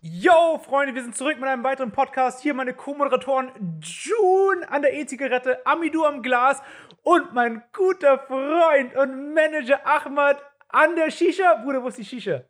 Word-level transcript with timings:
Yo, 0.00 0.58
Freunde, 0.58 0.94
wir 0.94 1.02
sind 1.02 1.16
zurück 1.16 1.40
mit 1.40 1.48
einem 1.48 1.64
weiteren 1.64 1.90
Podcast. 1.90 2.40
Hier 2.40 2.54
meine 2.54 2.72
Co-Moderatoren 2.72 3.80
June 3.80 4.70
an 4.70 4.82
der 4.82 4.94
E-Zigarette, 4.94 5.66
Amidu 5.66 6.04
am 6.04 6.22
Glas 6.22 6.62
und 7.02 7.34
mein 7.34 7.64
guter 7.72 8.20
Freund 8.20 8.94
und 8.94 9.34
Manager 9.34 9.84
Ahmad 9.84 10.40
an 10.68 10.94
der 10.94 11.10
Shisha. 11.10 11.62
Bruder, 11.64 11.82
wo 11.82 11.88
ist 11.88 11.98
die 11.98 12.04
Shisha? 12.04 12.44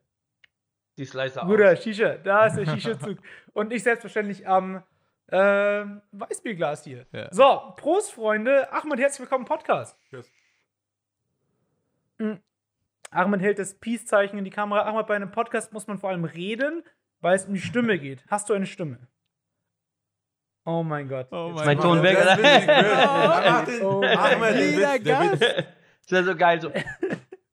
Die 0.98 1.06
Slicer 1.06 1.42
Bruder, 1.46 1.74
Shisha, 1.74 2.18
da 2.18 2.48
ist 2.48 2.56
der 2.56 2.66
Shisha-Zug. 2.66 3.16
und 3.54 3.72
ich 3.72 3.82
selbstverständlich 3.82 4.46
am 4.46 4.82
äh, 5.28 5.86
Weißbierglas 6.12 6.84
hier. 6.84 7.06
Ja. 7.12 7.32
So, 7.32 7.72
Prost, 7.78 8.12
Freunde. 8.12 8.70
Ahmad, 8.70 8.98
herzlich 8.98 9.20
willkommen 9.20 9.46
im 9.46 9.48
Podcast. 9.48 9.98
Tschüss. 10.10 10.30
Mhm. 12.18 12.42
Ahmad 13.10 13.40
hält 13.40 13.58
das 13.58 13.72
Peace-Zeichen 13.78 14.36
in 14.36 14.44
die 14.44 14.50
Kamera. 14.50 14.82
Ahmad, 14.82 15.06
bei 15.06 15.16
einem 15.16 15.30
Podcast 15.30 15.72
muss 15.72 15.86
man 15.86 15.98
vor 15.98 16.10
allem 16.10 16.24
reden, 16.24 16.84
weil 17.20 17.36
es 17.36 17.44
um 17.46 17.54
die 17.54 17.60
Stimme 17.60 17.98
geht. 17.98 18.24
Hast 18.28 18.48
du 18.48 18.54
eine 18.54 18.66
Stimme? 18.66 18.98
Oh 20.64 20.82
mein 20.82 21.08
Gott. 21.08 21.28
Oh 21.30 21.52
Jetzt- 21.54 21.64
mein 21.64 21.78
Ton 21.80 22.02
weg, 22.02 22.16
Der 22.18 23.66
Oh. 23.82 24.02
Jeder 24.02 24.50
Witz, 24.54 24.76
der 24.76 24.98
Gast. 25.00 25.40
Witz. 25.40 25.54
Das 26.02 26.10
wäre 26.12 26.24
so 26.24 26.36
geil. 26.36 26.60
So. 26.60 26.72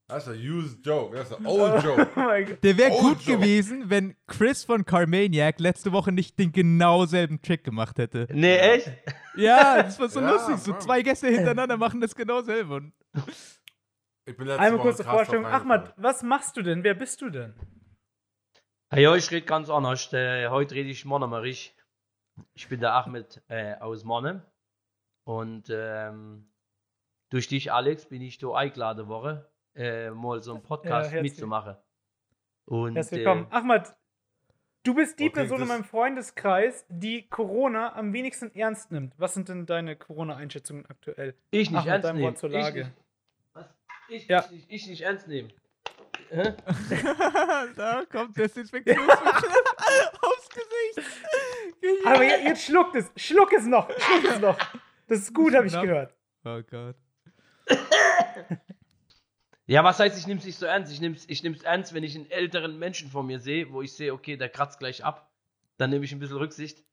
Das 0.08 0.28
ist 0.28 0.34
ein 0.34 0.40
used 0.50 0.86
joke. 0.86 1.16
Das 1.16 1.32
ist 1.32 1.38
ein 1.38 1.46
old 1.46 1.84
joke. 1.84 2.08
Oh 2.16 2.20
mein 2.20 2.46
Gott. 2.46 2.64
Der 2.64 2.78
wäre 2.78 2.92
Oh, 2.92 3.02
gut 3.02 3.22
Joe. 3.22 3.38
gewesen, 3.38 3.90
wenn 3.90 4.16
Chris 4.28 4.64
von 4.64 4.86
Carmaniac 4.86 5.60
letzte 5.60 5.92
Woche 5.94 6.12
nicht 6.12 6.38
den 6.38 6.52
genau 6.52 7.06
selben 7.06 7.42
Trick 7.42 7.64
gemacht 7.64 7.98
hätte. 7.98 8.28
Nee, 8.32 8.58
echt? 8.58 8.92
Ja, 9.36 9.82
das 9.82 9.98
war 10.00 10.10
so 10.10 10.20
Ja, 10.22 10.32
lustig. 10.32 10.58
So 10.58 10.74
zwei 10.78 11.02
Gäste 11.02 11.28
hintereinander 11.28 11.78
machen 11.78 12.02
das 12.02 12.14
genau 12.16 12.42
selber. 12.42 12.82
Ich 14.26 14.36
bin 14.38 14.50
Einmal 14.50 14.80
kurze 14.82 15.04
Vorstellung. 15.04 15.46
Ahmad, 15.46 15.94
was 15.98 16.22
machst 16.22 16.56
du 16.58 16.62
denn? 16.62 16.84
Wer 16.84 16.94
bist 16.96 17.22
du 17.22 17.30
denn? 17.30 17.54
Ja, 18.94 19.00
ja, 19.00 19.16
ich 19.16 19.30
rede 19.32 19.46
ganz 19.46 19.70
anders. 19.70 20.12
Äh, 20.14 20.48
heute 20.50 20.76
rede 20.76 20.90
ich 20.90 21.06
Monomerisch. 21.06 21.74
Ich 22.54 22.68
bin 22.70 22.80
der 22.80 22.94
Ahmed 22.94 23.42
äh, 23.48 23.76
aus 23.76 24.04
Monne. 24.04 24.46
Und 25.26 25.70
ähm, 25.72 26.48
durch 27.30 27.48
dich, 27.48 27.72
Alex, 27.72 28.06
bin 28.08 28.22
ich 28.22 28.38
da 28.38 28.54
eingeladen 28.54 29.08
worden, 29.08 29.44
äh, 29.76 30.12
mal 30.12 30.42
so 30.42 30.54
einen 30.54 30.62
Podcast 30.64 31.12
herzlich- 31.12 31.32
mitzumachen. 31.34 31.76
Und 32.66 32.96
Herzlich 32.96 33.22
äh, 33.22 33.26
willkommen. 33.26 33.48
Ahmad, 33.52 33.96
du 34.84 34.94
bist 34.96 35.20
die 35.20 35.26
Okay, 35.26 35.34
Person 35.34 35.62
in 35.62 35.68
meinem 35.68 35.84
Freundeskreis, 35.84 36.86
die 36.90 37.28
Corona 37.28 37.96
am 37.96 38.14
wenigsten 38.14 38.54
ernst 38.56 38.92
nimmt. 38.92 39.14
Was 39.18 39.34
sind 39.34 39.50
denn 39.50 39.66
deine 39.66 39.96
Corona-Einschätzungen 39.96 40.86
aktuell? 40.88 41.36
ich 41.52 41.70
nicht 41.72 41.80
Ahmed, 41.82 41.92
ernst 42.06 42.14
nehmen. 42.14 42.24
Wort 42.24 42.38
zur 42.38 42.50
Ich 42.50 42.56
Lage. 42.56 42.84
nicht, 42.86 42.94
was? 43.54 43.66
Ich, 44.10 44.28
Ja. 44.28 44.40
ich, 44.46 44.52
nicht, 44.52 44.66
ich 44.72 44.88
nicht 44.88 45.02
ernst 45.02 45.28
nehmen. 45.28 45.52
Hä? 46.30 46.54
da 47.76 48.04
kommt 48.12 48.38
Desinfektionsmittel 48.38 49.16
aufs 50.22 50.50
Gesicht. 50.50 51.10
Aber 52.06 52.24
jetzt, 52.24 52.44
jetzt 52.44 52.64
schluckt 52.66 52.96
es. 52.96 53.12
Schluck 53.16 53.54
es 53.54 53.66
noch. 53.66 53.90
Schluck 53.90 54.24
es 54.32 54.40
noch. 54.40 54.58
Das 55.08 55.20
ist 55.20 55.34
gut, 55.34 55.54
habe 55.54 55.68
ich 55.68 55.74
gehört. 55.74 56.14
Oh 56.44 56.62
Gott. 56.70 56.96
Ja, 59.68 59.84
was 59.84 60.00
heißt, 60.00 60.16
ich 60.20 60.28
nehme 60.28 60.40
es 60.40 60.46
nicht 60.46 60.60
so 60.60 60.68
ernst? 60.68 60.92
Ich 60.94 61.02
nehme 61.02 61.16
es 61.16 61.28
ich 61.28 61.42
nehm's 61.42 61.64
ernst, 61.64 61.96
wenn 61.96 62.04
ich 62.04 62.16
einen 62.16 62.30
älteren 62.30 62.78
Menschen 62.78 63.10
vor 63.10 63.24
mir 63.24 63.40
sehe, 63.40 63.72
wo 63.72 63.82
ich 63.82 63.94
sehe, 63.94 64.14
okay, 64.14 64.38
der 64.38 64.48
kratzt 64.50 64.78
gleich 64.78 65.04
ab. 65.04 65.32
Dann 65.78 65.90
nehme 65.90 66.06
ich 66.06 66.12
ein 66.12 66.20
bisschen 66.20 66.38
Rücksicht. 66.38 66.84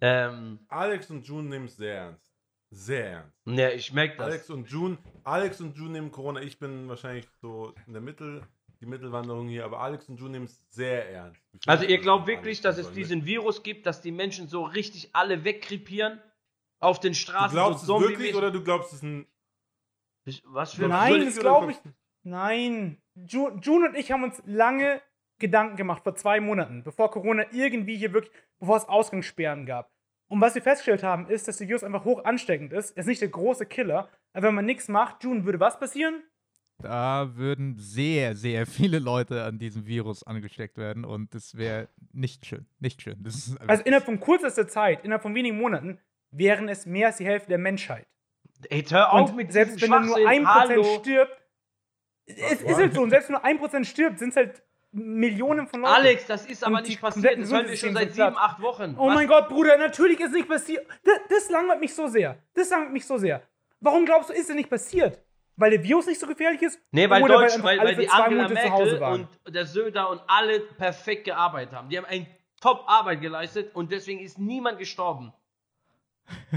ähm, 0.00 0.60
Alex 0.68 1.10
und 1.10 1.26
June 1.26 1.48
nehmen 1.48 1.64
es 1.64 1.76
sehr 1.76 1.96
ernst. 1.96 2.33
Sehr 2.74 3.10
ernst. 3.10 3.32
ja, 3.46 3.70
ich 3.70 3.92
merke 3.92 4.16
das. 4.16 4.26
Alex 4.26 4.50
und 4.50 4.68
June, 4.70 4.98
Alex 5.22 5.60
und 5.60 5.76
June 5.76 5.90
nehmen 5.90 6.10
Corona. 6.10 6.40
Ich 6.42 6.58
bin 6.58 6.88
wahrscheinlich 6.88 7.26
so 7.40 7.72
in 7.86 7.92
der 7.92 8.02
Mittel, 8.02 8.42
die 8.80 8.86
Mittelwanderung 8.86 9.48
hier, 9.48 9.64
aber 9.64 9.80
Alex 9.80 10.08
und 10.08 10.18
June 10.18 10.30
nehmen 10.32 10.46
es 10.46 10.60
sehr 10.70 11.08
ernst. 11.10 11.40
Ich 11.52 11.68
Also 11.68 11.84
ihr 11.84 11.98
glaubt 11.98 12.26
wirklich, 12.26 12.60
dass 12.60 12.76
es 12.78 12.90
diesen 12.92 13.24
Virus 13.24 13.62
gibt, 13.62 13.86
dass 13.86 14.00
die 14.02 14.12
Menschen 14.12 14.48
so 14.48 14.64
richtig 14.64 15.10
alle 15.14 15.44
wegkrepieren 15.44 16.20
auf 16.80 16.98
den 17.00 17.12
Du 17.12 17.18
Straßen 17.18 17.54
glaubst 17.54 17.86
so 17.86 17.96
es 17.98 18.08
wirklich 18.08 18.34
oder 18.34 18.50
du 18.50 18.62
glaubst 18.62 18.92
es 18.92 19.02
ein. 19.02 19.26
Was 20.44 20.72
für 20.74 20.88
Nein, 20.88 21.24
das 21.26 21.38
glaube 21.38 21.66
du 21.66 21.72
ich. 21.72 21.78
Nein. 22.24 23.00
Ju- 23.16 23.56
June 23.60 23.88
und 23.88 23.94
ich 23.94 24.10
haben 24.10 24.24
uns 24.24 24.42
lange 24.46 25.00
Gedanken 25.38 25.76
gemacht, 25.76 26.02
vor 26.02 26.16
zwei 26.16 26.40
Monaten, 26.40 26.82
bevor 26.82 27.10
Corona 27.10 27.44
irgendwie 27.52 27.96
hier 27.96 28.12
wirklich, 28.12 28.32
bevor 28.58 28.76
es 28.78 28.88
Ausgangssperren 28.88 29.66
gab. 29.66 29.92
Und 30.34 30.40
was 30.40 30.56
wir 30.56 30.62
festgestellt 30.62 31.04
haben, 31.04 31.28
ist, 31.28 31.46
dass 31.46 31.58
der 31.58 31.68
Virus 31.68 31.84
einfach 31.84 32.04
hoch 32.04 32.24
ansteckend 32.24 32.72
ist. 32.72 32.90
Er 32.96 33.02
ist 33.02 33.06
nicht 33.06 33.20
der 33.20 33.28
große 33.28 33.66
Killer. 33.66 34.08
Aber 34.32 34.48
wenn 34.48 34.56
man 34.56 34.64
nichts 34.64 34.88
macht, 34.88 35.22
June, 35.22 35.44
würde 35.44 35.60
was 35.60 35.78
passieren? 35.78 36.24
Da 36.78 37.36
würden 37.36 37.76
sehr, 37.78 38.34
sehr 38.34 38.66
viele 38.66 38.98
Leute 38.98 39.44
an 39.44 39.60
diesem 39.60 39.86
Virus 39.86 40.24
angesteckt 40.24 40.76
werden 40.76 41.04
und 41.04 41.32
das 41.36 41.56
wäre 41.56 41.88
nicht 42.12 42.46
schön. 42.46 42.66
Nicht 42.80 43.00
schön. 43.00 43.22
Das 43.22 43.36
ist 43.36 43.60
Also 43.60 43.84
innerhalb 43.84 44.06
von 44.06 44.18
kürzester 44.18 44.66
Zeit, 44.66 45.04
innerhalb 45.04 45.22
von 45.22 45.36
wenigen 45.36 45.56
Monaten, 45.56 46.00
wären 46.32 46.68
es 46.68 46.84
mehr 46.84 47.06
als 47.06 47.18
die 47.18 47.26
Hälfte 47.26 47.50
der 47.50 47.58
Menschheit. 47.58 48.08
Ey, 48.70 48.82
hör 48.82 49.12
auf 49.12 49.30
Und 49.30 49.36
mit 49.36 49.52
selbst 49.52 49.80
wenn 49.80 49.90
dann 49.92 50.06
nur. 50.06 50.16
1% 50.16 50.46
Hallo. 50.46 50.82
stirbt, 50.98 51.40
es 52.26 52.60
ist 52.60 52.76
halt 52.76 52.92
so, 52.92 53.02
und 53.02 53.10
selbst 53.10 53.28
wenn 53.28 53.34
nur 53.34 53.68
1% 53.68 53.84
stirbt, 53.84 54.18
sind 54.18 54.30
es 54.30 54.36
halt 54.36 54.63
Millionen 54.94 55.66
von 55.66 55.80
Leuten. 55.80 55.92
Alex, 55.92 56.26
das 56.26 56.46
ist 56.46 56.64
aber 56.64 56.80
nicht 56.80 57.00
passiert. 57.00 57.38
Das 57.38 57.52
hören 57.52 57.68
wir 57.68 57.76
schon 57.76 57.94
seit 57.94 58.12
sieben, 58.12 58.36
acht 58.36 58.60
Wochen. 58.62 58.94
Oh 58.96 59.08
Was? 59.08 59.14
mein 59.14 59.26
Gott, 59.26 59.48
Bruder, 59.48 59.76
natürlich 59.76 60.20
ist 60.20 60.32
nicht 60.32 60.48
passiert. 60.48 60.86
Das, 61.02 61.18
das 61.28 61.50
langweilt 61.50 61.80
mich 61.80 61.94
so 61.94 62.06
sehr. 62.06 62.38
Das 62.54 62.70
langweilt 62.70 62.92
mich 62.92 63.06
so 63.06 63.18
sehr. 63.18 63.42
Warum 63.80 64.04
glaubst 64.04 64.30
du, 64.30 64.34
ist 64.34 64.48
es 64.48 64.54
nicht 64.54 64.70
passiert? 64.70 65.20
Weil 65.56 65.72
der 65.72 65.82
Virus 65.82 66.06
nicht 66.06 66.20
so 66.20 66.26
gefährlich 66.26 66.62
ist? 66.62 66.80
Nee, 66.92 67.08
weil, 67.10 67.22
Oder 67.22 67.34
Deutsch, 67.34 67.62
weil, 67.62 67.78
alle 67.78 67.88
weil 67.88 67.94
für 67.96 68.00
die 68.02 68.06
zwei 68.08 68.18
Angela 68.18 68.42
Monate 68.44 68.66
zu 68.66 68.72
Hause 68.72 68.84
Merkel 68.84 69.00
waren? 69.00 69.28
und 69.44 69.54
der 69.54 69.66
Söder 69.66 70.10
und 70.10 70.20
alle 70.26 70.60
perfekt 70.60 71.24
gearbeitet 71.24 71.74
haben. 71.74 71.88
Die 71.88 71.98
haben 71.98 72.06
eine 72.06 72.26
Top-Arbeit 72.60 73.20
geleistet 73.20 73.74
und 73.74 73.92
deswegen 73.92 74.20
ist 74.20 74.38
niemand 74.38 74.78
gestorben. 74.78 75.32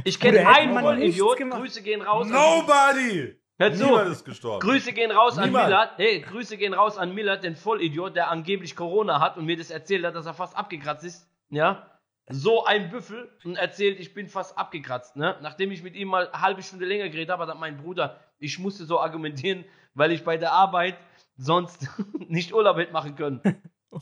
Ich 0.04 0.20
kenne 0.20 0.48
einen 0.48 0.76
gemacht. 0.76 1.60
Grüße 1.60 1.82
gehen 1.82 2.02
raus. 2.02 2.28
Nobody! 2.28 3.36
Hör 3.60 3.74
zu. 3.74 3.86
Niemand 3.86 4.10
ist 4.10 4.24
gestorben. 4.24 4.60
Grüße 4.60 4.94
gehen 4.94 5.12
raus 5.12 5.38
an 5.38 5.46
Niemand. 5.46 5.66
Millard. 5.68 5.98
Hey, 5.98 6.22
Grüße 6.22 6.58
gehen 6.58 6.74
raus 6.74 6.98
an 6.98 7.14
Millard, 7.16 7.44
den 7.44 7.56
Vollidiot, 7.56 8.16
der 8.16 8.30
angeblich 8.30 8.76
Corona 8.76 9.20
hat 9.20 9.38
und 9.38 9.46
mir 9.46 9.58
das 9.58 9.72
erzählt 9.72 10.06
hat, 10.06 10.16
dass 10.16 10.28
er 10.28 10.34
fast 10.34 10.56
abgekratzt 10.56 11.04
ist. 11.04 11.28
Ja. 11.50 11.92
So 12.30 12.66
ein 12.66 12.90
Büffel 12.90 13.32
und 13.46 13.56
erzählt, 13.56 14.00
ich 14.00 14.14
bin 14.14 14.28
fast 14.28 14.58
abgekratzt. 14.58 15.16
Ne? 15.16 15.38
Nachdem 15.42 15.72
ich 15.72 15.82
mit 15.82 15.96
ihm 15.96 16.10
mal 16.10 16.28
eine 16.28 16.42
halbe 16.42 16.62
Stunde 16.62 16.86
länger 16.86 17.10
geredet 17.10 17.30
habe, 17.30 17.48
hat 17.48 17.60
mein 17.60 17.78
Bruder, 17.78 18.20
ich 18.38 18.60
musste 18.60 18.86
so 18.86 19.00
argumentieren, 19.00 19.66
weil 19.94 20.12
ich 20.12 20.24
bei 20.24 20.38
der 20.38 20.52
Arbeit 20.52 20.98
sonst 21.38 21.88
nicht 22.28 22.54
Urlaub 22.54 22.78
hätte 22.78 22.94
machen 22.94 23.16
können. 23.16 23.42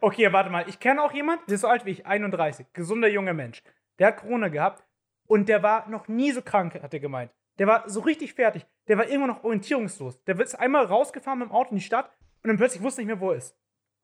Okay, 0.00 0.30
warte 0.32 0.50
mal. 0.50 0.68
Ich 0.68 0.80
kenne 0.80 1.02
auch 1.02 1.12
jemanden, 1.12 1.44
der 1.46 1.54
ist 1.54 1.62
so 1.62 1.68
alt 1.68 1.86
wie 1.86 1.92
ich, 1.92 2.04
31, 2.04 2.66
gesunder 2.74 3.08
junger 3.08 3.32
Mensch. 3.32 3.62
Der 3.98 4.08
hat 4.08 4.18
Corona 4.18 4.48
gehabt 4.48 4.84
und 5.26 5.48
der 5.48 5.62
war 5.62 5.88
noch 5.88 6.08
nie 6.08 6.32
so 6.32 6.42
krank, 6.42 6.74
hat 6.74 6.92
er 6.92 7.00
gemeint. 7.00 7.30
Der 7.58 7.66
war 7.66 7.88
so 7.88 8.00
richtig 8.00 8.34
fertig. 8.34 8.66
Der 8.88 8.98
war 8.98 9.06
irgendwann 9.06 9.30
noch 9.36 9.44
orientierungslos. 9.44 10.22
Der 10.24 10.38
ist 10.40 10.54
einmal 10.56 10.84
rausgefahren 10.86 11.38
mit 11.38 11.48
dem 11.48 11.52
Auto 11.52 11.70
in 11.70 11.76
die 11.76 11.82
Stadt 11.82 12.10
und 12.42 12.48
dann 12.48 12.56
plötzlich 12.56 12.82
wusste 12.82 13.00
nicht 13.00 13.06
mehr, 13.08 13.20
wo 13.20 13.30
er 13.30 13.36
ist. 13.36 13.56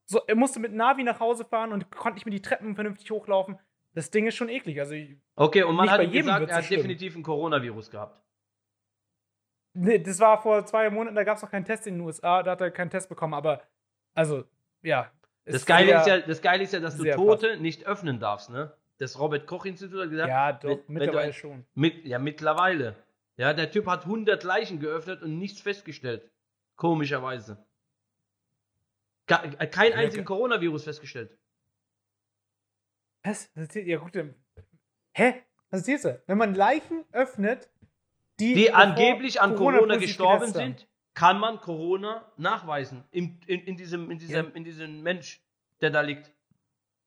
So, 0.05 0.21
er 0.27 0.35
musste 0.35 0.59
mit 0.59 0.73
Navi 0.73 1.03
nach 1.03 1.19
Hause 1.19 1.45
fahren 1.45 1.71
und 1.73 1.89
konnte 1.91 2.15
nicht 2.15 2.25
mehr 2.25 2.31
die 2.33 2.41
Treppen 2.41 2.75
vernünftig 2.75 3.09
hochlaufen. 3.11 3.59
Das 3.93 4.09
Ding 4.09 4.25
ist 4.25 4.35
schon 4.35 4.49
eklig. 4.49 4.79
Also, 4.79 4.93
ich- 4.93 5.17
Okay, 5.35 5.63
und 5.63 5.75
man 5.75 5.89
hat 5.89 6.01
ihm 6.01 6.11
gesagt, 6.11 6.49
er 6.49 6.55
hat 6.57 6.65
schlimm. 6.65 6.77
definitiv 6.79 7.15
ein 7.15 7.23
Coronavirus 7.23 7.91
gehabt. 7.91 8.21
nee, 9.73 9.99
das 9.99 10.19
war 10.19 10.41
vor 10.41 10.65
zwei 10.65 10.89
Monaten, 10.89 11.15
da 11.15 11.23
gab 11.23 11.37
es 11.37 11.43
noch 11.43 11.51
keinen 11.51 11.65
Test 11.65 11.87
in 11.87 11.95
den 11.95 12.01
USA, 12.01 12.43
da 12.43 12.51
hat 12.51 12.61
er 12.61 12.71
keinen 12.71 12.89
Test 12.89 13.09
bekommen, 13.09 13.33
aber, 13.33 13.61
also, 14.13 14.43
ja. 14.81 15.11
Das 15.45 15.65
Geile, 15.65 15.95
ist 15.95 16.07
ja, 16.07 16.19
das 16.19 16.41
Geile 16.41 16.63
ist 16.63 16.73
ja, 16.73 16.79
dass 16.79 16.97
du 16.97 17.03
Tote 17.11 17.57
nicht 17.57 17.85
öffnen 17.87 18.19
darfst, 18.19 18.49
ne? 18.49 18.73
Das 18.99 19.17
Robert-Koch-Institut 19.19 20.01
hat 20.03 20.09
gesagt, 20.11 20.29
Ja, 20.29 20.53
doch, 20.53 20.75
du 20.75 20.83
mittlerweile 20.87 21.27
ein- 21.27 21.33
schon. 21.33 21.65
Mit, 21.73 22.05
ja, 22.05 22.19
mittlerweile. 22.19 22.95
Ja, 23.37 23.53
der 23.53 23.71
Typ 23.71 23.87
hat 23.87 24.03
100 24.05 24.43
Leichen 24.43 24.79
geöffnet 24.79 25.21
und 25.21 25.37
nichts 25.37 25.61
festgestellt. 25.61 26.29
Komischerweise. 26.75 27.65
Äh, 29.27 29.67
Kein 29.67 29.91
Ja, 29.91 29.97
einzigen 29.97 30.25
Coronavirus 30.25 30.83
festgestellt. 30.83 31.37
Was? 33.23 33.49
Ja, 33.73 33.97
gut. 33.97 34.13
Hä? 35.13 35.43
Was 35.69 35.81
erzählst 35.81 36.05
du? 36.05 36.21
Wenn 36.27 36.37
man 36.37 36.55
Leichen 36.55 37.05
öffnet, 37.11 37.69
die, 38.39 38.55
Die 38.55 38.73
angeblich 38.73 39.39
an 39.39 39.55
Corona 39.55 39.79
positiv 39.79 40.01
gestorben 40.07 40.51
sind, 40.51 40.87
kann 41.13 41.39
man 41.39 41.59
Corona 41.61 42.31
nachweisen. 42.37 43.03
In, 43.11 43.39
in, 43.45 43.61
in, 43.61 43.77
diesem, 43.77 44.09
in, 44.09 44.17
diesem, 44.17 44.45
Ja. 44.47 44.51
in 44.55 44.63
diesem 44.63 45.01
Mensch, 45.01 45.41
der 45.81 45.91
da 45.91 46.01
liegt. 46.01 46.31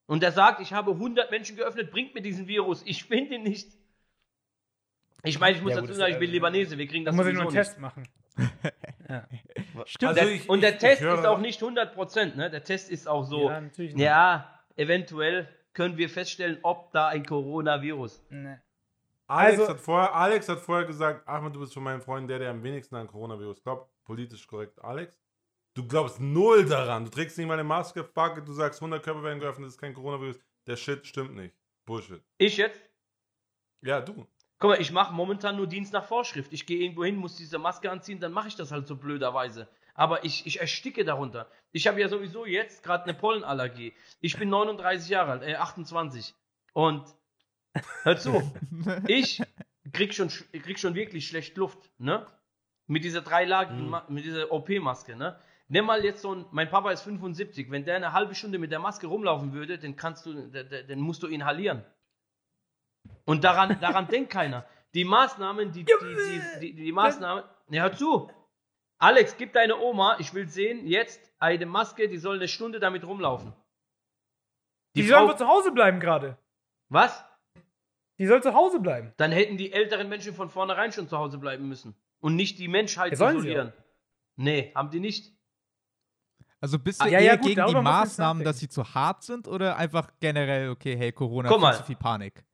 Und 0.07 0.23
der 0.23 0.33
sagt, 0.33 0.61
ich 0.61 0.73
habe 0.73 0.93
100 0.93 1.31
Menschen 1.31 1.57
geöffnet, 1.57 1.91
bringt 1.91 2.15
mir 2.15 2.21
diesen 2.21 2.47
Virus. 2.47 2.83
Ich 2.87 3.05
finde 3.05 3.35
ihn 3.37 3.43
nicht. 3.43 3.73
Ich 5.25 5.41
meine, 5.41 5.57
ich 5.57 5.63
muss 5.63 5.73
Ja, 5.75 5.81
dazu 5.81 5.93
sagen, 5.95 6.13
ich 6.13 6.19
bin 6.19 6.29
also- 6.29 6.33
Libanese, 6.35 6.79
wir 6.79 6.87
kriegen 6.87 7.05
Da 7.05 7.11
das 7.11 7.17
muss 7.17 7.27
ich 7.27 7.33
nur 7.35 7.43
einen 7.43 7.51
nicht. 7.53 7.57
Test 7.59 7.81
machen. 7.81 8.09
ja. 9.09 9.27
Stimmt. 9.87 10.11
Und 10.11 10.17
der, 10.17 10.23
Also 10.25 10.35
ich- 10.35 10.49
und 10.49 10.61
der 10.63 10.71
ich- 10.75 10.79
Test 10.79 11.03
ich 11.03 11.09
ist 11.09 11.27
auch 11.27 11.39
nicht 11.39 11.61
100%, 11.63 12.37
ne? 12.37 12.51
Der 12.51 12.63
Test 12.65 12.91
ist 12.91 13.09
auch 13.09 13.25
so, 13.25 13.49
ja, 13.49 13.61
natürlich. 13.61 13.95
nicht. 13.95 14.03
ja, 14.05 14.61
eventuell 14.77 15.49
können 15.73 15.97
wir 15.97 16.09
feststellen, 16.09 16.59
ob 16.63 16.93
da 16.93 17.09
ein 17.09 17.25
Coronavirus. 17.25 18.23
Nee. 18.31 18.57
Alex, 19.27 19.61
Also- 19.61 19.73
hat 19.73 19.81
vorher, 19.81 20.15
Alex 20.15 20.49
hat 20.49 20.59
vorher 20.61 20.87
gesagt, 20.87 21.27
Ahmed, 21.27 21.55
du 21.55 21.61
bist 21.61 21.73
schon 21.73 21.83
mein 21.83 22.01
Freund, 22.01 22.29
der, 22.29 22.39
der 22.39 22.51
am 22.51 22.63
wenigsten 22.63 22.95
an 22.97 23.07
Coronavirus 23.07 23.63
glaubt. 23.63 23.91
Politisch 24.05 24.47
korrekt, 24.47 24.79
Alex. 24.85 25.19
Du 25.73 25.87
glaubst 25.89 26.21
null 26.21 26.67
daran. 26.67 27.05
Du 27.07 27.11
trägst 27.11 27.37
nicht 27.39 27.47
mal 27.47 27.55
eine 27.55 27.65
Maske, 27.65 28.05
fuck, 28.05 28.45
du 28.45 28.53
sagst 28.53 28.81
100 28.81 29.03
Körper 29.03 29.23
werden 29.23 29.41
geöffnet, 29.41 29.67
das 29.67 29.75
ist 29.75 29.81
kein 29.81 29.95
Coronavirus. 29.95 30.39
Der 30.67 30.77
Shit 30.77 31.07
stimmt 31.07 31.35
nicht. 31.35 31.55
Bullshit. 31.87 32.23
Ich 32.39 32.57
jetzt? 32.59 32.81
Ja, 33.81 34.01
du. 34.01 34.27
Guck 34.59 34.71
mal, 34.71 34.81
ich 34.81 34.93
mache 34.93 35.13
momentan 35.13 35.57
nur 35.57 35.67
Dienst 35.67 35.93
nach 35.93 36.05
Vorschrift. 36.05 36.53
Ich 36.53 36.65
gehe 36.67 36.79
irgendwo 36.81 37.05
hin, 37.05 37.17
muss 37.17 37.37
diese 37.37 37.59
Maske 37.59 37.91
anziehen, 37.91 38.21
dann 38.21 38.33
mache 38.33 38.49
ich 38.49 38.57
das 38.57 38.71
halt 38.73 38.87
so 38.87 38.97
blöderweise. 38.97 39.69
Aber 39.95 40.25
ich, 40.25 40.47
ich 40.47 40.61
ersticke 40.61 41.05
darunter. 41.05 41.49
Ich 41.73 41.87
habe 41.87 42.01
ja 42.01 42.09
sowieso 42.09 42.47
jetzt 42.47 42.83
gerade 42.83 43.05
eine 43.05 43.15
Pollenallergie. 43.15 43.93
Ich 44.21 44.39
bin 44.39 44.49
39 44.49 45.09
Jahre 45.11 45.33
alt, 45.33 45.43
äh, 45.43 45.55
28. 45.57 46.35
Und 46.73 47.05
hör 48.03 48.17
zu, 48.17 48.53
ich 49.07 49.43
krieg 49.93 50.15
schon, 50.15 50.29
krieg 50.29 50.79
schon 50.79 50.95
wirklich 50.95 51.27
schlecht 51.29 51.57
Luft, 51.57 51.91
ne? 51.99 52.27
Mit 52.87 53.05
dieser 53.05 53.23
dreilagigen, 53.23 53.85
Mhm. 53.85 53.91
Ma- 53.91 54.05
mit 54.09 54.25
dieser 54.25 54.51
OP-Maske, 54.53 55.17
ne? 55.17 55.39
Nimm 55.69 55.87
mal 55.87 56.05
jetzt 56.05 56.21
so 56.23 56.35
ein, 56.35 56.45
mein 56.51 56.69
Papa 56.69 56.91
ist 56.91 57.03
75, 57.03 57.71
wenn 57.71 57.85
der 57.85 57.97
eine 57.97 58.13
halbe 58.13 58.35
Stunde 58.35 58.59
mit 58.59 58.71
der 58.71 58.81
Maske 58.81 59.07
rumlaufen 59.07 59.53
würde, 59.53 59.79
dann 59.79 59.97
kannst 59.97 60.27
du, 60.27 60.35
dann 60.51 60.99
musst 61.01 61.23
du 61.23 61.27
inhalieren. 61.27 61.83
Und 63.25 63.45
daran, 63.45 63.79
daran 63.81 64.07
denkt 64.09 64.31
keiner. 64.31 64.67
Die 64.95 65.05
Maßnahmen, 65.05 65.73
die, 65.73 65.85
die, 65.85 65.93
die, 66.61 66.61
die, 66.61 66.75
die 66.75 66.93
Maßnahmen, 66.93 67.45
ja, 67.71 67.83
hör 67.83 67.93
zu. 67.93 68.31
Alex, 68.99 69.37
gib 69.37 69.53
deine 69.53 69.77
Oma, 69.79 70.17
ich 70.21 70.33
will 70.35 70.49
sehen, 70.49 70.87
jetzt 70.87 71.21
eine 71.39 71.67
Maske, 71.67 72.09
die 72.09 72.19
soll 72.19 72.37
eine 72.37 72.49
Stunde 72.49 72.79
damit 72.81 73.05
rumlaufen. 73.05 73.53
Die, 74.95 75.03
Die 75.03 75.09
sollen 75.09 75.23
Frau, 75.23 75.29
wohl 75.31 75.37
zu 75.39 75.49
Hause 75.49 75.73
bleiben 75.73 75.99
gerade. 76.01 76.39
was? 76.89 77.25
Die 78.19 78.27
soll 78.27 78.41
zu 78.43 78.55
Hause 78.55 78.79
bleiben. 78.79 79.13
Dann 79.17 79.33
hätten 79.33 79.57
die 79.57 79.73
älteren 79.73 80.09
Menschen 80.09 80.35
von 80.35 80.49
vornherein 80.49 80.93
schon 80.93 81.09
zu 81.09 81.19
Hause 81.19 81.39
bleiben 81.39 81.69
müssen. 81.69 81.97
Und 82.21 82.37
nicht 82.37 82.59
die 82.61 82.69
Menschheit 82.69 83.11
Ja, 83.13 83.17
sollen 83.17 83.41
sie 83.41 83.49
isolieren. 83.49 83.73
Nee, 84.37 84.71
haben 84.75 84.91
die 84.91 85.01
nicht. 85.01 85.33
Also 86.61 86.79
bist 86.79 87.01
du 87.01 87.05
Ah, 87.05 87.09
ja, 87.09 87.19
eher 87.19 87.25
ja, 87.25 87.37
gut, 87.37 87.47
gegen 87.47 87.67
die 87.67 87.75
Maßnahmen, 87.75 88.45
dass 88.45 88.59
sie 88.61 88.69
zu 88.69 88.95
hart 88.95 89.25
sind 89.25 89.49
oder 89.49 89.77
einfach 89.77 90.13
generell, 90.21 90.71
okay, 90.71 90.97
hey, 90.97 91.11
Corona, 91.13 91.49
Guck 91.49 91.61
mal. 91.61 91.75
zu 91.77 91.83
viel 91.83 91.97
Panik? 91.97 92.45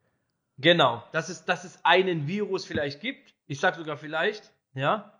Genau, 0.60 1.02
dass 1.12 1.28
es, 1.28 1.44
dass 1.44 1.64
es 1.64 1.78
einen 1.84 2.26
Virus 2.26 2.64
vielleicht 2.64 3.00
gibt. 3.00 3.34
Ich 3.46 3.60
sag 3.60 3.74
sogar 3.76 3.96
vielleicht, 3.96 4.52
ja. 4.74 5.12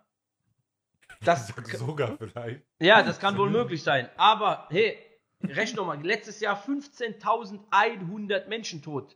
Das, 1.23 1.47
Sag 1.47 1.67
sogar 1.67 2.17
vielleicht. 2.17 2.63
ja, 2.79 3.03
das 3.03 3.19
kann 3.19 3.37
wohl 3.37 3.49
möglich 3.49 3.83
sein. 3.83 4.09
Aber, 4.17 4.67
hey, 4.71 4.97
rechne 5.43 5.77
doch 5.77 5.85
mal, 5.85 6.01
letztes 6.03 6.39
Jahr 6.39 6.59
15.100 6.63 8.47
Menschen 8.47 8.81
tot. 8.81 9.15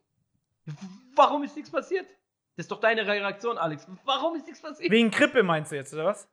Warum 1.15 1.43
ist 1.43 1.55
nichts 1.55 1.71
passiert? 1.71 2.05
Das 2.57 2.65
ist 2.65 2.71
doch 2.71 2.79
deine 2.79 3.05
Reaktion, 3.07 3.57
Alex. 3.57 3.87
Warum 4.05 4.35
ist 4.35 4.45
nichts 4.45 4.61
passiert? 4.61 4.91
Wegen 4.91 5.09
Grippe 5.11 5.43
meinst 5.43 5.71
du 5.71 5.75
jetzt, 5.75 5.93
oder 5.93 6.05
was? 6.05 6.27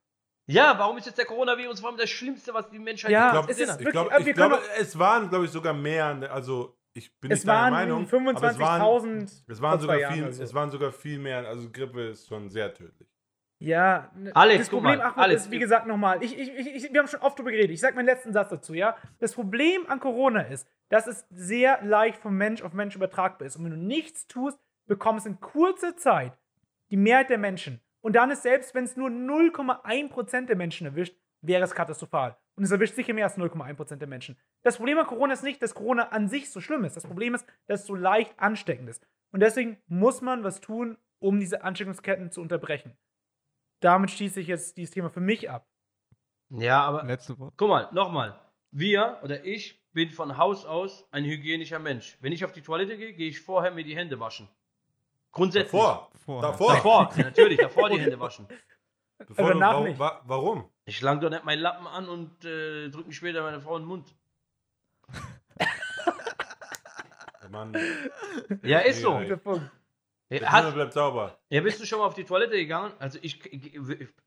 Ja, 0.46 0.78
warum 0.78 0.98
ist 0.98 1.06
jetzt 1.06 1.18
der 1.18 1.24
Coronavirus 1.24 1.80
vor 1.80 1.88
allem 1.90 1.98
das 1.98 2.10
Schlimmste, 2.10 2.52
was 2.52 2.68
die 2.68 2.78
Menschheit 2.78 3.10
Ja, 3.10 3.28
Ich 3.28 3.32
je 3.32 3.32
glaube, 3.32 3.52
es 3.52 3.58
ist 3.58 3.58
gesehen 3.58 3.72
hat? 3.72 3.80
ich 3.80 3.86
wirklich- 3.86 4.34
glaub, 4.34 4.48
glaub, 4.50 4.62
es 4.78 4.98
waren, 4.98 5.28
glaube 5.28 5.44
ich, 5.46 5.50
sogar 5.50 5.72
mehr. 5.72 6.14
ne, 6.14 6.30
Also, 6.30 6.76
ich 6.94 7.18
bin 7.20 7.30
Es 7.30 7.40
nicht 7.40 7.48
deiner 7.48 7.60
waren 7.62 7.72
Meinung. 7.72 8.08
irgendwie 8.10 8.36
aber 8.36 8.50
es 8.50 8.58
waren, 8.58 8.80
25.000. 8.82 9.42
es, 9.48 9.62
waren 9.62 9.70
vor 9.72 9.80
sogar 9.80 9.96
zwei 9.96 10.00
Jahren 10.00 10.14
viel, 10.14 10.22
oder 10.24 10.32
so. 10.32 10.42
es 10.42 10.54
waren 10.54 10.70
sogar 10.70 10.92
viel 10.92 11.18
mehr. 11.18 11.48
Also, 11.48 11.70
Grippe 11.70 12.08
ist 12.08 12.28
schon 12.28 12.50
sehr 12.50 12.72
tödlich. 12.72 13.08
Ja, 13.58 14.10
ne, 14.16 14.34
Alex, 14.34 14.58
das 14.58 14.70
guck 14.70 14.80
Problem, 14.80 14.98
mal, 14.98 15.04
Ahmed, 15.04 15.18
Alex, 15.18 15.42
ist, 15.42 15.50
wie 15.52 15.58
gesagt, 15.60 15.86
nochmal, 15.86 16.22
ich, 16.22 16.36
ich, 16.36 16.52
ich, 16.52 16.66
ich, 16.74 16.92
wir 16.92 16.98
haben 16.98 17.06
schon 17.06 17.20
oft 17.20 17.38
drüber 17.38 17.52
geredet. 17.52 17.70
Ich 17.70 17.80
sage 17.80 17.94
meinen 17.94 18.06
letzten 18.06 18.32
Satz 18.32 18.50
dazu, 18.50 18.74
ja. 18.74 18.96
Das 19.20 19.34
Problem 19.34 19.88
an 19.88 20.00
Corona 20.00 20.42
ist, 20.42 20.66
dass 20.88 21.06
es 21.06 21.26
sehr 21.30 21.80
leicht 21.82 22.18
von 22.20 22.34
Mensch 22.34 22.62
auf 22.62 22.72
Mensch 22.72 22.96
übertragbar 22.96 23.46
ist. 23.46 23.56
Und 23.56 23.64
wenn 23.64 23.70
du 23.70 23.76
nichts 23.78 24.26
tust, 24.26 24.58
bekommst 24.86 25.26
du 25.26 25.30
in 25.30 25.40
kurzer 25.40 25.96
Zeit 25.96 26.36
die 26.90 26.96
Mehrheit 26.96 27.30
der 27.30 27.38
Menschen. 27.38 27.80
Und 28.00 28.16
dann 28.16 28.32
ist 28.32 28.42
selbst, 28.42 28.74
wenn 28.74 28.84
es 28.84 28.96
nur 28.96 29.08
0,1% 29.08 30.46
der 30.46 30.56
Menschen 30.56 30.88
erwischt, 30.88 31.16
wäre 31.42 31.64
es 31.64 31.74
katastrophal. 31.74 32.36
Und 32.54 32.64
es 32.64 32.70
erwischt 32.70 32.94
sicher 32.94 33.14
mehr 33.14 33.24
als 33.24 33.36
0,1% 33.36 33.96
der 33.96 34.08
Menschen. 34.08 34.38
Das 34.62 34.76
Problem 34.76 34.98
an 34.98 35.06
Corona 35.06 35.34
ist 35.34 35.42
nicht, 35.42 35.62
dass 35.62 35.74
Corona 35.74 36.08
an 36.08 36.28
sich 36.28 36.50
so 36.50 36.60
schlimm 36.60 36.84
ist. 36.84 36.96
Das 36.96 37.06
Problem 37.06 37.34
ist, 37.34 37.46
dass 37.66 37.80
es 37.80 37.86
so 37.86 37.94
leicht 37.94 38.38
ansteckend 38.38 38.88
ist. 38.88 39.06
Und 39.32 39.40
deswegen 39.40 39.78
muss 39.86 40.20
man 40.20 40.44
was 40.44 40.60
tun, 40.60 40.96
um 41.18 41.40
diese 41.40 41.62
Ansteckungsketten 41.62 42.30
zu 42.30 42.40
unterbrechen. 42.40 42.96
Damit 43.80 44.10
schließe 44.10 44.40
ich 44.40 44.46
jetzt 44.46 44.76
dieses 44.76 44.92
Thema 44.92 45.10
für 45.10 45.20
mich 45.20 45.50
ab. 45.50 45.66
Ja, 46.50 46.82
aber 46.82 47.04
Letzte 47.04 47.38
Wort. 47.38 47.54
Guck 47.56 47.68
mal, 47.68 47.88
nochmal. 47.92 48.38
Wir 48.70 49.18
oder 49.22 49.44
ich 49.44 49.82
bin 49.92 50.10
von 50.10 50.36
Haus 50.36 50.64
aus 50.64 51.06
ein 51.10 51.24
hygienischer 51.24 51.78
Mensch. 51.78 52.16
Wenn 52.20 52.32
ich 52.32 52.44
auf 52.44 52.52
die 52.52 52.62
Toilette 52.62 52.96
gehe, 52.96 53.12
gehe 53.12 53.28
ich 53.28 53.40
vorher 53.40 53.70
mir 53.72 53.84
die 53.84 53.96
Hände 53.96 54.20
waschen. 54.20 54.48
Grundsätzlich. 55.30 55.80
Davor. 55.80 56.10
Davor. 56.42 56.72
Davor, 56.72 57.12
natürlich, 57.16 57.58
davor 57.58 57.90
die 57.90 58.00
Hände 58.00 58.20
waschen. 58.20 58.46
Bevor 59.18 59.44
Aber 59.44 59.54
du, 59.54 59.60
warum, 59.60 59.84
nicht. 59.84 59.98
wa 59.98 60.20
warum? 60.24 60.70
Ich 60.84 61.00
lang 61.00 61.20
doch 61.20 61.30
nicht 61.30 61.44
meinen 61.44 61.60
Lappen 61.60 61.86
an 61.86 62.08
und 62.08 62.44
äh, 62.44 62.88
drück 62.88 63.06
mich 63.06 63.16
später 63.16 63.42
meine 63.42 63.60
Frau 63.60 63.76
in 63.76 63.82
den 63.82 63.88
Mund. 63.88 64.14
Mann, 67.52 67.76
Ja, 68.62 68.80
ist 68.80 69.02
so. 69.02 69.12
Ja, 69.12 69.22
Guter 69.22 69.36
Punkt. 69.36 69.70
Hat, 70.44 70.72
bleibt 70.72 70.94
sauber. 70.94 71.38
ja, 71.50 71.60
bist 71.60 71.78
du 71.78 71.84
schon 71.84 71.98
mal 71.98 72.06
auf 72.06 72.14
die 72.14 72.24
Toilette 72.24 72.56
gegangen? 72.56 72.94
Also 72.98 73.18
ich, 73.20 73.38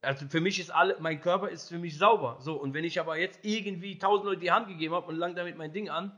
also 0.00 0.28
für 0.28 0.40
mich 0.40 0.60
ist 0.60 0.70
alle, 0.70 0.96
mein 1.00 1.20
Körper 1.20 1.48
ist 1.48 1.68
für 1.68 1.78
mich 1.78 1.98
sauber. 1.98 2.36
So, 2.38 2.54
und 2.54 2.74
wenn 2.74 2.84
ich 2.84 3.00
aber 3.00 3.18
jetzt 3.18 3.40
irgendwie 3.42 3.98
tausend 3.98 4.26
Leute 4.26 4.40
die 4.40 4.52
Hand 4.52 4.68
gegeben 4.68 4.94
habe 4.94 5.08
und 5.08 5.16
lang 5.16 5.34
damit 5.34 5.56
mein 5.56 5.72
Ding 5.72 5.90
an, 5.90 6.16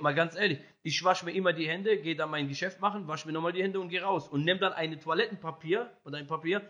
mal 0.00 0.14
ganz 0.14 0.34
ehrlich, 0.34 0.58
ich 0.82 1.04
wasche 1.04 1.24
mir 1.24 1.32
immer 1.32 1.52
die 1.52 1.68
Hände, 1.68 1.98
gehe 1.98 2.16
dann 2.16 2.30
mein 2.30 2.48
Geschäft 2.48 2.80
machen, 2.80 3.06
wasche 3.06 3.28
mir 3.28 3.32
nochmal 3.32 3.52
die 3.52 3.62
Hände 3.62 3.78
und 3.78 3.90
gehe 3.90 4.02
raus 4.02 4.26
und 4.26 4.44
nehme 4.44 4.58
dann 4.58 4.72
eine 4.72 4.98
Toilettenpapier 4.98 5.88
oder 6.04 6.18
ein 6.18 6.26
Papier 6.26 6.62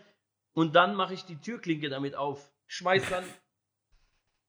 und 0.53 0.77
dann 0.77 0.95
mache 0.95 1.15
ich 1.15 1.25
die 1.25 1.37
Türklinke 1.37 1.89
damit 1.89 2.15
auf. 2.15 2.52
Schmeiß 2.73 3.07
dann, 3.11 3.25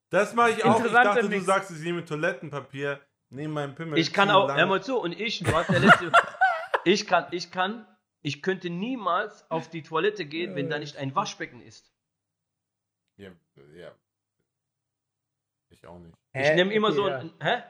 Das 0.10 0.34
mache 0.34 0.52
ich 0.52 0.64
auch. 0.64 0.84
Ich 0.86 0.92
dachte, 0.92 1.24
du 1.24 1.28
Mix. 1.28 1.46
sagst, 1.46 1.72
ich 1.72 1.80
nehme 1.80 2.06
Toilettenpapier, 2.06 3.02
nehme 3.30 3.54
meinen 3.54 3.76
Pimmel. 3.76 4.00
ich 4.00 4.14
kann 4.14 4.32
auch, 4.32 4.48
hör 4.56 4.66
mal 4.66 4.82
zu, 4.82 4.98
und 4.98 5.12
ich, 5.20 5.40
du 5.40 5.52
hast 5.54 5.70
der 5.70 5.80
letzte, 5.82 6.10
ich 6.86 7.06
kann, 7.06 7.28
ich 7.32 7.52
kann, 7.52 7.86
ich 8.22 8.42
könnte 8.42 8.70
niemals 8.70 9.50
auf 9.52 9.70
die 9.70 9.82
Toilette 9.84 10.26
gehen, 10.26 10.56
wenn 10.56 10.70
da 10.70 10.80
nicht 10.80 10.96
ein 10.96 11.14
Waschbecken 11.16 11.60
ist. 11.62 11.92
Ja, 13.18 13.32
ja. 13.76 13.92
Ich 15.70 15.86
auch 15.86 16.00
nicht. 16.00 16.16
Ich 16.34 16.54
nehme 16.56 16.74
immer 16.74 16.88
okay, 16.90 16.96
so 16.96 17.08
ja. 17.10 17.18
ein, 17.18 17.34
hä? 17.42 17.64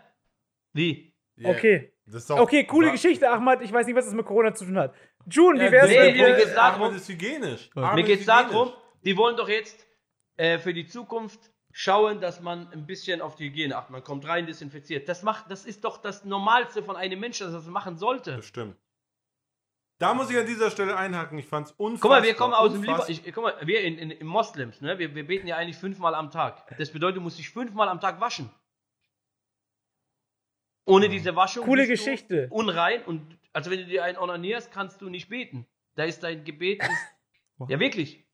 Wie? 0.73 1.15
Ja, 1.35 1.49
Okay. 1.49 1.89
Das 2.05 2.15
ist 2.23 2.31
auch- 2.31 2.41
Okay, 2.41 2.65
coole 2.65 2.89
Wa- 2.89 2.91
Geschichte, 2.91 3.27
Ahmad. 3.29 3.61
Ich 3.63 3.71
weiß 3.71 3.87
nicht, 3.87 3.95
was 3.95 4.05
das 4.05 4.13
mit 4.13 4.25
Corona 4.25 4.53
zu 4.53 4.65
tun 4.65 4.77
hat. 4.77 4.93
June, 5.25 5.57
wie 5.59 5.63
Ja, 5.65 5.71
wär's 5.71 5.89
nee, 5.89 6.11
mit 6.11 6.17
mir 6.17 6.35
geht's 6.35 6.53
darum- 6.53 6.83
Ahmed 6.83 6.97
ist 6.97 7.07
hygienisch. 7.09 7.69
Mir 7.73 8.03
geht's 8.03 8.25
darum, 8.25 8.73
die 9.03 9.15
wollen 9.17 9.35
doch 9.37 9.47
jetzt 9.49 9.87
äh, 10.37 10.59
für 10.59 10.73
die 10.73 10.85
Zukunft 10.87 11.51
schauen, 11.71 12.21
dass 12.21 12.41
man 12.41 12.71
ein 12.71 12.85
bisschen 12.85 13.21
auf 13.21 13.35
die 13.35 13.45
Hygiene 13.45 13.75
achtet. 13.75 13.91
Man 13.91 14.03
kommt 14.03 14.27
rein, 14.27 14.45
desinfiziert. 14.45 15.09
Das 15.09 15.23
macht, 15.23 15.49
das 15.49 15.65
ist 15.65 15.83
doch 15.83 15.97
das 15.97 16.23
Normalste 16.23 16.83
von 16.83 16.95
einem 16.95 17.19
Menschen, 17.19 17.45
dass 17.45 17.53
er 17.53 17.59
das 17.59 17.67
machen 17.67 17.97
sollte. 17.97 18.35
Das 18.35 18.45
stimmt. 18.45 18.77
Da 19.99 20.13
muss 20.13 20.29
ich 20.29 20.37
an 20.37 20.45
dieser 20.45 20.69
Stelle 20.69 20.97
einhaken. 20.97 21.37
Ich 21.37 21.45
fand's 21.45 21.71
unfassbar. 21.71 22.01
Guck 22.01 22.11
mal, 22.11 22.27
wir 22.27 22.35
kommen 22.35 22.53
aus 22.53 22.73
dem 22.73 22.81
Libanon. 22.81 23.07
unfassbar. 23.07 23.31
Guck 23.31 23.43
mal, 23.43 23.67
wir 23.67 23.81
in, 23.81 23.97
in, 23.97 24.11
in 24.11 24.27
Moslems, 24.27 24.81
ne? 24.81 24.99
Wir, 24.99 25.15
wir 25.15 25.25
beten 25.25 25.47
ja 25.47 25.55
eigentlich 25.57 25.77
fünfmal 25.77 26.13
am 26.15 26.29
Tag. 26.29 26.75
Das 26.77 26.91
bedeutet, 26.91 27.17
du 27.17 27.21
musst 27.21 27.37
dich 27.37 27.49
fünfmal 27.49 27.87
am 27.87 28.01
Tag 28.01 28.19
waschen. 28.19 28.49
Ohne 30.85 31.07
diese 31.07 31.35
Waschung 31.35 31.63
Coole 31.65 31.87
bist 31.87 32.03
Geschichte. 32.03 32.49
du 32.49 32.53
unrein 32.53 33.03
und 33.05 33.39
also 33.53 33.71
wenn 33.71 33.79
du 33.79 33.85
dir 33.85 34.03
einen 34.03 34.17
onanierst, 34.17 34.71
kannst 34.71 35.01
du 35.01 35.09
nicht 35.09 35.29
beten. 35.29 35.65
Da 35.95 36.03
ist 36.03 36.21
dein 36.23 36.43
Gebet 36.43 36.83
ist, 36.83 37.69
ja 37.69 37.79
wirklich. 37.79 38.25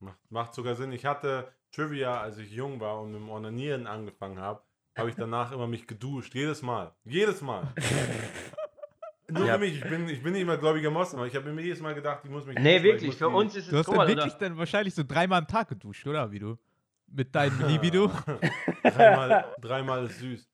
Macht, 0.00 0.18
macht 0.30 0.54
sogar 0.54 0.74
Sinn. 0.74 0.92
Ich 0.92 1.04
hatte 1.04 1.50
Trivia, 1.70 2.20
als 2.20 2.38
ich 2.38 2.50
jung 2.50 2.80
war 2.80 3.00
und 3.00 3.12
mit 3.12 3.20
dem 3.20 3.30
Onanieren 3.30 3.86
angefangen 3.86 4.38
habe, 4.40 4.62
habe 4.96 5.08
ich 5.08 5.14
danach 5.16 5.52
immer 5.52 5.66
mich 5.66 5.86
geduscht. 5.86 6.34
Jedes 6.34 6.60
Mal. 6.62 6.92
Jedes 7.04 7.40
Mal. 7.40 7.66
Nur 9.28 9.46
Ja. 9.46 9.54
für 9.54 9.60
mich. 9.60 9.76
Ich 9.76 9.88
bin, 9.88 10.08
ich 10.08 10.22
bin 10.22 10.32
nicht 10.34 10.42
immer 10.42 10.58
gläubiger 10.58 10.90
Moslem, 10.90 11.20
aber 11.20 11.26
ich 11.28 11.34
habe 11.36 11.50
mir 11.52 11.62
jedes 11.62 11.80
Mal 11.80 11.94
gedacht, 11.94 12.20
ich 12.24 12.30
muss 12.30 12.44
mich 12.44 12.58
Nee, 12.58 12.78
duschen, 12.78 12.84
wirklich. 12.84 13.14
Für 13.16 13.28
uns 13.28 13.56
ist 13.56 13.68
Du 13.70 13.76
es 13.76 13.78
hast 13.80 13.86
guck 13.86 13.94
dann 13.96 14.06
mal, 14.06 14.08
wirklich 14.08 14.34
dann 14.34 14.56
wahrscheinlich 14.58 14.94
so 14.94 15.02
dreimal 15.06 15.38
am 15.38 15.46
Tag 15.48 15.68
geduscht, 15.68 16.06
oder? 16.06 16.30
Wie 16.30 16.38
du? 16.38 16.58
Mit 17.06 17.34
deinem 17.34 17.66
Libido? 17.68 18.10
dreimal, 18.82 19.54
dreimal 19.60 20.04
ist 20.06 20.18
süß. 20.18 20.48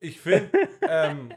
Ich 0.00 0.20
finde, 0.20 0.50
ähm, 0.82 1.32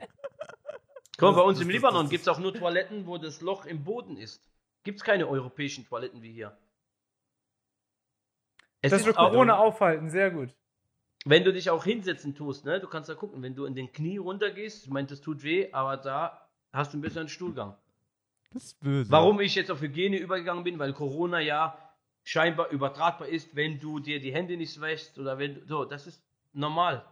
Guck 1.17 1.29
mal, 1.31 1.35
bei 1.35 1.41
uns 1.41 1.57
das- 1.59 1.63
im 1.63 1.67
das- 1.69 1.75
Libanon 1.75 2.09
gibt 2.09 2.21
es 2.23 2.27
auch 2.27 2.39
nur 2.39 2.53
Toiletten, 2.53 3.05
wo 3.05 3.17
das 3.17 3.39
Loch 3.41 3.65
im 3.65 3.83
Boden 3.83 4.17
ist. 4.17 4.41
Gibt 4.83 4.99
es 4.99 5.03
keine 5.05 5.27
europäischen 5.27 5.85
Toiletten 5.87 6.21
wie 6.21 6.31
hier. 6.33 6.57
Es 8.83 8.91
Das 8.91 8.99
ist 9.01 9.07
wird 9.07 9.17
auch, 9.17 9.31
Corona 9.31 9.57
aufhalten, 9.57 10.09
sehr 10.09 10.29
gut. 10.29 10.49
wenn 11.25 11.43
du 11.43 11.51
dich 11.53 11.69
auch 11.69 11.83
hinsetzen 11.85 12.35
tust, 12.35 12.65
ne, 12.65 12.79
du 12.79 12.87
kannst 12.87 13.09
da 13.09 13.15
gucken, 13.15 13.41
wenn 13.41 13.55
du 13.55 13.65
in 13.65 13.73
den 13.75 13.91
Knie 13.91 14.17
runtergehst, 14.17 14.85
ich 14.85 14.91
meine, 14.91 15.07
das 15.07 15.21
tut 15.21 15.41
weh, 15.43 15.69
aber 15.71 15.97
da 15.97 16.47
hast 16.73 16.93
du 16.93 16.97
ein 16.97 17.01
bisschen 17.01 17.21
einen 17.21 17.29
Stuhlgang. 17.29 17.75
Das 18.51 18.65
ist 18.65 18.79
böse. 18.81 19.09
Warum 19.09 19.39
ich 19.39 19.55
jetzt 19.55 19.71
auf 19.71 19.81
Hygiene 19.81 20.17
übergegangen 20.17 20.63
bin, 20.63 20.77
weil 20.79 20.93
Corona 20.93 21.39
ja 21.39 21.77
scheinbar 22.23 22.69
übertragbar 22.69 23.27
ist, 23.27 23.55
wenn 23.55 23.79
du 23.79 23.99
dir 23.99 24.19
die 24.19 24.33
Hände 24.33 24.55
nicht 24.57 24.79
wäschst 24.79 25.17
oder 25.17 25.39
wenn 25.39 25.55
du, 25.55 25.65
so, 25.65 25.85
das 25.85 26.05
ist 26.07 26.21
normal. 26.53 27.03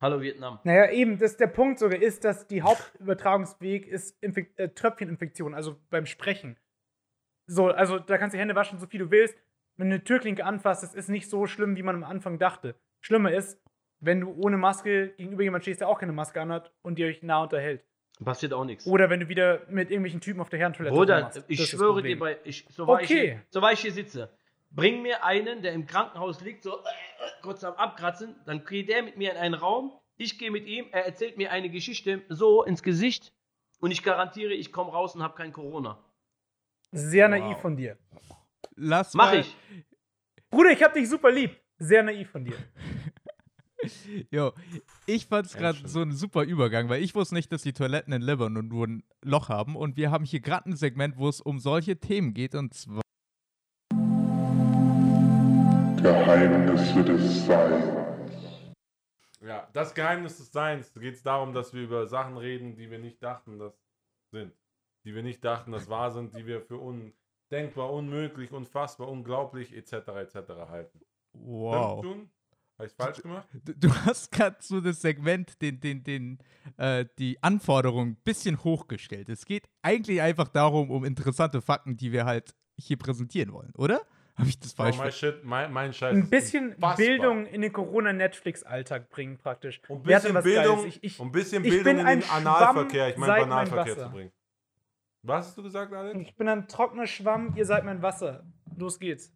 Hallo 0.00 0.20
Vietnam. 0.20 0.58
Naja, 0.64 0.90
eben, 0.90 1.18
das, 1.18 1.36
der 1.36 1.46
Punkt 1.46 1.78
sogar 1.78 2.00
ist, 2.00 2.24
dass 2.24 2.46
die 2.46 2.62
Hauptübertragungsweg 2.62 3.86
ist 3.86 4.16
Infek 4.22 4.52
äh, 4.58 4.68
Tröpfcheninfektion, 4.68 5.54
also 5.54 5.76
beim 5.90 6.06
Sprechen. 6.06 6.56
So, 7.46 7.68
also 7.68 7.98
da 7.98 8.18
kannst 8.18 8.34
du 8.34 8.36
die 8.36 8.40
Hände 8.40 8.54
waschen, 8.54 8.78
so 8.78 8.86
viel 8.86 9.00
du 9.00 9.10
willst. 9.10 9.36
Wenn 9.76 9.90
du 9.90 9.96
eine 9.96 10.04
Türklinke 10.04 10.44
anfasst, 10.44 10.82
das 10.82 10.94
ist 10.94 11.08
nicht 11.08 11.28
so 11.28 11.46
schlimm, 11.46 11.76
wie 11.76 11.82
man 11.82 11.96
am 11.96 12.04
Anfang 12.04 12.38
dachte. 12.38 12.74
Schlimmer 13.00 13.32
ist, 13.32 13.60
wenn 14.00 14.20
du 14.20 14.32
ohne 14.32 14.56
Maske 14.56 15.08
gegenüber 15.16 15.42
jemand 15.42 15.64
stehst, 15.64 15.80
der 15.80 15.88
auch 15.88 15.98
keine 15.98 16.12
Maske 16.12 16.40
anhat 16.40 16.72
und 16.82 16.98
ihr 16.98 17.06
euch 17.06 17.22
nah 17.22 17.42
unterhält. 17.42 17.84
Passiert 18.24 18.52
auch 18.52 18.64
nichts. 18.64 18.86
Oder 18.86 19.10
wenn 19.10 19.20
du 19.20 19.28
wieder 19.28 19.62
mit 19.68 19.90
irgendwelchen 19.90 20.20
Typen 20.20 20.40
auf 20.40 20.48
der 20.48 20.60
Herrentoilette 20.60 20.94
Bruder. 20.94 21.22
Das 21.22 21.44
ich 21.48 21.66
schwöre 21.66 22.02
dir, 22.02 22.18
bei, 22.18 22.38
ich, 22.44 22.66
so, 22.70 22.86
war 22.86 23.00
ich 23.00 23.10
Okay. 23.10 23.20
hier, 23.20 23.42
so 23.50 23.60
war 23.60 23.72
ich 23.72 23.80
hier 23.80 23.92
sitze. 23.92 24.30
Bring 24.70 25.02
mir 25.02 25.24
einen, 25.24 25.62
der 25.62 25.72
im 25.72 25.86
Krankenhaus 25.86 26.40
liegt, 26.40 26.64
so 26.64 26.70
äh, 26.70 26.80
äh, 26.82 26.82
kurz 27.42 27.64
am 27.64 27.74
Abkratzen, 27.74 28.34
dann 28.44 28.64
geht 28.64 28.88
der 28.88 29.02
mit 29.02 29.16
mir 29.16 29.32
in 29.32 29.36
einen 29.36 29.54
Raum, 29.54 29.92
ich 30.16 30.38
gehe 30.38 30.50
mit 30.50 30.66
ihm, 30.66 30.86
er 30.92 31.06
erzählt 31.06 31.36
mir 31.36 31.50
eine 31.50 31.70
Geschichte 31.70 32.22
so 32.28 32.62
ins 32.64 32.82
Gesicht 32.82 33.32
und 33.80 33.90
ich 33.90 34.02
garantiere, 34.02 34.52
ich 34.52 34.72
komme 34.72 34.92
raus 34.92 35.14
und 35.16 35.22
habe 35.22 35.34
kein 35.34 35.52
Corona. 35.52 35.98
Sehr 36.92 37.28
Wow. 37.28 37.38
naiv 37.38 37.58
von 37.58 37.76
dir. 37.76 37.96
Lass 38.76 39.14
Mach 39.14 39.32
mal, 39.32 39.40
ich. 39.40 39.56
Bruder, 40.50 40.70
ich 40.70 40.82
hab 40.82 40.94
dich 40.94 41.08
super 41.08 41.30
lieb. 41.30 41.58
Sehr 41.78 42.02
naiv 42.02 42.30
von 42.30 42.44
dir. 42.44 42.56
Jo, 44.30 44.52
ich 45.04 45.26
fand 45.26 45.44
es 45.44 45.52
gerade 45.52 45.86
so 45.86 46.00
ein 46.00 46.12
super 46.12 46.44
Übergang, 46.44 46.88
weil 46.88 47.02
ich 47.02 47.14
wusste 47.14 47.34
nicht, 47.34 47.52
dass 47.52 47.60
die 47.60 47.74
Toiletten 47.74 48.14
in 48.14 48.22
Libanon 48.22 48.66
nur 48.66 48.86
ein 48.86 49.02
Loch 49.22 49.50
haben. 49.50 49.76
Und 49.76 49.98
wir 49.98 50.10
haben 50.10 50.24
hier 50.24 50.40
gerade 50.40 50.70
ein 50.70 50.76
Segment, 50.76 51.18
wo 51.18 51.28
es 51.28 51.42
um 51.42 51.58
solche 51.58 52.00
Themen 52.00 52.32
geht. 52.32 52.54
Und 52.54 52.72
zwar 52.72 53.02
Geheimnisse 56.00 57.04
des 57.04 57.44
Seins. 57.44 57.84
Ja, 59.42 59.68
das 59.74 59.92
Geheimnis 59.92 60.38
des 60.38 60.50
Seins. 60.50 60.90
Da 60.94 61.00
geht 61.00 61.16
es 61.16 61.22
darum, 61.22 61.52
dass 61.52 61.74
wir 61.74 61.82
über 61.82 62.06
Sachen 62.06 62.38
reden, 62.38 62.76
die 62.76 62.90
wir 62.90 62.98
nicht 62.98 63.22
dachten, 63.22 63.58
dass 63.58 63.74
sind. 64.34 64.52
Die 65.04 65.14
wir 65.14 65.22
nicht 65.22 65.44
dachten, 65.44 65.72
dass 65.72 65.88
wahr 65.88 66.10
sind, 66.10 66.34
die 66.36 66.46
wir 66.46 66.60
für 66.62 66.78
undenkbar, 67.54 67.92
unmöglich, 67.92 68.52
unfassbar, 68.52 69.08
unglaublich, 69.08 69.74
etc. 69.76 69.92
etc. 69.92 70.34
halten. 70.68 71.00
wow. 71.32 72.04
Habe 72.76 72.88
ich 72.88 72.92
falsch 72.92 73.22
gemacht? 73.22 73.46
Du, 73.52 73.72
du 73.72 73.94
hast 74.04 74.32
gerade 74.32 74.56
so 74.58 74.80
das 74.80 75.00
Segment, 75.00 75.62
den, 75.62 75.78
den, 75.78 76.02
den, 76.02 76.38
äh, 76.76 77.04
die 77.20 77.40
Anforderungen 77.40 78.12
ein 78.14 78.22
bisschen 78.24 78.64
hochgestellt. 78.64 79.28
Es 79.28 79.44
geht 79.44 79.68
eigentlich 79.82 80.20
einfach 80.20 80.48
darum, 80.48 80.90
um 80.90 81.04
interessante 81.04 81.62
Fakten, 81.62 81.96
die 81.96 82.10
wir 82.10 82.24
halt 82.24 82.52
hier 82.76 82.96
präsentieren 82.98 83.52
wollen, 83.52 83.72
oder? 83.76 84.00
Habe 84.34 84.48
ich 84.48 84.58
das 84.58 84.72
Oh, 84.72 84.78
falsch 84.78 84.96
mein, 84.96 85.04
verstanden? 85.04 85.36
Shit, 85.36 85.44
mein, 85.44 85.72
mein 85.72 85.92
Scheiß. 85.92 86.16
Ein 86.16 86.28
bisschen 86.28 86.64
unfassbar. 86.74 86.96
Bildung 86.96 87.46
in 87.46 87.62
den 87.62 87.72
Corona-Netflix-Alltag 87.72 89.08
bringen, 89.08 89.38
praktisch. 89.38 89.80
Und 89.86 89.98
ein 89.98 90.02
bisschen 90.02 90.42
Bildung. 90.42 90.86
Ich, 90.88 91.04
ich, 91.04 91.20
und 91.20 91.28
ein 91.28 91.32
bisschen 91.32 91.64
ich 91.64 91.70
Bildung 91.70 91.84
bin 91.84 91.98
in 92.00 92.06
ein 92.06 92.20
den 92.20 92.28
Analverkehr, 92.30 93.10
ich 93.10 93.16
meine 93.16 93.46
mein 93.46 93.70
Wasser. 93.70 94.06
zu 94.06 94.10
bringen. 94.10 94.32
Was 95.26 95.46
hast 95.46 95.58
du 95.58 95.62
gesagt, 95.62 95.92
Alex? 95.92 96.20
ich 96.20 96.36
bin 96.36 96.48
ein 96.48 96.68
trockener 96.68 97.06
Schwamm, 97.06 97.54
ihr 97.56 97.64
seid 97.64 97.84
mein 97.84 98.02
Wasser. 98.02 98.44
Los 98.76 98.98
geht's. 98.98 99.32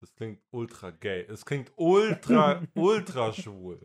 Das 0.00 0.14
klingt 0.14 0.38
ultra 0.52 0.90
gay. 0.92 1.26
Es 1.28 1.44
klingt 1.44 1.72
ultra, 1.74 2.62
ultra 2.76 3.32
schwul. 3.32 3.80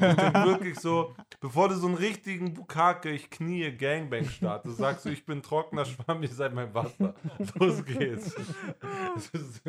Das 0.00 0.16
klingt 0.16 0.46
wirklich 0.46 0.80
so, 0.80 1.14
bevor 1.40 1.68
du 1.68 1.74
so 1.74 1.88
einen 1.88 1.96
richtigen 1.96 2.54
Bukake, 2.54 3.10
ich 3.10 3.28
knie 3.28 3.70
Gangbang 3.76 4.24
startest, 4.24 4.78
sagst 4.78 5.04
du, 5.04 5.10
ich 5.10 5.26
bin 5.26 5.42
trockener 5.42 5.84
Schwamm, 5.84 6.22
ihr 6.22 6.30
seid 6.30 6.54
mein 6.54 6.72
Wasser. 6.72 7.14
Los 7.56 7.84
geht's. 7.84 8.34
Ist, 9.32 9.62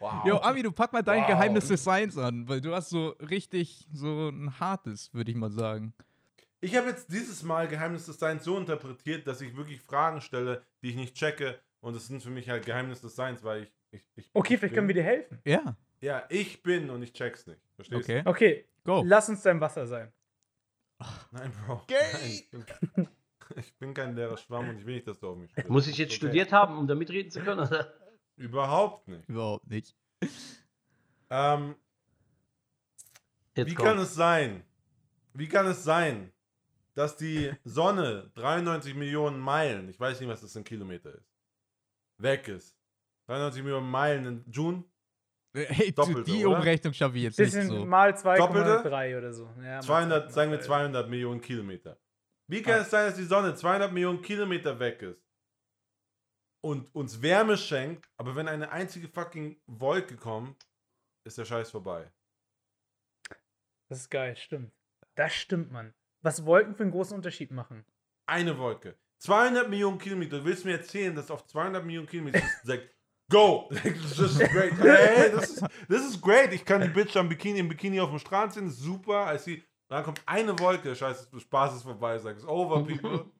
wow. 0.00 0.24
Jo, 0.26 0.38
Ami, 0.38 0.64
du 0.64 0.72
pack 0.72 0.92
mal 0.92 1.02
dein 1.02 1.20
Wow. 1.20 1.28
Geheimnis 1.28 1.68
des 1.68 1.84
Seins 1.84 2.18
an, 2.18 2.48
weil 2.48 2.60
du 2.60 2.74
hast 2.74 2.90
so 2.90 3.10
richtig 3.30 3.86
so 3.92 4.30
ein 4.30 4.58
hartes, 4.58 5.14
würde 5.14 5.30
ich 5.30 5.36
mal 5.36 5.52
sagen. 5.52 5.94
Ich 6.64 6.74
habe 6.76 6.88
jetzt 6.88 7.12
dieses 7.12 7.42
Mal 7.42 7.68
Geheimnis 7.68 8.06
des 8.06 8.18
Seins 8.18 8.42
so 8.44 8.56
interpretiert, 8.56 9.26
dass 9.26 9.40
ich 9.42 9.54
wirklich 9.54 9.80
Fragen 9.82 10.22
stelle, 10.22 10.64
die 10.82 10.90
ich 10.90 10.96
nicht 10.96 11.14
checke. 11.14 11.60
Und 11.80 11.94
es 11.94 12.06
sind 12.06 12.22
für 12.22 12.30
mich 12.30 12.48
halt 12.48 12.64
Geheimnis 12.64 13.02
des 13.02 13.14
Seins, 13.14 13.44
weil 13.44 13.64
ich. 13.64 13.72
ich, 13.90 14.02
ich 14.16 14.30
Okay, 14.32 14.54
ich 14.54 14.60
vielleicht 14.60 14.72
bin, 14.72 14.76
können 14.76 14.88
wir 14.88 14.94
dir 14.94 15.02
helfen. 15.02 15.38
Ja, 15.44 15.76
Ja, 16.00 16.24
ich 16.30 16.62
bin 16.62 16.88
und 16.88 17.02
ich 17.02 17.12
check's 17.12 17.46
nicht. 17.46 17.60
Verstehst 17.76 18.02
okay. 18.02 18.22
Okay, 18.24 18.68
Go. 18.82 19.02
lass 19.06 19.28
uns 19.28 19.42
dein 19.42 19.60
Wasser 19.60 19.86
sein. 19.86 20.10
du? 20.98 21.04
Nein, 21.32 21.52
Bro. 21.66 21.82
Gay. 21.86 21.96
Nein, 22.12 22.30
ich, 22.32 22.50
bin, 22.50 22.64
ich 23.56 23.74
bin 23.76 23.92
kein 23.92 24.14
leerer 24.16 24.38
Schwamm 24.38 24.70
und 24.70 24.78
ich 24.78 24.86
will 24.86 24.94
nicht, 24.94 25.06
dass 25.06 25.20
du 25.20 25.28
auf 25.28 25.36
mich 25.36 25.50
spielst. 25.50 25.68
Muss 25.68 25.86
ich 25.86 25.98
jetzt 25.98 26.12
Okay. 26.12 26.16
studiert 26.16 26.50
haben, 26.52 26.78
um 26.78 26.86
da 26.86 26.94
mitreden 26.94 27.30
zu 27.30 27.40
können? 27.42 27.60
Oder? 27.60 27.92
Überhaupt 28.36 29.06
nicht. 29.06 29.28
Überhaupt 29.28 29.66
nicht. 29.68 29.94
Ähm, 31.28 31.74
Jetzt 33.54 33.70
wie 33.70 33.74
komm. 33.74 33.84
kann 33.86 33.98
es 33.98 34.14
sein? 34.14 34.64
Wie 35.34 35.48
kann 35.48 35.66
es 35.66 35.84
sein, 35.84 36.32
dass 36.94 37.16
die 37.16 37.52
Sonne 37.64 38.30
93 38.34 38.94
Millionen 38.94 39.38
Meilen, 39.40 39.88
ich 39.88 39.98
weiß 40.00 40.20
nicht, 40.20 40.28
was 40.28 40.40
das 40.40 40.54
in 40.56 40.64
Kilometer 40.64 41.14
ist, 41.14 41.28
weg 42.18 42.48
ist? 42.48 42.76
93 43.28 43.62
Millionen 43.62 43.90
Meilen 43.90 44.26
in 44.26 44.44
June? 44.52 44.84
Hey, 45.56 45.92
du, 45.92 46.02
Doppelte, 46.02 46.24
die 46.24 46.44
oder? 46.44 46.56
Umrechnung 46.56 46.92
schaffe 46.92 47.16
ich 47.16 47.22
jetzt 47.24 47.38
nicht 47.38 47.52
Bisschen 47.52 47.68
so. 47.68 47.86
mal 47.86 48.12
Doppelte? 48.12 48.88
2,3 48.88 49.18
oder 49.18 49.32
so. 49.32 49.44
Ja, 49.58 49.76
mal 49.76 49.82
200, 49.82 50.32
sagen 50.32 50.50
wir 50.50 50.58
2,3. 50.60 50.62
200 50.64 51.08
Millionen 51.08 51.40
Kilometer. 51.40 51.98
Wie 52.50 52.60
kann 52.60 52.74
Ah. 52.74 52.82
es 52.82 52.90
sein, 52.90 53.06
dass 53.06 53.16
die 53.16 53.24
Sonne 53.24 53.54
200 53.54 53.92
Millionen 53.92 54.20
Kilometer 54.20 54.78
weg 54.80 55.00
ist 55.02 55.24
und 56.62 56.92
uns 56.94 57.22
Wärme 57.22 57.56
schenkt, 57.56 58.10
aber 58.16 58.34
wenn 58.36 58.48
eine 58.48 58.70
einzige 58.72 59.08
fucking 59.08 59.60
Wolke 59.66 60.16
kommt, 60.16 60.66
ist 61.24 61.38
der 61.38 61.44
Scheiß 61.44 61.70
vorbei? 61.70 62.12
Das 63.88 64.00
ist 64.00 64.10
geil, 64.10 64.36
stimmt. 64.36 64.72
Das 65.14 65.32
stimmt, 65.34 65.70
Mann. 65.70 65.94
Was 66.24 66.44
Wolken 66.46 66.74
für 66.74 66.82
einen 66.84 66.92
großen 66.92 67.14
Unterschied 67.14 67.50
machen. 67.50 67.84
Eine 68.26 68.58
Wolke. 68.58 68.96
200 69.18 69.68
Millionen 69.68 69.98
Kilometer. 69.98 70.38
Du 70.38 70.44
willst 70.46 70.64
mir 70.64 70.72
erzählen, 70.72 71.14
dass 71.14 71.30
auf 71.30 71.46
200 71.46 71.84
Millionen 71.84 72.08
Kilometer 72.08 72.40
sagt, 72.64 72.88
go! 73.30 73.70
Das 73.84 74.18
ist 74.18 74.38
great. 74.38 74.72
Hey, 74.78 75.30
das 75.32 75.50
ist, 75.50 75.64
das 75.88 76.02
ist 76.02 76.20
great. 76.22 76.52
Ich 76.54 76.64
kann 76.64 76.80
die 76.80 76.88
Bitch 76.88 77.14
am 77.16 77.28
Bikini, 77.28 77.58
im 77.58 77.68
Bikini 77.68 78.00
auf 78.00 78.08
dem 78.08 78.18
Strand 78.18 78.54
sehen, 78.54 78.70
super. 78.70 79.32
I 79.34 79.38
see, 79.38 79.62
dann 79.88 80.02
kommt 80.02 80.22
eine 80.24 80.58
Wolke, 80.58 80.96
scheiße, 80.96 81.28
Spaß 81.38 81.76
ist 81.76 81.82
vorbei, 81.82 82.18
sag 82.18 82.36
it's 82.36 82.46
over, 82.46 82.82
people. 82.84 83.30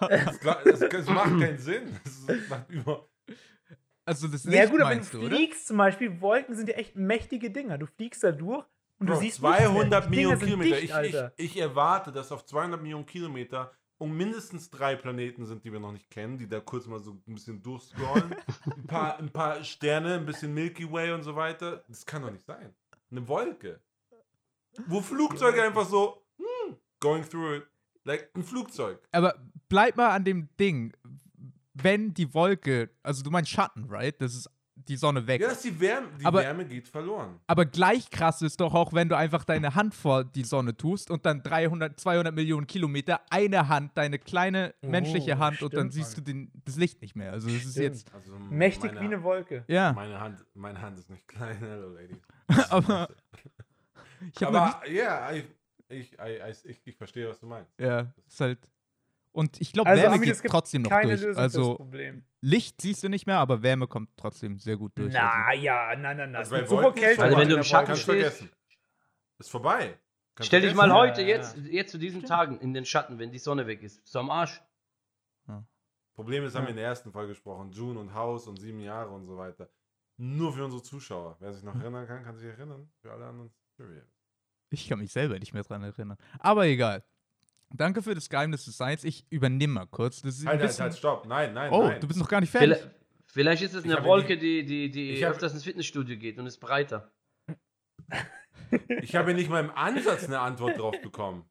Das, 0.00 0.38
das, 0.40 0.80
das 0.80 1.06
macht 1.06 1.40
keinen 1.40 1.58
Sinn. 1.58 1.98
Das 2.04 2.48
macht 2.48 2.70
über 2.70 3.08
also 4.06 4.28
das 4.28 4.44
Ja, 4.44 4.60
Licht 4.62 4.70
gut, 4.70 4.80
aber 4.82 4.90
wenn 4.90 5.00
du 5.00 5.18
oder? 5.18 5.28
fliegst 5.28 5.66
zum 5.66 5.78
Beispiel, 5.78 6.20
Wolken 6.20 6.54
sind 6.54 6.68
ja 6.68 6.74
echt 6.74 6.94
mächtige 6.96 7.50
Dinger. 7.50 7.78
Du 7.78 7.86
fliegst 7.86 8.22
da 8.22 8.32
durch 8.32 8.66
und 9.04 9.10
du 9.10 9.12
Bro, 9.14 9.20
siehst 9.20 9.42
nichts 9.42 9.58
200 9.58 9.90
mehr. 9.90 10.00
Die 10.00 10.16
Dinger 10.16 10.36
Millionen 10.36 10.40
Kilometer. 10.40 10.80
Dicht, 10.80 11.14
ich, 11.36 11.44
ich, 11.44 11.56
ich 11.56 11.60
erwarte, 11.60 12.10
dass 12.10 12.32
auf 12.32 12.44
200 12.44 12.80
Millionen 12.80 13.06
Kilometer 13.06 13.72
um 13.98 14.16
mindestens 14.16 14.70
drei 14.70 14.96
Planeten 14.96 15.46
sind, 15.46 15.64
die 15.64 15.72
wir 15.72 15.80
noch 15.80 15.92
nicht 15.92 16.10
kennen, 16.10 16.36
die 16.38 16.48
da 16.48 16.60
kurz 16.60 16.86
mal 16.86 16.98
so 17.00 17.12
ein 17.12 17.34
bisschen 17.34 17.62
durchscrollen. 17.62 18.34
ein, 18.76 18.86
paar, 18.86 19.18
ein 19.18 19.30
paar 19.30 19.62
Sterne, 19.62 20.14
ein 20.14 20.26
bisschen 20.26 20.52
Milky 20.52 20.90
Way 20.90 21.12
und 21.12 21.22
so 21.22 21.36
weiter. 21.36 21.84
Das 21.88 22.04
kann 22.04 22.22
doch 22.22 22.30
nicht 22.30 22.44
sein. 22.44 22.74
Eine 23.10 23.26
Wolke. 23.28 23.80
Wo 24.86 25.00
Flugzeuge 25.00 25.62
einfach 25.62 25.86
so, 25.86 26.24
hm, 26.38 26.76
going 26.98 27.28
through 27.28 27.58
it. 27.58 27.66
Like 28.04 28.30
ein 28.34 28.42
Flugzeug. 28.42 28.98
Aber 29.12 29.34
bleib 29.68 29.96
mal 29.96 30.10
an 30.10 30.24
dem 30.24 30.48
Ding. 30.58 30.92
Wenn 31.72 32.12
die 32.12 32.34
Wolke, 32.34 32.90
also 33.02 33.22
du 33.22 33.30
meinst 33.30 33.50
Schatten, 33.50 33.84
right? 33.88 34.20
Das 34.20 34.34
ist 34.34 34.50
die 34.88 34.96
Sonne 34.96 35.26
weg. 35.26 35.40
Ja, 35.40 35.48
dass 35.48 35.62
die 35.62 35.78
Wärme, 35.80 36.08
die 36.20 36.24
Aber- 36.24 36.40
Wärme 36.42 36.64
geht 36.66 36.88
verloren. 36.88 37.40
Aber 37.46 37.64
gleich 37.66 38.10
krass 38.10 38.42
ist 38.42 38.60
doch 38.60 38.74
auch, 38.74 38.92
wenn 38.92 39.08
du 39.08 39.16
einfach 39.16 39.44
deine 39.44 39.74
Hand 39.74 39.94
vor 39.94 40.24
die 40.24 40.44
Sonne 40.44 40.76
tust 40.76 41.10
und 41.10 41.24
dann 41.26 41.42
300, 41.42 41.98
200 41.98 42.34
Millionen 42.34 42.66
Kilometer 42.66 43.20
eine 43.30 43.68
Hand, 43.68 43.92
deine 43.96 44.18
kleine 44.18 44.74
menschliche 44.82 45.34
Oh, 45.36 45.38
Hand 45.38 45.62
und 45.62 45.74
dann 45.74 45.90
stimmt, 45.90 45.92
siehst 45.92 46.16
du 46.16 46.20
Mann. 46.20 46.24
den, 46.52 46.62
das 46.64 46.76
Licht 46.76 47.00
nicht 47.02 47.16
mehr. 47.16 47.32
Also 47.32 47.48
es 47.48 47.64
ist 47.64 47.72
Stimmt. 47.72 47.76
jetzt, 47.84 48.14
Also 48.14 48.38
Mächtig 48.38 48.92
meine, 48.94 49.00
wie 49.00 49.14
eine 49.14 49.22
Wolke. 49.22 49.64
ja, 49.68 49.92
Meine 49.92 50.20
Hand, 50.20 50.44
meine 50.54 50.80
Hand 50.80 50.98
ist 50.98 51.10
nicht 51.10 51.26
klein, 51.28 51.56
hello 51.60 51.90
lady. 51.94 52.16
aber 52.70 53.08
ich 54.34 54.42
habe 54.42 54.52
noch 54.52 54.64
nicht, 54.66 54.76
Aber 54.76 54.90
ja, 54.90 55.32
ich, 55.32 55.44
ich, 55.88 56.12
ich, 56.18 56.64
ich, 56.64 56.80
ich 56.84 56.96
verstehe, 56.96 57.28
was 57.28 57.40
du 57.40 57.46
meinst. 57.46 57.70
ja, 57.78 58.12
ist 58.26 58.40
halt, 58.40 58.58
und 59.34 59.60
ich 59.60 59.72
glaube, 59.72 59.90
Also, 59.90 60.02
Wärme 60.02 60.26
es 60.30 60.40
geht 60.42 60.50
trotzdem 60.50 60.82
noch 60.82 60.90
Keine 60.90 61.08
durch. 61.08 61.20
Lösung 61.20 61.34
für 61.34 61.42
das 61.42 61.54
Also 61.56 61.74
Problem. 61.76 62.24
Licht 62.40 62.80
siehst 62.80 63.02
du 63.02 63.08
nicht 63.08 63.26
mehr, 63.26 63.38
aber 63.38 63.62
Wärme 63.62 63.86
kommt 63.86 64.10
trotzdem 64.16 64.58
sehr 64.58 64.76
gut 64.76 64.92
durch. 64.96 65.12
Na 65.12 65.52
ja, 65.52 65.94
nein, 65.96 66.16
nein, 66.16 66.30
nein. 66.32 66.36
Also 66.36 66.54
Es 66.56 66.68
bei 66.70 66.76
ist 66.92 66.94
Kälte 66.94 67.14
vorbei. 67.16 67.22
Also 67.24 67.36
wenn 67.38 67.48
du 67.48 67.56
im 67.56 67.62
Schatten 67.64 67.92
stehst- 67.96 68.04
vergessen. 68.04 68.50
Ist 69.38 69.50
vorbei. 69.50 69.98
Kannst 70.36 70.48
Stell 70.48 70.62
dich 70.62 70.74
mal 70.74 70.92
heute, 70.92 71.22
Ja, 71.22 71.28
jetzt, 71.28 71.56
ja. 71.56 71.62
jetzt 71.64 71.90
zu 71.92 71.98
diesen 71.98 72.24
Tagen 72.24 72.58
in 72.60 72.72
den 72.74 72.84
Schatten, 72.84 73.18
wenn 73.18 73.30
die 73.30 73.38
Sonne 73.38 73.66
weg 73.66 73.82
ist. 73.82 74.00
Bist 74.02 74.14
du 74.14 74.18
am 74.20 74.30
Arsch? 74.30 74.60
Problem 76.14 76.44
ist, 76.44 76.54
haben 76.54 76.62
Ja. 76.62 76.66
wir 76.68 76.70
in 76.70 76.76
der 76.76 76.86
ersten 76.86 77.10
Folge 77.10 77.30
gesprochen. 77.30 77.72
June 77.72 77.98
und 77.98 78.14
Haus 78.14 78.46
und 78.46 78.60
sieben 78.60 78.78
Jahre 78.80 79.10
und 79.10 79.26
so 79.26 79.36
weiter. 79.36 79.68
Nur 80.16 80.52
für 80.52 80.64
unsere 80.64 80.80
Zuschauer. 80.82 81.36
Wer 81.40 81.52
sich 81.52 81.64
noch 81.64 81.74
erinnern 81.74 82.06
kann, 82.06 82.22
kann 82.22 82.36
sich 82.36 82.46
erinnern. 82.46 82.88
Für 83.02 83.10
alle 83.12 83.26
anderen. 83.26 83.50
Ich 84.70 84.88
kann 84.88 85.00
mich 85.00 85.10
selber 85.12 85.38
nicht 85.40 85.52
mehr 85.52 85.64
dran 85.64 85.82
erinnern. 85.82 86.16
Aber 86.38 86.66
egal. 86.66 87.02
Danke 87.70 88.02
für 88.02 88.14
das 88.14 88.28
Geheimnis 88.28 88.64
des 88.64 88.76
Seins. 88.76 89.04
Ich 89.04 89.26
übernehme 89.30 89.74
mal 89.74 89.86
kurz. 89.86 90.22
Das 90.22 90.38
Halt, 90.38 90.48
halt, 90.48 90.62
bisschen, 90.62 90.84
halt, 90.84 90.96
stopp. 90.96 91.26
Nein, 91.26 91.54
nein, 91.54 91.72
oh, 91.72 91.88
nein. 91.88 92.00
du 92.00 92.06
bist 92.06 92.20
noch 92.20 92.28
gar 92.28 92.40
nicht 92.40 92.50
fertig. 92.50 92.78
Vielleicht, 92.78 92.94
vielleicht 93.26 93.62
ist 93.62 93.74
es 93.74 93.84
eine 93.84 94.04
Wolke, 94.04 94.38
die, 94.38 94.64
die, 94.64 94.90
die 94.90 95.24
öfters 95.24 95.54
ins 95.54 95.64
Fitnessstudio 95.64 96.16
geht 96.16 96.38
und 96.38 96.46
ist 96.46 96.58
breiter. 96.58 97.10
Ich 99.02 99.14
habe 99.14 99.34
nicht 99.34 99.50
mal 99.50 99.62
im 99.62 99.70
Ansatz 99.70 100.24
eine 100.24 100.40
Antwort 100.40 100.78
drauf 100.78 101.00
bekommen. 101.00 101.44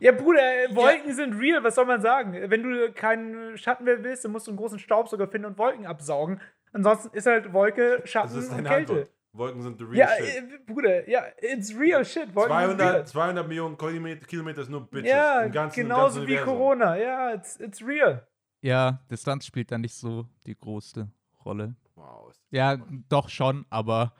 Ja, 0.00 0.12
Bruder, 0.12 0.40
äh, 0.40 0.74
Wolken 0.76 1.12
sind 1.12 1.34
real, 1.34 1.62
was 1.64 1.74
soll 1.74 1.84
man 1.84 2.00
sagen? 2.00 2.32
Wenn 2.32 2.62
du 2.62 2.92
keinen 2.92 3.58
Schatten 3.58 3.84
mehr 3.84 4.02
willst, 4.04 4.24
dann 4.24 4.32
musst 4.32 4.46
du 4.46 4.52
einen 4.52 4.58
großen 4.58 4.78
Staubsauger 4.78 5.26
finden 5.26 5.46
und 5.46 5.58
Wolken 5.58 5.86
absaugen. 5.86 6.40
Ansonsten 6.72 7.16
ist 7.16 7.26
halt 7.26 7.52
Wolke, 7.52 7.98
Das 8.00 8.10
Schatten 8.10 8.38
ist 8.38 8.50
und 8.50 8.64
Kälte. 8.64 8.92
Antwort. 8.92 9.12
Wolken 9.38 9.62
sind 9.62 9.78
the 9.78 9.84
real 9.84 9.96
Ja, 9.96 10.08
shit. 10.16 10.36
äh, 10.36 10.58
Bruder, 10.66 11.08
ja, 11.08 11.24
it's 11.40 11.74
real 11.78 12.04
shit. 12.04 12.34
Wolken 12.34 12.68
sind 12.68 12.80
real. 12.80 13.06
200, 13.06 13.08
200 13.08 13.48
Millionen 13.48 13.78
Kilometer, 13.78 14.60
ist 14.62 14.68
nur 14.70 14.86
Bitches. 14.90 15.10
Ja, 15.10 15.42
im 15.42 15.52
ganzen, 15.52 15.80
im 15.80 15.86
genauso 15.86 16.02
ganzen 16.20 16.20
wie 16.28 16.32
Universum. 16.32 16.54
Corona. 16.58 16.96
Ja, 16.96 17.34
it's, 17.34 17.58
it's 17.60 17.80
real. 17.82 18.26
Ja, 18.60 19.00
Distanz 19.10 19.46
spielt 19.46 19.70
da 19.70 19.78
nicht 19.78 19.94
so 19.94 20.26
die 20.46 20.56
größte 20.58 21.08
Rolle. 21.44 21.76
Wow, 21.94 22.32
Ja, 22.50 22.74
spannend. 22.74 23.04
doch 23.08 23.28
schon, 23.28 23.64
aber 23.70 24.12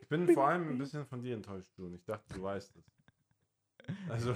Ich 0.00 0.08
bin 0.08 0.28
vor 0.34 0.48
allem 0.48 0.68
ein 0.68 0.78
bisschen 0.78 1.06
von 1.06 1.22
dir 1.22 1.34
enttäuscht, 1.34 1.70
Jun. 1.78 1.94
Ich 1.94 2.04
dachte, 2.04 2.34
du 2.34 2.42
weißt 2.42 2.76
es. 2.76 2.84
Also, 4.08 4.34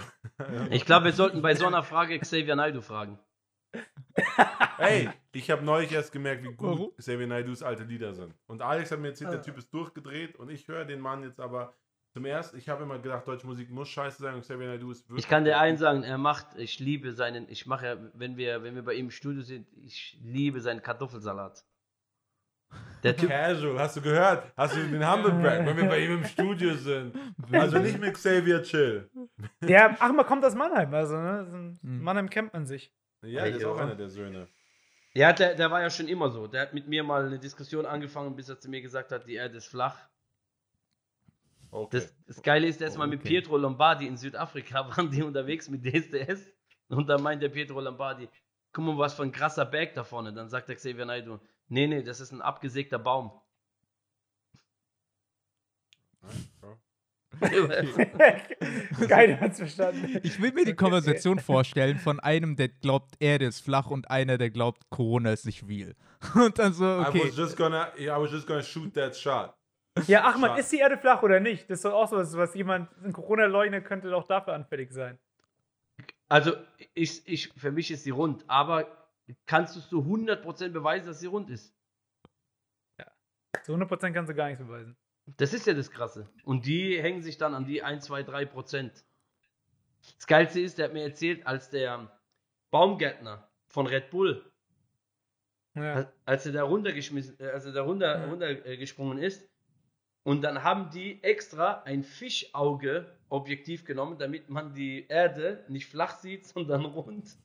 Ich 0.70 0.84
glaube, 0.84 1.06
wir 1.06 1.12
sollten 1.12 1.40
bei 1.42 1.54
so 1.54 1.66
einer 1.66 1.82
Frage 1.82 2.18
Xavier 2.18 2.54
Naidoo 2.56 2.80
fragen. 2.82 3.18
Ey, 4.78 5.08
ich 5.32 5.50
habe 5.50 5.64
neulich 5.64 5.92
erst 5.92 6.12
gemerkt, 6.12 6.42
wie 6.44 6.54
gut 6.54 6.78
Warum? 6.78 6.96
Xavier 6.96 7.26
Naidoo's 7.26 7.62
alte 7.62 7.84
Lieder 7.84 8.14
sind. 8.14 8.34
Und 8.46 8.62
Alex 8.62 8.90
hat 8.90 9.00
mir 9.00 9.08
erzählt, 9.08 9.32
der 9.32 9.42
Typ 9.42 9.58
ist 9.58 9.72
durchgedreht 9.72 10.36
und 10.36 10.50
ich 10.50 10.66
höre 10.68 10.84
den 10.84 11.00
Mann 11.00 11.22
jetzt 11.22 11.40
aber 11.40 11.74
zum 12.12 12.24
ersten. 12.24 12.56
Ich 12.56 12.68
habe 12.68 12.84
immer 12.84 12.98
gedacht, 12.98 13.26
deutsche 13.26 13.46
Musik 13.46 13.70
muss 13.70 13.88
scheiße 13.88 14.22
sein 14.22 14.34
und 14.34 14.40
Xavier 14.40 14.68
Naidoo 14.68 14.90
ist 14.90 15.08
wirklich. 15.08 15.24
Ich 15.24 15.28
kann 15.28 15.44
dir 15.44 15.58
eins 15.58 15.80
sagen, 15.80 16.02
er 16.02 16.18
macht, 16.18 16.56
ich 16.56 16.78
liebe 16.78 17.12
seinen, 17.12 17.48
ich 17.48 17.66
mache, 17.66 17.86
ja, 17.86 17.96
wenn 18.14 18.36
wir, 18.36 18.62
wenn 18.62 18.74
wir 18.74 18.82
bei 18.82 18.94
ihm 18.94 19.06
im 19.06 19.10
Studio 19.10 19.42
sind, 19.42 19.66
ich 19.84 20.18
liebe 20.22 20.60
seinen 20.60 20.82
Kartoffelsalat. 20.82 21.64
Der 23.02 23.16
Typ, 23.16 23.30
Casual, 23.30 23.78
hast 23.78 23.96
du 23.96 24.02
gehört? 24.02 24.52
Hast 24.56 24.76
du 24.76 24.80
den 24.80 25.10
Humblebrag, 25.10 25.64
wenn 25.64 25.76
wir 25.76 25.88
bei 25.88 26.00
ihm 26.00 26.18
im 26.18 26.24
Studio 26.24 26.74
sind? 26.74 27.16
Also 27.50 27.78
nicht 27.78 27.98
mit 27.98 28.12
Xavier 28.14 28.62
Chill. 28.62 29.08
Ja, 29.64 29.96
ach, 29.98 30.12
man 30.12 30.26
kommt 30.26 30.44
aus 30.44 30.54
Mannheim. 30.54 30.92
Also, 30.92 31.16
ne? 31.16 31.76
Hm. 31.80 32.02
Mannheim 32.02 32.28
kennt 32.28 32.52
man 32.52 32.66
sich. 32.66 32.92
Ja, 33.22 33.44
der 33.44 33.56
ist 33.56 33.64
auch 33.64 33.78
einer 33.78 33.96
der 33.96 34.08
Söhne. 34.08 34.48
ja, 35.14 35.32
der, 35.32 35.54
der 35.54 35.70
war 35.70 35.82
ja 35.82 35.90
schon 35.90 36.08
immer 36.08 36.30
so. 36.30 36.46
Der 36.46 36.62
hat 36.62 36.74
mit 36.74 36.86
mir 36.88 37.02
mal 37.02 37.26
eine 37.26 37.38
Diskussion 37.38 37.86
angefangen, 37.86 38.36
bis 38.36 38.48
er 38.48 38.58
zu 38.60 38.68
mir 38.68 38.80
gesagt 38.80 39.12
hat, 39.12 39.26
die 39.26 39.34
Erde 39.34 39.56
ist 39.56 39.66
flach. 39.66 40.08
Okay. 41.70 41.98
Das, 41.98 42.14
das 42.26 42.42
Geile 42.42 42.66
ist, 42.66 42.80
der 42.80 42.88
ist 42.88 42.96
mal 42.96 43.06
mit 43.08 43.20
Okay. 43.20 43.28
Pietro 43.28 43.56
Lombardi 43.56 44.06
in 44.06 44.16
Südafrika, 44.16 44.88
waren 44.96 45.10
die 45.10 45.22
unterwegs 45.22 45.68
mit 45.68 45.84
DSDS. 45.84 46.46
Und 46.88 47.08
da 47.08 47.18
meint 47.18 47.42
der 47.42 47.50
Pietro 47.50 47.80
Lombardi, 47.80 48.28
guck 48.72 48.84
mal, 48.84 48.98
was 48.98 49.14
für 49.14 49.22
ein 49.22 49.32
krasser 49.32 49.66
Berg 49.66 49.94
da 49.94 50.04
vorne. 50.04 50.32
Dann 50.32 50.48
sagt 50.48 50.68
der 50.68 50.76
Xavier 50.76 51.04
Naidoo, 51.04 51.40
nee, 51.68 51.86
nee, 51.86 52.02
das 52.02 52.20
ist 52.20 52.32
ein 52.32 52.40
abgesägter 52.40 52.98
Baum. 52.98 53.32
Keiner 59.08 59.40
hat's 59.40 59.58
verstanden. 59.58 60.20
ich 60.22 60.40
will 60.40 60.52
mir 60.52 60.64
die 60.64 60.74
Konversation 60.74 61.38
vorstellen 61.38 61.98
von 61.98 62.20
einem, 62.20 62.56
der 62.56 62.68
glaubt, 62.68 63.14
Erde 63.20 63.46
ist 63.46 63.60
flach 63.60 63.90
und 63.90 64.10
einer, 64.10 64.38
der 64.38 64.50
glaubt, 64.50 64.88
Corona 64.90 65.32
ist 65.32 65.46
nicht 65.46 65.66
real. 65.68 65.94
Und 66.34 66.58
dann 66.58 66.72
so, 66.72 66.84
I 66.84 67.06
okay. 67.06 67.22
was 67.24 67.36
just 67.36 67.56
gonna, 67.56 67.92
I 67.98 68.08
was 68.08 68.32
just 68.32 68.46
gonna 68.46 68.62
shoot 68.62 68.94
that 68.94 69.16
shot. 69.16 69.54
Ja, 70.06 70.24
Achmed, 70.24 70.50
Schade. 70.50 70.60
ist 70.60 70.72
die 70.72 70.78
Erde 70.78 70.96
flach 70.96 71.22
oder 71.22 71.40
nicht? 71.40 71.68
Das 71.68 71.78
ist 71.78 71.84
doch 71.84 71.92
auch 71.92 72.08
so 72.08 72.16
was, 72.16 72.36
was 72.36 72.54
jemand 72.54 72.88
in 73.04 73.12
Corona 73.12 73.46
leugnet, 73.46 73.84
könnte 73.84 74.10
doch 74.10 74.26
dafür 74.26 74.54
anfällig 74.54 74.92
sein. 74.92 75.18
Also, 76.28 76.52
ich, 76.94 77.26
ich, 77.26 77.52
für 77.56 77.72
mich 77.72 77.90
ist 77.90 78.04
sie 78.04 78.10
rund, 78.10 78.44
aber 78.48 78.86
kannst 79.46 79.76
du 79.76 79.80
zu 79.80 80.00
100% 80.00 80.68
beweisen, 80.70 81.06
dass 81.06 81.20
sie 81.20 81.26
rund 81.26 81.50
ist? 81.50 81.74
Zu 83.64 83.74
100% 83.74 84.12
kannst 84.12 84.30
du 84.30 84.34
gar 84.34 84.48
nichts 84.48 84.62
beweisen. 84.62 84.96
Das 85.36 85.52
ist 85.52 85.66
ja 85.66 85.74
das 85.74 85.90
Krasse. 85.90 86.28
Und 86.44 86.66
die 86.66 87.00
hängen 87.00 87.22
sich 87.22 87.36
dann 87.38 87.54
an 87.54 87.66
die 87.66 87.82
1, 87.82 88.04
2, 88.06 88.22
3 88.22 88.46
Prozent. 88.46 89.04
Das 90.16 90.26
Geilste 90.26 90.60
ist, 90.60 90.78
der 90.78 90.86
hat 90.86 90.92
mir 90.94 91.02
erzählt, 91.02 91.46
als 91.46 91.70
der 91.70 92.10
Baumgärtner 92.70 93.48
von 93.66 93.86
Red 93.86 94.10
Bull, 94.10 94.50
Ja. 95.74 96.10
als 96.24 96.46
er 96.46 96.52
da 96.52 96.62
runtergeschmissen, 96.62 97.38
äh, 97.40 97.48
als 97.50 97.66
er 97.66 97.72
da 97.72 97.82
runter, 97.82 98.26
runtergesprungen 98.28 99.18
ist, 99.18 99.48
und 100.24 100.42
dann 100.42 100.62
haben 100.62 100.90
die 100.90 101.22
extra 101.22 101.82
ein 101.84 102.02
Fischauge-Objektiv 102.02 103.84
genommen, 103.84 104.18
damit 104.18 104.48
man 104.50 104.74
die 104.74 105.06
Erde 105.08 105.64
nicht 105.68 105.86
flach 105.86 106.16
sieht, 106.18 106.46
sondern 106.54 106.84
rund. 106.84 107.36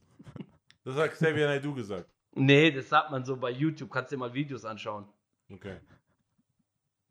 Das 0.83 0.95
hat 0.95 1.11
Xavier 1.11 1.47
Naidoo 1.47 1.73
gesagt. 1.73 2.09
Nee, 2.35 2.71
das 2.71 2.89
sagt 2.89 3.11
man 3.11 3.23
so 3.25 3.37
bei 3.37 3.51
YouTube, 3.51 3.91
kannst 3.91 4.11
dir 4.11 4.17
mal 4.17 4.33
Videos 4.33 4.65
anschauen. 4.65 5.07
Okay. 5.51 5.77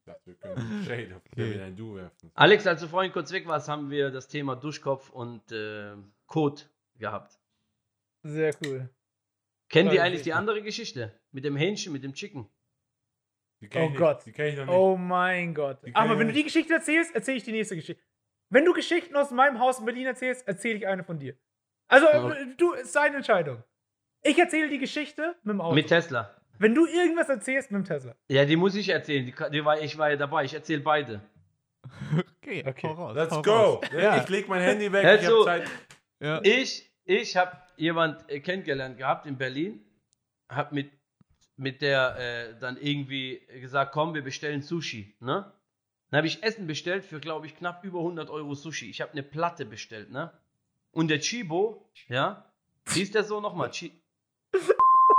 Dachte, 0.05 0.27
wir 0.27 0.35
können 0.35 0.85
Shade 0.87 1.17
auf 1.17 1.25
Xavier 1.31 1.59
Naidoo 1.59 1.95
werfen. 1.97 2.31
Alex, 2.35 2.67
als 2.67 2.81
du 2.81 2.89
vorhin 2.89 3.13
kurz 3.13 3.31
weg 3.33 3.47
warst, 3.47 3.69
haben 3.69 3.91
wir 3.91 4.11
das 4.11 4.27
Thema 4.29 4.57
Duschkopf 4.57 5.11
und 5.11 5.53
äh, 5.53 5.93
Kot 6.27 6.69
gehabt. 6.99 7.39
Sehr 8.23 8.55
cool. 8.65 8.89
Kennen 9.69 9.91
die 9.91 10.01
eigentlich 10.01 10.23
die 10.23 10.33
andere 10.33 10.63
Geschichte? 10.63 11.19
Mit 11.31 11.45
dem 11.45 11.57
Hähnchen, 11.57 11.93
mit 11.93 12.05
dem 12.05 12.13
Chicken? 12.15 12.49
Die 13.61 13.69
kenn 13.69 13.83
ich 13.83 13.89
Oh 13.89 13.91
nicht. 13.91 13.99
Gott. 13.99 14.27
Die 14.27 14.33
kenne 14.33 14.49
ich 14.51 14.57
noch 14.57 14.67
nicht. 14.67 14.75
Oh 14.75 14.97
mein 14.97 15.55
Gott. 15.55 15.79
Aber 15.95 16.19
wenn 16.19 16.27
du 16.27 16.33
die 16.33 16.45
Geschichte 16.45 16.75
erzählst, 16.75 17.15
erzähle 17.15 17.37
ich 17.39 17.45
die 17.45 17.53
nächste 17.53 17.77
Geschichte. 17.77 18.03
Wenn 18.51 18.65
du 18.65 18.73
Geschichten 18.73 19.17
aus 19.17 19.31
meinem 19.31 19.61
Haus 19.61 19.79
in 19.79 19.87
Berlin 19.87 20.07
erzählst, 20.07 20.47
erzähle 20.47 20.79
ich 20.79 20.87
eine 20.87 21.05
von 21.05 21.19
dir. 21.19 21.37
Also, 21.89 22.07
äh, 22.09 22.55
du, 22.57 22.73
ist 22.75 22.95
deine 22.95 23.17
Entscheidung. 23.17 23.63
Ich 24.23 24.39
erzähle 24.39 24.69
die 24.69 24.79
Geschichte 24.79 25.37
mit 25.43 25.55
dem 25.55 25.61
Auto. 25.61 25.75
Mit 25.75 25.87
Tesla. 25.89 26.37
Wenn 26.63 26.75
du 26.75 26.87
irgendwas 26.87 27.29
erzählst 27.29 27.71
mit 27.71 27.81
dem 27.81 27.85
Tesla. 27.85 28.15
Ja, 28.29 28.45
die 28.45 28.57
muss 28.57 28.75
ich 28.75 28.89
erzählen. 28.89 29.27
Die, 29.27 29.35
die 29.51 29.65
war, 29.65 29.81
ich 29.81 29.99
war 29.99 30.11
ja 30.11 30.17
dabei. 30.17 30.45
Ich 30.45 30.55
erzähle 30.55 30.81
beide. 30.81 31.21
Okay, 32.41 32.65
Okay. 32.67 32.87
raus, 32.87 33.15
Let's 33.17 33.43
go. 33.43 33.53
raus. 33.53 33.85
Ja. 33.97 34.23
Ich 34.23 34.29
leg 34.29 34.49
mein 34.49 34.63
Handy 34.63 34.93
weg. 34.93 35.05
Hör 35.05 35.21
ich 35.21 35.27
hab 35.27 35.45
Zeit. 35.45 35.71
Ja. 36.21 36.41
Ich, 36.45 36.91
ich 37.05 37.37
habe 37.37 37.57
jemand 37.77 38.29
äh, 38.31 38.41
kennengelernt 38.41 38.97
gehabt 38.97 39.27
in 39.27 39.37
Berlin. 39.37 39.85
Hab 40.49 40.73
mit, 40.73 40.91
mit 41.57 41.83
der 41.83 42.17
äh, 42.19 42.59
dann 42.61 42.77
irgendwie 42.77 43.41
gesagt, 43.61 43.93
komm, 43.93 44.15
wir 44.15 44.23
bestellen 44.23 44.63
Sushi. 44.63 45.17
Ne? 45.21 45.53
Dann 46.11 46.19
habe 46.19 46.27
ich 46.27 46.43
Essen 46.43 46.67
bestellt 46.67 47.05
für, 47.05 47.21
glaube 47.21 47.47
ich, 47.47 47.57
knapp 47.57 47.83
über 47.85 47.99
100 47.99 48.31
Euro 48.31 48.55
Sushi. 48.55 48.89
Ich 48.91 49.01
habe 49.01 49.13
eine 49.13 49.23
Platte 49.23 49.65
bestellt. 49.65 50.11
Ne? 50.11 50.31
Und 50.93 51.09
der 51.09 51.21
Chibo, 51.21 51.91
ja, 52.09 52.53
wie 52.93 53.03
ist 53.03 53.15
der 53.15 53.25
so 53.25 53.41
nochmal? 53.41 53.71
Chi 53.71 54.02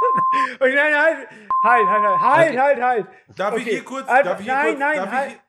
nein, 0.59 0.95
halt, 0.95 1.27
halt, 1.63 1.87
halt, 1.87 1.87
halt, 1.87 2.21
halt, 2.21 2.57
halt, 2.59 2.81
halt. 2.81 3.07
Darf 3.37 3.55
ich 3.57 3.61
Okay, 3.63 3.71
hier 3.71 3.83
kurz? 3.85 4.07
also, 4.09 4.29
darf 4.29 4.39
ich 4.39 4.45
hier 4.45 4.53
nein, 4.55 4.65
kurz, 4.67 4.79
nein, 4.79 4.95
darf 4.95 5.11
halt. 5.11 5.31
Ich, 5.31 5.39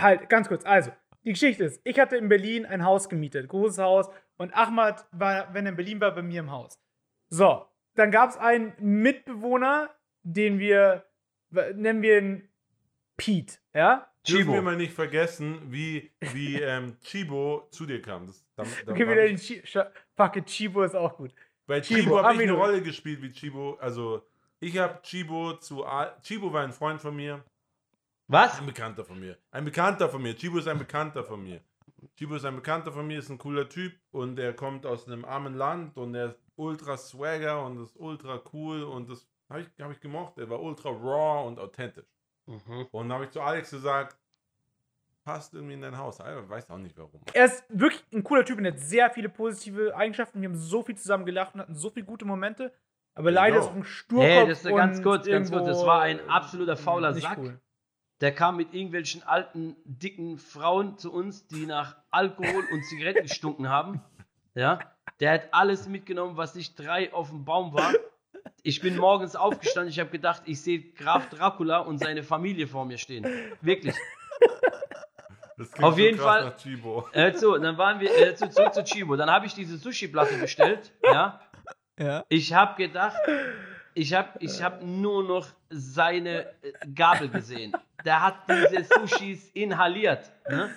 Halt, 0.00 0.28
ganz 0.28 0.48
kurz. 0.48 0.66
Also, 0.66 0.92
die 1.24 1.30
Geschichte 1.32 1.64
ist, 1.64 1.80
ich 1.84 1.98
hatte 1.98 2.16
in 2.16 2.28
Berlin 2.28 2.66
ein 2.66 2.84
Haus 2.84 3.08
gemietet, 3.08 3.48
großes 3.48 3.78
Haus, 3.78 4.08
und 4.36 4.54
Ahmad 4.54 5.06
war, 5.12 5.52
wenn 5.54 5.64
er 5.64 5.70
in 5.70 5.76
Berlin 5.76 6.00
war, 6.00 6.14
bei 6.14 6.20
mir 6.22 6.40
im 6.40 6.50
Haus. 6.50 6.78
So, 7.30 7.64
dann 7.94 8.10
gab 8.10 8.28
es 8.30 8.36
einen 8.36 8.74
Mitbewohner, 8.78 9.88
den 10.22 10.58
wir, 10.58 11.06
nennen 11.50 12.02
wir 12.02 12.18
ihn 12.18 12.48
Pete, 13.16 13.56
ja? 13.72 14.12
dürfen 14.28 14.42
Chibo. 14.42 14.52
wir 14.52 14.62
mal 14.62 14.76
nicht 14.76 14.92
vergessen, 14.92 15.72
wie, 15.72 16.12
wie 16.20 16.60
ähm, 16.60 16.98
Chibo 17.00 17.66
zu 17.70 17.86
dir 17.86 18.02
kam. 18.02 18.26
Das, 18.26 18.44
dann, 18.56 18.66
dann 18.84 18.94
Okay, 18.94 19.08
wieder 19.08 19.24
ich- 19.24 19.30
den 19.48 19.62
Chi 19.62 19.62
Scha- 19.66 19.90
Fuck 20.16 20.36
it, 20.36 20.46
Chibo 20.46 20.82
ist 20.82 20.94
auch 20.94 21.16
gut. 21.16 21.32
Bei 21.68 21.82
Chibo, 21.82 22.22
habe 22.22 22.42
ich 22.42 22.48
eine. 22.48 22.58
Rolle 22.58 22.82
gespielt 22.82 23.20
wie 23.20 23.30
Chibo. 23.30 23.76
Also, 23.78 24.22
ich 24.58 24.76
habe 24.78 25.00
Chibo 25.02 25.52
zu. 25.58 25.84
A 25.84 26.18
Chibo 26.22 26.50
war 26.50 26.64
ein 26.64 26.72
Freund 26.72 27.00
von 27.00 27.14
mir. 27.14 27.44
Was? 28.26 28.58
Ein 28.58 28.66
Bekannter 28.66 29.04
von 29.04 29.20
mir. 29.20 29.36
Ein 29.50 29.66
Bekannter 29.66 30.08
von 30.08 30.22
mir. 30.22 30.34
Chibo 30.34 30.58
ist 30.58 30.66
ein 30.66 30.78
Bekannter 30.78 31.22
von 31.22 31.44
mir. 31.44 31.60
Chibo 32.16 32.36
ist 32.36 32.46
ein 32.46 32.56
Bekannter 32.56 32.90
von 32.90 33.06
mir, 33.06 33.18
ist 33.18 33.28
ein 33.28 33.36
cooler 33.36 33.68
Typ 33.68 33.92
und 34.12 34.38
er 34.38 34.54
kommt 34.54 34.86
aus 34.86 35.06
einem 35.06 35.24
armen 35.24 35.54
Land 35.54 35.96
und 35.98 36.14
er 36.14 36.26
ist 36.26 36.38
ultra 36.56 36.96
swagger 36.96 37.64
und 37.64 37.82
ist 37.82 37.96
ultra 37.96 38.40
cool 38.52 38.82
und 38.82 39.10
das 39.10 39.28
habe 39.50 39.60
ich, 39.60 39.68
hab 39.78 39.92
ich 39.92 40.00
gemocht. 40.00 40.38
Er 40.38 40.48
war 40.48 40.62
ultra 40.62 40.88
raw 40.88 41.46
und 41.46 41.58
authentisch. 41.58 42.06
Mhm. 42.46 42.86
Und 42.92 43.08
dann 43.08 43.12
habe 43.12 43.24
ich 43.24 43.30
zu 43.30 43.42
Alex 43.42 43.70
gesagt, 43.70 44.16
passt 45.28 45.52
irgendwie 45.52 45.74
in 45.74 45.82
dein 45.82 45.98
Haus. 45.98 46.18
Ich 46.20 46.48
weiß 46.48 46.70
auch 46.70 46.78
nicht 46.78 46.96
warum. 46.96 47.20
Er 47.34 47.44
ist 47.44 47.62
wirklich 47.68 48.02
ein 48.14 48.24
cooler 48.24 48.46
Typ 48.46 48.56
und 48.56 48.64
er 48.64 48.72
hat 48.72 48.78
sehr 48.80 49.10
viele 49.10 49.28
positive 49.28 49.94
Eigenschaften. 49.94 50.40
Wir 50.40 50.48
haben 50.48 50.56
so 50.56 50.82
viel 50.82 50.96
zusammen 50.96 51.26
gelacht 51.26 51.54
und 51.54 51.60
hatten 51.60 51.74
so 51.74 51.90
viele 51.90 52.06
gute 52.06 52.24
Momente. 52.24 52.72
Aber 53.14 53.30
leider 53.30 53.56
Genau. 53.56 53.66
ist 53.66 53.70
auch 53.72 53.76
ein 53.76 53.84
Sturkopf. 53.84 54.26
Hey, 54.26 54.48
das 54.48 54.64
ist 54.64 54.74
ganz 54.74 55.02
kurz, 55.02 55.26
ganz 55.26 55.50
kurz. 55.52 55.66
Das 55.66 55.84
war 55.84 56.00
ein 56.00 56.26
absoluter 56.30 56.78
fauler 56.78 57.12
Sack. 57.12 57.36
Cool. 57.36 57.60
Der 58.22 58.34
kam 58.34 58.56
mit 58.56 58.72
irgendwelchen 58.72 59.22
alten, 59.22 59.76
dicken 59.84 60.38
Frauen 60.38 60.96
zu 60.96 61.12
uns, 61.12 61.46
die 61.46 61.66
nach 61.66 61.96
Alkohol 62.10 62.64
und 62.72 62.82
Zigaretten 62.86 63.22
gestunken 63.24 63.68
haben. 63.68 64.00
Ja, 64.54 64.78
der 65.20 65.32
hat 65.32 65.48
alles 65.52 65.88
mitgenommen, 65.88 66.38
was 66.38 66.54
nicht 66.54 66.74
drei 66.78 67.12
auf 67.12 67.28
dem 67.28 67.44
Baum 67.44 67.74
war. 67.74 67.92
Ich 68.62 68.80
bin 68.80 68.96
morgens 68.96 69.36
aufgestanden, 69.36 69.90
ich 69.90 70.00
habe 70.00 70.10
gedacht, 70.10 70.42
ich 70.46 70.60
sehe 70.62 70.80
Graf 70.92 71.28
Dracula 71.28 71.80
und 71.80 71.98
seine 71.98 72.22
Familie 72.22 72.66
vor 72.66 72.86
mir 72.86 72.96
stehen. 72.98 73.26
Wirklich. 73.60 73.94
Auf 75.80 75.94
so 75.94 76.00
jeden 76.00 76.18
Fall-. 76.18 76.54
Äh, 77.12 77.32
so, 77.34 77.56
dann 77.58 77.76
waren 77.78 78.00
wir 78.00 78.10
äh, 78.16 78.34
zu, 78.34 78.48
zurück 78.50 78.74
zu 78.74 78.84
Chibo. 78.84 79.16
Dann 79.16 79.30
habe 79.30 79.46
ich 79.46 79.54
diese 79.54 79.76
Sushi-Platte 79.76 80.36
bestellt. 80.38 80.92
Ja, 81.02 81.40
Ja. 81.98 82.24
ich 82.28 82.52
habe 82.54 82.76
gedacht, 82.76 83.16
ich 83.94 84.14
habe 84.14 84.28
ich 84.40 84.62
hab 84.62 84.82
nur 84.82 85.24
noch 85.24 85.46
seine 85.70 86.46
äh, 86.62 86.72
Gabel 86.94 87.28
gesehen. 87.28 87.72
Der 88.04 88.22
hat 88.22 88.36
diese 88.48 88.84
Sushis 88.84 89.50
inhaliert. 89.54 90.30
Ne? 90.48 90.70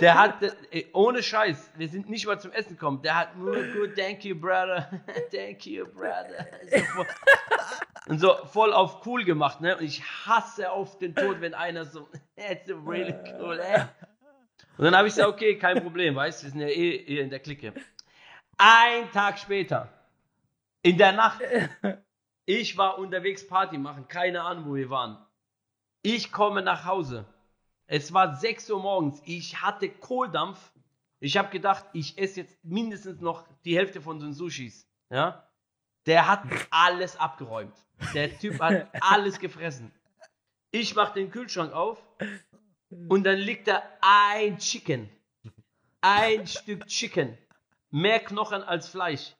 Der 0.00 0.18
hat, 0.18 0.42
ey, 0.70 0.88
ohne 0.92 1.22
Scheiß, 1.22 1.72
wir 1.76 1.88
sind 1.88 2.08
nicht 2.08 2.26
mal 2.26 2.40
zum 2.40 2.52
Essen 2.52 2.70
gekommen. 2.70 3.02
Der 3.02 3.16
hat 3.16 3.36
nur 3.36 3.62
good, 3.74 3.96
thank 3.96 4.24
you, 4.24 4.38
brother. 4.38 4.88
thank 5.30 5.66
you, 5.66 5.86
brother. 5.86 6.46
So 6.70 7.06
und 8.10 8.18
so 8.18 8.34
voll 8.46 8.72
auf 8.72 9.06
cool 9.06 9.24
gemacht, 9.24 9.60
ne? 9.60 9.76
Und 9.76 9.84
ich 9.84 10.02
hasse 10.02 10.70
auf 10.70 10.98
den 10.98 11.14
Tod, 11.14 11.40
wenn 11.40 11.54
einer 11.54 11.84
so, 11.84 12.08
it's 12.36 12.68
really 12.68 13.14
cool, 13.38 13.58
ey. 13.58 13.82
Und 14.78 14.84
dann 14.84 14.96
habe 14.96 15.08
ich 15.08 15.14
gesagt, 15.14 15.28
okay, 15.28 15.58
kein 15.58 15.82
Problem, 15.82 16.16
weißt 16.16 16.42
du, 16.42 16.46
wir 16.46 16.50
sind 16.50 16.60
ja 16.60 16.68
eh, 16.68 16.96
eh 16.96 17.20
in 17.20 17.30
der 17.30 17.40
Clique. 17.40 17.74
Ein 18.56 19.10
Tag 19.12 19.38
später, 19.38 19.88
in 20.82 20.96
der 20.96 21.12
Nacht, 21.12 21.40
ich 22.46 22.76
war 22.76 22.98
unterwegs 22.98 23.46
Party 23.46 23.78
machen, 23.78 24.08
keine 24.08 24.42
Ahnung, 24.42 24.64
wo 24.66 24.74
wir 24.74 24.90
waren. 24.90 25.18
Ich 26.02 26.32
komme 26.32 26.62
nach 26.62 26.84
Hause. 26.86 27.26
Es 27.92 28.12
war 28.14 28.36
6 28.36 28.70
Uhr 28.70 28.80
morgens. 28.80 29.20
Ich 29.24 29.62
hatte 29.62 29.88
Kohldampf. 29.88 30.72
Ich 31.18 31.36
habe 31.36 31.50
gedacht, 31.50 31.84
ich 31.92 32.16
esse 32.18 32.42
jetzt 32.42 32.64
mindestens 32.64 33.20
noch 33.20 33.48
die 33.64 33.76
Hälfte 33.76 34.00
von 34.00 34.20
den 34.20 34.32
Sushis. 34.32 34.88
Ja? 35.10 35.50
Der 36.06 36.28
hat 36.28 36.44
alles 36.70 37.16
abgeräumt. 37.16 37.74
Der 38.14 38.38
Typ 38.38 38.60
hat 38.60 38.88
alles 39.00 39.40
gefressen. 39.40 39.90
Ich 40.70 40.94
mache 40.94 41.14
den 41.14 41.32
Kühlschrank 41.32 41.72
auf 41.72 42.00
und 43.08 43.24
dann 43.24 43.38
liegt 43.38 43.66
da 43.66 43.82
ein 44.00 44.58
Chicken. 44.58 45.10
Ein 46.00 46.46
Stück 46.46 46.86
Chicken. 46.86 47.36
Mehr 47.90 48.20
Knochen 48.20 48.62
als 48.62 48.88
Fleisch. 48.88 49.34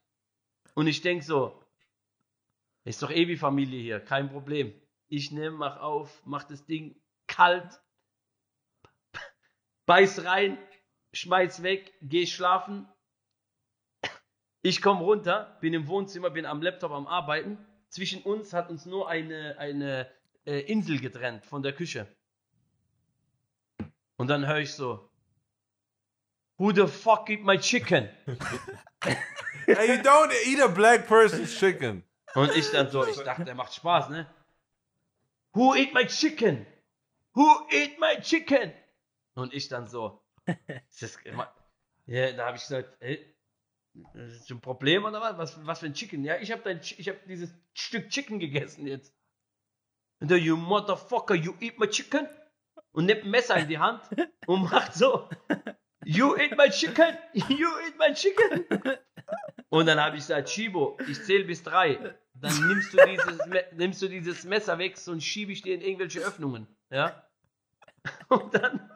Und 0.74 0.88
ich 0.88 1.02
denk 1.02 1.22
so, 1.22 1.54
ist 2.82 3.00
doch 3.00 3.12
eh 3.12 3.28
wie 3.28 3.36
Familie 3.36 3.80
hier, 3.80 4.00
kein 4.00 4.28
Problem. 4.28 4.74
Ich 5.06 5.30
nehme, 5.30 5.56
mach 5.56 5.78
auf, 5.78 6.20
mach 6.24 6.42
das 6.42 6.66
Ding 6.66 6.96
kalt, 7.28 7.80
beiß 9.90 10.24
rein, 10.24 10.57
schmeiß 11.12 11.64
weg, 11.64 11.92
geh 12.00 12.24
schlafen. 12.24 12.87
Ich 14.62 14.83
komme 14.83 15.03
runter, 15.03 15.59
bin 15.61 15.74
im 15.74 15.88
Wohnzimmer, 15.88 16.31
bin 16.31 16.46
am 16.46 16.62
Laptop 16.62 16.92
am 16.92 17.09
Arbeiten. 17.09 17.59
Zwischen 17.88 18.22
uns 18.22 18.53
hat 18.53 18.70
uns 18.70 18.87
nur 18.87 19.09
eine, 19.09 19.59
eine 19.59 20.09
äh, 20.46 20.61
Insel 20.61 21.00
getrennt 21.00 21.44
von 21.44 21.64
der 21.64 21.72
Küche. 21.72 22.07
Und 24.16 24.29
dann 24.29 24.46
höre 24.46 24.59
ich 24.59 24.74
so, 24.74 25.11
Who 26.57 26.70
the 26.70 26.87
fuck 26.87 27.29
eat 27.29 27.42
my 27.42 27.59
chicken? 27.59 28.09
Hey, 29.66 29.96
you 29.96 30.03
don't 30.03 30.33
eat 30.46 30.61
a 30.61 30.66
black 30.66 31.07
person's 31.07 31.57
chicken. 31.57 32.03
Und 32.35 32.55
ich 32.57 32.70
dann 32.70 32.90
so, 32.90 33.07
ich 33.07 33.16
dachte, 33.18 33.44
der 33.44 33.55
macht 33.55 33.72
Spaß, 33.72 34.09
ne? 34.09 34.26
Who 35.53 35.74
eat 35.76 35.94
my 35.94 36.07
chicken? 36.07 36.66
Who 37.35 37.68
eat 37.70 37.98
my 38.00 38.20
chicken? 38.20 38.72
Und 39.40 39.55
ich 39.55 39.68
dann 39.68 39.88
so, 39.88 40.22
das, 41.00 41.18
ja, 42.07 42.33
da 42.33 42.46
habe 42.46 42.57
ich 42.57 42.62
gesagt, 42.62 42.96
ey, 43.00 43.35
ist 44.14 44.42
das 44.42 44.50
ein 44.50 44.61
Problem 44.61 45.05
oder 45.05 45.20
was? 45.20 45.38
Was, 45.38 45.66
was 45.66 45.79
für 45.81 45.87
ein 45.87 45.94
Chicken? 45.94 46.24
Ja, 46.24 46.37
ich 46.37 46.53
habe 46.53 46.62
dein, 46.62 46.81
Chi- 46.81 46.96
ich 46.98 47.09
habe 47.09 47.18
dieses 47.26 47.50
Stück 47.74 48.09
Chicken 48.11 48.38
gegessen 48.38 48.87
jetzt. 48.87 49.14
Und 50.20 50.31
der, 50.31 50.38
you 50.38 50.57
motherfucker, 50.57 51.35
you 51.35 51.55
eat 51.61 51.79
my 51.79 51.88
chicken? 51.88 52.29
Und 52.92 53.07
nimmt 53.07 53.24
ein 53.24 53.31
Messer 53.31 53.57
in 53.57 53.68
die 53.68 53.79
Hand 53.79 54.03
und 54.46 54.70
macht 54.70 54.94
so, 54.94 55.29
you 56.05 56.37
eat 56.37 56.57
my 56.57 56.68
chicken? 56.68 57.16
You 57.33 57.68
eat 57.87 57.98
my 57.98 58.12
chicken? 58.12 58.66
Und 59.70 59.87
dann 59.87 60.00
habe 60.00 60.16
ich 60.16 60.22
gesagt, 60.22 60.48
Chibo, 60.48 60.98
ich 61.09 61.22
zähle 61.24 61.44
bis 61.44 61.62
drei. 61.62 62.16
Dann 62.35 62.68
nimmst 62.68 62.92
du 62.92 62.98
dieses, 63.07 63.72
nimmst 63.72 64.03
du 64.03 64.09
dieses 64.09 64.44
Messer 64.44 64.79
weg 64.79 64.96
und 65.07 65.22
schiebe 65.22 65.53
ich 65.53 65.62
dir 65.62 65.74
in 65.74 65.81
irgendwelche 65.81 66.20
Öffnungen. 66.20 66.66
Ja? 66.90 67.24
Und 68.29 68.53
dann, 68.55 68.89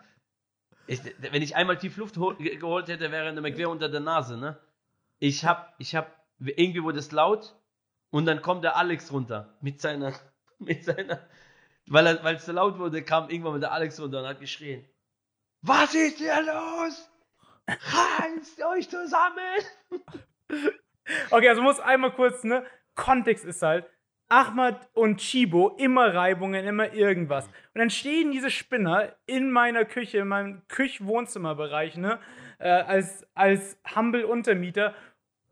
ich, 0.87 1.01
wenn 1.18 1.42
ich 1.42 1.57
einmal 1.57 1.79
tief 1.79 1.97
Luft 1.97 2.16
hol, 2.16 2.37
ge- 2.37 2.57
geholt 2.57 2.88
hätte, 2.88 3.11
wäre 3.11 3.29
eine 3.29 3.40
McQueen 3.40 3.66
unter 3.68 3.88
der 3.88 4.01
Nase. 4.01 4.37
Ne? 4.37 4.59
Ich 5.18 5.44
hab, 5.44 5.75
ich 5.79 5.94
hab, 5.94 6.25
irgendwie 6.38 6.83
wurde 6.83 6.99
es 6.99 7.12
laut 7.12 7.55
und 8.11 8.27
dann 8.27 8.42
kommt 8.42 8.64
der 8.64 8.77
Alex 8.77 9.12
runter 9.12 9.57
mit 9.61 9.81
seiner, 9.81 10.12
mit 10.59 10.85
seiner, 10.85 11.20
weil 11.87 12.07
er, 12.07 12.25
weil 12.25 12.37
es 12.37 12.47
so 12.47 12.53
laut 12.53 12.79
wurde, 12.79 13.03
kam 13.03 13.31
irgendwann 13.31 13.55
mit 13.55 13.62
der 13.62 13.73
Alex 13.73 14.01
runter 14.01 14.20
und 14.20 14.29
hat 14.29 14.40
geschrien. 14.40 14.85
Was 15.62 15.94
ist 15.94 16.18
hier 16.18 16.42
los? 16.42 17.11
Reißt 17.66 18.62
euch 18.64 18.88
zusammen! 18.88 19.38
Okay, 21.31 21.49
also 21.51 21.61
muss 21.61 21.81
einmal 21.81 22.12
kurz, 22.12 22.44
ne? 22.44 22.64
Kontext 22.94 23.44
ist 23.44 23.61
halt, 23.61 23.85
Ahmad 24.28 24.88
und 24.94 25.18
Chibo 25.20 25.76
immer 25.78 26.14
Reibungen, 26.14 26.64
immer 26.64 26.92
irgendwas. 26.92 27.46
Und 27.46 27.78
dann 27.78 27.90
stehen 27.90 28.32
diese 28.32 28.50
Spinner 28.50 29.14
in 29.26 29.50
meiner 29.50 29.84
Küche, 29.84 30.18
in 30.18 30.28
meinem 30.28 30.62
Küch-Wohnzimmerbereich, 30.68 31.96
ne? 31.96 32.18
Äh, 32.58 32.68
als, 32.68 33.26
als 33.34 33.78
Humble-Untermieter 33.94 34.94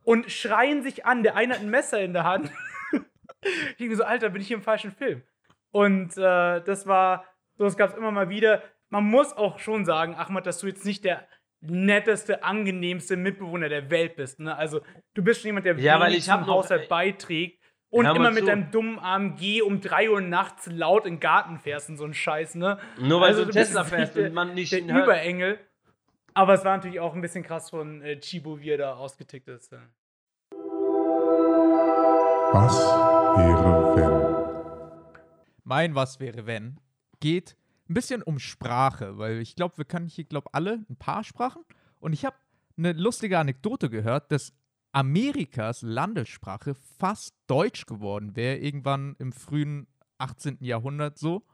und 0.04 0.30
schreien 0.30 0.82
sich 0.82 1.04
an. 1.04 1.22
Der 1.22 1.37
eine 1.37 1.54
hat 1.54 1.61
ein 1.61 1.70
Messer 1.70 2.00
in 2.00 2.12
der 2.12 2.24
Hand. 2.24 2.50
ich 3.42 3.76
denke 3.78 3.96
so, 3.96 4.04
Alter, 4.04 4.30
bin 4.30 4.40
ich 4.40 4.48
hier 4.48 4.56
im 4.56 4.62
falschen 4.62 4.92
Film? 4.92 5.22
Und 5.70 6.16
äh, 6.16 6.61
das 6.62 6.87
war, 6.87 7.24
so 7.56 7.64
das 7.64 7.76
gab 7.76 7.90
es 7.90 7.96
immer 7.96 8.11
mal 8.11 8.28
wieder. 8.28 8.62
Man 8.88 9.04
muss 9.04 9.32
auch 9.32 9.58
schon 9.58 9.85
sagen, 9.85 10.14
Ahmad, 10.14 10.46
dass 10.46 10.58
du 10.58 10.66
jetzt 10.66 10.85
nicht 10.85 11.04
der 11.04 11.26
netteste, 11.61 12.42
angenehmste 12.44 13.16
Mitbewohner 13.16 13.68
der 13.68 13.90
Welt 13.90 14.16
bist. 14.16 14.40
Ne? 14.40 14.56
Also 14.56 14.80
du 15.14 15.22
bist 15.22 15.40
schon 15.40 15.48
jemand, 15.48 15.66
der 15.66 15.78
Ja, 15.78 16.00
weil 16.00 16.14
ich 16.14 16.26
noch- 16.26 16.46
Haushalt 16.46 16.88
beiträgt 16.88 17.62
und 17.92 18.05
mal 18.05 18.16
immer 18.16 18.31
mit 18.31 18.40
zu. 18.40 18.46
deinem 18.46 18.70
dummen 18.70 18.98
AMG 18.98 19.62
um 19.62 19.81
3 19.81 20.11
Uhr 20.11 20.20
nachts 20.20 20.66
laut 20.66 21.07
in 21.07 21.14
den 21.14 21.20
Garten 21.20 21.59
fährst 21.59 21.88
und 21.90 21.98
so 21.98 22.05
ein 22.05 22.14
Scheiß, 22.14 22.55
ne? 22.57 22.78
Nur 22.98 23.20
weil 23.20 23.28
Also 23.28 23.44
du 23.44 23.50
Tesla 23.52 23.85
fährst 23.85 24.16
und 24.16 24.33
man 24.33 24.55
nicht 24.55 24.72
Der 24.72 24.83
hört. 24.85 25.05
Überengel. 25.05 25.59
Aber 26.35 26.55
es 26.55 26.64
war 26.64 26.76
natürlich 26.76 27.00
auch 27.00 27.14
ein 27.14 27.20
bisschen 27.20 27.44
krass 27.44 27.70
von 27.70 28.00
äh, 28.02 28.18
Chibo, 28.18 28.59
wie 28.61 28.70
er 28.70 28.78
da 28.78 28.94
ausgetickt 28.94 29.48
ist. 29.48 29.70
Ja. 29.72 29.78
Was 32.52 32.76
wäre 33.37 33.96
wenn? 33.96 35.52
Mein 35.64 35.94
Was 35.94 36.18
wäre 36.18 36.46
wenn 36.46 36.78
geht 37.20 37.57
ein 37.88 37.94
bisschen 37.94 38.22
um 38.22 38.38
Sprache, 38.38 39.18
weil 39.18 39.38
ich 39.38 39.55
glaube, 39.55 39.78
wir 39.78 39.85
können 39.85 40.07
hier, 40.09 40.24
glaube 40.24 40.48
alle 40.52 40.85
ein 40.90 40.96
paar 40.96 41.24
Sprachen. 41.24 41.62
Und 42.00 42.12
ich 42.14 42.24
habe 42.24 42.37
eine 42.76 42.92
lustige 42.92 43.38
Anekdote 43.38 43.90
gehört, 43.90 44.33
dass 44.33 44.52
Amerikas 44.92 45.83
Landessprache 45.83 46.74
fast 46.98 47.35
Deutsch 47.46 47.87
geworden 47.87 48.37
wäre, 48.37 48.59
irgendwann 48.59 49.16
im 49.18 49.33
frühen 49.33 49.87
18. 50.18 50.59
Jahrhundert 50.61 51.18
so. 51.18 51.44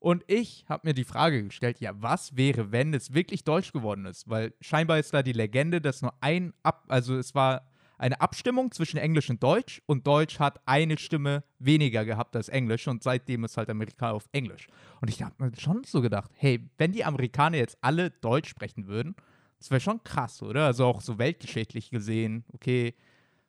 Und 0.00 0.24
ich 0.26 0.64
habe 0.68 0.88
mir 0.88 0.94
die 0.94 1.04
Frage 1.04 1.44
gestellt, 1.44 1.78
ja, 1.80 1.92
was 1.94 2.36
wäre, 2.36 2.72
wenn 2.72 2.92
es 2.94 3.14
wirklich 3.14 3.44
Deutsch 3.44 3.72
geworden 3.72 4.06
ist? 4.06 4.28
Weil 4.28 4.54
scheinbar 4.60 4.98
ist 4.98 5.14
da 5.14 5.22
die 5.22 5.32
Legende, 5.32 5.80
dass 5.80 6.02
nur 6.02 6.14
ein 6.20 6.52
Ab, 6.62 6.84
also 6.88 7.16
es 7.16 7.34
war 7.34 7.66
eine 7.98 8.20
Abstimmung 8.20 8.72
zwischen 8.72 8.96
Englisch 8.96 9.28
und 9.28 9.42
Deutsch 9.42 9.82
und 9.84 10.06
Deutsch 10.06 10.38
hat 10.38 10.66
eine 10.66 10.96
Stimme 10.96 11.44
weniger 11.58 12.06
gehabt 12.06 12.34
als 12.34 12.48
Englisch 12.48 12.88
und 12.88 13.02
seitdem 13.02 13.44
ist 13.44 13.58
halt 13.58 13.68
Amerikaner 13.68 14.14
auf 14.14 14.26
Englisch. 14.32 14.68
Und 15.02 15.10
ich 15.10 15.22
habe 15.22 15.34
mir 15.38 15.52
schon 15.58 15.84
so 15.84 16.00
gedacht, 16.00 16.30
hey, 16.34 16.66
wenn 16.78 16.92
die 16.92 17.04
Amerikaner 17.04 17.58
jetzt 17.58 17.76
alle 17.82 18.10
Deutsch 18.10 18.48
sprechen 18.48 18.86
würden, 18.86 19.14
das 19.60 19.70
wäre 19.70 19.80
schon 19.80 20.02
krass, 20.02 20.42
oder? 20.42 20.66
Also 20.66 20.86
auch 20.86 21.00
so 21.00 21.18
weltgeschichtlich 21.18 21.90
gesehen, 21.90 22.44
okay, 22.52 22.94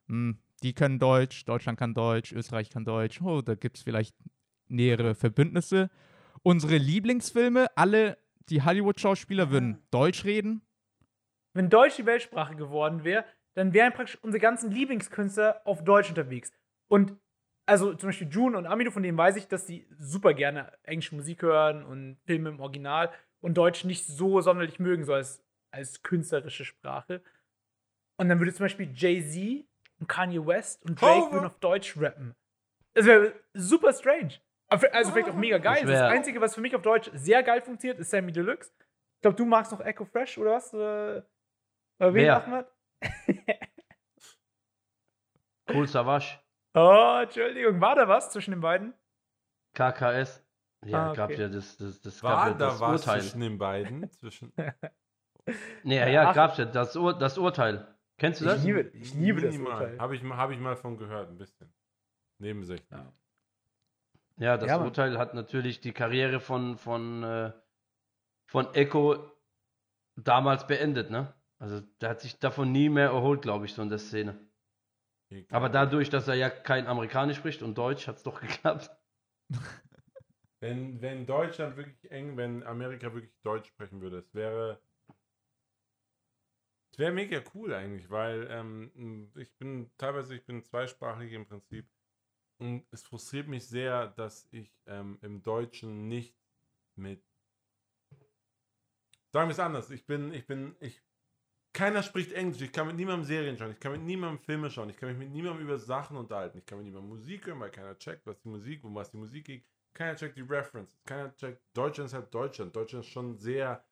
hm, 0.07 0.37
die 0.61 0.73
können 0.73 0.99
Deutsch, 0.99 1.45
Deutschland 1.45 1.79
kann 1.79 1.93
Deutsch, 1.93 2.33
Österreich 2.33 2.69
kann 2.69 2.85
Deutsch, 2.85 3.21
oh, 3.21 3.41
da 3.41 3.55
gibt 3.55 3.77
es 3.77 3.83
vielleicht 3.83 4.15
nähere 4.67 5.15
Verbündnisse. 5.15 5.89
Unsere 6.43 6.77
Lieblingsfilme, 6.77 7.67
alle 7.75 8.17
die 8.49 8.61
Hollywood-Schauspieler 8.61 9.49
würden 9.49 9.81
Deutsch 9.89 10.25
reden. 10.25 10.61
Wenn 11.53 11.69
Deutsch 11.69 11.95
die 11.95 12.05
Weltsprache 12.05 12.55
geworden 12.55 13.03
wäre, 13.03 13.25
dann 13.53 13.73
wären 13.73 13.93
praktisch 13.93 14.17
unsere 14.21 14.41
ganzen 14.41 14.71
Lieblingskünstler 14.71 15.61
auf 15.65 15.83
Deutsch 15.83 16.09
unterwegs. 16.09 16.51
Und 16.87 17.17
also 17.65 17.93
zum 17.93 18.09
Beispiel 18.09 18.29
June 18.29 18.57
und 18.57 18.65
Amino, 18.65 18.91
von 18.91 19.03
denen 19.03 19.17
weiß 19.17 19.37
ich, 19.37 19.47
dass 19.47 19.65
die 19.65 19.87
super 19.97 20.33
gerne 20.33 20.71
englische 20.83 21.15
Musik 21.15 21.41
hören 21.41 21.83
und 21.83 22.17
Filme 22.25 22.49
im 22.49 22.59
Original 22.59 23.11
und 23.39 23.55
Deutsch 23.55 23.85
nicht 23.85 24.05
so 24.05 24.41
sonderlich 24.41 24.79
mögen, 24.79 25.05
so 25.05 25.13
als, 25.13 25.43
als 25.71 26.01
künstlerische 26.03 26.65
Sprache. 26.65 27.23
Und 28.17 28.29
dann 28.29 28.39
würde 28.39 28.53
zum 28.53 28.65
Beispiel 28.65 28.91
Jay-Z 28.93 29.65
und 29.99 30.07
Kanye 30.07 30.45
West 30.45 30.83
und 30.85 31.01
Drake 31.01 31.23
Over. 31.23 31.31
würden 31.33 31.45
auf 31.45 31.59
Deutsch 31.59 31.95
rappen. 31.97 32.35
Das 32.93 33.05
wäre 33.05 33.33
super 33.53 33.93
strange. 33.93 34.39
Also 34.69 35.11
vielleicht 35.11 35.29
auch 35.29 35.35
mega 35.35 35.57
geil. 35.57 35.85
Das 35.85 36.01
Einzige, 36.01 36.39
was 36.39 36.55
für 36.55 36.61
mich 36.61 36.75
auf 36.75 36.81
Deutsch 36.81 37.09
sehr 37.13 37.43
geil 37.43 37.61
funktioniert, 37.61 37.99
ist 37.99 38.09
Sammy 38.09 38.31
Deluxe. 38.31 38.71
Ich 39.17 39.21
glaube, 39.21 39.35
du 39.37 39.45
magst 39.45 39.71
noch 39.71 39.81
Echo 39.81 40.05
Fresh 40.05 40.37
oder 40.37 40.51
was? 40.51 40.73
Oder 40.73 41.25
wen, 41.99 42.13
Wer? 42.15 42.43
Ahmad? 42.45 42.71
Cool 45.69 45.87
Savage, 45.87 46.37
Oh, 46.73 47.19
Entschuldigung, 47.21 47.79
war 47.81 47.95
da 47.95 48.07
was 48.07 48.31
zwischen 48.31 48.51
den 48.51 48.61
beiden? 48.61 48.93
KKS. 49.73 50.43
Ja, 50.85 51.11
Ah, 51.11 51.13
gab 51.13 51.29
okay. 51.31 51.41
ja 51.43 51.47
das, 51.49 51.77
das, 51.77 52.01
das 52.01 52.23
War 52.23 52.35
gab 52.35 52.47
ja 52.47 52.53
da 52.53 52.65
das 52.71 52.79
was 52.79 53.01
Urteil. 53.01 53.21
zwischen 53.21 53.39
den 53.41 53.57
beiden? 53.57 54.11
Zwischen 54.11 54.51
Nee, 55.83 56.13
ja, 56.13 56.29
Ach. 56.29 56.35
gab's 56.35 56.57
ja 56.57 56.65
das, 56.65 56.95
Ur 56.95 57.17
das 57.17 57.37
Urteil. 57.37 57.87
Kennst 58.17 58.41
du 58.41 58.45
das? 58.45 58.59
Ich 58.59 58.65
liebe, 58.65 58.81
ich 58.93 59.13
liebe 59.15 59.41
das 59.41 59.53
Minimal. 59.55 59.81
Urteil. 59.81 59.99
Habe 59.99 60.15
ich, 60.15 60.23
mal- 60.23 60.37
hab 60.37 60.51
ich 60.51 60.59
mal 60.59 60.75
von 60.75 60.97
gehört, 60.97 61.29
ein 61.29 61.37
bisschen. 61.37 61.73
Nebensächlich. 62.37 62.87
Ja, 64.37 64.57
das 64.57 64.69
Ja. 64.69 64.77
Urteil 64.83 65.17
hat 65.17 65.33
natürlich 65.33 65.81
die 65.81 65.91
Karriere 65.91 66.39
von, 66.39 66.77
von, 66.77 67.23
äh, 67.23 67.51
von 68.47 68.73
Echo 68.73 69.31
damals 70.15 70.67
beendet, 70.67 71.09
ne? 71.09 71.33
Also 71.59 71.81
der 72.01 72.09
hat 72.09 72.21
sich 72.21 72.39
davon 72.39 72.71
nie 72.71 72.89
mehr 72.89 73.09
erholt, 73.09 73.41
glaube 73.43 73.65
ich, 73.65 73.73
so 73.73 73.81
in 73.81 73.89
der 73.89 73.99
Szene. 73.99 74.39
Aber 75.49 75.69
dadurch, 75.69 76.09
dass 76.09 76.27
er 76.27 76.33
ja 76.35 76.49
kein 76.49 76.87
Amerikanisch 76.87 77.37
spricht 77.37 77.61
und 77.61 77.77
Deutsch, 77.77 78.07
hat 78.07 78.17
es 78.17 78.23
doch 78.23 78.41
geklappt. 78.41 78.89
Wenn, 80.59 81.01
wenn 81.01 81.25
Deutschland 81.25 81.77
wirklich 81.77 82.11
eng, 82.11 82.37
wenn 82.37 82.63
Amerika 82.63 83.13
wirklich 83.13 83.33
Deutsch 83.41 83.67
sprechen 83.69 84.01
würde, 84.01 84.17
es 84.19 84.33
wäre. 84.33 84.79
Es 86.91 86.99
wäre 86.99 87.11
mega 87.13 87.41
cool 87.53 87.73
eigentlich, 87.73 88.09
weil 88.09 88.47
ähm, 88.49 89.31
ich 89.35 89.51
bin 89.57 89.89
teilweise, 89.97 90.35
ich 90.35 90.45
bin 90.45 90.63
zweisprachig 90.63 91.31
im 91.31 91.45
Prinzip. 91.45 91.87
Und 92.59 92.85
es 92.91 93.01
frustriert 93.01 93.47
mich 93.47 93.67
sehr, 93.67 94.07
dass 94.09 94.47
ich 94.51 94.71
ähm, 94.85 95.17
im 95.21 95.41
Deutschen 95.41 96.07
nicht 96.07 96.35
mit. 96.95 97.23
Sagen 99.31 99.47
wir 99.47 99.53
es 99.53 99.59
anders, 99.59 99.89
ich 99.89 100.05
bin, 100.05 100.33
ich 100.33 100.45
bin, 100.45 100.75
ich. 100.79 101.01
Keiner 101.73 102.03
spricht 102.03 102.33
Englisch, 102.33 102.61
ich 102.61 102.73
kann 102.73 102.87
mit 102.87 102.97
niemandem 102.97 103.23
Serien 103.23 103.57
schauen, 103.57 103.71
ich 103.71 103.79
kann 103.79 103.93
mit 103.93 104.01
niemandem 104.01 104.43
Filme 104.43 104.69
schauen, 104.69 104.89
ich 104.89 104.97
kann 104.97 105.07
mich 105.07 105.17
mit 105.17 105.31
niemandem 105.31 105.63
über 105.63 105.79
Sachen 105.79 106.17
unterhalten, 106.17 106.57
ich 106.57 106.65
kann 106.65 106.77
mit 106.79 106.85
niemandem 106.85 107.09
Musik 107.09 107.47
hören, 107.47 107.61
weil 107.61 107.71
keiner 107.71 107.97
checkt, 107.97 108.27
was 108.27 108.41
die 108.41 108.49
Musik, 108.49 108.83
um 108.83 108.93
was 108.93 109.09
die 109.09 109.17
Musik 109.17 109.45
geht. 109.45 109.65
Keiner 109.93 110.17
checkt 110.17 110.37
die 110.37 110.41
References, 110.41 111.01
keiner 111.05 111.33
checkt. 111.35 111.61
Deutschland 111.73 112.09
ist 112.09 112.13
halt 112.13 112.33
Deutschland. 112.33 112.75
Deutschland 112.75 113.05
ist 113.05 113.11
schon 113.11 113.37
sehr 113.37 113.83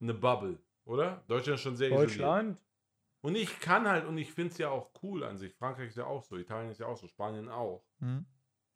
eine 0.00 0.14
Bubble, 0.14 0.58
oder? 0.86 1.22
Deutschland 1.28 1.56
ist 1.56 1.62
schon 1.62 1.76
sehr 1.76 1.88
isoliert. 1.88 2.10
Deutschland. 2.10 2.58
Und 3.20 3.34
ich 3.34 3.60
kann 3.60 3.88
halt, 3.88 4.06
und 4.06 4.16
ich 4.18 4.32
finde 4.32 4.52
es 4.52 4.58
ja 4.58 4.70
auch 4.70 4.90
cool 5.02 5.24
an 5.24 5.36
sich. 5.36 5.54
Frankreich 5.54 5.88
ist 5.88 5.96
ja 5.96 6.06
auch 6.06 6.22
so, 6.22 6.36
Italien 6.36 6.70
ist 6.70 6.78
ja 6.78 6.86
auch 6.86 6.96
so, 6.96 7.08
Spanien 7.08 7.48
auch. 7.48 7.84
Hm? 7.98 8.24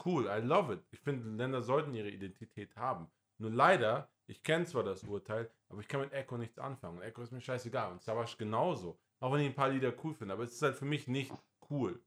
Cool, 0.05 0.27
I 0.27 0.45
love 0.45 0.75
it. 0.75 0.81
Ich 0.91 1.01
finde, 1.01 1.29
Länder 1.31 1.63
sollten 1.63 1.95
ihre 1.95 2.11
Identität 2.11 2.75
haben. 2.77 3.07
Nur 3.39 3.51
leider, 3.51 4.11
ich 4.27 4.43
kenne 4.43 4.65
zwar 4.65 4.83
das 4.83 5.05
Urteil, 5.05 5.51
aber 5.69 5.81
ich 5.81 5.89
kann 5.89 6.01
mit 6.01 6.13
Echo 6.13 6.37
nichts 6.37 6.59
anfangen. 6.59 6.99
Und 6.99 7.05
Echo 7.05 7.23
ist 7.23 7.33
mir 7.33 7.41
scheißegal. 7.41 7.93
Und 7.93 8.03
Savage 8.03 8.37
genauso. 8.39 8.99
Auch 9.21 9.33
wenn 9.33 9.41
ich 9.41 9.47
ein 9.47 9.55
paar 9.55 9.69
Lieder 9.69 9.93
cool 10.03 10.15
finde. 10.15 10.35
Aber 10.35 10.45
es 10.45 10.53
ist 10.53 10.63
halt 10.63 10.77
für 10.77 10.87
mich 10.87 11.07
nicht 11.07 11.33
cool, 11.71 12.01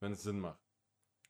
wenn 0.00 0.12
es 0.12 0.22
Sinn 0.22 0.40
macht. 0.40 0.60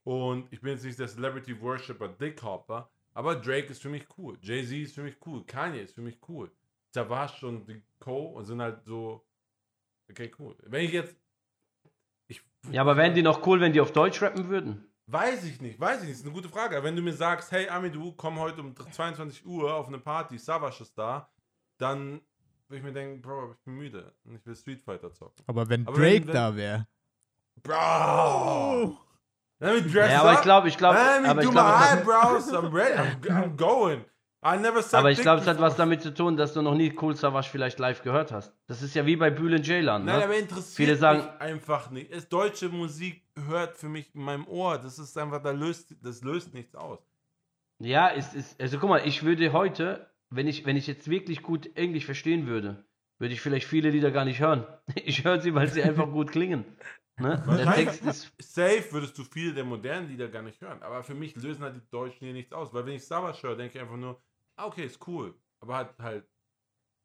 Und 0.05 0.53
ich 0.53 0.61
bin 0.61 0.72
jetzt 0.72 0.85
nicht 0.85 0.98
der 0.98 1.09
Celebrity 1.09 1.61
Worshipper 1.61 2.09
Dick 2.09 2.42
Hopper, 2.42 2.90
aber 3.14 3.37
Drake 3.37 3.68
ist 3.68 3.81
für 3.81 3.88
mich 3.88 4.07
cool. 4.18 4.37
Jay-Z 4.40 4.72
ist 4.72 4.94
für 4.94 5.03
mich 5.03 5.16
cool. 5.27 5.44
Kanye 5.44 5.81
ist 5.81 5.94
für 5.94 6.03
mich 6.03 6.18
cool. 6.29 6.53
Savage 6.94 7.46
und 7.46 7.66
die 7.68 7.83
Co. 7.98 8.26
und 8.28 8.44
sind 8.44 8.62
halt 8.62 8.85
so. 8.85 9.26
Okay, 10.11 10.30
cool. 10.38 10.54
Wenn 10.62 10.85
ich 10.85 10.92
jetzt. 10.92 11.16
Ich, 12.28 12.42
Ja, 12.70 12.83
aber 12.83 12.96
wären 12.96 13.14
die 13.14 13.22
noch 13.22 13.44
cool, 13.46 13.61
wenn 13.61 13.72
die 13.72 13.80
auf 13.80 13.92
Deutsch 13.92 14.22
rappen 14.22 14.48
würden? 14.48 14.87
Weiß 15.07 15.44
ich 15.44 15.61
nicht, 15.61 15.78
weiß 15.78 15.98
ich 15.98 16.09
nicht. 16.09 16.12
Das 16.12 16.20
ist 16.20 16.24
eine 16.26 16.35
gute 16.35 16.48
Frage. 16.48 16.76
Aber 16.76 16.87
wenn 16.87 16.96
du 16.96 17.02
mir 17.02 17.12
sagst, 17.12 17.52
hey 17.52 17.68
Amidou, 17.68 18.12
komm 18.12 18.38
heute 18.38 18.61
um 18.62 18.74
22 18.76 19.44
Uhr 19.44 19.74
auf 19.74 19.88
eine 19.88 19.98
Party, 19.98 20.38
Savage 20.38 20.83
ist 20.83 20.96
da, 20.96 21.28
dann 21.78 22.20
würde 22.68 22.78
ich 22.78 22.83
mir 22.83 22.92
denken, 22.92 23.20
Bro, 23.20 23.52
ich 23.52 23.59
bin 23.64 23.74
müde 23.74 24.14
und 24.24 24.37
ich 24.37 24.46
will 24.46 24.57
Street 24.57 24.83
Fighter 24.83 25.12
zocken. 25.12 25.44
Aber 25.46 25.68
wenn 25.68 25.87
Aber 25.87 25.96
Drake 25.98 26.20
wenn- 26.20 26.26
wenn- 26.28 26.35
da 26.35 26.57
wäre. 26.57 26.87
Bro! 27.62 28.98
Let 29.61 29.85
me 29.85 29.90
dress 29.90 30.11
Ja, 30.11 30.20
aber 30.20 30.30
up. 30.33 30.37
ich 30.38 30.42
glaube, 30.42 30.68
ich 30.68 30.76
glaube, 30.78 30.98
Let 30.98 31.22
me 31.22 31.35
do 31.35 31.40
ich 31.40 31.46
my 31.46 31.52
glaube, 31.52 32.00
eyebrows. 32.00 32.52
I'm 32.52 32.72
ready. 32.72 32.98
I'm, 32.98 33.20
I'm 33.30 33.57
going. 33.57 34.04
I 34.46 34.59
never 34.59 34.83
said 34.83 35.00
aber 35.00 35.11
ich 35.11 35.20
glaube, 35.20 35.40
es 35.40 35.46
hat 35.46 35.59
was 35.59 35.74
damit 35.76 36.02
zu 36.02 36.12
tun, 36.12 36.37
dass 36.37 36.52
du 36.52 36.61
noch 36.61 36.74
nie 36.74 36.94
Cool 37.00 37.16
Savage 37.16 37.48
vielleicht 37.50 37.78
live 37.78 38.02
gehört 38.02 38.30
hast. 38.30 38.54
Das 38.66 38.83
ist 38.83 38.94
ja 38.94 39.07
wie 39.07 39.16
bei 39.16 39.30
Bühlen 39.30 39.64
Ceylan, 39.64 40.04
Nein, 40.04 40.18
ne? 40.18 40.24
aber 40.24 40.37
interessiert 40.37 40.76
Viele 40.76 40.96
sagen- 40.96 41.20
mich 41.20 41.40
einfach 41.40 41.90
nicht. 41.90 42.11
Es, 42.12 42.28
deutsche 42.28 42.68
Musik 42.68 43.22
hört 43.48 43.78
für 43.78 43.88
mich 43.88 44.14
in 44.14 44.20
meinem 44.22 44.46
Ohr. 44.46 44.76
Das 44.78 44.98
ist 44.98 45.16
einfach, 45.16 45.42
da 45.42 45.50
löst, 45.50 45.96
das 46.02 46.22
löst 46.22 46.52
nichts 46.52 46.74
aus. 46.74 46.98
Ja, 47.78 48.11
es 48.11 48.35
ist, 48.35 48.61
also 48.61 48.78
guck 48.78 48.90
mal, 48.90 49.02
ich 49.07 49.22
würde 49.22 49.52
heute, 49.52 50.11
wenn 50.30 50.46
ich, 50.46 50.66
wenn 50.66 50.76
ich 50.76 50.87
jetzt 50.87 51.09
wirklich 51.09 51.42
gut 51.42 51.74
Englisch 51.76 52.04
verstehen 52.04 52.46
würde, 52.46 52.85
würde 53.18 53.33
ich 53.33 53.40
vielleicht 53.40 53.66
viele 53.66 53.90
Lieder 53.90 54.11
gar 54.11 54.24
nicht 54.26 54.40
hören. 54.40 54.66
Ich 55.07 55.24
höre 55.24 55.40
sie, 55.40 55.54
weil 55.54 55.68
sie 55.68 55.83
einfach 55.83 56.11
gut 56.11 56.30
klingen. 56.30 56.64
Ne? 57.18 57.42
Der 57.59 57.72
Text 57.72 58.04
ist, 58.04 58.33
Safe 58.38 58.85
würdest 58.90 59.16
du 59.16 59.24
viele 59.24 59.54
der 59.54 59.64
modernen 59.64 60.09
Lieder 60.09 60.28
gar 60.28 60.42
nicht 60.42 60.61
hören. 60.61 60.83
Aber 60.83 61.02
für 61.02 61.14
mich 61.14 61.35
lösen 61.37 61.62
halt 61.62 61.76
die 61.76 61.90
Deutschen 61.90 62.24
hier 62.24 62.33
nichts 62.33 62.52
aus. 62.52 62.74
Weil 62.74 62.85
wenn 62.87 62.94
ich 62.94 63.07
Savage 63.07 63.42
höre, 63.42 63.57
denke 63.57 63.78
ich 63.78 63.80
einfach 63.80 63.96
nur, 63.96 64.20
ah, 64.57 64.67
okay, 64.67 64.85
ist 64.85 65.07
cool. 65.07 65.35
Aber 65.61 65.77
halt 65.77 65.99
halt. 65.99 66.27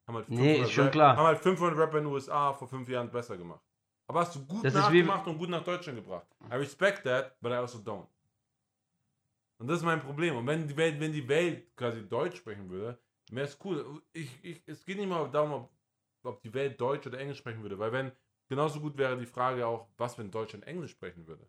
Haben 0.08 0.16
halt 0.16 0.30
Nee, 0.30 0.62
ist 0.62 0.72
schon 0.72 0.86
Rap- 0.86 0.94
klar. 0.94 1.16
Haben 1.16 1.26
halt 1.28 1.40
500 1.40 1.78
Rapper 1.78 1.98
in 2.00 2.06
den 2.06 2.14
USA 2.14 2.54
vor 2.54 2.68
fünf 2.68 2.90
Jahren 2.90 3.12
besser 3.12 3.38
gemacht. 3.38 3.62
Aber 4.08 4.22
hast 4.22 4.36
du 4.36 4.46
gut 4.46 4.66
Das 4.66 4.74
nachgemacht 4.74 5.28
und 5.28 5.38
gut 5.38 5.50
nach 5.50 5.64
Deutschland 5.64 6.00
gebracht. 6.00 6.26
I 6.52 6.56
respect 6.56 7.04
that, 7.04 7.40
but 7.42 7.52
I 7.52 7.56
also 7.56 7.78
don't. 7.78 8.08
Und 9.60 9.68
das 9.68 9.80
ist 9.80 9.86
mein 9.86 10.00
Problem. 10.00 10.36
Und 10.38 10.48
wenn 10.48 10.68
die 10.68 10.76
Welt, 10.76 11.00
wenn 11.00 11.12
die 11.12 11.28
Welt 11.28 11.76
quasi 11.76 12.08
Deutsch 12.08 12.38
sprechen 12.38 12.70
würde, 12.70 12.98
wäre 13.32 13.46
es 13.46 13.58
cool. 13.64 14.02
Ich, 14.14 14.44
ich, 14.44 14.64
es 14.66 14.84
geht 14.86 14.98
nicht 14.98 15.10
mal 15.10 15.30
darum, 15.30 15.52
ob, 15.52 15.72
ob 16.24 16.42
die 16.42 16.54
Welt 16.54 16.80
Deutsch 16.80 17.06
oder 17.06 17.20
Englisch 17.20 17.38
sprechen 17.40 17.62
würde. 17.62 17.78
Weil 17.78 17.92
wenn, 17.92 18.12
genauso 18.48 18.80
gut 18.80 18.98
wäre 18.98 19.18
die 19.18 19.26
Frage 19.26 19.68
auch, 19.68 19.88
was, 19.98 20.18
wenn 20.18 20.32
Deutschland 20.32 20.66
Englisch 20.66 20.92
sprechen 20.92 21.28
würde. 21.28 21.46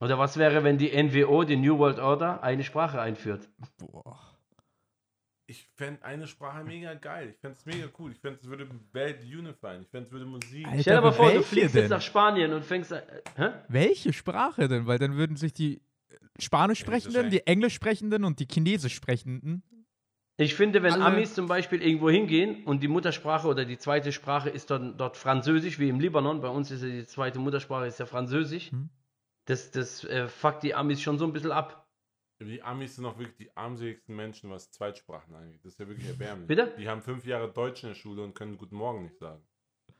oder 0.00 0.18
was 0.18 0.36
wäre, 0.36 0.62
wenn 0.64 0.78
die 0.78 0.92
NWO, 0.92 1.44
die 1.44 1.56
New 1.56 1.78
World 1.78 1.98
Order, 1.98 2.42
eine 2.42 2.62
Sprache 2.62 3.00
einführt? 3.00 3.48
Boah. 3.78 4.33
Ich 5.46 5.66
fände 5.76 6.02
eine 6.02 6.26
Sprache 6.26 6.64
mega 6.64 6.94
geil. 6.94 7.30
Ich 7.34 7.38
fände 7.38 7.56
es 7.58 7.66
mega 7.66 7.86
cool. 7.98 8.12
Ich 8.12 8.18
fände 8.18 8.38
es 8.40 8.48
würde 8.48 8.66
Welt 8.92 9.20
unifyen. 9.22 9.82
Ich 9.82 9.88
fände 9.88 10.06
es 10.06 10.12
würde 10.12 10.24
Musik. 10.24 10.66
Alter, 10.66 10.80
Stell 10.80 10.94
dir 10.96 11.00
mal 11.02 11.06
aber 11.08 11.12
vor, 11.16 11.30
du 11.32 11.42
fliegst 11.42 11.74
denn? 11.74 11.82
jetzt 11.82 11.90
nach 11.90 12.00
Spanien 12.00 12.52
und 12.54 12.64
fängst 12.64 12.92
an. 12.92 13.00
Äh, 13.00 13.22
hä? 13.36 13.50
Welche 13.68 14.12
Sprache 14.14 14.68
denn? 14.68 14.86
Weil 14.86 14.98
dann 14.98 15.16
würden 15.16 15.36
sich 15.36 15.52
die 15.52 15.82
Spanisch 16.38 16.78
sprechenden, 16.80 17.28
die 17.30 17.46
Englisch 17.46 17.74
sprechenden 17.74 18.24
und 18.24 18.40
die 18.40 18.46
Chinesisch 18.50 18.94
sprechenden. 18.94 19.62
Ich 20.36 20.54
finde, 20.54 20.82
wenn 20.82 20.94
Alle- 20.94 21.04
Amis 21.04 21.34
zum 21.34 21.46
Beispiel 21.46 21.80
irgendwo 21.82 22.08
hingehen 22.10 22.64
und 22.64 22.82
die 22.82 22.88
Muttersprache 22.88 23.46
oder 23.46 23.64
die 23.66 23.78
zweite 23.78 24.10
Sprache 24.12 24.48
ist 24.50 24.70
dann 24.70 24.96
dort 24.96 25.16
Französisch, 25.16 25.78
wie 25.78 25.88
im 25.90 26.00
Libanon, 26.00 26.40
bei 26.40 26.48
uns 26.48 26.70
ist 26.70 26.82
ja 26.82 26.88
die 26.88 27.06
zweite 27.06 27.38
Muttersprache 27.38 27.86
ist 27.86 28.00
ja 28.00 28.06
Französisch, 28.06 28.72
Hm. 28.72 28.88
das, 29.44 29.70
das 29.70 30.02
äh, 30.04 30.26
fuckt 30.26 30.62
die 30.64 30.74
Amis 30.74 31.00
schon 31.02 31.18
so 31.18 31.26
ein 31.26 31.32
bisschen 31.32 31.52
ab. 31.52 31.83
Die 32.40 32.62
Amis 32.62 32.96
sind 32.96 33.06
auch 33.06 33.18
wirklich 33.18 33.36
die 33.36 33.56
armseligsten 33.56 34.14
Menschen, 34.14 34.50
was 34.50 34.70
Zweitsprachen 34.70 35.34
angeht. 35.34 35.60
Das 35.64 35.72
ist 35.74 35.78
ja 35.80 35.88
wirklich 35.88 36.08
erbärmlich. 36.08 36.48
Bitte? 36.48 36.72
Die 36.78 36.88
haben 36.88 37.00
fünf 37.00 37.24
Jahre 37.26 37.50
Deutsch 37.52 37.82
in 37.84 37.90
der 37.90 37.94
Schule 37.94 38.22
und 38.22 38.34
können 38.34 38.58
Guten 38.58 38.76
Morgen 38.76 39.02
nicht 39.04 39.18
sagen. 39.18 39.42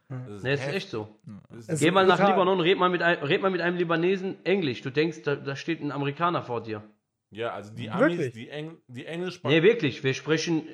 Das 0.09 0.43
Ne, 0.43 0.53
ist 0.53 0.61
heftig. 0.61 0.77
echt 0.77 0.91
so. 0.91 1.09
Das 1.49 1.69
ist 1.69 1.81
Geh 1.81 1.91
mal 1.91 2.07
nach 2.07 2.17
brutal. 2.17 2.33
Libanon, 2.33 2.61
red 2.61 2.79
mal, 2.79 2.91
mit 2.91 3.03
ein, 3.03 3.19
red 3.25 3.41
mal 3.41 3.51
mit 3.51 3.61
einem 3.63 3.77
Libanesen 3.79 4.45
Englisch. 4.45 4.83
Du 4.83 4.91
denkst, 4.91 5.23
da, 5.23 5.35
da 5.37 5.57
steht 5.57 5.81
ein 5.81 5.93
Amerikaner 5.93 6.43
vor 6.43 6.63
dir. 6.63 6.83
ja, 7.31 7.51
also 7.53 7.73
die 7.75 7.89
Amis, 7.89 8.19
Wirklich? 8.19 8.33
die, 8.35 8.49
Eng 8.51 8.79
die 8.89 9.07
Englisch 9.07 9.43
Nee, 9.45 9.63
wirklich. 9.63 10.05
Wir 10.05 10.13
sprechen. 10.15 10.65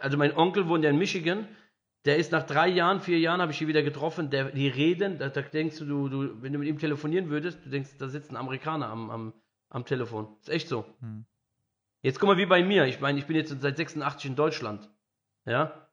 Also, 0.00 0.16
mein 0.16 0.36
Onkel 0.36 0.66
wohnt 0.68 0.82
ja 0.82 0.90
in 0.90 0.98
Michigan. 0.98 1.46
Der 2.06 2.16
ist 2.16 2.32
nach 2.32 2.42
drei 2.44 2.68
Jahren, 2.68 3.00
vier 3.00 3.18
Jahren, 3.18 3.40
habe 3.40 3.52
ich 3.52 3.60
ihn 3.62 3.68
wieder 3.68 3.82
getroffen. 3.82 4.30
Der, 4.30 4.50
die 4.50 4.68
reden, 4.68 5.18
da, 5.18 5.28
da 5.28 5.42
denkst 5.42 5.78
du, 5.78 5.84
du, 5.84 6.08
du, 6.08 6.42
wenn 6.42 6.52
du 6.52 6.58
mit 6.58 6.68
ihm 6.68 6.78
telefonieren 6.78 7.30
würdest, 7.30 7.64
du 7.64 7.70
denkst, 7.70 7.96
da 7.98 8.08
sitzt 8.08 8.30
ein 8.30 8.36
Amerikaner 8.36 8.88
am, 8.88 9.10
am, 9.10 9.32
am 9.76 9.84
Telefon. 9.84 10.28
Ist 10.40 10.48
echt 10.48 10.68
so. 10.68 10.86
Hm. 11.00 11.26
Jetzt 12.02 12.18
guck 12.18 12.28
mal, 12.28 12.38
wie 12.38 12.46
bei 12.46 12.64
mir. 12.64 12.86
Ich 12.86 13.00
meine, 13.00 13.18
ich 13.18 13.26
bin 13.26 13.36
jetzt 13.36 13.60
seit 13.60 13.76
86 13.76 14.30
in 14.30 14.36
Deutschland. 14.36 14.90
Ja. 15.44 15.88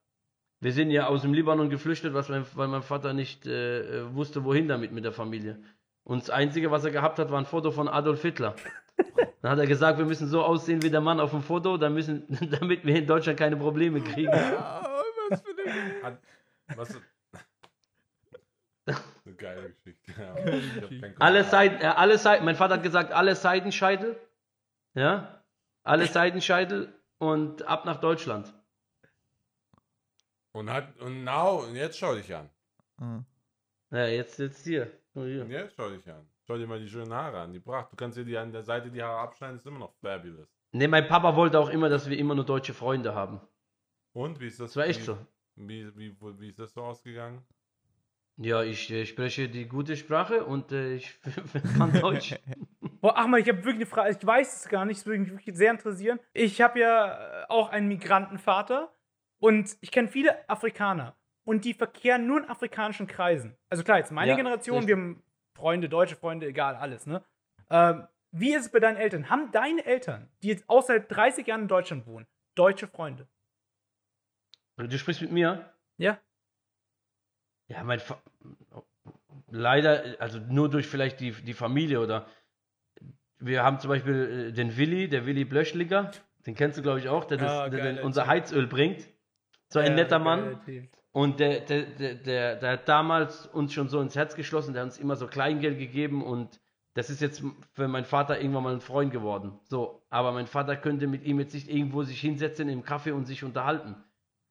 Wir 0.62 0.72
sind 0.72 0.90
ja 0.90 1.08
aus 1.08 1.22
dem 1.24 1.34
Libanon 1.34 1.70
geflüchtet, 1.70 2.14
was 2.14 2.30
mein, 2.30 2.46
weil 2.56 2.70
mein 2.70 2.82
Vater 2.82 3.14
nicht 3.14 3.46
äh, 3.46 3.82
äh, 3.82 4.16
wusste, 4.16 4.46
wohin 4.46 4.70
damit 4.70 4.94
mit 4.94 5.04
der 5.04 5.12
Familie. 5.12 5.62
Und 6.06 6.22
das 6.22 6.30
Einzige, 6.30 6.72
was 6.72 6.86
er 6.86 6.92
gehabt 6.92 7.20
hat, 7.20 7.30
war 7.30 7.40
ein 7.40 7.46
Foto 7.46 7.72
von 7.72 7.90
Adolf 7.90 8.22
Hitler. 8.22 8.56
Dann 9.42 9.52
hat 9.52 9.60
er 9.60 9.68
gesagt, 9.68 9.98
wir 9.98 10.06
müssen 10.06 10.30
so 10.30 10.42
aussehen 10.42 10.82
wie 10.82 10.90
der 10.90 11.02
Mann 11.02 11.20
auf 11.20 11.32
dem 11.32 11.42
Foto, 11.42 11.76
dann 11.76 11.94
müssen, 11.94 12.26
damit 12.60 12.86
wir 12.86 12.96
in 12.96 13.06
Deutschland 13.06 13.38
keine 13.38 13.58
Probleme 13.58 14.00
kriegen. 14.00 14.32
was 14.32 15.42
für 15.42 16.06
eine 16.06 16.18
was, 16.78 17.02
eine 19.34 19.56
geile 19.56 19.70
Geschichte. 19.72 20.14
Ja, 20.20 21.14
Alle. 21.20 21.44
Seiten, 21.44 21.82
äh, 21.82 21.86
alle 21.86 22.18
Seiten, 22.18 22.46
mein 22.46 22.56
Vater 22.56 22.76
hat 22.76 22.84
gesagt, 22.84 23.12
alle 23.12 23.36
Seitenscheitel, 23.36 24.20
ja, 24.94 25.44
alle 25.84 26.08
Seitenscheitel 26.08 26.94
und 27.18 27.64
ab 27.64 27.86
nach 27.86 28.00
Deutschland. 28.00 28.54
Und 30.52 30.70
hat, 30.70 31.00
und 31.00 31.24
now, 31.24 31.64
und 31.68 31.76
jetzt 31.76 31.98
schau 31.98 32.14
dich 32.14 32.34
an. 32.34 32.50
Hm. 33.00 33.26
Ja, 33.92 34.06
jetzt 34.08 34.36
sitzt 34.36 34.64
hier. 34.66 34.92
Hier. 35.14 35.44
Und 35.44 35.52
jetzt 35.52 35.76
schau 35.76 35.90
dich 35.90 36.08
an. 36.08 36.28
Schau 36.46 36.58
dir 36.58 36.68
mal 36.68 36.80
die 36.80 36.90
schönen 36.90 37.14
Haare 37.14 37.40
an. 37.40 37.54
Die 37.54 37.60
Pracht. 37.60 37.92
Du 37.92 37.96
kannst 37.96 38.18
dir 38.18 38.26
die 38.26 38.38
an 38.38 38.52
der 38.52 38.64
Seite 38.64 38.92
die 38.92 39.02
Haare 39.02 39.20
abschneiden, 39.20 39.56
ist 39.56 39.66
immer 39.66 39.80
noch 39.80 39.94
fabulous. 40.02 40.48
Ne, 40.72 40.88
mein 40.88 41.08
Papa 41.08 41.36
wollte 41.36 41.60
auch 41.60 41.70
immer, 41.70 41.90
dass 41.90 42.10
wir 42.10 42.18
immer 42.18 42.36
nur 42.36 42.46
deutsche 42.46 42.74
Freunde 42.74 43.16
haben. 43.16 43.42
Und 44.14 44.40
wie 44.40 44.48
ist 44.48 44.60
das? 44.60 44.72
Das 44.72 44.76
war 44.78 44.86
echt 44.86 45.02
wie, 45.02 45.06
so. 45.06 45.18
Wie, 45.56 45.98
wie, 45.98 46.16
wie 46.40 46.50
ist 46.50 46.60
das 46.60 46.74
so 46.74 46.84
ausgegangen? 46.84 47.44
Ja, 48.38 48.64
ich 48.64 48.90
äh, 48.92 49.06
spreche 49.06 49.48
die 49.48 49.68
gute 49.68 49.96
Sprache 49.96 50.44
und 50.44 50.72
äh, 50.72 50.96
ich 50.96 51.20
kann 51.78 51.94
Deutsch. 51.94 52.36
Boah, 53.02 53.18
Achmal, 53.18 53.42
ich 53.42 53.50
habe 53.50 53.60
wirklich 53.60 53.76
eine 53.76 53.86
Frage. 53.86 54.18
Ich 54.20 54.26
weiß 54.26 54.64
es 54.64 54.70
gar 54.70 54.86
nicht. 54.86 54.98
Es 54.98 55.06
würde 55.06 55.20
mich 55.20 55.32
wirklich 55.32 55.56
sehr 55.56 55.72
interessieren. 55.72 56.20
Ich 56.34 56.62
habe 56.62 56.80
ja 56.80 57.44
äh, 57.44 57.46
auch 57.50 57.70
einen 57.70 57.88
Migrantenvater 57.88 58.92
und 59.40 59.78
ich 59.82 59.92
kenne 59.92 60.08
viele 60.08 60.50
Afrikaner 60.50 61.16
und 61.46 61.66
die 61.66 61.74
verkehren 61.74 62.26
nur 62.26 62.40
in 62.40 62.50
afrikanischen 62.50 63.06
Kreisen. 63.08 63.56
Also 63.70 63.84
klar, 63.84 63.98
jetzt 64.00 64.12
meine 64.12 64.32
Ja, 64.32 64.38
Generation, 64.38 64.78
richtig. 64.78 64.96
wir 64.96 65.02
haben 65.02 65.24
Freunde, 65.56 65.90
deutsche 65.90 66.16
Freunde, 66.16 66.48
egal, 66.48 66.76
alles, 66.76 67.06
ne? 67.06 67.24
Ähm, 67.70 68.08
wie 68.32 68.54
ist 68.56 68.66
es 68.66 68.72
bei 68.72 68.80
deinen 68.80 68.98
Eltern? 68.98 69.30
Haben 69.30 69.52
deine 69.52 69.86
Eltern, 69.86 70.30
die 70.42 70.48
jetzt 70.48 70.68
auch 70.68 70.82
seit 70.82 71.12
30 71.12 71.46
Jahren 71.46 71.64
in 71.64 71.68
Deutschland 71.68 72.08
wohnen, 72.08 72.26
deutsche 72.56 72.88
Freunde? 72.88 73.28
Du 74.78 74.98
sprichst 74.98 75.22
mit 75.22 75.32
mir? 75.32 75.72
Ja. 75.98 76.18
Ja, 77.74 77.84
mein 77.84 78.00
Fa 78.00 78.18
leider, 79.50 80.16
also 80.20 80.40
nur 80.40 80.70
durch 80.70 80.88
vielleicht 80.88 81.20
die, 81.20 81.32
die 81.32 81.54
Familie 81.54 82.00
oder 82.00 82.26
wir 83.40 83.64
haben 83.64 83.80
zum 83.80 83.90
Beispiel 83.90 84.48
äh, 84.50 84.52
den 84.54 84.78
Willi, 84.78 85.10
der 85.10 85.26
Willi 85.26 85.46
Blöschliger, 85.46 86.12
den 86.46 86.56
kennst 86.56 86.78
du 86.78 86.82
glaube 86.82 87.00
ich 87.00 87.10
auch, 87.10 87.26
der, 87.26 87.38
das, 87.38 87.52
Ah, 87.52 87.70
der, 87.70 87.94
der 87.94 88.04
unser. 88.04 88.28
Heizöl 88.28 88.68
bringt. 88.68 89.08
So 89.70 89.80
ein 89.80 89.92
Ja, 89.92 89.96
netter 89.96 90.20
Mann. 90.20 90.60
Und 91.12 91.40
der, 91.40 91.60
der, 91.62 91.84
der, 91.84 92.16
der, 92.16 92.56
der 92.56 92.72
hat 92.72 92.90
damals 92.90 93.46
uns 93.48 93.74
schon 93.74 93.88
so 93.88 94.02
ins 94.02 94.16
Herz 94.16 94.36
geschlossen, 94.36 94.74
der 94.74 94.82
hat 94.82 94.90
uns 94.90 94.98
immer 94.98 95.16
so 95.16 95.28
Kleingeld 95.28 95.78
gegeben 95.78 96.24
und 96.24 96.60
das 96.96 97.10
ist 97.10 97.22
jetzt 97.22 97.44
für 97.74 97.88
meinen 97.88 98.06
Vater 98.06 98.40
irgendwann 98.40 98.64
mal 98.64 98.74
ein 98.74 98.82
Freund 98.82 99.12
geworden. 99.12 99.60
So, 99.64 100.02
aber 100.10 100.32
mein 100.32 100.48
Vater 100.48 100.76
könnte 100.76 101.08
mit 101.08 101.24
ihm 101.24 101.40
jetzt 101.40 101.54
nicht 101.54 101.70
irgendwo 101.70 102.04
sich 102.04 102.20
hinsetzen 102.20 102.70
im 102.70 102.84
Kaffee 102.84 103.12
und 103.12 103.26
sich 103.26 103.44
unterhalten. 103.44 103.96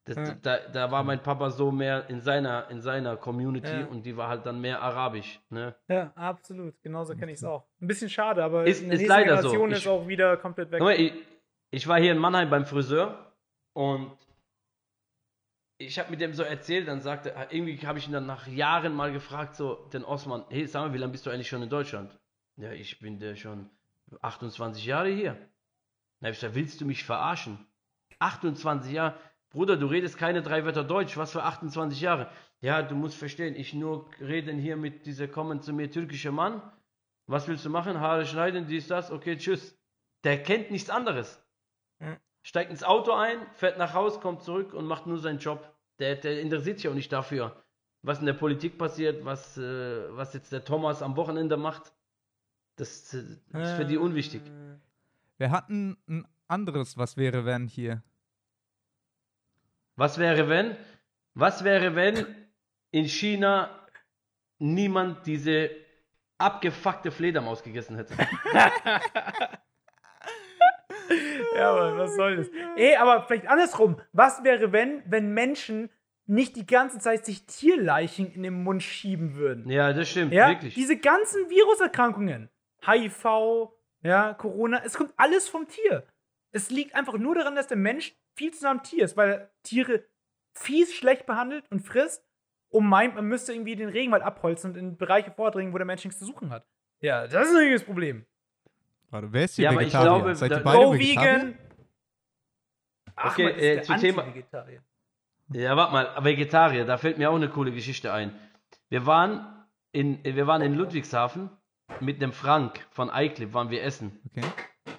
Das, 0.05 0.17
Ja. 0.17 0.35
da, 0.43 0.59
da 0.73 0.91
war 0.91 1.05
mein 1.05 1.23
Papa 1.23 1.51
so 1.51 1.71
mehr 1.71 2.09
in 2.11 2.21
seiner, 2.21 2.69
in 2.71 2.81
seiner 2.81 3.17
Community 3.17 3.71
Ja. 3.81 3.87
und 3.87 4.05
die 4.05 4.17
war 4.17 4.29
halt 4.29 4.45
dann 4.45 4.61
mehr 4.61 4.83
arabisch. 4.83 5.41
Ne? 5.49 5.77
Ja, 5.89 6.13
absolut. 6.17 6.75
Genauso 6.83 7.15
kenne 7.15 7.31
ich 7.31 7.39
es 7.39 7.45
auch. 7.45 7.69
Ein 7.81 7.87
bisschen 7.87 8.11
schade, 8.11 8.43
aber 8.43 8.67
Ist- 8.67 8.83
in 8.83 8.91
der 8.91 9.01
ist 9.01 9.07
leider 9.07 9.37
so. 9.43 9.51
Generation 9.51 9.71
Ich- 9.71 9.77
ist 9.79 9.87
auch 9.87 10.09
wieder 10.09 10.37
komplett 10.39 10.73
weg. 10.73 10.81
Mal, 10.81 10.99
ich, 11.01 11.13
ich 11.71 11.87
war 11.87 12.01
hier 12.01 12.11
in 12.13 12.19
Mannheim 12.19 12.51
beim 12.51 12.67
Friseur 12.67 13.33
und 13.75 14.11
ich 15.79 15.99
habe 15.99 16.11
mit 16.11 16.21
dem 16.21 16.33
so 16.33 16.43
erzählt, 16.43 16.89
dann 16.89 17.01
sagte 17.01 17.33
er, 17.35 17.53
irgendwie 17.53 17.79
habe 17.87 17.99
ich 17.99 18.07
ihn 18.07 18.13
dann 18.13 18.27
nach 18.27 18.47
Jahren 18.47 18.95
mal 18.95 19.13
gefragt, 19.13 19.57
so, 19.57 19.75
den 19.93 20.05
Osman, 20.05 20.45
hey, 20.49 20.67
sag 20.67 20.83
mal, 20.87 20.95
wie 20.95 20.99
lange 20.99 21.13
bist 21.13 21.27
du 21.27 21.31
eigentlich 21.31 21.49
schon 21.49 21.63
in 21.63 21.69
Deutschland? 21.71 22.17
Ja, 22.57 22.73
ich 22.73 22.99
bin 23.01 23.19
der 23.19 23.35
schon 23.37 23.71
28 24.21 24.85
Jahre 24.85 25.09
hier. 25.09 25.35
Na, 26.21 26.27
hab 26.29 26.35
ich 26.35 26.41
gesagt, 26.41 26.55
willst 26.55 26.81
du 26.81 26.87
mich 26.87 27.05
verarschen? 27.05 27.67
28 28.19 28.93
Jahre? 28.93 29.17
Bruder, 29.53 29.77
du 29.77 29.87
redest 29.87 30.17
keine 30.17 30.43
drei 30.43 30.65
Wörter 30.65 30.85
Deutsch, 30.85 31.17
was 31.17 31.33
für 31.33 31.43
28 31.43 32.01
Jahre? 32.01 32.31
Ja, 32.61 32.83
du 32.83 32.95
musst 32.95 33.17
verstehen, 33.17 33.55
ich 33.55 33.75
nur 33.75 34.07
reden 34.21 34.59
hier 34.59 34.77
mit 34.77 35.05
dieser 35.05 35.29
kommen 35.29 35.61
zu 35.61 35.73
mir 35.73 35.91
türkische 35.91 36.33
Mann. 36.33 36.63
Was 37.27 37.49
willst 37.49 37.65
du 37.65 37.71
machen? 37.71 38.01
Haare 38.01 38.25
schneiden, 38.25 38.67
dies, 38.67 38.89
das, 38.89 39.11
okay, 39.11 39.37
tschüss. 39.37 39.77
Der 40.25 40.43
kennt 40.43 40.71
nichts 40.71 40.89
anderes. 40.89 41.43
Mhm. 41.99 42.17
Steigt 42.43 42.71
ins 42.71 42.83
Auto 42.83 43.13
ein, 43.13 43.39
fährt 43.55 43.79
nach 43.79 43.95
Haus, 43.95 44.21
kommt 44.21 44.43
zurück 44.43 44.73
und 44.73 44.87
macht 44.87 45.07
nur 45.07 45.19
seinen 45.19 45.39
Job. 45.39 45.73
Der, 45.99 46.17
der 46.17 46.41
interessiert 46.41 46.79
sich 46.79 46.89
auch 46.89 46.95
nicht 46.95 47.13
dafür, 47.13 47.63
was 48.03 48.21
in 48.21 48.27
der 48.27 48.33
Politik 48.33 48.79
passiert, 48.79 49.25
was, 49.25 49.59
äh, 49.59 50.17
was 50.17 50.33
jetzt 50.33 50.51
der 50.51 50.65
Thomas 50.65 51.03
am 51.03 51.17
Wochenende 51.17 51.57
macht. 51.57 51.93
Das, 52.77 53.13
äh, 53.13 53.63
ist 53.63 53.73
für 53.73 53.85
die 53.85 53.99
unwichtig. 53.99 54.43
Wir 55.37 55.51
hatten 55.51 55.99
ein 56.09 56.27
anderes 56.49 56.97
Was 56.97 57.17
wäre, 57.17 57.45
wenn 57.45 57.67
hier. 57.67 58.03
Was 59.97 60.19
wäre, 60.19 60.49
wenn? 60.49 60.77
Was 61.35 61.65
wäre, 61.65 61.95
wenn 61.95 62.27
in 62.91 63.07
China 63.07 63.71
niemand 64.59 65.27
diese 65.27 65.71
abgefuckte 66.39 67.11
Fledermaus 67.11 67.63
gegessen 67.63 67.97
hätte? 67.97 68.15
Ja, 71.55 71.71
aber 71.73 71.99
was 71.99 72.15
soll 72.17 72.37
das? 72.37 72.49
Ey, 72.77 72.97
aber 72.97 73.25
vielleicht 73.27 73.47
andersrum. 73.47 74.01
Was 74.13 74.43
wäre, 74.45 74.73
wenn, 74.73 75.03
wenn 75.07 75.35
Menschen 75.35 75.91
nicht 76.27 76.57
die 76.57 76.65
ganze 76.67 76.99
Zeit 77.01 77.27
sich 77.27 77.45
Tierleichen 77.47 78.33
in 78.33 78.43
den 78.43 78.63
Mund 78.63 78.83
schieben 78.83 79.35
würden? 79.35 79.69
Ja, 79.69 79.93
das 79.93 80.09
stimmt, 80.09 80.33
Ja, 80.33 80.49
wirklich. 80.49 80.75
diese 80.75 80.97
ganzen 80.97 81.51
Viruserkrankungen, 81.51 82.49
HIV, 82.87 83.69
ja, 84.03 84.33
Corona, 84.35 84.81
es 84.85 84.95
kommt 84.95 85.13
alles 85.17 85.49
vom 85.49 85.69
Tier. 85.69 86.07
Es 86.53 86.71
liegt 86.71 86.95
einfach 86.95 87.19
nur 87.19 87.35
daran, 87.35 87.57
dass 87.57 87.67
der 87.67 87.77
Mensch 87.77 88.15
viel 88.35 88.53
zu 88.53 88.65
nah 88.65 88.71
am 88.71 88.83
Tier 88.83 89.05
ist, 89.05 89.17
weil 89.17 89.31
er 89.31 89.51
Tiere 89.63 90.05
fies 90.55 90.93
schlecht 90.95 91.27
behandelt 91.27 91.65
und 91.71 91.81
frisst 91.81 92.25
und 92.71 92.87
meint, 92.87 93.15
man 93.15 93.27
müsste 93.27 93.53
irgendwie 93.53 93.77
den 93.77 93.89
Regenwald 93.89 94.23
abholzen 94.23 94.71
und 94.73 94.77
in 94.77 94.97
Bereiche 94.97 95.31
vordringen, 95.31 95.73
wo 95.73 95.79
der 95.79 95.87
Mensch 95.87 96.05
nichts 96.05 96.19
zu 96.19 96.25
suchen 96.27 96.51
hat. 96.51 96.67
Ja, 97.01 97.27
das 97.27 97.49
ist 97.51 97.57
ein 97.57 97.73
das 97.73 97.85
Problem. 97.85 98.27
Warte, 99.11 99.33
wer 99.33 99.45
ist 99.45 99.57
hier 99.57 99.65
Ja, 99.65 99.71
aber 99.71 99.83
ich 99.83 99.89
Vegetarier? 99.93 100.19
glaube, 100.21 100.35
Seid 100.35 100.51
ihr 100.53 100.61
beide 100.61 100.85
Go 100.85 100.93
Vegetarier? 100.95 101.33
vegan! 101.43 101.59
Ach, 103.15 103.33
Okay, 103.33 103.45
man 103.45 103.55
ist 103.55 103.63
äh, 103.63 103.75
der 103.75 103.83
zu 103.83 103.97
Thema-. 103.97 104.27
Ja, 105.53 105.77
warte 105.77 105.93
mal, 105.93 106.25
Vegetarier, 106.25 106.85
da 106.87 106.97
fällt 106.97 107.19
mir 107.19 107.31
auch 107.31 107.35
eine 107.37 107.51
coole 107.51 107.73
Geschichte 107.73 108.13
ein. 108.13 108.35
Wir 108.89 109.05
waren 109.05 109.47
in, 109.93 110.23
wir 110.25 110.47
waren 110.47 110.63
in 110.63 110.75
Ludwigshafen 110.75 111.51
mit 112.01 112.23
dem 112.23 112.33
Frank 112.33 112.87
von 112.91 113.11
Eiklip, 113.11 113.53
waren 113.53 113.69
wir 113.69 113.83
essen. 113.83 114.19
Okay. 114.31 114.47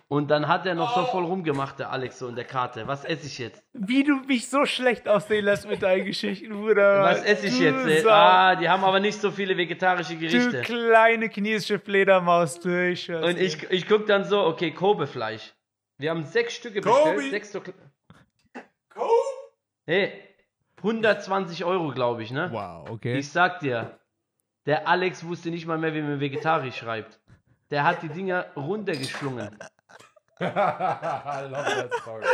Und 0.10 0.30
dann 0.30 0.48
hat 0.48 0.66
er 0.68 0.76
noch 0.76 0.94
so 0.96 1.06
voll 1.06 1.24
rumgemacht, 1.26 1.80
der 1.80 1.92
Alex, 1.92 2.20
so 2.20 2.28
in 2.28 2.36
der 2.36 2.44
Karte. 2.46 2.86
Was 2.88 3.04
esse 3.04 3.26
ich 3.26 3.40
jetzt? 3.40 3.64
Wie 3.74 4.04
du 4.04 4.18
mich 4.28 4.48
so 4.48 4.66
schlecht 4.66 5.08
aussehen 5.08 5.46
lässt 5.46 5.68
mit 5.68 5.82
deinen 5.82 6.06
Geschichten, 6.06 6.50
Bruder. 6.50 7.02
Was 7.04 7.24
esse 7.24 7.48
ich 7.48 7.58
Du 7.58 7.64
jetzt? 7.64 8.04
Sau. 8.04 8.10
Ah, 8.12 8.56
die 8.56 8.70
haben 8.70 8.84
aber 8.84 9.00
nicht 9.00 9.20
so 9.20 9.32
viele 9.32 9.58
vegetarische 9.58 10.14
Du 10.14 10.20
Gerichte. 10.20 10.62
kleine 10.62 11.30
chinesische 11.30 11.80
Fledermaus 11.80 12.60
durch. 12.60 13.10
Und 13.10 13.40
ich, 13.40 13.64
ich 13.72 13.88
guck 13.88 14.06
dann 14.06 14.24
so, 14.24 14.42
okay, 14.46 14.72
Kobe-Fleisch. 14.72 15.54
Wir 15.98 16.12
haben 16.12 16.24
sechs 16.24 16.54
Stücke 16.56 16.82
Kobe? 16.82 17.14
bestellt. 17.14 17.32
Sechs 17.32 17.52
so 17.52 17.60
kle- 17.60 17.74
Hey, 19.86 20.12
120 20.78 21.66
Euro, 21.66 21.90
glaube 21.92 22.24
ich, 22.24 22.32
ne? 22.32 22.50
Wow, 22.52 22.90
okay. 22.90 23.18
Ich 23.18 23.30
sag 23.32 23.60
dir, 23.62 24.00
der 24.66 24.88
Alex 24.88 25.26
wusste 25.26 25.50
nicht 25.50 25.66
mal 25.66 25.78
mehr, 25.78 25.94
wie 25.94 26.02
man 26.02 26.20
vegetarisch 26.20 26.78
schreibt. 26.78 27.20
Der 27.72 27.84
hat 27.84 28.04
die 28.04 28.10
Dinger 28.10 28.46
runtergeschlungen. 28.56 29.50
I 30.40 31.48
love 31.50 31.66
that 31.66 31.94
story. 32.02 32.26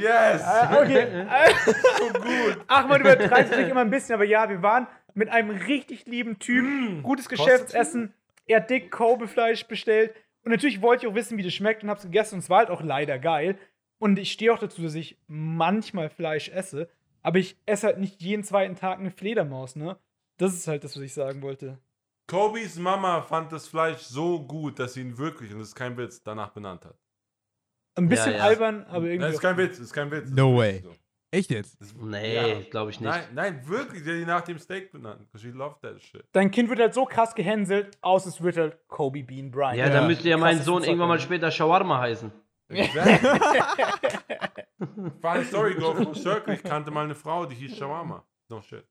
Yes! 0.00 0.42
Okay. 0.72 1.26
so 1.98 2.08
gut. 2.12 2.64
Ach, 2.66 2.86
man 2.88 3.00
übertreibt 3.00 3.54
sich 3.54 3.68
immer 3.68 3.82
ein 3.82 3.90
bisschen, 3.90 4.14
aber 4.14 4.24
ja, 4.24 4.48
wir 4.48 4.62
waren 4.62 4.86
mit 5.14 5.28
einem 5.28 5.50
richtig 5.50 6.06
lieben 6.06 6.38
Typ, 6.38 7.02
gutes 7.02 7.28
Geschäftsessen. 7.28 8.12
Er 8.46 8.58
hat 8.60 8.70
dick 8.70 8.90
Kobe-Fleisch 8.90 9.66
bestellt. 9.66 10.14
Und 10.44 10.50
natürlich 10.50 10.82
wollte 10.82 11.06
ich 11.06 11.12
auch 11.12 11.14
wissen, 11.14 11.38
wie 11.38 11.42
das 11.42 11.54
schmeckt 11.54 11.84
und 11.84 11.90
hab's 11.90 12.02
gegessen. 12.02 12.36
Und 12.36 12.40
es 12.40 12.50
war 12.50 12.58
halt 12.58 12.70
auch 12.70 12.82
leider 12.82 13.18
geil. 13.18 13.56
Und 13.98 14.18
ich 14.18 14.32
stehe 14.32 14.52
auch 14.52 14.58
dazu, 14.58 14.82
dass 14.82 14.94
ich 14.94 15.16
manchmal 15.28 16.10
Fleisch 16.10 16.48
esse. 16.48 16.88
Aber 17.22 17.38
ich 17.38 17.56
esse 17.66 17.86
halt 17.86 17.98
nicht 17.98 18.20
jeden 18.20 18.42
zweiten 18.42 18.74
Tag 18.74 18.98
eine 18.98 19.12
Fledermaus, 19.12 19.76
ne? 19.76 19.96
Das 20.38 20.54
ist 20.54 20.66
halt 20.66 20.82
das, 20.82 20.96
was 20.96 21.02
ich 21.04 21.14
sagen 21.14 21.40
wollte. 21.42 21.78
Kobis 22.26 22.76
Mama 22.78 23.22
fand 23.22 23.52
das 23.52 23.68
Fleisch 23.68 24.00
so 24.00 24.40
gut, 24.44 24.78
dass 24.78 24.94
sie 24.94 25.02
ihn 25.02 25.18
wirklich, 25.18 25.52
und 25.52 25.60
das 25.60 25.68
ist 25.68 25.74
kein 25.74 25.96
Witz, 25.96 26.22
danach 26.22 26.50
benannt 26.50 26.84
hat. 26.84 26.96
Ein 27.94 28.08
bisschen 28.08 28.32
Ja, 28.32 28.38
ja. 28.38 28.44
albern, 28.44 28.84
aber 28.88 29.04
irgendwie. 29.06 29.18
Das 29.26 29.34
ist 29.34 29.40
kein 29.40 29.56
Witz, 29.56 29.76
das 29.78 29.86
ist 29.86 29.92
kein 29.92 30.10
Witz. 30.10 30.30
No 30.30 30.56
way. 30.56 30.80
so. 30.82 30.94
Echt 31.30 31.50
jetzt? 31.50 31.80
Das- 31.80 31.94
Nee, 31.94 32.34
Ja. 32.34 32.60
glaube 32.70 32.90
ich 32.90 33.00
nicht. 33.00 33.08
Nein, 33.08 33.24
nein, 33.34 33.66
wirklich, 33.68 34.04
der 34.04 34.14
hat 34.14 34.20
ihn 34.20 34.26
nach 34.26 34.40
dem 34.42 34.58
Steak 34.58 34.92
benannt. 34.92 35.20
Because 35.20 35.42
she 35.46 35.50
loved 35.50 35.80
that 35.82 36.00
shit. 36.02 36.24
Dein 36.32 36.50
Kind 36.50 36.68
wird 36.68 36.78
halt 36.80 36.92
so 36.94 37.04
krass 37.06 37.34
gehänselt, 37.34 37.96
aus 38.02 38.26
es 38.26 38.42
wird 38.42 38.56
halt 38.58 38.76
Kobe 38.88 39.22
Bean 39.22 39.50
Bryant. 39.50 39.76
Ja, 39.78 39.86
Ja, 39.86 39.92
dann 39.92 40.06
müsste 40.08 40.28
ja 40.28 40.36
mein 40.36 40.60
Sohn 40.62 40.84
irgendwann 40.84 41.08
mal 41.08 41.20
später 41.20 41.50
Shawarma 41.50 42.00
heißen. 42.00 42.30
Funny 45.20 45.44
Story, 45.44 45.74
go 45.74 45.94
full 45.94 46.14
circle. 46.14 46.54
Ich 46.54 46.62
kannte 46.62 46.90
mal 46.90 47.04
eine 47.04 47.14
Frau, 47.14 47.46
die 47.46 47.54
hieß 47.54 47.76
Shawarma. 47.76 48.24
No 48.48 48.60
shit. 48.62 48.84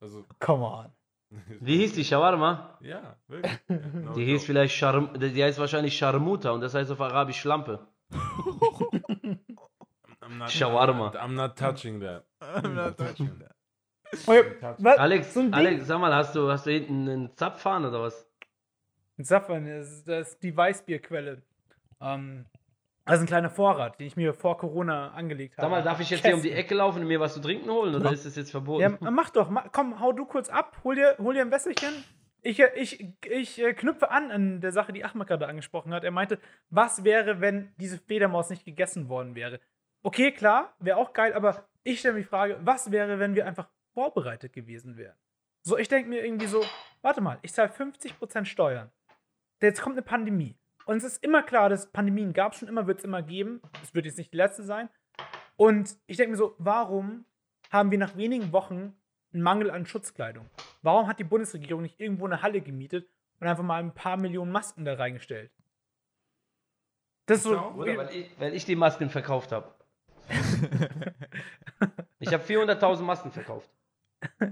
Also, 0.00 0.24
Come 0.40 0.64
on. 0.64 0.92
Wie 1.60 1.78
hieß 1.78 1.94
die 1.94 2.04
Shawarma? 2.04 2.78
Ja, 2.80 3.16
wirklich. 3.28 3.52
No 3.68 4.12
Die 4.14 4.24
hieß 4.24 4.44
vielleicht 4.44 4.74
Sharm, 4.74 5.10
die 5.18 5.42
heißt 5.42 5.58
wahrscheinlich 5.58 5.96
Sharmuta 5.96 6.50
und 6.50 6.60
das 6.60 6.74
heißt 6.74 6.90
auf 6.90 7.00
Arabisch 7.00 7.40
Schlampe. 7.40 7.86
I'm 10.22 10.38
not, 10.38 10.48
Shawarma. 10.50 11.14
I'm 11.20 11.34
not 11.34 11.56
touching 11.56 12.00
that. 12.00 12.24
Okay, 14.26 14.56
was? 14.78 14.98
Alex, 14.98 15.34
so 15.34 15.40
ein 15.40 15.46
Ding- 15.46 15.54
Alex, 15.54 15.86
sag 15.86 16.00
mal, 16.00 16.14
hast 16.14 16.34
du, 16.34 16.50
hast 16.50 16.66
du 16.66 16.70
hinten 16.70 17.08
einen 17.08 17.36
Zapfhahn 17.36 17.84
oder 17.84 18.02
was? 18.02 18.26
Safran, 19.18 19.66
das 19.66 19.90
ist, 19.90 20.08
das 20.08 20.28
ist 20.32 20.42
die 20.42 20.54
Weißbierquelle. 20.56 21.42
Ähm, 22.00 22.44
also 23.04 23.22
ein 23.24 23.26
kleiner 23.26 23.50
Vorrat, 23.50 23.98
den 23.98 24.06
ich 24.08 24.16
mir 24.16 24.34
vor 24.34 24.58
Corona 24.58 25.12
angelegt 25.12 25.56
habe. 25.56 25.62
Sag 25.66 25.70
mal, 25.70 25.82
darf 25.82 26.00
ich 26.00 26.10
jetzt 26.10 26.24
hier 26.24 26.34
um 26.34 26.42
die 26.42 26.48
Kästen. 26.48 26.64
Ecke 26.64 26.74
laufen 26.74 27.02
und 27.02 27.08
mir 27.08 27.18
was 27.20 27.34
zu 27.34 27.40
trinken 27.40 27.70
holen 27.70 27.94
oder 27.94 28.12
ist 28.12 28.26
das 28.26 28.36
jetzt 28.36 28.50
verboten? 28.50 28.82
Ja, 28.82 29.10
mach 29.10 29.30
doch. 29.30 29.48
Ma 29.48 29.64
komm, 29.72 30.00
hau 30.00 30.12
du 30.12 30.26
kurz 30.26 30.48
ab. 30.50 30.76
Hol 30.84 30.96
dir, 30.96 31.16
hol 31.18 31.32
dir 31.34 31.42
ein 31.42 31.50
Wässerchen. 31.50 32.04
Ich, 32.46 32.60
ich, 32.60 33.04
ich 33.28 33.60
äh, 33.60 33.74
knüpfe 33.74 34.10
an 34.12 34.30
an 34.30 34.60
der 34.60 34.70
Sache, 34.70 34.92
die 34.92 35.04
Ahmad 35.04 35.26
gerade 35.26 35.48
angesprochen 35.48 35.92
hat. 35.92 36.04
Er 36.04 36.12
meinte, 36.12 36.38
was 36.70 37.02
wäre, 37.02 37.40
wenn 37.40 37.74
diese 37.76 37.98
Fledermaus 37.98 38.50
nicht 38.50 38.64
gegessen 38.64 39.08
worden 39.08 39.34
wäre? 39.34 39.58
Okay, 40.04 40.30
klar, 40.30 40.76
wäre 40.78 40.96
auch 40.96 41.12
geil, 41.12 41.32
aber 41.34 41.68
ich 41.82 41.98
stelle 41.98 42.14
mir 42.14 42.20
die 42.20 42.28
Frage, 42.28 42.56
was 42.60 42.92
wäre, 42.92 43.18
wenn 43.18 43.34
wir 43.34 43.46
einfach 43.46 43.68
vorbereitet 43.94 44.52
gewesen 44.52 44.96
wären? 44.96 45.16
So, 45.62 45.76
ich 45.76 45.88
denke 45.88 46.08
mir 46.08 46.24
irgendwie 46.24 46.46
so, 46.46 46.64
warte 47.02 47.20
mal, 47.20 47.40
ich 47.42 47.52
zahle 47.52 47.70
50% 47.72 48.44
Steuern. 48.44 48.92
Jetzt 49.60 49.82
kommt 49.82 49.96
eine 49.96 50.02
Pandemie. 50.02 50.56
Und 50.84 50.98
es 50.98 51.04
ist 51.04 51.24
immer 51.24 51.42
klar, 51.42 51.68
dass 51.68 51.90
Pandemien 51.90 52.32
gab 52.32 52.52
es 52.52 52.60
schon 52.60 52.68
immer, 52.68 52.86
wird 52.86 52.98
es 52.98 53.04
immer 53.04 53.22
geben. 53.22 53.60
Es 53.82 53.92
wird 53.92 54.06
jetzt 54.06 54.18
nicht 54.18 54.32
die 54.32 54.36
letzte 54.36 54.62
sein. 54.62 54.88
Und 55.56 55.98
ich 56.06 56.16
denke 56.16 56.30
mir 56.30 56.36
so, 56.36 56.54
warum 56.58 57.24
haben 57.70 57.90
wir 57.90 57.98
nach 57.98 58.16
wenigen 58.16 58.52
Wochen 58.52 58.94
einen 59.32 59.42
Mangel 59.42 59.72
an 59.72 59.86
Schutzkleidung? 59.86 60.48
Warum 60.86 61.08
hat 61.08 61.18
die 61.18 61.24
Bundesregierung 61.24 61.82
nicht 61.82 61.98
irgendwo 61.98 62.26
eine 62.26 62.42
Halle 62.42 62.60
gemietet 62.60 63.08
und 63.40 63.48
einfach 63.48 63.64
mal 63.64 63.82
ein 63.82 63.92
paar 63.92 64.16
Millionen 64.16 64.52
Masken 64.52 64.84
da 64.84 64.94
reingestellt? 64.94 65.50
Das 67.26 67.38
ist 67.38 67.42
so. 67.42 67.58
Oder 67.58 67.96
weil 67.96 68.14
ich, 68.14 68.30
weil 68.38 68.54
ich 68.54 68.64
die 68.66 68.76
Masken 68.76 69.10
verkauft 69.10 69.50
habe. 69.50 69.74
ich 72.20 72.32
habe 72.32 72.44
400.000 72.44 73.02
Masken 73.02 73.32
verkauft. 73.32 73.68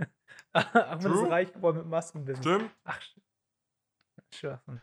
Ahmed 0.52 0.96
ist 0.96 1.02
True. 1.04 1.30
reich 1.30 1.52
geworden 1.52 1.78
mit 1.78 1.86
Maskenbusiness. 1.86 2.44
Stimmt? 2.44 2.70
Ach, 2.82 3.00
sch- 3.00 3.20
Schwachsinn. 4.36 4.80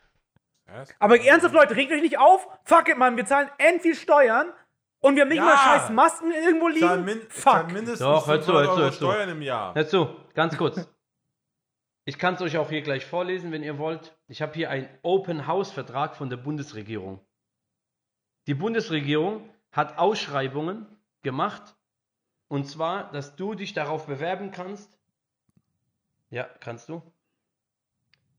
Ja, 0.68 0.82
ist- 0.84 0.96
Aber 1.00 1.20
ernsthaft, 1.20 1.54
Leute, 1.54 1.76
regt 1.76 1.92
euch 1.92 2.02
nicht 2.02 2.18
auf. 2.18 2.48
Fuck 2.64 2.88
it, 2.88 2.98
Mann. 2.98 3.18
Wir 3.18 3.26
zahlen 3.26 3.50
end 3.58 3.82
viel 3.82 3.96
Steuern 3.96 4.54
und 5.02 5.16
wir 5.16 5.24
haben 5.24 5.30
nicht 5.30 5.38
Ja. 5.40 5.44
mal 5.46 5.58
scheiß 5.58 5.90
Masken 5.90 6.32
irgendwo 6.32 6.70
liegen. 6.70 7.04
min 7.04 7.20
Fuck. 7.24 7.32
zahlen 7.44 7.68
mindestens 7.74 8.00
Doch, 8.00 8.26
hör 8.28 8.40
zu, 8.42 8.52
500 8.54 8.68
hör 8.68 8.76
zu, 8.76 8.82
hör 8.84 8.92
zu. 8.92 8.96
Steuern 8.98 9.30
im 9.30 9.42
Jahr. 9.42 9.76
Hör 9.76 9.86
zu, 9.86 10.16
ganz 10.34 10.58
kurz. 10.58 10.90
Ich 12.06 12.18
kann 12.18 12.34
es 12.34 12.42
euch 12.42 12.58
auch 12.58 12.70
hier 12.70 12.82
gleich 12.82 13.06
vorlesen, 13.06 13.52
wenn 13.52 13.64
ihr 13.64 13.78
wollt. 13.78 14.18
Ich 14.28 14.42
habe 14.42 14.54
hier 14.54 14.70
einen 14.70 14.90
Open 15.04 15.46
House 15.48 15.72
Vertrag 15.72 16.16
von 16.16 16.30
der 16.30 16.38
Bundesregierung. 16.38 17.20
Die 18.48 18.56
Bundesregierung 18.56 19.48
hat 19.72 19.98
Ausschreibungen 19.98 20.88
gemacht. 21.22 21.76
Und 22.48 22.68
zwar, 22.68 23.12
dass 23.12 23.36
du 23.36 23.54
dich 23.54 23.74
darauf 23.74 24.08
bewerben 24.08 24.52
kannst. 24.52 24.90
Ja, 26.32 26.44
kannst 26.60 26.90
du. 26.90 27.02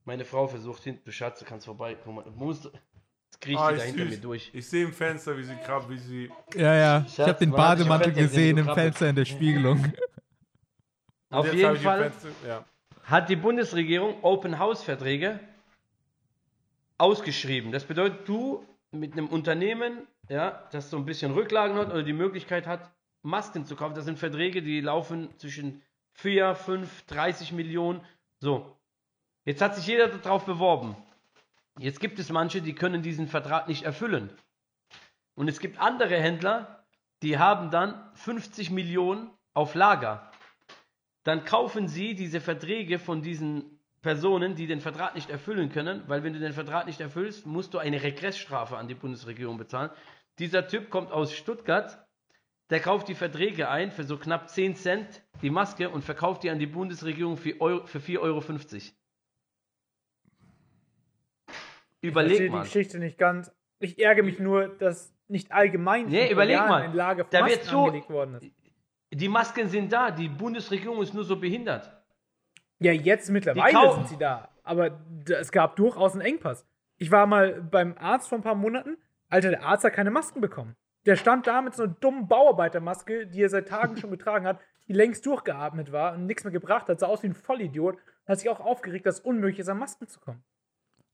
Meine 0.05 0.25
Frau 0.25 0.49
versucht 0.49 0.83
hinten, 0.83 1.05
du 1.05 1.13
Schatz, 1.13 1.39
du 1.39 1.45
kannst 1.45 1.67
vorbei. 1.67 1.97
Guck 2.05 2.15
mal, 2.15 2.25
du 2.25 2.33
musst. 2.33 2.65
Jetzt 2.65 3.41
kriecht 3.41 3.61
Ah, 3.61 3.71
die 3.71 3.79
da 3.79 3.85
hinter 3.85 4.05
mir 4.07 4.19
durch. 4.19 4.51
Ich 4.53 4.69
sehe 4.69 4.85
im 4.85 4.93
Fenster, 4.93 5.39
wie 5.39 5.45
sie 5.45 5.55
krabbt, 5.55 5.89
wie 5.89 5.99
sie. 5.99 6.31
Ja, 6.55 6.75
ja. 6.75 7.05
Ich 7.07 7.15
Schatz, 7.15 7.29
habe 7.29 7.39
den 7.39 7.53
Bademantel 7.53 8.13
gesehen 8.13 8.57
gesehen, 8.57 8.59
im. 8.59 8.75
Fenster 8.75 9.09
in 9.09 9.17
der 9.17 9.25
Spiegelung. 9.25 9.93
Auf 11.31 11.53
jeden 11.55 11.77
ich 11.77 11.83
Fall 11.83 12.11
Fenster- 12.11 12.29
Ja. 12.47 12.65
Hat 13.05 13.29
die 13.29 13.37
Bundesregierung 13.37 14.23
Open 14.23 14.59
House 14.59 14.83
Verträge 14.83 15.41
ausgeschrieben. 16.99 17.73
Das 17.73 17.85
bedeutet, 17.85 18.29
du 18.29 18.65
mit 18.91 19.13
einem 19.13 19.29
Unternehmen, 19.29 20.07
ja, 20.29 20.69
das 20.71 20.91
so 20.91 20.97
ein 20.97 21.05
bisschen 21.05 21.33
Rücklagen 21.33 21.77
hat 21.77 21.91
oder 21.91 22.03
die 22.03 22.13
Möglichkeit 22.13 22.67
hat, 22.67 22.91
Masken 23.23 23.65
zu 23.65 23.77
kaufen, 23.77 23.95
das 23.95 24.05
sind 24.05 24.19
Verträge, 24.19 24.63
die 24.63 24.81
laufen 24.81 25.29
zwischen 25.39 25.83
4, 26.15 26.55
5, 26.55 27.07
30 27.07 27.53
Millionen. 27.53 28.01
So. 28.41 28.77
Jetzt 29.45 29.63
hat 29.63 29.75
sich 29.75 29.87
jeder 29.87 30.09
darauf 30.09 30.45
beworben. 30.45 30.97
Jetzt 31.79 32.01
gibt 32.01 32.19
es 32.19 32.31
manche, 32.31 32.61
die 32.63 32.75
können 32.75 33.03
diesen 33.03 33.29
Vertrag 33.29 33.69
nicht 33.69 33.85
erfüllen. 33.85 34.31
Und 35.35 35.49
es 35.49 35.59
gibt 35.59 35.81
andere 35.81 36.21
Händler, 36.21 36.85
die 37.23 37.39
haben 37.39 37.71
dann 37.71 38.11
50 38.15 38.71
Millionen 38.71 39.31
auf 39.55 39.75
Lager 39.75 40.32
dann 41.25 41.45
kaufen 41.45 41.89
sie 41.89 42.15
diese 42.15 42.41
Verträge 42.41 42.99
von 42.99 43.23
diesen 43.23 43.79
Personen, 44.03 44.57
die 44.57 44.67
den 44.67 44.81
Vertrag 44.81 45.15
nicht 45.15 45.31
erfüllen 45.31 45.71
können, 45.71 46.03
weil 46.09 46.25
wenn 46.25 46.33
du 46.33 46.41
den 46.41 46.53
Vertrag 46.53 46.87
nicht 46.87 47.01
erfüllst, 47.01 47.47
musst 47.47 47.73
du 47.75 47.79
eine 47.79 48.03
Regressstrafe 48.03 48.77
an 48.77 48.89
die 48.89 48.95
Bundesregierung 48.95 49.59
bezahlen. 49.59 49.91
Dieser 50.41 50.67
Typ 50.67 50.91
kommt 50.91 51.13
aus 51.13 51.33
Stuttgart, 51.33 52.05
der 52.71 52.81
kauft 52.81 53.07
die 53.09 53.15
Verträge 53.15 53.69
ein 53.69 53.93
für 53.93 54.03
so 54.05 54.17
knapp 54.17 54.49
10 54.49 54.75
Cent 54.77 55.23
die 55.43 55.51
Maske 55.51 55.91
und 55.91 56.03
verkauft 56.03 56.43
die 56.43 56.51
an 56.51 56.59
die 56.59 56.67
Bundesregierung 56.67 57.37
für, 57.37 57.61
Euro, 57.61 57.87
für 57.87 57.99
4,50 57.99 58.19
Euro. 58.21 58.43
Ich 58.71 58.95
Überleg 62.01 62.29
verstehe 62.31 62.47
die 62.49 62.51
mal. 62.53 62.63
Geschichte 62.65 62.99
nicht 62.99 63.19
ganz. 63.19 63.53
Ich 63.79 63.99
ärgere 64.01 64.25
mich 64.25 64.39
nur, 64.39 64.69
dass 64.69 65.15
nicht 65.29 65.53
allgemein 65.53 66.07
Nee, 66.07 66.31
überleg 66.31 66.59
mal. 66.59 66.91
für 66.91 67.25
Da 67.31 67.47
wird 67.47 67.65
so- 67.65 67.85
angelegt 67.85 68.11
worden 68.11 68.35
ist. 68.35 68.51
Die 69.13 69.29
Masken 69.29 69.69
sind 69.69 69.93
da, 69.93 70.11
die 70.11 70.29
Bundesregierung 70.29 71.03
ist 71.03 71.13
nur 71.13 71.25
so 71.25 71.37
behindert. 71.37 71.93
Ja, 72.79 72.93
jetzt 72.93 73.31
mittlerweile 73.31 73.95
sind 73.95 74.09
sie 74.09 74.17
da. 74.17 74.49
Aber 74.65 75.01
es 75.29 75.53
gab 75.53 75.77
durchaus 75.77 76.13
einen 76.13 76.23
Engpass. 76.23 76.65
Ich 76.97 77.11
war 77.11 77.27
mal 77.27 77.61
beim 77.61 77.97
Arzt 77.99 78.29
vor 78.29 78.39
ein 78.39 78.43
paar 78.43 78.55
Monaten. 78.55 78.97
Alter, 79.29 79.51
der 79.51 79.65
Arzt 79.65 79.85
hat 79.85 79.93
keine 79.93 80.11
Masken 80.11 80.41
bekommen. 80.41 80.77
Der 81.05 81.17
stand 81.17 81.47
da 81.47 81.63
mit 81.63 81.75
so 81.75 81.85
einer 81.85 81.93
dummen 81.95 82.29
Bauarbeitermaske, 82.29 83.27
die 83.27 83.43
er 83.43 83.49
seit 83.49 83.69
Tagen 83.69 83.97
schon 83.97 84.11
getragen 84.11 84.47
hat, 84.47 84.61
die 84.89 84.93
längst 84.93 85.27
durchgeatmet 85.27 85.91
war 85.93 86.15
und 86.15 86.27
nichts 86.27 86.45
mehr 86.45 86.53
gebracht 86.53 86.89
hat, 86.89 87.01
sah 87.01 87.07
aus 87.07 87.23
wie 87.23 87.29
ein 87.29 87.35
Vollidiot. 87.35 87.99
Hat 88.27 88.39
sich 88.39 88.49
auch 88.49 88.61
aufgeregt, 88.61 89.05
dass 89.05 89.17
es 89.17 89.21
unmöglich 89.21 89.59
ist, 89.59 89.69
an 89.69 89.79
Masken 89.79 90.07
zu 90.07 90.21
kommen. 90.21 90.43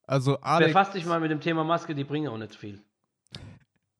Also 0.07 0.38
Alex, 0.40 0.72
Befass 0.72 0.92
dich 0.92 1.07
mal 1.07 1.20
mit 1.20 1.30
dem 1.30 1.40
Thema 1.40 1.64
Maske, 1.64 1.94
die 1.94 2.05
bringen 2.05 2.28
auch 2.28 2.38
nicht 2.38 2.55
viel. 2.55 2.82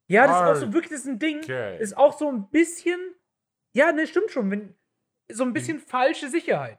Ja, 0.07 0.27
das 0.27 0.37
ist 0.37 0.43
auch 0.43 0.67
so 0.67 0.73
wirklich 0.73 0.91
das 0.91 1.01
ist 1.01 1.07
ein 1.07 1.19
Ding. 1.19 1.39
Okay. 1.39 1.79
Ist 1.81 1.97
auch 1.97 2.17
so 2.17 2.29
ein 2.29 2.49
bisschen. 2.51 2.99
Ja, 3.73 3.93
ne, 3.93 4.07
stimmt 4.07 4.31
schon. 4.31 4.51
Wenn, 4.51 4.75
so 5.31 5.45
ein 5.45 5.53
bisschen 5.53 5.79
falsche 5.79 6.29
Sicherheit. 6.29 6.79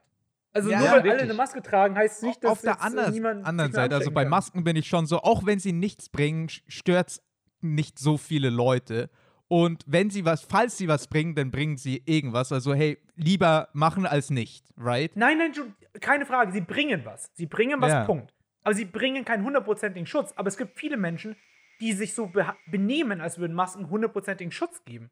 Also 0.52 0.70
Ja, 0.70 0.78
nur 0.78 0.86
ja, 0.86 0.92
weil 0.92 1.00
alle 1.00 1.08
wirklich. 1.10 1.22
eine 1.22 1.34
Maske 1.34 1.62
tragen, 1.62 1.94
heißt 1.94 2.16
es 2.16 2.22
nicht, 2.22 2.42
dass 2.42 2.50
auf 2.50 2.60
der 2.60 2.72
jetzt, 2.72 2.82
äh, 2.82 2.86
anderen, 2.86 3.12
niemand 3.12 3.46
anderen 3.46 3.72
Seite, 3.72 3.94
also 3.94 4.10
bei 4.10 4.24
kann. 4.24 4.30
Masken 4.30 4.64
bin 4.64 4.76
ich 4.76 4.88
schon 4.88 5.06
so, 5.06 5.20
auch 5.20 5.46
wenn 5.46 5.60
sie 5.60 5.72
nichts 5.72 6.08
bringen, 6.08 6.48
stört 6.66 7.08
es 7.10 7.22
nicht 7.60 7.98
so 7.98 8.16
viele 8.16 8.50
Leute. 8.50 9.10
Und 9.46 9.84
wenn 9.86 10.10
sie 10.10 10.24
was, 10.24 10.42
falls 10.42 10.76
sie 10.76 10.88
was 10.88 11.08
bringen, 11.08 11.34
dann 11.34 11.50
bringen 11.50 11.76
sie 11.76 12.02
irgendwas. 12.06 12.52
Also 12.52 12.74
hey, 12.74 12.98
lieber 13.14 13.68
machen 13.72 14.06
als 14.06 14.30
nicht, 14.30 14.64
right? 14.76 15.14
Nein, 15.16 15.38
nein, 15.38 15.54
schon, 15.54 15.74
keine 16.00 16.26
Frage. 16.26 16.52
Sie 16.52 16.60
bringen 16.60 17.02
was. 17.04 17.30
Sie 17.34 17.46
bringen 17.46 17.80
was, 17.80 17.90
Ja. 17.90 18.04
Punkt. 18.04 18.34
Aber 18.62 18.74
sie 18.74 18.84
bringen 18.84 19.24
keinen 19.24 19.44
hundertprozentigen 19.44 20.06
Schutz. 20.06 20.32
Aber 20.36 20.48
es 20.48 20.56
gibt 20.56 20.78
viele 20.78 20.96
Menschen, 20.96 21.36
die 21.80 21.92
sich 21.92 22.14
so 22.14 22.30
benehmen, 22.70 23.20
als 23.20 23.38
würden 23.38 23.54
Masken 23.54 23.88
hundertprozentigen 23.88 24.52
Schutz 24.52 24.84
geben. 24.84 25.10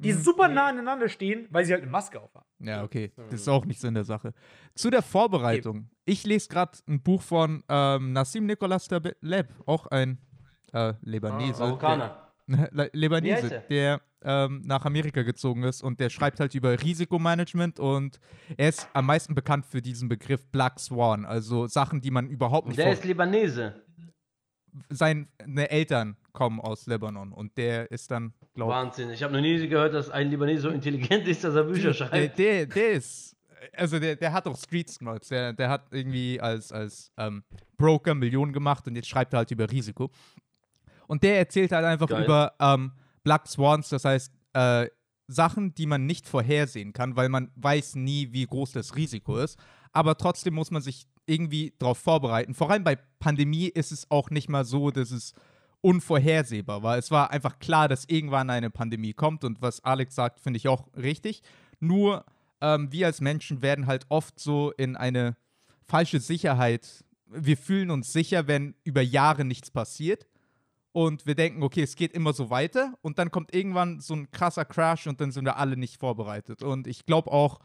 Die 0.00 0.12
Hm, 0.12 0.20
super 0.20 0.48
nah 0.48 0.68
aneinander 0.68 1.08
stehen, 1.08 1.46
weil 1.50 1.64
sie 1.64 1.72
halt 1.72 1.82
eine 1.82 1.90
Maske 1.90 2.20
aufhaben. 2.20 2.46
Ja, 2.60 2.84
okay. 2.84 3.12
Das 3.16 3.40
ist 3.40 3.48
auch 3.48 3.64
nicht 3.64 3.80
so 3.80 3.88
in 3.88 3.94
der 3.94 4.04
Sache. 4.04 4.32
Zu 4.74 4.90
der 4.90 5.02
Vorbereitung. 5.02 5.90
Ich 6.04 6.24
lese 6.24 6.48
gerade 6.48 6.78
ein 6.88 7.02
Buch 7.02 7.20
von 7.22 7.64
ähm, 7.68 8.12
Nassim 8.12 8.46
Nicolas 8.46 8.86
Taleb, 8.88 9.48
auch 9.66 9.86
ein 9.88 10.18
äh, 10.72 10.94
Libanese. 11.02 11.60
Marokkaner. 11.62 12.24
Le- 12.46 12.68
Wie 12.70 12.80
heißt 12.80 12.94
Libanese, 12.94 13.54
er? 13.54 13.60
der 13.62 14.00
ähm, 14.22 14.62
nach 14.64 14.84
Amerika 14.84 15.22
gezogen 15.22 15.64
ist 15.64 15.82
und 15.82 16.00
der 16.00 16.10
schreibt 16.10 16.40
halt 16.40 16.54
über 16.54 16.80
Risikomanagement 16.80 17.78
und 17.78 18.18
er 18.56 18.68
ist 18.70 18.88
am 18.94 19.06
meisten 19.06 19.34
bekannt 19.34 19.66
für 19.66 19.82
diesen 19.82 20.08
Begriff 20.08 20.46
Black 20.50 20.80
Swan, 20.80 21.24
also 21.24 21.66
Sachen, 21.66 22.00
die 22.00 22.10
man 22.10 22.28
überhaupt 22.28 22.68
nicht 22.68 22.78
Der 22.78 22.92
ist 22.92 23.04
Libanese. 23.04 23.82
Seine 24.90 25.26
Eltern 25.70 26.16
kommen 26.32 26.60
aus 26.60 26.86
Libanon 26.86 27.32
und 27.32 27.56
der 27.56 27.90
ist 27.90 28.10
dann, 28.10 28.32
glaube 28.54 28.72
Wahnsinn. 28.72 29.10
Ich 29.10 29.22
habe 29.22 29.32
noch 29.32 29.40
nie 29.40 29.66
gehört, 29.68 29.94
dass 29.94 30.10
ein 30.10 30.30
Libanese 30.30 30.62
so 30.62 30.68
intelligent 30.70 31.26
ist, 31.26 31.44
dass 31.44 31.54
er 31.54 31.64
Bücher 31.64 31.88
der, 31.88 31.94
schreibt. 31.94 32.38
der, 32.38 32.66
der 32.66 32.90
ist, 32.92 33.36
also 33.74 33.98
der, 33.98 34.16
der 34.16 34.32
hat 34.32 34.46
auch 34.46 34.56
Street 34.56 34.88
Smarts, 34.88 35.28
der, 35.28 35.52
der 35.52 35.68
hat 35.68 35.86
irgendwie 35.90 36.40
als, 36.40 36.72
als 36.72 37.12
ähm, 37.16 37.42
Broker 37.76 38.14
Millionen 38.14 38.52
gemacht 38.52 38.86
und 38.86 38.96
jetzt 38.96 39.08
schreibt 39.08 39.34
er 39.34 39.38
halt 39.38 39.50
über 39.50 39.70
Risiko. 39.70 40.10
Und 41.06 41.22
der 41.22 41.38
erzählt 41.38 41.72
halt 41.72 41.84
einfach 41.84 42.08
Geil. 42.08 42.24
über 42.24 42.52
ähm, 42.60 42.92
Black 43.24 43.46
Swans, 43.46 43.88
das 43.88 44.04
heißt 44.04 44.32
äh, 44.52 44.86
Sachen, 45.26 45.74
die 45.74 45.86
man 45.86 46.06
nicht 46.06 46.26
vorhersehen 46.26 46.92
kann, 46.92 47.16
weil 47.16 47.28
man 47.28 47.50
weiß 47.56 47.96
nie, 47.96 48.32
wie 48.32 48.46
groß 48.46 48.72
das 48.72 48.96
Risiko 48.96 49.38
ist. 49.38 49.58
Aber 49.98 50.16
trotzdem 50.16 50.54
muss 50.54 50.70
man 50.70 50.80
sich 50.80 51.08
irgendwie 51.26 51.74
darauf 51.80 51.98
vorbereiten. 51.98 52.54
Vor 52.54 52.70
allem 52.70 52.84
bei 52.84 52.94
Pandemie 53.18 53.66
ist 53.66 53.90
es 53.90 54.08
auch 54.12 54.30
nicht 54.30 54.48
mal 54.48 54.64
so, 54.64 54.92
dass 54.92 55.10
es 55.10 55.34
unvorhersehbar 55.80 56.84
war. 56.84 56.98
Es 56.98 57.10
war 57.10 57.32
einfach 57.32 57.58
klar, 57.58 57.88
dass 57.88 58.04
irgendwann 58.04 58.48
eine 58.48 58.70
Pandemie 58.70 59.12
kommt 59.12 59.42
und 59.42 59.60
was 59.60 59.82
Alex 59.82 60.14
sagt, 60.14 60.38
finde 60.38 60.58
ich 60.58 60.68
auch 60.68 60.86
richtig. 60.96 61.42
Nur 61.80 62.24
ähm, 62.60 62.92
wir 62.92 63.06
als 63.06 63.20
Menschen 63.20 63.60
werden 63.60 63.88
halt 63.88 64.06
oft 64.08 64.38
so 64.38 64.70
in 64.70 64.94
eine 64.94 65.36
falsche 65.82 66.20
Sicherheit. 66.20 67.04
Wir 67.26 67.56
fühlen 67.56 67.90
uns 67.90 68.12
sicher, 68.12 68.46
wenn 68.46 68.76
über 68.84 69.02
Jahre 69.02 69.44
nichts 69.44 69.72
passiert 69.72 70.28
und 70.92 71.26
wir 71.26 71.34
denken, 71.34 71.64
okay, 71.64 71.82
es 71.82 71.96
geht 71.96 72.12
immer 72.12 72.34
so 72.34 72.50
weiter 72.50 72.96
und 73.02 73.18
dann 73.18 73.32
kommt 73.32 73.52
irgendwann 73.52 73.98
so 73.98 74.14
ein 74.14 74.30
krasser 74.30 74.64
Crash 74.64 75.08
und 75.08 75.20
dann 75.20 75.32
sind 75.32 75.44
wir 75.44 75.56
alle 75.56 75.76
nicht 75.76 75.98
vorbereitet. 75.98 76.62
Und 76.62 76.86
ich 76.86 77.04
glaube 77.04 77.32
auch, 77.32 77.58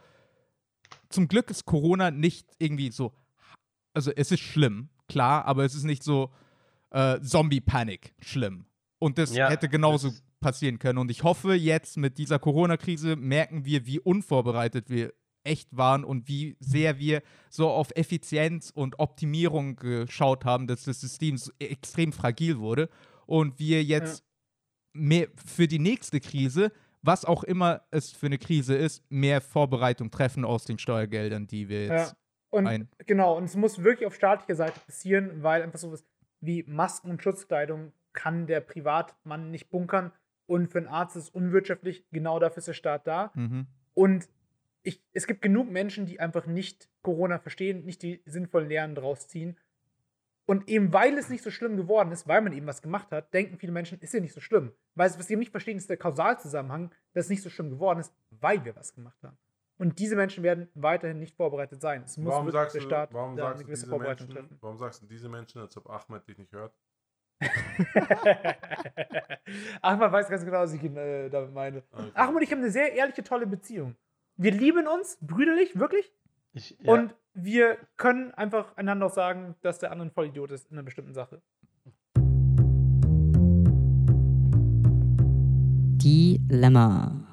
zum 1.10 1.28
Glück 1.28 1.50
ist 1.50 1.66
Corona 1.66 2.12
nicht 2.12 2.48
irgendwie 2.60 2.92
so, 2.92 3.14
also 3.94 4.12
es 4.16 4.32
ist 4.32 4.42
schlimm, 4.42 4.90
klar, 5.08 5.46
aber 5.46 5.64
es 5.66 5.76
ist 5.76 5.84
nicht 5.84 6.04
so 6.04 6.32
äh, 6.92 7.20
Zombie-Panic 7.22 8.14
schlimm. 8.20 8.66
Und 9.00 9.18
das 9.18 9.36
Ja, 9.36 9.50
hätte 9.50 9.68
genauso 9.70 10.10
das- 10.10 10.24
passieren 10.40 10.78
können. 10.80 11.00
Und 11.00 11.10
ich 11.10 11.24
hoffe, 11.24 11.54
jetzt 11.54 11.96
mit 11.98 12.18
dieser 12.18 12.38
Corona-Krise 12.40 13.16
merken 13.16 13.64
wir, 13.66 13.86
wie 13.86 14.00
unvorbereitet 14.00 14.90
wir 14.90 15.14
echt 15.46 15.76
waren 15.76 16.04
und 16.04 16.28
wie 16.28 16.56
sehr 16.60 17.00
wir 17.00 17.22
so 17.50 17.70
auf 17.70 17.92
Effizienz 17.96 18.70
und 18.70 19.00
Optimierung 19.00 19.76
geschaut 19.78 20.44
haben, 20.46 20.68
dass 20.68 20.84
das 20.84 21.00
System 21.02 21.38
so 21.38 21.52
extrem 21.60 22.12
fragil 22.14 22.60
wurde 22.60 22.90
und 23.26 23.58
wir 23.60 23.84
jetzt 23.84 24.24
mehr 24.94 25.28
für 25.46 25.68
die 25.68 25.80
nächste 25.80 26.20
Krise, 26.20 26.72
was 27.04 27.26
auch 27.26 27.44
immer 27.44 27.82
es 27.92 28.12
für 28.12 28.26
eine 28.26 28.38
Krise 28.40 28.76
ist, 28.76 29.04
mehr 29.12 29.42
Vorbereitung 29.42 30.10
treffen 30.10 30.46
aus 30.46 30.66
den 30.66 30.80
Steuergeldern, 30.80 31.46
die 31.48 31.70
wir 31.70 31.86
Ja. 31.86 31.94
jetzt 31.98 32.16
Und 32.50 32.66
ein. 32.68 32.90
genau, 33.06 33.38
und 33.38 33.44
es 33.44 33.56
muss 33.56 33.84
wirklich 33.84 34.08
auf 34.08 34.16
staatlicher 34.16 34.56
Seite 34.56 34.80
passieren, 34.80 35.44
weil 35.44 35.62
einfach 35.62 35.80
sowas 35.80 36.06
wie 36.40 36.64
Masken 36.64 37.10
und 37.12 37.22
Schutzkleidung 37.22 37.92
kann 38.14 38.48
der 38.48 38.62
Privatmann 38.62 39.52
nicht 39.52 39.70
bunkern. 39.70 40.12
Und 40.46 40.72
für 40.72 40.78
einen 40.80 40.88
Arzt 40.88 41.16
ist 41.16 41.24
es 41.24 41.30
unwirtschaftlich. 41.30 42.06
Genau 42.12 42.40
dafür 42.40 42.58
ist 42.60 42.68
der 42.68 42.74
Staat 42.74 43.08
da. 43.08 43.32
Mhm. 43.34 43.68
Und 43.94 44.28
ich, 44.84 45.02
es 45.14 45.26
gibt 45.28 45.42
genug 45.42 45.72
Menschen, 45.72 46.06
die 46.06 46.20
einfach 46.20 46.46
nicht 46.46 46.90
Corona 47.02 47.40
verstehen, 47.40 47.86
nicht 47.86 48.02
die 48.04 48.22
sinnvollen 48.26 48.68
Lehren 48.68 48.96
draus 48.96 49.28
ziehen. 49.28 49.58
Und 50.46 50.68
eben 50.68 50.92
weil 50.92 51.18
es 51.18 51.30
nicht 51.30 51.44
so 51.44 51.52
schlimm 51.52 51.78
geworden 51.78 52.12
ist, 52.12 52.28
weil 52.28 52.42
man 52.42 52.52
eben 52.52 52.68
was 52.68 52.82
gemacht 52.82 53.12
hat, 53.12 53.34
denken 53.34 53.58
viele 53.58 53.72
Menschen, 53.72 54.00
ist 54.00 54.14
ja 54.14 54.20
nicht 54.20 54.34
so 54.34 54.42
schlimm. 54.42 54.74
Weil 54.96 55.10
was 55.18 55.28
sie 55.28 55.38
nicht 55.38 55.52
verstehen, 55.52 55.78
ist 55.78 55.90
der 55.90 55.98
Kausalzusammenhang, 55.98 56.92
dass 57.14 57.26
es 57.26 57.30
nicht 57.30 57.42
so 57.42 57.50
schlimm 57.50 57.70
geworden 57.70 58.00
ist, 58.00 58.14
weil 58.30 58.64
wir 58.66 58.76
was 58.76 58.94
gemacht 58.94 59.22
haben. 59.24 59.38
Und 59.78 60.00
diese 60.00 60.16
Menschen 60.16 60.44
werden 60.44 60.70
weiterhin 60.76 61.20
nicht 61.20 61.36
vorbereitet 61.36 61.82
sein. 61.82 62.04
Es 62.04 62.18
muss 62.18 62.34
Warum 62.34 62.52
sagst, 62.52 62.76
der 62.76 62.82
du, 62.82 62.88
Staat 62.88 63.14
warum, 63.14 63.36
da 63.36 63.44
sagst 63.44 63.56
eine 63.56 63.64
du 63.64 63.68
gewisse 63.68 63.82
diese 63.82 63.90
Vorbereitung 63.90 64.28
Menschen, 64.28 64.48
treffen. 64.48 64.58
warum 64.62 64.78
sagst 64.78 65.02
du 65.02 65.08
diese 65.08 65.30
Menschen, 65.30 65.62
als 65.62 65.76
ob 65.78 65.90
Ahmed 65.90 66.28
dich 66.28 66.38
nicht 66.38 66.52
hört? 66.52 66.74
Ahmad 69.82 70.12
weiß 70.12 70.30
ganz 70.30 70.46
genau, 70.46 70.60
was 70.60 70.74
ich 70.74 70.84
ihn 70.84 70.96
äh, 70.96 71.30
damit 71.30 71.54
meine. 71.54 71.84
Okay. 71.92 72.12
Ahmad 72.14 72.36
und 72.36 72.42
ich 72.44 72.52
haben 72.52 72.60
eine 72.60 72.72
sehr 72.72 72.94
ehrliche, 72.94 73.24
tolle 73.24 73.48
Beziehung. 73.48 73.96
Wir 74.38 74.52
lieben 74.52 74.88
uns 74.88 75.18
brüderlich, 75.22 75.78
wirklich. 75.78 76.14
Ich, 76.54 76.78
ja. 76.80 76.94
Und 76.94 77.16
wir 77.34 77.78
können 77.98 78.32
einfach 78.34 78.76
einander 78.78 79.08
auch 79.08 79.14
sagen, 79.14 79.56
dass 79.62 79.80
der 79.80 79.92
andere 79.92 80.08
ein 80.08 80.12
Vollidiot 80.12 80.52
ist 80.52 80.70
in 80.70 80.78
einer 80.78 80.84
bestimmten 80.84 81.14
Sache. 81.14 81.42
Dilemma. 86.04 87.26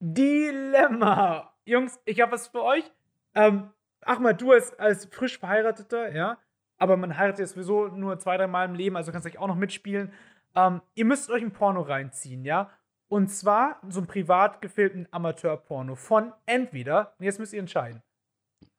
Dilemma. 0.00 1.52
Jungs, 1.64 2.00
ich 2.04 2.20
habe 2.20 2.32
was 2.32 2.48
für 2.48 2.64
euch. 2.64 2.90
Ähm, 3.34 3.70
Ahmad, 4.02 4.40
du 4.40 4.52
als, 4.52 4.76
als 4.78 5.04
frisch 5.06 5.38
verheirateter, 5.38 6.14
ja, 6.14 6.38
aber 6.78 6.96
man 6.96 7.16
heiratet 7.16 7.40
ja 7.40 7.46
sowieso 7.46 7.88
nur 7.88 8.18
zwei, 8.18 8.36
drei 8.36 8.46
Mal 8.46 8.64
im 8.64 8.74
Leben, 8.74 8.96
also 8.96 9.12
kannst 9.12 9.26
du 9.26 9.30
euch 9.30 9.38
auch 9.38 9.46
noch 9.46 9.56
mitspielen. 9.56 10.12
Ähm, 10.54 10.80
ihr 10.94 11.04
müsst 11.04 11.30
euch 11.30 11.42
ein 11.42 11.52
Porno 11.52 11.82
reinziehen, 11.82 12.44
ja. 12.44 12.70
Und 13.08 13.28
zwar 13.28 13.80
so 13.88 14.00
einen 14.00 14.06
privat 14.06 14.60
gefilmten 14.60 15.06
Amateurporno 15.10 15.94
von 15.94 16.32
entweder, 16.46 17.14
und 17.18 17.24
jetzt 17.24 17.38
müsst 17.38 17.52
ihr 17.52 17.60
entscheiden, 17.60 18.02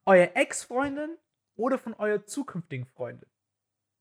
euer 0.05 0.31
Ex-Freundin 0.35 1.17
oder 1.55 1.77
von 1.77 1.93
eurer 1.95 2.25
zukünftigen 2.25 2.85
Freundin. 2.85 3.29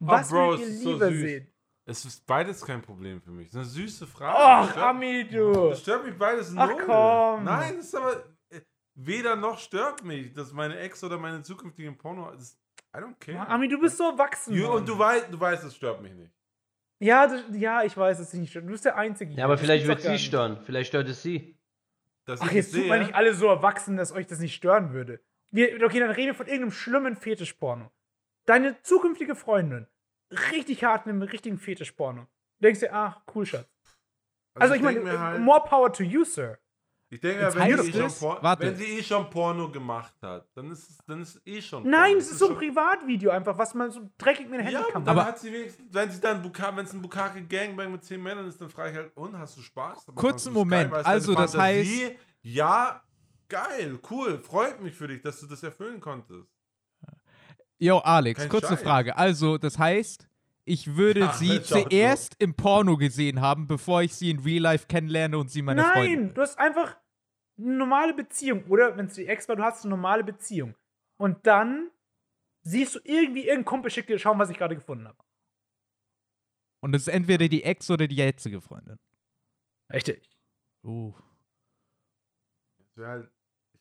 Was 0.01 0.29
Oh, 0.31 0.35
Bro, 0.37 0.51
würdet 0.51 0.61
ihr 0.61 0.67
es 0.67 0.75
ist 0.75 0.83
so 0.83 0.93
lieber 0.93 1.09
süß. 1.09 1.21
sehen? 1.21 1.53
Es 1.87 2.05
ist 2.05 2.27
beides 2.27 2.65
kein 2.65 2.83
Problem 2.83 3.21
für 3.23 3.31
mich. 3.31 3.47
Das 3.51 3.67
ist 3.67 3.75
eine 3.77 3.87
süße 3.87 4.07
Frage. 4.07 4.37
Ach, 4.39 4.71
stört- 4.71 4.87
Ami, 4.87 5.27
du. 5.29 5.71
Das 5.71 5.81
stört 5.81 6.05
mich 6.05 6.17
beides 6.17 6.55
Ach, 6.57 6.69
null. 6.69 6.83
komm. 6.85 7.45
Nein, 7.45 7.77
das 7.77 7.87
ist 7.87 7.95
aber 7.95 8.25
äh, 8.51 8.61
weder 8.95 9.37
noch 9.37 9.59
stört 9.59 10.05
mich, 10.05 10.33
dass 10.35 10.53
meine 10.53 10.79
Ex 10.79 11.03
oder 11.03 11.19
meine 11.19 11.43
zukünftigen 11.43 11.97
Porno. 11.97 12.31
Das, 12.33 12.59
I 12.95 12.99
don't 13.01 13.19
care. 13.19 13.47
Ami, 13.49 13.69
du 13.69 13.81
bist 13.81 13.97
so 13.97 14.05
erwachsen. 14.11 14.55
You, 14.55 14.65
Mann. 14.69 14.77
und 14.79 14.89
du 14.89 14.99
weißt, 14.99 15.27
du 15.33 15.41
weißt, 15.41 15.65
es 15.65 15.75
stört 15.77 16.03
mich 16.03 16.13
nicht. 16.13 16.33
Ja, 17.01 17.27
das, 17.27 17.43
ja, 17.53 17.83
ich 17.85 17.97
weiß, 17.97 18.19
es 18.19 18.33
nicht. 18.35 18.55
Du 18.55 18.61
bist 18.61 18.85
der 18.85 18.97
Einzige. 18.97 19.33
ja, 19.35 19.45
aber 19.45 19.55
Das 19.55 19.61
vielleicht 19.63 19.87
wird 19.87 20.03
sie 20.03 20.19
stören. 20.19 20.61
Vielleicht 20.65 20.89
stört 20.89 21.09
es 21.09 21.23
sie. 21.23 21.57
Dass 22.27 22.41
Ach, 22.43 22.53
jetzt 22.53 22.67
es 22.67 22.73
tut 22.73 22.87
man 22.89 22.99
sehe, 22.99 23.07
nicht 23.07 23.15
alle 23.15 23.33
so 23.35 23.47
erwachsen, 23.47 23.97
dass 23.97 24.13
euch 24.13 24.27
das 24.27 24.41
nicht 24.41 24.55
stören 24.55 24.93
würde. 24.93 25.21
Wir, 25.51 25.83
okay, 25.85 26.01
dann 26.01 26.11
reden 26.11 26.29
wir 26.29 26.35
von 26.35 26.47
irgendeinem 26.47 26.73
schlimmen 26.73 27.17
Fetischporno. 27.17 27.91
Deine 28.47 28.81
zukünftige 28.83 29.35
Freundin, 29.35 29.87
richtig 30.53 30.85
hart 30.85 31.07
in 31.07 31.13
einem 31.13 31.23
richtigen 31.23 31.59
Fetischporno. 31.59 32.23
Du 32.23 32.67
denkst 32.67 32.81
dir, 32.81 32.93
ach, 32.93 33.21
cool, 33.35 33.47
Schatz. 33.47 33.69
Also, 34.55 34.75
ich 34.75 34.83
meine, 34.83 34.95
denk 35.01 35.05
mir 35.13 35.21
halt, 35.21 35.41
more 35.41 35.63
power 35.65 35.93
to 35.93 36.03
you, 36.03 36.25
sir. 36.25 36.59
ich 37.11 37.21
denke 37.21 37.43
Jetzt 37.43 37.55
wenn, 37.55 37.63
heißt 37.63 37.85
sie 37.85 37.91
eh 37.93 38.59
wenn 38.59 38.77
sie 38.77 38.99
eh 38.99 39.03
schon 39.03 39.31
Porno 39.31 39.71
gemacht 39.71 40.15
hat, 40.21 40.49
dann 40.55 40.71
ist 40.71 40.91
es, 40.91 40.99
dann 41.07 41.23
ist 41.23 41.37
es 41.37 41.47
eh 41.47 41.63
schon 41.63 41.89
Nein, 41.89 42.03
Porno. 42.13 42.19
es 42.19 42.31
ist 42.33 42.39
so 42.39 42.49
ein 42.49 42.57
Privatvideo 42.57 43.31
einfach, 43.31 43.57
was 43.57 43.75
man 43.75 43.91
so 43.91 44.11
dreckig 44.19 44.49
mit 44.49 44.61
dem 44.61 44.67
Ja, 44.69 44.81
Handy 44.81 44.93
kann. 44.93 45.05
dann 45.05 45.17
Aber- 45.17 45.27
hat 45.29 45.39
sie 45.39 45.53
wenigstens, 45.53 45.87
wenn 45.95 46.11
sie 46.11 46.21
dann 46.21 46.43
wenn 46.43 46.85
es 46.85 46.93
ein 46.93 47.01
Bukake 47.01 47.43
Gangbang 47.45 47.93
mit 47.93 48.05
zehn 48.05 48.21
Männern 48.23 48.47
ist, 48.49 48.61
dann 48.61 48.69
frage 48.69 48.91
ich 48.91 48.97
halt, 48.97 49.17
und 49.17 49.39
hast 49.39 49.57
du 49.57 49.63
Spaß? 49.63 50.07
Kurzen 50.15 50.53
Moment, 50.53 50.91
Weil 50.91 51.01
es 51.01 51.07
also 51.07 51.35
das 51.35 51.53
Fantasie? 51.55 52.19
ja, 52.43 53.01
geil, 53.49 53.99
cool, 54.11 54.39
freut 54.39 54.81
mich 54.81 54.95
für 54.95 55.09
dich, 55.09 55.23
dass 55.23 55.41
du 55.41 55.47
das 55.47 55.63
erfüllen 55.63 56.01
konntest. 56.01 56.49
Yo, 57.79 57.99
Alex, 57.99 58.41
Kein 58.41 58.49
kurze 58.49 58.69
Scheiß. 58.69 58.83
Frage. 58.83 59.17
Also, 59.17 59.57
das 59.57 59.79
heißt, 59.79 60.29
ich 60.65 60.97
würde 60.97 61.29
Ach, 61.29 61.35
sie 61.35 61.63
zuerst 61.63 62.35
im 62.39 62.55
Porno 62.55 62.97
gesehen 62.97 63.41
haben, 63.41 63.67
bevor 63.67 64.03
ich 64.03 64.15
sie 64.15 64.31
in 64.31 64.41
Real 64.41 64.63
Life 64.63 64.87
kennenlerne 64.87 65.39
und 65.39 65.51
sie 65.51 65.63
meine 65.63 65.83
Nein, 65.83 65.93
Freundin. 65.93 66.35
du 66.35 66.43
hast 66.43 66.59
einfach 66.59 66.97
eine 67.57 67.77
normale 67.77 68.15
Beziehung. 68.15 68.65
Oder 68.67 68.97
wenn 68.97 69.07
es 69.07 69.15
die 69.15 69.27
Ex 69.27 69.49
war, 69.49 69.57
du 69.57 69.63
hast 69.63 69.85
eine 69.85 69.91
normale 69.91 70.25
Beziehung. 70.25 70.75
Und 71.19 71.47
dann 71.47 71.91
siehst 72.63 72.97
du 72.97 73.01
irgendwie 73.05 73.43
irgendeinen 73.43 73.65
Kumpel 73.65 73.91
schickt 73.91 74.09
dir, 74.09 74.19
schauen, 74.19 74.39
was 74.39 74.51
ich 74.51 74.59
gerade 74.59 74.75
gefunden 74.75 75.07
habe. 75.07 75.19
Und 76.81 76.95
es 76.95 77.03
ist 77.03 77.09
entweder 77.09 77.49
die 77.49 77.65
Ex 77.65 77.91
oder 77.91 78.07
die 78.07 78.17
jetzige 78.17 78.61
Freundin. 78.61 78.99
Richtig. 79.93 80.29
Uh. 80.85 81.15
Das 82.79 82.97
wär 82.97 83.09
halt, 83.09 83.31
ich 83.33 83.38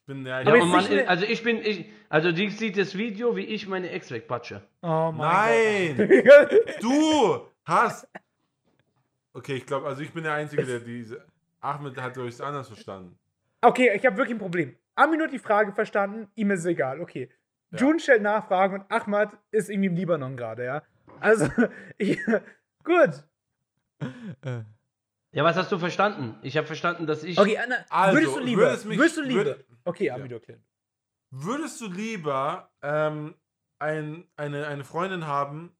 bin 0.07 0.25
ja, 0.25 0.37
Aber 0.39 0.49
Ja, 0.49 0.55
jetzt 0.55 0.63
und 0.63 0.69
man, 0.71 0.85
eine- 0.85 1.07
also 1.07 1.25
ich 1.25 1.43
bin, 1.43 1.57
ich, 1.63 1.85
also 2.09 2.31
die 2.31 2.49
sieht 2.49 2.77
das 2.77 2.97
Video, 2.97 3.35
wie 3.35 3.43
ich 3.45 3.67
meine 3.67 3.89
Ex 3.91 4.09
wegpatsche. 4.09 4.61
Oh 4.81 5.11
mein 5.13 5.97
Nein! 5.97 6.23
Gott. 6.25 6.51
Du 6.81 7.47
hast. 7.65 8.07
Okay, 9.33 9.55
ich 9.57 9.65
glaube, 9.67 9.85
also 9.87 10.01
ich 10.01 10.11
bin 10.11 10.23
der 10.23 10.33
Einzige, 10.33 10.65
der 10.65 10.79
diese. 10.79 11.23
Ahmed 11.59 11.95
hat 12.01 12.17
euch 12.17 12.41
anders 12.41 12.67
verstanden. 12.67 13.17
okay, 13.61 13.91
ich 13.95 14.05
habe 14.05 14.17
wirklich 14.17 14.35
ein 14.35 14.39
Problem. 14.39 14.75
Ami 14.95 15.17
nur 15.17 15.27
die 15.27 15.37
Frage 15.39 15.73
verstanden, 15.73 16.27
ihm 16.35 16.49
ist 16.51 16.61
es 16.61 16.65
egal. 16.65 16.99
Okay. 17.01 17.29
Ja. 17.71 17.77
June 17.79 17.99
stellt 17.99 18.21
Nachfragen 18.23 18.81
und 18.81 18.91
Ahmad 18.91 19.37
ist 19.51 19.69
irgendwie 19.69 19.87
im 19.89 19.95
Libanon 19.95 20.35
gerade, 20.37 20.63
ja. 20.65 20.83
Also, 21.19 21.49
ich, 21.97 22.17
gut. 22.83 23.23
Ja, 25.33 25.43
was 25.43 25.55
hast 25.57 25.71
du 25.71 25.77
verstanden? 25.77 26.35
Ich 26.41 26.55
habe 26.57 26.65
verstanden, 26.65 27.05
dass 27.05 27.23
ich. 27.23 27.37
Okay, 27.37 27.57
Anna, 27.57 27.75
Also, 27.89 28.17
würdest 28.17 28.35
du 28.37 28.39
lieber? 28.39 28.61
würdest 28.61 28.85
mich- 28.85 28.97
würdest 28.97 29.17
du 29.17 29.21
lieber? 29.23 29.41
würd- 29.41 29.63
okay, 29.87 30.09
Ami, 30.11 30.29
Ja. 30.29 30.39
Würdest 31.29 31.81
du 31.81 31.87
lieber 31.87 32.71
ähm, 32.81 33.35
ein, 33.79 34.27
eine, 34.35 34.67
eine 34.67 34.83
Freundin 34.83 35.27
haben 35.27 35.75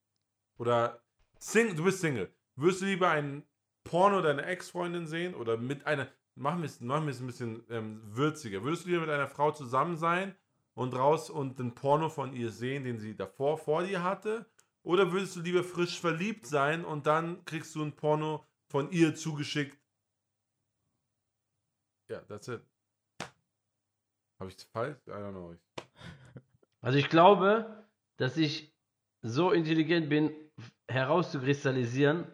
oder 0.58 1.02
sing, 1.40 1.76
du 1.76 1.84
bist 1.86 2.02
Single? 2.02 2.34
Würdest 2.56 2.82
du 2.82 2.86
lieber 2.86 3.10
ein 3.10 3.44
Porno 3.88 4.22
deiner 4.22 4.46
Ex-Freundin 4.46 5.08
sehen 5.08 5.34
oder 5.34 5.58
mit 5.58 5.86
einer. 5.86 6.10
Machen 6.36 6.62
wir 6.62 6.66
es 6.68 6.82
machen 6.82 7.08
ein 7.08 7.26
bisschen 7.26 7.64
ähm, 7.70 8.02
würziger. 8.04 8.64
Würdest 8.64 8.86
du 8.86 8.90
lieber 8.90 9.02
mit 9.02 9.10
einer 9.10 9.28
Frau 9.28 9.52
zusammen 9.52 9.98
sein 9.98 10.36
und 10.76 10.94
raus 10.94 11.32
und 11.32 11.58
den 11.58 11.74
Porno 11.74 12.10
von 12.10 12.34
ihr 12.34 12.52
sehen, 12.52 12.84
den 12.84 13.00
sie 13.00 13.16
davor 13.16 13.58
vor 13.58 13.84
dir 13.84 14.04
hatte? 14.04 14.46
Oder 14.84 15.12
würdest 15.12 15.36
du 15.36 15.42
lieber 15.42 15.64
frisch 15.64 16.00
verliebt 16.00 16.46
sein 16.46 16.86
und 16.86 17.08
dann 17.08 17.44
kriegst 17.46 17.74
du 17.74 17.84
ein 17.84 17.94
Porno 17.94 18.46
von 18.68 18.92
ihr 18.92 19.16
zugeschickt? 19.16 19.80
Ja, 22.10 22.22
that's 22.22 22.48
it. 22.48 22.62
Habe 24.40 24.52
ich 24.52 24.58
falsch? 24.72 24.98
I 25.08 25.12
don't 25.12 25.32
know. 25.32 25.56
Also 26.82 26.98
ich 27.00 27.10
glaube, 27.10 27.86
dass 28.18 28.38
ich 28.38 28.74
so 29.22 29.52
intelligent 29.52 30.10
bin, 30.10 30.32
herauszukristallisieren, 30.88 32.26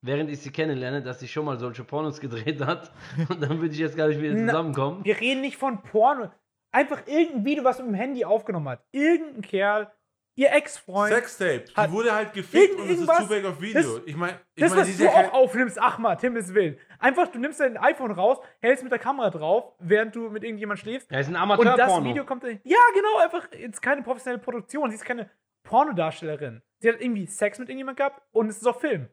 während 0.00 0.30
ich 0.30 0.40
sie 0.40 0.50
kennenlerne, 0.50 1.02
dass 1.02 1.20
sie 1.20 1.28
schon 1.28 1.44
mal 1.44 1.58
solche 1.58 1.84
Pornos 1.84 2.20
gedreht 2.20 2.60
hat. 2.60 2.92
Und 3.28 3.42
dann 3.42 3.60
würde 3.60 3.74
ich 3.74 3.80
jetzt 3.80 3.96
gar 3.96 4.08
nicht 4.08 4.20
wieder 4.20 4.34
Na, 4.34 4.46
zusammenkommen. 4.46 5.04
Wir 5.04 5.20
reden 5.20 5.42
nicht 5.42 5.56
von 5.56 5.82
Porno. 5.82 6.30
Einfach 6.72 7.06
irgendein 7.06 7.44
Video, 7.44 7.64
was 7.64 7.78
mit 7.78 7.88
dem 7.88 7.94
Handy 7.94 8.24
aufgenommen 8.24 8.68
hat. 8.70 8.84
Irgendein 8.92 9.42
Kerl, 9.42 9.92
ihr 10.34 10.52
Ex-Freund. 10.52 11.12
Sextape. 11.12 11.64
Die 11.64 11.92
wurde 11.92 12.14
halt 12.14 12.32
gefickt 12.32 12.78
und 12.80 12.90
es 12.90 13.00
ist 13.00 13.06
zufällig 13.16 13.44
auf 13.46 13.60
Video. 13.60 13.80
das- 13.82 14.02
ich 14.06 14.16
meine, 14.16 14.40
ich 14.54 14.62
Das, 14.62 14.70
mein, 14.70 14.80
was 14.80 14.88
ist 14.88 15.00
du 15.00 15.06
kein- 15.06 15.26
auch 15.30 15.32
aufnimmst, 15.34 15.78
Ahmad, 15.80 16.20
Himmels 16.20 16.52
Willen. 16.54 16.78
Einfach, 16.98 17.28
du 17.28 17.38
nimmst 17.38 17.60
dein 17.60 17.76
iPhone 17.76 18.10
raus, 18.12 18.38
hältst 18.60 18.82
mit 18.82 18.92
der 18.92 18.98
Kamera 18.98 19.30
drauf, 19.30 19.74
während 19.78 20.14
du 20.16 20.30
mit 20.30 20.42
irgendjemand 20.44 20.80
schläfst. 20.80 21.10
Ja, 21.10 21.18
ist 21.20 21.28
ein 21.28 21.36
Und 21.36 21.40
das 21.40 21.42
Amateurporno. 21.60 22.08
Video 22.10 22.24
kommt 22.24 22.44
dann. 22.44 22.60
Ja, 22.64 22.78
genau, 22.94 23.18
einfach 23.18 23.48
jetzt 23.58 23.80
keine 23.82 24.02
professionelle 24.02 24.42
Produktion. 24.42 24.88
Sie 24.90 24.96
ist 24.96 25.04
keine 25.04 25.28
Pornodarstellerin. 25.64 26.62
Sie 26.80 26.88
hat 26.88 27.00
irgendwie 27.00 27.26
Sex 27.26 27.58
mit 27.58 27.68
irgendjemand 27.68 27.96
gehabt 27.98 28.20
und 28.32 28.48
es 28.48 28.58
ist 28.58 28.66
auf 28.66 28.80
Film. 28.80 29.08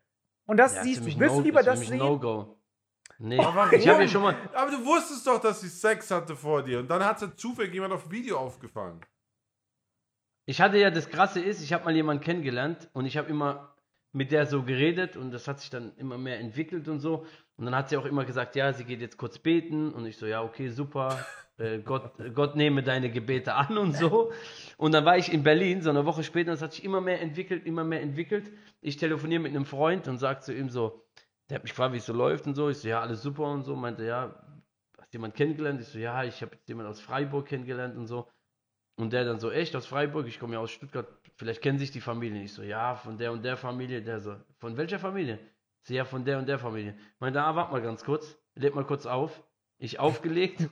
Und 0.46 0.58
das 0.58 0.76
Ja, 0.76 0.84
siehst 0.84 1.06
ist 1.06 1.16
du. 1.16 1.20
Willst 1.20 1.36
du 1.36 1.40
no- 1.40 1.46
lieber 1.46 1.60
ist 1.60 1.66
für 1.66 1.72
das 1.72 1.80
sehen? 1.82 1.94
ein 1.94 1.98
No-Go. 2.00 2.56
Nee, 3.22 3.38
warum? 3.38 3.72
ich 3.74 3.88
habe 3.88 4.02
ja 4.04 4.08
schon 4.08 4.22
mal. 4.24 4.36
Aber 4.54 4.72
du 4.72 4.84
wusstest 4.86 5.28
doch, 5.28 5.40
dass 5.42 5.62
sie 5.62 5.68
Sex 5.68 6.10
hatte 6.10 6.36
vor 6.36 6.64
dir. 6.64 6.80
Und 6.80 6.88
dann 6.90 7.04
hat 7.04 7.20
sie 7.20 7.36
zufällig 7.36 7.74
jemand 7.74 7.94
auf 7.94 8.10
Video 8.10 8.38
aufgefangen. 8.38 9.02
Ich 10.50 10.62
hatte 10.62 10.80
ja, 10.80 10.90
das 10.90 11.12
Krasse 11.12 11.40
ist, 11.40 11.62
ich 11.62 11.74
habe 11.74 11.86
mal 11.86 11.96
jemanden 11.96 12.24
kennengelernt 12.24 12.90
und 12.94 13.06
ich 13.06 13.18
habe 13.18 13.30
immer 13.30 13.76
mit 14.14 14.32
der 14.32 14.48
so 14.48 14.64
geredet 14.64 15.16
und 15.16 15.30
das 15.30 15.48
hat 15.48 15.60
sich 15.60 15.70
dann 15.70 15.96
immer 15.98 16.18
mehr 16.18 16.40
entwickelt 16.40 16.88
und 16.88 17.02
so. 17.02 17.28
Und 17.56 17.66
dann 17.66 17.76
hat 17.76 17.90
sie 17.90 17.98
auch 17.98 18.06
immer 18.06 18.26
gesagt, 18.26 18.56
ja, 18.56 18.74
sie 18.74 18.84
geht 18.84 19.00
jetzt 19.00 19.20
kurz 19.20 19.38
beten 19.38 19.94
und 19.94 20.08
ich 20.08 20.18
so, 20.18 20.26
ja, 20.26 20.42
okay, 20.42 20.70
super, 20.70 21.24
äh, 21.60 21.78
Gott, 21.78 22.14
Gott 22.34 22.56
nehme 22.56 22.82
deine 22.82 23.12
Gebete 23.12 23.54
an 23.54 23.78
und 23.78 23.96
so. 23.96 24.32
Und 24.78 24.92
dann 24.94 25.06
war 25.06 25.20
ich 25.20 25.32
in 25.32 25.44
Berlin, 25.44 25.84
so 25.84 25.92
eine 25.92 26.08
Woche 26.08 26.24
später, 26.24 26.50
und 26.50 26.56
das 26.56 26.64
hat 26.64 26.74
sich 26.74 26.84
immer 26.84 27.00
mehr 27.00 27.22
entwickelt, 27.22 27.68
immer 27.68 27.84
mehr 27.84 28.02
entwickelt. 28.02 28.52
Ich 28.82 28.98
telefoniere 28.98 29.44
mit 29.44 29.52
einem 29.52 29.66
Freund 29.66 30.08
und 30.08 30.18
sage 30.18 30.40
zu 30.40 30.52
ihm 30.52 30.70
so, 30.70 31.06
der 31.52 31.58
hat 31.58 31.64
mich 31.64 31.74
gefragt, 31.74 31.94
wie 31.94 31.98
es 31.98 32.08
so 32.08 32.14
läuft 32.14 32.48
und 32.48 32.56
so. 32.56 32.70
Ich 32.70 32.80
so, 32.80 32.88
ja, 32.88 33.02
alles 33.02 33.22
super 33.22 33.44
und 33.52 33.66
so. 33.66 33.76
Meinte, 33.76 34.04
ja, 34.04 34.34
hast 34.98 35.14
du 35.14 35.18
jemanden 35.20 35.38
kennengelernt? 35.38 35.80
Ich 35.80 35.90
so, 35.90 36.00
ja, 36.00 36.24
ich 36.24 36.42
habe 36.42 36.58
jemanden 36.66 36.90
aus 36.90 37.02
Freiburg 37.02 37.46
kennengelernt 37.46 37.96
und 37.96 38.08
so. 38.08 38.28
Und 39.00 39.14
der 39.14 39.24
dann 39.24 39.40
so, 39.40 39.50
echt 39.50 39.78
aus 39.78 39.86
Freiburg? 39.86 40.28
Ich 40.28 40.42
komme 40.42 40.56
ja 40.56 40.60
aus 40.60 40.72
Stuttgart. 40.72 41.08
Vielleicht 41.38 41.62
kennen 41.62 41.80
sich 41.80 41.90
die 41.90 42.02
Familien. 42.02 42.44
Ich 42.44 42.52
so, 42.52 42.64
ja, 42.64 42.96
von 42.96 43.18
der 43.18 43.32
und 43.32 43.46
der 43.46 43.56
Familie. 43.56 44.02
Der 44.02 44.20
so, 44.20 44.36
von 44.58 44.76
welcher 44.76 45.00
Familie? 45.00 45.40
Ich 45.82 45.88
so, 45.88 45.94
ja, 45.94 46.04
von 46.04 46.26
der 46.26 46.38
und 46.38 46.50
der 46.50 46.60
Familie. 46.60 46.98
Meinte, 47.20 47.42
ah, 47.42 47.56
warte 47.56 47.72
mal 47.72 47.82
ganz 47.82 48.04
kurz. 48.04 48.38
Leg 48.56 48.76
mal 48.76 48.84
kurz 48.84 49.06
auf. 49.06 49.42
Ich 49.78 50.02
aufgelegt. 50.02 50.70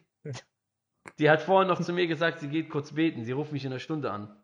Die 1.19 1.30
hat 1.30 1.41
vorhin 1.41 1.69
noch 1.69 1.80
zu 1.80 1.93
mir 1.93 2.05
gesagt, 2.05 2.41
sie 2.41 2.49
geht 2.49 2.69
kurz 2.69 2.91
beten. 2.91 3.23
Sie 3.23 3.32
ruft 3.32 3.53
mich 3.53 3.63
in 3.63 3.71
einer 3.71 3.80
Stunde 3.80 4.11
an. 4.11 4.38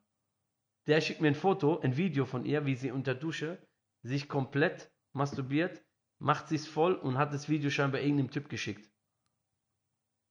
Der 0.87 1.01
schickt 1.01 1.19
mir 1.19 1.27
ein 1.27 1.35
Foto, 1.35 1.81
ein 1.81 1.97
Video 1.97 2.23
von 2.23 2.45
ihr, 2.45 2.65
wie 2.65 2.75
sie 2.75 2.91
unter 2.91 3.13
Dusche 3.13 3.57
sich 4.01 4.29
komplett 4.29 4.93
masturbiert, 5.11 5.83
macht 6.19 6.47
sich's 6.47 6.67
voll 6.67 6.93
und 6.93 7.17
hat 7.17 7.33
das 7.33 7.49
Video 7.49 7.69
scheinbar 7.69 7.99
irgendeinem 7.99 8.31
Typ 8.31 8.47
geschickt. 8.47 8.89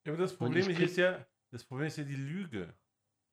Ja, 0.07 0.15
aber 0.15 0.23
das 0.23 0.35
Problem 0.35 0.71
ich 0.71 0.81
ist 0.81 0.97
ja, 0.97 1.27
das 1.51 1.65
Problem 1.65 1.87
ist 1.89 1.99
ja 1.99 2.05
die 2.05 2.17
Lüge. 2.17 2.75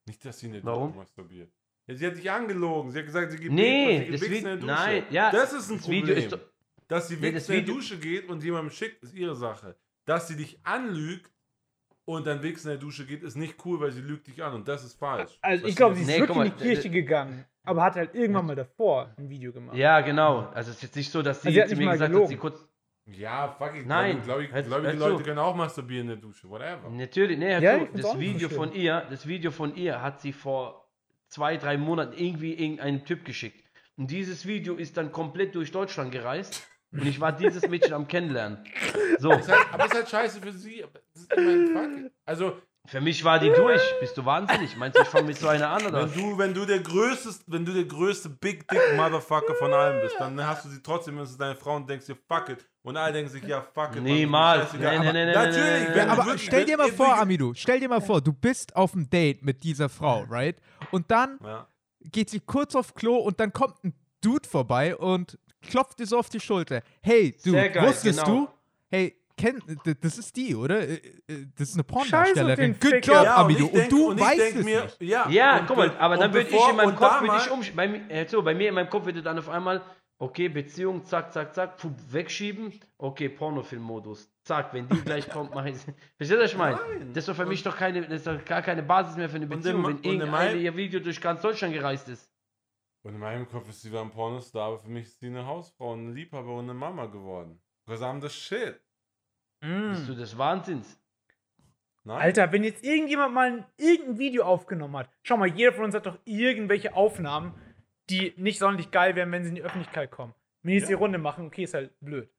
Nicht, 0.06 0.24
dass 0.26 0.39
sie 0.39 0.47
eine 0.47 0.64
Warum? 0.64 0.88
Dusche 0.89 0.97
masturbiert. 1.00 1.52
Ja, 1.88 1.95
sie 1.95 2.08
hat 2.08 2.16
dich 2.18 2.30
angelogen. 2.30 2.91
Sie 2.91 3.00
hat 3.00 3.06
gesagt, 3.06 3.32
sie 3.32 3.38
gibt 3.39 3.54
Nee, 3.54 4.06
sie 4.06 4.12
das 4.12 4.22
in 4.22 4.43
der 4.43 4.56
Dusche. 4.58 4.66
nein, 4.68 5.04
ja, 5.10 5.32
Das 5.32 5.54
ist 5.54 5.70
ein 5.70 5.76
das 5.78 5.84
Problem. 5.86 6.04
Video 6.08 6.16
ist 6.16 6.32
doch- 6.32 6.39
dass 6.88 7.08
sie 7.08 7.18
Nee, 7.18 7.28
in 7.30 7.34
der 7.47 7.62
Dusche 7.62 8.00
geht 8.00 8.28
und 8.30 8.43
jemandem 8.43 8.72
schickt, 8.72 9.04
ist 9.04 9.14
ihre 9.14 9.36
Sache. 9.36 9.76
Dass 10.06 10.28
sie 10.28 10.36
dich 10.36 10.60
anlügt 10.64 11.32
und 12.06 12.26
dann 12.26 12.41
wichst 12.41 12.66
in 12.66 12.70
der 12.70 12.80
Dusche 12.80 13.06
geht, 13.06 13.22
ist 13.22 13.36
nicht 13.36 13.64
cool, 13.66 13.80
weil 13.80 13.91
sie 13.91 14.02
lügt 14.02 14.26
dich 14.28 14.41
an 14.43 14.54
und 14.56 14.68
das 14.68 14.84
ist 14.84 14.95
falsch. 14.97 15.38
Also 15.41 15.64
Was 15.64 15.70
ich 15.70 15.76
glaube, 15.76 15.93
sie- 15.95 16.02
ist 16.02 16.08
Nee, 16.08 16.20
wirklich 16.20 16.28
guck 16.30 16.45
in 16.45 16.52
mal, 16.52 16.58
die 16.58 16.64
Kirche 16.64 16.89
gegangen, 16.89 17.45
aber 17.64 17.84
hat 17.84 17.95
halt 17.95 18.16
irgendwann 18.16 18.47
mal 18.47 18.56
davor 18.56 19.14
ein 19.18 19.30
Video 19.30 19.52
gemacht. 19.54 19.78
Ja, 19.78 20.02
genau. 20.02 20.47
Also 20.54 20.72
es 20.72 20.78
ist 20.78 20.84
jetzt 20.84 20.95
nicht 20.95 21.12
so, 21.12 21.22
dass 21.22 21.41
sie, 21.43 21.50
Also 21.50 21.56
sie 21.56 21.62
hat 21.62 21.68
zu 21.70 21.74
nicht 21.76 21.80
mir 21.80 21.86
mal 21.86 21.91
gesagt 21.93 22.08
hat, 22.10 22.14
gelogen. 22.14 22.30
sie 22.30 22.38
kurz. 22.38 22.68
Ja, 23.12 23.55
fuck 23.57 23.76
it. 23.76 23.86
Nein, 23.86 24.22
Glaube 24.24 24.43
ich, 24.43 24.49
gläubige 24.49 24.84
hör 24.84 24.93
zu. 24.93 25.10
Leute 25.10 25.24
können 25.24 25.39
auch 25.39 25.55
masturbieren 25.55 26.10
in 26.10 26.16
der 26.16 26.18
Dusche, 26.18 26.49
whatever. 26.49 26.89
Natürlich, 26.89 27.38
nee, 27.38 27.53
hör 27.53 27.62
Ja, 27.62 27.78
zu, 27.78 27.84
ich 27.84 27.89
find's 27.89 28.07
das 28.07 28.20
Video 28.20 28.49
von 28.49 28.74
ihr, 28.74 29.05
das 29.10 29.28
Video 29.28 29.51
von 29.51 29.76
ihr 29.76 30.01
hat 30.01 30.22
sie 30.22 30.34
vor 30.34 30.89
zwei, 31.28 31.57
drei 31.57 31.78
Monaten 31.78 32.14
irgendwie 32.14 32.53
irgendeinem 32.53 33.05
Typ 33.05 33.26
geschickt. 33.26 33.64
Und 33.97 34.10
dieses 34.12 34.45
Video 34.45 34.76
ist 34.76 34.97
dann 34.97 35.12
komplett 35.12 35.55
durch 35.55 35.72
Deutschland 35.72 36.12
gereist. 36.12 36.66
Und 36.91 37.05
ich 37.05 37.20
war 37.20 37.32
dieses 37.32 37.68
Mädchen 37.68 37.93
am 37.93 38.07
Kennenlernen. 38.07 38.64
So, 39.20 39.32
Ist 39.32 39.47
halt, 39.47 39.74
aber 39.74 39.86
ist 39.86 39.93
halt 39.93 40.10
scheiße 40.10 40.41
für 40.41 40.51
sie. 40.51 40.84
aber 40.84 40.99
Das 41.14 41.22
ist 41.24 41.38
mein 41.38 41.68
fuck. 41.68 42.12
Also, 42.26 42.57
für 42.88 43.01
mich 43.01 43.24
war 43.24 43.38
die 43.39 43.49
durch. 43.51 43.82
Bist 43.99 44.18
du 44.18 44.26
wahnsinnig? 44.26 44.76
Meinst 44.76 44.97
du, 44.97 45.03
ich 45.03 45.10
fange 45.10 45.28
mit 45.28 45.38
so 45.38 45.47
einer 45.49 45.70
an 45.70 45.86
oder? 45.86 46.10
wenn 46.16 46.20
du, 46.20 46.38
wenn 46.39 46.53
du 46.55 46.66
der 46.66 46.80
größte, 46.80 47.30
wenn 47.45 47.64
du 47.64 47.74
der 47.74 47.84
größte 47.84 48.30
Big 48.30 48.68
Dick 48.68 48.82
Motherfucker 48.95 49.53
von 49.55 49.72
allen 49.72 50.01
bist, 50.01 50.16
dann 50.20 50.43
hast 50.43 50.66
du 50.66 50.70
sie 50.70 50.82
trotzdem, 50.82 51.18
wenn 51.18 51.24
es 51.24 51.32
ist 51.32 51.39
deine 51.39 51.55
Frau 51.55 51.76
und 51.76 51.88
denkst 51.88 52.07
dir, 52.07 52.16
fuck 52.16 52.49
it. 52.49 52.66
Und 52.89 52.97
alle 52.97 53.13
denken 53.13 53.29
sich, 53.29 53.43
ja, 53.43 53.61
fuck 53.61 53.95
it. 53.95 54.01
Niemals. 54.03 54.65
ist 54.73 54.79
mir 54.79 54.85
scheißegal. 54.87 55.13
Nee, 55.13 55.13
nee, 55.13 55.25
nee, 55.25 55.35
Aber 55.35 55.45
nee, 55.47 55.57
Natürlich, 55.59 55.89
nee, 55.95 56.01
Aber 56.01 56.25
wirklich- 56.25 56.45
stell 56.45 56.65
dir 56.65 56.77
mal 56.77 56.91
vor, 56.91 57.17
Amidu, 57.19 57.53
stell 57.55 57.79
dir 57.79 57.87
mal 57.89 58.01
vor, 58.01 58.19
du 58.21 58.33
bist 58.33 58.75
auf 58.75 58.93
einem 58.93 59.07
Date 59.09 59.43
mit 59.43 59.63
dieser 59.63 59.89
Frau, 59.89 60.25
right? 60.29 60.57
Und 60.91 61.09
dann 61.11 61.37
Ja. 61.43 61.67
geht 62.11 62.29
sie 62.31 62.39
kurz 62.39 62.75
auf 62.75 62.95
Klo 62.95 63.15
und 63.17 63.39
dann 63.39 63.53
kommt 63.53 63.83
ein 63.83 63.93
Dude 64.21 64.47
vorbei 64.49 64.95
und 64.95 65.37
klopft 65.69 65.99
dir 65.99 66.07
so 66.07 66.17
auf 66.17 66.29
die 66.29 66.39
Schulter. 66.39 66.81
Hey, 67.01 67.35
du, 67.43 67.51
geil, 67.53 67.73
wusstest 67.81 68.25
genau. 68.25 68.45
du? 68.45 68.49
Hey, 68.89 69.15
kenn, 69.37 69.61
das 70.01 70.17
ist 70.17 70.35
die, 70.35 70.55
oder? 70.55 70.79
Äh, 70.81 70.93
äh, 70.95 71.45
Das 71.57 71.69
ist 71.69 71.75
eine 71.75 71.83
Pornodarstellerin. 71.83 72.73
Good 72.79 72.89
Ficker. 72.91 73.13
job, 73.13 73.23
Ja, 73.23 73.35
Amidu. 73.37 73.65
ich 73.65 73.71
Und, 73.71 73.77
denk- 73.77 73.89
du 73.89 74.11
ich 74.13 74.19
weißt 74.19 74.55
es 74.55 74.65
mir, 74.65 74.83
nicht. 74.83 75.01
Ja, 75.01 75.29
Ja, 75.29 75.59
und 75.59 75.67
guck 75.67 75.77
mal, 75.77 75.89
be- 75.89 75.99
aber 75.99 76.13
und 76.15 76.19
dann 76.21 76.33
würde 76.33 76.49
ich 76.49 76.55
in 76.69 76.75
meinem 76.75 76.89
und 76.89 76.95
Kopf, 76.95 77.19
da 77.19 77.21
würde 77.21 77.37
ich 77.37 77.51
um, 77.51 77.61
bei, 77.75 77.87
mir- 77.87 78.01
hör 78.09 78.27
zu, 78.27 78.41
bei 78.43 78.55
mir 78.55 78.69
in 78.69 78.75
meinem 78.75 78.89
Kopf 78.89 79.05
würde 79.05 79.21
dann 79.21 79.37
auf 79.37 79.47
einmal, 79.47 79.81
okay, 80.20 80.49
Beziehung, 80.49 81.03
zack, 81.05 81.34
zack, 81.34 81.55
zack, 81.55 81.78
puh, 81.78 81.91
wegschieben, 82.09 82.80
okay, 82.97 83.30
Pornofilm-Modus, 83.30 84.32
zack, 84.43 84.74
wenn 84.74 84.88
die 84.88 85.01
gleich 85.01 85.28
kommt, 85.32 85.55
mache 85.55 85.70
ich 85.72 85.78
Verstehst 86.17 86.32
du, 86.32 86.43
was 86.43 86.51
ich 86.51 86.57
meine? 86.57 86.78
Das 87.07 87.17
ist 87.17 87.30
doch 87.30 87.36
für 87.36 87.45
mich 87.45 87.63
doch 87.63 87.76
keine, 87.76 88.01
das 88.01 88.11
ist 88.20 88.28
doch 88.28 88.43
gar 88.45 88.61
keine 88.61 88.84
Basis 88.84 89.15
mehr 89.17 89.30
für 89.30 89.38
eine 89.38 89.45
Und 89.45 89.49
Beziehung, 89.51 89.84
wenn 89.84 89.86
und 89.95 90.05
in 90.05 90.11
irgendeine 90.11 90.32
meinem- 90.32 90.59
ihr 90.59 90.76
Video 90.76 90.99
durch 90.99 91.20
ganz 91.20 91.41
Deutschland 91.41 91.74
gereist 91.74 92.07
ist. 92.09 92.30
Und 93.01 93.13
in 93.13 93.20
meinem 93.20 93.47
Kopf 93.47 93.70
ist 93.70 93.82
sie 93.82 93.91
war 93.93 94.01
ein 94.03 94.11
Pornostar, 94.11 94.67
aber 94.67 94.80
für 94.80 94.89
mich 94.89 95.05
ist 95.05 95.20
sie 95.20 95.28
eine 95.28 95.45
Hausfrau, 95.45 95.93
eine 95.93 96.11
Liebhaber 96.11 96.53
und 96.55 96.65
eine 96.65 96.74
Mama 96.74 97.05
geworden. 97.05 97.61
Because 97.86 98.03
I'm 98.05 98.22
the 98.22 98.30
shit. 98.30 98.80
Bist 99.61 100.07
du 100.07 100.13
des 100.15 100.38
Wahnsinns? 100.38 100.99
Nein. 102.03 102.17
Alter, 102.22 102.51
wenn 102.51 102.63
jetzt 102.63 102.84
irgendjemand 102.84 103.34
mal 103.34 103.51
ein, 103.51 103.65
irgendein 103.78 104.17
Video 104.20 104.43
aufgenommen 104.43 104.97
hat, 104.97 105.09
schau 105.24 105.38
mal, 105.38 105.47
jeder 105.47 105.74
von 105.74 105.86
uns 105.86 105.95
hat 105.95 106.05
doch 106.05 106.17
irgendwelche 106.26 106.93
Aufnahmen, 106.93 107.53
die 108.10 108.34
nicht 108.38 108.60
sonderlich 108.60 108.91
geil 108.91 109.16
wären, 109.16 109.32
wenn 109.32 109.43
sie 109.43 109.49
in 109.49 109.55
die 109.55 109.64
Öffentlichkeit 109.64 110.12
kommen. 110.12 110.34
Wenn 110.64 110.70
die 110.72 110.76
jetzt 110.78 110.84
Ja. 110.89 110.95
die 110.97 111.01
Runde 111.01 111.18
machen, 111.18 111.45
okay, 111.47 111.64
ist 111.64 111.74
halt 111.74 111.91
blöd. 112.01 112.30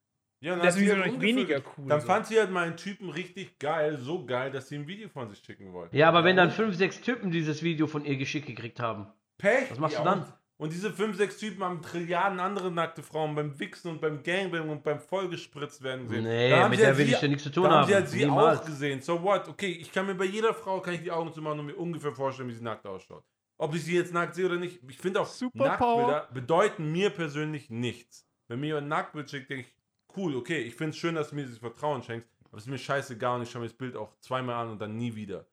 Ja, 0.42 0.54
und 0.54 0.60
Das 0.60 0.68
hat 0.68 0.70
ist 0.70 0.78
sie 0.78 0.86
wieso 0.86 0.96
halt 0.96 1.12
nicht 1.12 1.20
weniger 1.20 1.56
cool, 1.76 1.86
Dann 1.88 2.00
so. 2.00 2.06
fand 2.06 2.26
sie 2.26 2.38
halt 2.38 2.50
meinen 2.50 2.76
Typen 2.76 3.10
richtig 3.10 3.58
geil, 3.58 3.98
so 3.98 4.24
geil, 4.24 4.50
dass 4.50 4.68
sie 4.68 4.76
ein 4.76 4.86
Video 4.86 5.08
von 5.10 5.28
sich 5.28 5.38
schicken 5.44 5.72
wollte. 5.74 5.94
Ja, 5.96 6.08
aber 6.08 6.24
wenn 6.24 6.36
dann 6.36 6.50
fünf, 6.50 6.74
sechs 6.76 7.00
Typen 7.02 7.30
dieses 7.30 7.62
Video 7.62 7.86
von 7.86 8.04
ihr 8.06 8.16
geschickt 8.16 8.46
gekriegt 8.46 8.80
haben. 8.80 9.06
Pech. 9.36 9.70
Was 9.70 9.78
machst 9.78 9.96
ja, 9.98 10.02
du 10.02 10.08
dann? 10.08 10.18
Und, 10.20 10.32
und 10.56 10.72
diese 10.72 10.90
fünf, 10.92 11.16
sechs 11.18 11.36
Typen 11.36 11.62
haben 11.62 11.82
Trilliarden 11.82 12.40
andere 12.40 12.70
nackte 12.70 13.02
Frauen 13.02 13.34
beim 13.34 13.58
Wichsen 13.60 13.90
und 13.90 14.00
beim 14.00 14.22
Gangbang 14.22 14.70
und 14.70 14.82
beim 14.82 14.98
vollgespritzt 14.98 15.82
werden 15.82 16.08
gesehen. 16.08 16.24
Nee, 16.24 16.48
Dann 16.50 16.60
haben 16.60 16.70
mit 16.70 16.78
sie 16.78 16.82
der 16.84 16.88
halt 16.88 16.98
will 16.98 17.06
sie- 17.06 17.12
ich 17.14 17.20
ja 17.22 17.28
nichts 17.28 17.42
zu 17.44 17.50
tun 17.52 17.64
da 17.64 17.70
haben. 17.72 17.86
sie 17.86 17.94
haben. 17.94 18.00
halt 18.02 18.10
sie 18.10 18.24
Niemals. 18.24 18.60
auch 18.60 18.64
gesehen. 18.64 19.00
So 19.02 19.22
what? 19.22 19.46
Okay, 19.48 19.72
ich 19.72 19.92
kann 19.92 20.06
mir 20.06 20.14
bei 20.14 20.24
jeder 20.24 20.54
Frau 20.54 20.80
kann 20.80 20.94
ich 20.94 21.02
die 21.02 21.10
Augen 21.10 21.32
zumachen 21.34 21.60
und 21.60 21.66
mir 21.66 21.74
ungefähr 21.76 22.12
vorstellen, 22.12 22.48
wie 22.48 22.54
sie 22.54 22.64
nackt 22.64 22.86
ausschaut. 22.86 23.24
Ob 23.60 23.74
ich 23.74 23.84
sie 23.84 23.94
jetzt 23.94 24.14
nackt 24.14 24.34
sehe 24.34 24.46
oder 24.46 24.56
nicht. 24.56 24.80
Ich 24.88 24.96
finde 24.96 25.20
auch, 25.20 25.26
Superpower. 25.26 26.06
Nacktbilder 26.06 26.28
bedeuten 26.32 26.92
mir 26.92 27.10
persönlich 27.10 27.68
nichts. 27.68 28.26
Wenn 28.48 28.60
mir 28.60 28.68
jemand 28.68 28.86
ein 28.86 28.88
Nacktbild 28.88 29.30
schickt, 29.30 29.50
denke 29.50 29.66
ich, 29.66 29.74
cool, 30.16 30.34
okay, 30.34 30.60
ich 30.62 30.74
finde 30.74 30.90
es 30.90 30.96
schön, 30.96 31.14
dass 31.14 31.28
du 31.28 31.34
mir 31.36 31.42
dieses 31.42 31.58
Vertrauen 31.58 32.02
schenkst, 32.02 32.26
aber 32.46 32.56
es 32.56 32.64
ist 32.64 32.70
mir 32.70 32.78
scheißegal 32.78 33.36
und 33.36 33.42
ich 33.42 33.50
schaue 33.50 33.60
mir 33.60 33.68
das 33.68 33.76
Bild 33.76 33.96
auch 33.96 34.16
zweimal 34.20 34.54
an 34.54 34.70
und 34.72 34.80
dann 34.80 34.96
nie 34.96 35.14
wieder. 35.14 35.46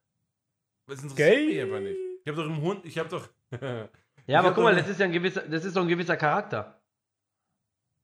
Das 0.88 1.04
interessiert 1.04 1.30
Gay. 1.36 1.48
mich 1.48 1.62
einfach 1.62 1.80
nicht. 1.82 1.98
Ich 2.24 2.28
habe 2.30 2.38
doch 2.42 2.46
im 2.46 2.62
Hund, 2.62 2.86
ich 2.86 2.98
habe 2.98 3.10
doch. 3.10 3.28
Ja, 4.26 4.40
aber 4.40 4.54
guck 4.54 4.64
mal, 4.64 4.76
das 4.76 4.90
ist 4.90 5.00
ja 5.00 5.06
ein 5.06 5.14
gewisser, 5.14 5.42
das 5.48 5.64
ist 5.64 5.74
so 5.74 5.80
ein 5.82 5.88
gewisser 5.88 6.18
Charakter. 6.18 6.82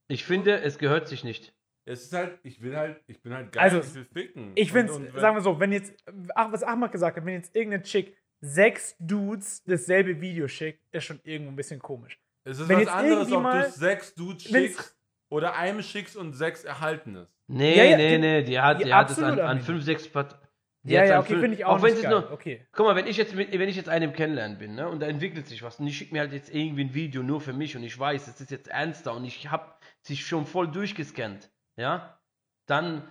Ich 0.07 0.23
finde, 0.23 0.61
es 0.61 0.77
gehört 0.77 1.07
sich 1.09 1.23
nicht. 1.23 1.53
es 1.85 2.03
ist 2.03 2.13
halt, 2.13 2.39
ich 2.43 2.61
will 2.61 2.75
halt, 2.77 3.01
ich 3.07 3.21
bin 3.21 3.33
halt 3.33 3.51
geil, 3.51 3.63
Also, 3.63 3.79
ich 3.79 3.93
will 3.95 4.05
ficken. 4.05 4.51
Ich 4.55 4.71
finde 4.71 4.93
sagen 5.19 5.35
wir 5.35 5.41
so, 5.41 5.59
wenn 5.59 5.71
jetzt, 5.73 5.93
ach, 6.35 6.51
was 6.51 6.63
Ahmad 6.63 6.91
gesagt 6.93 7.17
hat, 7.17 7.25
wenn 7.25 7.33
jetzt 7.33 7.55
irgendeine 7.55 7.83
Chick 7.83 8.15
sechs 8.45 8.95
Dudes 8.99 9.63
dasselbe 9.63 10.19
Video 10.19 10.47
schickt, 10.49 10.81
ist 10.91 11.05
schon 11.05 11.19
irgendwo 11.23 11.51
ein 11.51 11.55
bisschen 11.55 11.79
komisch. 11.79 12.19
Es 12.43 12.59
ist 12.59 12.67
wenn 12.67 12.75
was 12.75 12.83
jetzt 12.83 12.93
anderes, 12.93 13.29
irgendwie 13.29 13.33
ob 13.35 13.39
du 13.39 13.43
mal- 13.59 13.71
sechs 13.71 14.13
Dudes 14.15 14.43
schickst 14.43 14.97
oder 15.29 15.55
einem 15.55 15.81
schickst 15.81 16.17
und 16.17 16.33
sechs 16.33 16.65
Erhaltenes. 16.65 17.29
Nee, 17.47 17.77
Ja, 17.77 17.83
ja, 17.85 17.97
nee, 17.97 18.09
die- 18.11 18.17
nee, 18.17 18.43
die 18.43 18.59
hat, 18.59 18.79
die 18.81 18.85
die 18.85 18.93
hat 18.93 19.09
es 19.09 19.19
an, 19.19 19.39
an 19.39 19.61
fünf, 19.61 19.83
sechs 19.83 20.07
Part 20.09 20.37
die 20.85 20.91
Ja, 20.91 21.05
ja, 21.05 21.13
an 21.15 21.19
okay, 21.21 21.29
fünf- 21.29 21.41
finde 21.41 21.57
ich 21.57 21.63
auch, 21.63 21.81
wenn 21.81 21.91
nicht 21.93 22.03
es 22.03 22.09
geil. 22.09 22.11
nur, 22.11 22.31
okay. 22.33 22.67
Guck 22.73 22.85
mal, 22.85 22.95
wenn 22.97 23.07
ich 23.07 23.15
jetzt 23.15 23.33
mit, 23.33 23.57
wenn 23.57 23.69
ich 23.69 23.77
jetzt 23.77 23.87
einem 23.87 24.11
kennenlernen 24.11 24.57
bin, 24.57 24.75
ne, 24.75 24.89
und 24.89 24.99
da 24.99 25.07
entwickelt 25.07 25.47
sich 25.47 25.63
was 25.63 25.79
und 25.79 25.87
ich 25.87 25.97
schicke 25.97 26.13
mir 26.13 26.19
halt 26.19 26.33
jetzt 26.33 26.53
irgendwie 26.53 26.83
ein 26.83 26.93
Video 26.93 27.23
nur 27.23 27.39
für 27.39 27.53
mich 27.53 27.77
und 27.77 27.83
ich 27.83 27.97
weiß, 27.97 28.27
es 28.27 28.41
ist 28.41 28.51
jetzt 28.51 28.67
ernster 28.67 29.13
und 29.13 29.23
ich 29.23 29.49
habe 29.49 29.73
sich 30.01 30.25
schon 30.25 30.45
voll 30.45 30.67
durchgescannt, 30.69 31.49
ja, 31.77 32.19
dann 32.65 33.09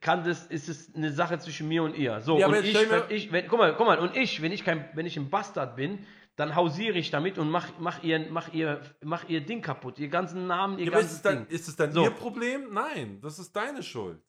kann 0.00 0.24
das, 0.24 0.46
ist 0.46 0.68
es 0.68 0.94
eine 0.94 1.10
Sache 1.12 1.38
zwischen 1.38 1.68
mir 1.68 1.82
und 1.82 1.94
ihr. 1.96 2.20
So, 2.20 2.38
Ja, 2.38 2.46
und 2.46 2.62
ich, 2.64 2.74
wenn 2.74 3.02
ich, 3.08 3.32
wenn, 3.32 3.48
guck 3.48 3.58
mal, 3.58 3.74
guck 3.74 3.86
mal, 3.86 3.98
und 3.98 4.16
ich, 4.16 4.42
wenn 4.42 4.52
ich 4.52 4.64
kein, 4.64 4.88
wenn 4.94 5.06
ich 5.06 5.16
ein 5.16 5.30
Bastard 5.30 5.76
bin, 5.76 6.06
dann 6.36 6.54
hausiere 6.54 6.96
ich 6.98 7.10
damit 7.10 7.38
und 7.38 7.50
mach, 7.50 7.68
mach 7.80 8.02
ihr, 8.04 8.26
mach 8.30 8.52
ihr, 8.52 8.80
mach 9.02 9.28
ihr 9.28 9.40
Ding 9.40 9.60
kaputt, 9.62 9.98
ihr 9.98 10.08
ganzen 10.08 10.46
Namen, 10.46 10.78
ihr 10.78 10.86
Ja, 10.86 10.92
aber 10.92 11.00
ist 11.00 11.06
ganzes 11.06 11.16
es 11.16 11.22
dann, 11.22 11.36
Ding. 11.46 11.46
ist 11.48 11.68
es 11.68 11.76
dann 11.76 11.92
So. 11.92 12.04
ihr 12.04 12.10
Problem? 12.10 12.72
Nein, 12.72 13.18
das 13.22 13.38
ist 13.38 13.56
deine 13.56 13.82
Schuld. 13.82 14.20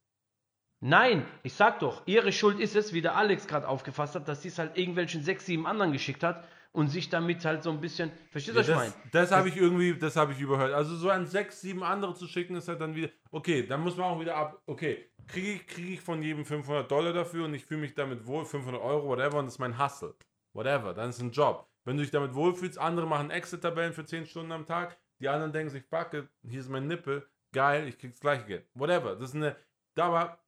Nein, 0.81 1.25
ich 1.43 1.53
sag 1.53 1.79
doch, 1.79 2.03
ihre 2.07 2.31
Schuld 2.31 2.59
ist 2.59 2.75
es, 2.75 2.93
wie 2.93 3.01
der 3.01 3.15
Alex 3.15 3.47
gerade 3.47 3.67
aufgefasst 3.67 4.15
hat, 4.15 4.27
dass 4.27 4.41
sie 4.41 4.47
es 4.47 4.57
halt 4.57 4.77
irgendwelchen 4.77 5.23
sechs, 5.23 5.45
sieben 5.45 5.67
anderen 5.67 5.91
geschickt 5.91 6.23
hat 6.23 6.47
und 6.71 6.87
sich 6.87 7.09
damit 7.09 7.43
halt 7.45 7.63
so 7.63 7.71
ein 7.71 7.81
bisschen. 7.81 8.11
Verstehst 8.31 8.57
du, 8.57 8.61
Ja, 8.61 8.77
was 8.77 8.87
ich 8.87 8.93
meine? 8.93 9.03
das 9.11 9.29
das 9.29 9.37
habe 9.37 9.49
ich 9.49 9.57
irgendwie, 9.57 9.97
das 9.97 10.15
habe 10.15 10.33
ich 10.33 10.39
überhört. 10.39 10.73
Also 10.73 10.95
so 10.95 11.09
an 11.09 11.25
sechs, 11.25 11.61
sieben 11.61 11.83
andere 11.83 12.13
zu 12.15 12.27
schicken, 12.27 12.55
ist 12.55 12.67
halt 12.67 12.81
dann 12.81 12.95
wieder, 12.95 13.09
okay, 13.31 13.65
dann 13.65 13.81
muss 13.81 13.97
man 13.97 14.05
auch 14.05 14.19
wieder 14.19 14.35
ab, 14.35 14.61
okay, 14.65 15.09
kriege 15.27 15.53
ich, 15.53 15.67
krieg 15.67 15.89
ich 15.93 16.01
von 16.01 16.21
jedem 16.21 16.45
500 16.45 16.89
Dollar 16.89 17.13
dafür 17.13 17.45
und 17.45 17.53
ich 17.53 17.65
fühle 17.65 17.81
mich 17.81 17.95
damit 17.95 18.25
wohl, 18.25 18.45
500 18.45 18.81
Euro, 18.81 19.07
whatever, 19.07 19.39
und 19.39 19.45
das 19.45 19.55
ist 19.55 19.59
mein 19.59 19.77
Hustle. 19.83 20.15
Whatever, 20.53 20.93
dann 20.93 21.09
ist 21.09 21.19
ein 21.21 21.31
Job. 21.31 21.67
Wenn 21.85 21.97
du 21.97 22.03
dich 22.03 22.11
damit 22.11 22.33
wohlfühlst, 22.33 22.77
andere 22.77 23.07
machen 23.07 23.31
Excel-Tabellen 23.31 23.93
für 23.93 24.05
10 24.05 24.25
Stunden 24.25 24.51
am 24.51 24.65
Tag, 24.65 24.97
die 25.19 25.27
anderen 25.29 25.51
denken 25.51 25.69
sich, 25.69 25.83
fuck 25.83 26.13
it, 26.13 26.27
hier 26.47 26.59
ist 26.59 26.69
mein 26.69 26.87
Nippel, 26.87 27.27
geil, 27.51 27.87
ich 27.87 27.97
krieg's 27.97 28.19
gleiche 28.19 28.45
Geld. 28.45 28.67
Whatever, 28.73 29.15
das 29.15 29.29
ist 29.29 29.35
eine, 29.35 29.55
da 29.95 30.11
war, 30.11 30.39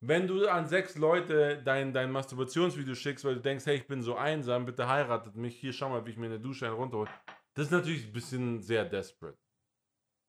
wenn 0.00 0.26
du 0.26 0.48
an 0.48 0.66
sechs 0.66 0.96
Leute 0.96 1.60
dein, 1.64 1.92
dein 1.92 2.12
Masturbationsvideo 2.12 2.94
schickst, 2.94 3.24
weil 3.24 3.34
du 3.34 3.40
denkst, 3.40 3.66
hey, 3.66 3.76
ich 3.76 3.86
bin 3.86 4.02
so 4.02 4.16
einsam, 4.16 4.64
bitte 4.64 4.88
heiratet 4.88 5.34
mich, 5.34 5.56
hier 5.56 5.72
schau 5.72 5.88
mal, 5.88 6.04
wie 6.06 6.10
ich 6.10 6.16
mir 6.16 6.26
eine 6.26 6.40
Dusche 6.40 6.66
einen 6.66 6.76
runterhole. 6.76 7.10
Das 7.54 7.66
ist 7.66 7.72
natürlich 7.72 8.06
ein 8.06 8.12
bisschen 8.12 8.60
sehr 8.60 8.84
desperate. 8.84 9.36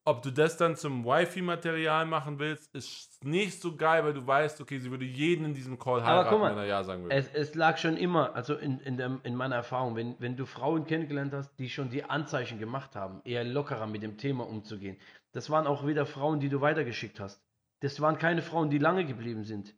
Ob 0.05 0.23
du 0.23 0.31
das 0.31 0.57
dann 0.57 0.75
zum 0.75 1.05
Wifi-Material 1.05 2.05
machen 2.05 2.39
willst, 2.39 2.73
ist 2.73 3.23
nicht 3.23 3.61
so 3.61 3.75
geil, 3.75 4.03
weil 4.03 4.13
du 4.13 4.25
weißt, 4.25 4.59
okay, 4.59 4.79
sie 4.79 4.89
würde 4.89 5.05
jeden 5.05 5.45
in 5.45 5.53
diesem 5.53 5.77
Call 5.77 5.99
Aber 5.99 6.07
heiraten, 6.07 6.29
guck 6.29 6.39
mal, 6.39 6.51
wenn 6.51 6.57
er 6.57 6.65
Ja 6.65 6.83
sagen 6.83 7.03
würde. 7.03 7.15
Es, 7.15 7.29
es 7.31 7.53
lag 7.53 7.77
schon 7.77 7.95
immer, 7.95 8.33
also 8.33 8.55
in, 8.55 8.79
in, 8.79 8.97
dem, 8.97 9.19
in 9.21 9.35
meiner 9.35 9.57
Erfahrung, 9.57 9.95
wenn, 9.95 10.15
wenn 10.17 10.35
du 10.35 10.47
Frauen 10.47 10.85
kennengelernt 10.85 11.33
hast, 11.33 11.53
die 11.59 11.69
schon 11.69 11.91
die 11.91 12.05
Anzeichen 12.05 12.57
gemacht 12.57 12.95
haben, 12.95 13.21
eher 13.23 13.43
lockerer 13.43 13.85
mit 13.85 14.01
dem 14.01 14.17
Thema 14.17 14.47
umzugehen, 14.47 14.97
das 15.31 15.51
waren 15.51 15.67
auch 15.67 15.85
wieder 15.85 16.07
Frauen, 16.07 16.39
die 16.39 16.49
du 16.49 16.59
weitergeschickt 16.59 17.19
hast. 17.19 17.45
Das 17.81 17.99
waren 18.01 18.17
keine 18.17 18.41
Frauen, 18.41 18.69
die 18.69 18.77
lange 18.77 19.05
geblieben 19.05 19.43
sind. 19.43 19.73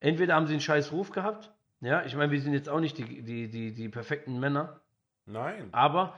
Entweder 0.00 0.34
haben 0.34 0.46
sie 0.46 0.52
einen 0.54 0.60
scheiß 0.60 0.92
Ruf 0.92 1.10
gehabt, 1.10 1.52
ja, 1.80 2.04
ich 2.04 2.14
meine, 2.16 2.30
wir 2.32 2.40
sind 2.40 2.52
jetzt 2.54 2.68
auch 2.68 2.80
nicht 2.80 2.96
die, 2.98 3.22
die, 3.22 3.48
die, 3.50 3.74
die 3.74 3.88
perfekten 3.88 4.38
Männer, 4.40 4.80
Nein. 5.26 5.68
aber, 5.72 6.14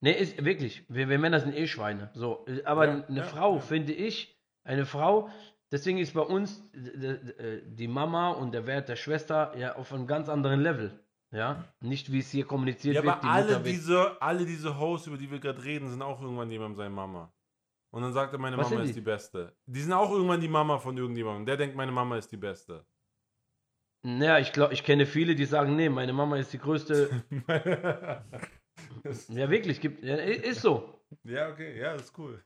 ne, 0.00 0.12
ist 0.16 0.44
wirklich, 0.44 0.84
wir, 0.88 1.08
wir 1.08 1.18
Männer 1.18 1.40
sind 1.40 1.54
eh 1.54 1.66
Schweine. 1.66 2.10
So, 2.14 2.44
äh, 2.46 2.62
aber 2.64 2.86
Ja, 2.86 3.04
eine 3.06 3.16
ja, 3.18 3.22
Frau, 3.24 3.54
ja. 3.54 3.60
finde 3.60 3.92
ich, 3.92 4.36
eine 4.64 4.86
Frau, 4.86 5.28
deswegen 5.72 5.98
ist 5.98 6.14
bei 6.14 6.20
uns 6.20 6.62
d- 6.72 7.62
die 7.66 7.88
Mama 7.88 8.30
und 8.30 8.52
der 8.52 8.66
Wert 8.66 8.88
der 8.88 8.96
Schwester 8.96 9.56
ja 9.56 9.76
auf 9.76 9.92
einem 9.92 10.06
ganz 10.06 10.28
anderen 10.28 10.60
Level. 10.60 10.98
Ja, 11.30 11.64
nicht 11.80 12.10
wie 12.10 12.20
es 12.20 12.30
hier 12.30 12.46
kommuniziert 12.46 12.94
Ja, 12.96 13.02
wird. 13.02 13.12
aber 13.16 13.20
die 13.22 13.28
alle 13.28 13.60
diese, 13.60 14.22
alle 14.22 14.46
diese 14.46 14.78
Hosts, 14.78 15.08
über 15.08 15.18
die 15.18 15.30
wir 15.30 15.40
gerade 15.40 15.62
reden, 15.62 15.88
sind 15.90 16.00
auch 16.02 16.22
irgendwann 16.22 16.50
jemandem 16.50 16.76
seine 16.76 16.90
Mama. 16.90 17.30
Und 17.90 18.02
dann 18.02 18.12
sagt 18.12 18.32
er, 18.32 18.38
meine 18.38 18.56
Was 18.58 18.70
Mama 18.70 18.82
ist 18.82 18.90
die? 18.90 18.94
die 18.94 19.00
Beste. 19.00 19.56
Die 19.66 19.80
sind 19.80 19.92
auch 19.92 20.10
irgendwann 20.10 20.40
die 20.40 20.48
Mama 20.48 20.78
von 20.78 20.96
irgendjemandem. 20.96 21.46
Der 21.46 21.56
denkt, 21.56 21.74
meine 21.74 21.92
Mama 21.92 22.16
ist 22.18 22.30
die 22.30 22.36
Beste. 22.36 22.84
Naja, 24.02 24.38
ich 24.38 24.52
glaube, 24.52 24.74
ich 24.74 24.84
kenne 24.84 25.06
viele, 25.06 25.34
die 25.34 25.44
sagen, 25.44 25.74
nee, 25.74 25.88
meine 25.88 26.12
Mama 26.12 26.36
ist 26.36 26.52
die 26.52 26.58
größte. 26.58 27.24
Ja, 29.28 29.50
wirklich, 29.50 29.80
gibt, 29.80 30.04
ist 30.04 30.62
so. 30.62 31.00
ja, 31.24 31.48
okay, 31.50 31.78
ja, 31.80 31.94
ist 31.94 32.16
cool. 32.16 32.44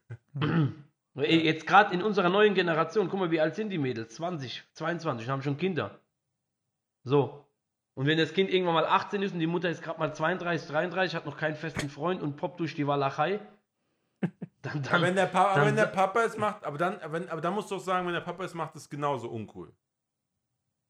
Jetzt 1.15 1.67
gerade 1.67 1.93
in 1.93 2.03
unserer 2.03 2.31
neuen 2.31 2.55
Generation, 2.55 3.11
guck 3.11 3.21
mal, 3.21 3.31
wie 3.31 3.41
alt 3.41 3.55
sind 3.55 3.69
die 3.69 3.79
Mädels? 3.79 4.15
20, 4.15 4.65
22, 4.73 5.29
haben 5.29 5.43
schon 5.43 5.59
Kinder. 5.59 6.01
So. 7.05 7.45
Und 7.95 8.07
wenn 8.07 8.17
das 8.17 8.33
Kind 8.33 8.49
irgendwann 8.51 8.75
mal 8.75 8.87
18 8.87 9.23
ist 9.23 9.35
und 9.35 9.41
die 9.41 9.47
Mutter 9.47 9.69
ist 9.69 9.83
gerade 9.83 9.99
mal 9.99 10.15
32, 10.15 10.69
33, 10.69 11.15
hat 11.15 11.27
noch 11.27 11.37
keinen 11.37 11.57
festen 11.57 11.91
Freund 11.91 12.23
und 12.23 12.37
poppt 12.37 12.61
durch 12.61 12.75
die 12.75 12.87
Walachei, 12.87 13.39
dann, 14.63 14.73
Aber 14.79 14.81
dann 14.81 15.03
wenn 15.03 15.17
der, 15.17 15.27
pa 15.27 15.45
aber 15.47 15.55
dann 15.57 15.67
wenn 15.69 15.77
der 15.77 15.87
Papa 15.87 16.23
es 16.23 16.37
macht, 16.37 16.65
aber 16.65 16.79
dann, 16.79 16.99
aber, 17.01 17.13
wenn, 17.15 17.29
aber 17.29 17.41
dann 17.41 17.55
musst 17.55 17.71
du 17.71 17.77
auch 17.77 17.81
sagen, 17.81 18.07
wenn 18.07 18.15
der 18.15 18.21
Papa 18.21 18.45
es 18.45 18.55
macht, 18.55 18.75
ist 18.77 18.83
es 18.83 18.91
genauso 18.91 19.29
uncool. 19.29 19.73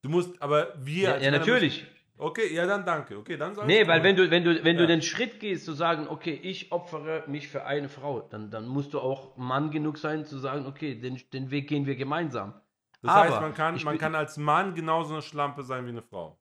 Du 0.03 0.09
musst, 0.11 0.41
aber 0.43 0.73
wir. 0.85 1.03
ja, 1.09 1.13
als 1.15 1.25
ja 1.25 1.31
natürlich. 1.31 1.83
Müssen, 1.83 1.97
okay, 2.19 2.53
ja, 2.55 2.67
dann 2.67 2.85
danke. 2.85 3.17
Okay, 3.19 3.37
dann 3.37 3.55
sag 3.55 3.67
Nee, 3.67 3.87
weil 3.87 4.01
cool. 4.01 4.05
wenn 4.05 4.17
du, 4.17 4.31
wenn 4.31 4.45
du, 4.45 4.65
wenn 4.65 4.77
du 4.77 4.83
Ja. 4.83 4.89
den 4.89 5.01
Schritt 5.03 5.39
gehst, 5.41 5.65
zu 5.65 5.73
sagen, 5.73 6.09
okay, 6.09 6.39
ich 6.43 6.73
opfere 6.73 7.25
mich 7.29 7.49
für 7.49 7.65
eine 7.65 7.89
Frau, 7.89 8.21
dann, 8.21 8.51
dann 8.51 8.67
musst 8.67 8.95
du 8.95 9.01
auch 9.01 9.37
Mann 9.37 9.71
genug 9.71 9.99
sein, 9.99 10.25
zu 10.27 10.39
sagen, 10.39 10.67
okay, 10.67 10.97
den, 10.97 11.21
den 11.33 11.51
Weg 11.51 11.69
gehen 11.69 11.87
wir 11.87 11.97
gemeinsam. 11.97 12.55
Das 13.01 13.11
aber 13.13 13.21
heißt, 13.31 13.41
man 13.41 13.55
kann, 13.55 13.83
man 13.85 13.99
kann 13.99 14.15
als 14.15 14.37
Mann 14.37 14.75
genauso 14.75 15.15
eine 15.15 15.23
Schlampe 15.23 15.63
sein 15.63 15.85
wie 15.87 15.91
eine 15.91 16.03
Frau. 16.03 16.39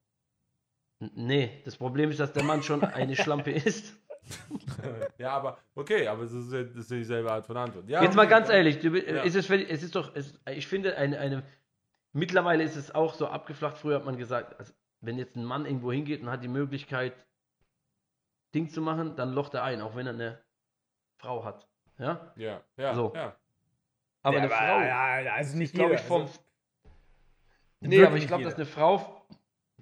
Nee, 1.00 1.62
das 1.66 1.78
Problem 1.78 2.12
ist, 2.12 2.20
dass 2.20 2.34
der 2.34 2.44
Mann 2.44 2.62
schon 2.62 2.84
eine 2.84 3.16
Schlampe 3.16 3.52
ist. 3.52 3.96
Ja, 5.18 5.32
aber 5.34 5.58
okay, 5.76 6.08
aber 6.08 6.24
das 6.24 6.32
ist 6.34 6.52
ja, 6.54 6.64
das 6.64 6.76
ist 6.76 6.92
dieselbe 6.92 7.32
Art 7.32 7.46
von 7.46 7.58
Antwort. 7.58 7.88
Ja, 7.88 8.02
Jetzt 8.04 8.16
mal 8.16 8.28
ganz 8.28 8.50
ehrlich, 8.50 8.80
du, 8.80 8.90
Ja. 8.98 9.24
ist 9.24 9.36
es, 9.36 9.50
es 9.50 9.84
ist 9.84 9.96
doch, 9.96 10.16
es, 10.16 10.34
ich 10.50 10.68
finde, 10.68 10.98
eine, 10.98 11.20
eine, 11.20 11.44
mittlerweile 12.14 12.64
ist 12.64 12.76
es 12.76 12.94
auch 12.94 13.14
so 13.14 13.28
abgeflacht. 13.28 13.78
Früher 13.78 13.96
hat 13.96 14.06
man 14.06 14.18
gesagt, 14.18 14.58
also, 14.60 14.74
wenn 15.02 15.18
jetzt 15.18 15.36
ein 15.36 15.46
Mann 15.46 15.66
irgendwo 15.66 15.92
hingeht 15.92 16.22
und 16.22 16.30
hat 16.30 16.44
die 16.44 16.48
Möglichkeit, 16.48 17.14
Ding 18.54 18.70
zu 18.70 18.82
machen, 18.82 19.16
dann 19.16 19.32
locht 19.34 19.54
er 19.54 19.64
ein, 19.64 19.82
auch 19.82 19.96
wenn 19.96 20.08
er 20.08 20.14
eine 20.14 20.42
Frau 21.18 21.44
hat. 21.46 21.68
Ja? 21.98 22.34
Ja, 22.36 22.62
ja, 22.78 22.94
So. 22.94 23.14
ja. 23.16 23.36
Aber 24.24 24.36
ja, 24.36 24.42
eine 24.44 24.50
Frau, 24.50 24.82
Ja, 24.82 25.34
also 25.34 25.58
nicht 25.58 25.74
glaube 25.74 25.96
ich, 25.96 26.02
vom. 26.02 26.24
also, 26.24 26.40
nee, 27.80 28.04
aber 28.04 28.18
ich 28.18 28.28
glaube, 28.28 28.44
dass 28.44 28.56
eine 28.56 28.66
Frau. 28.66 29.26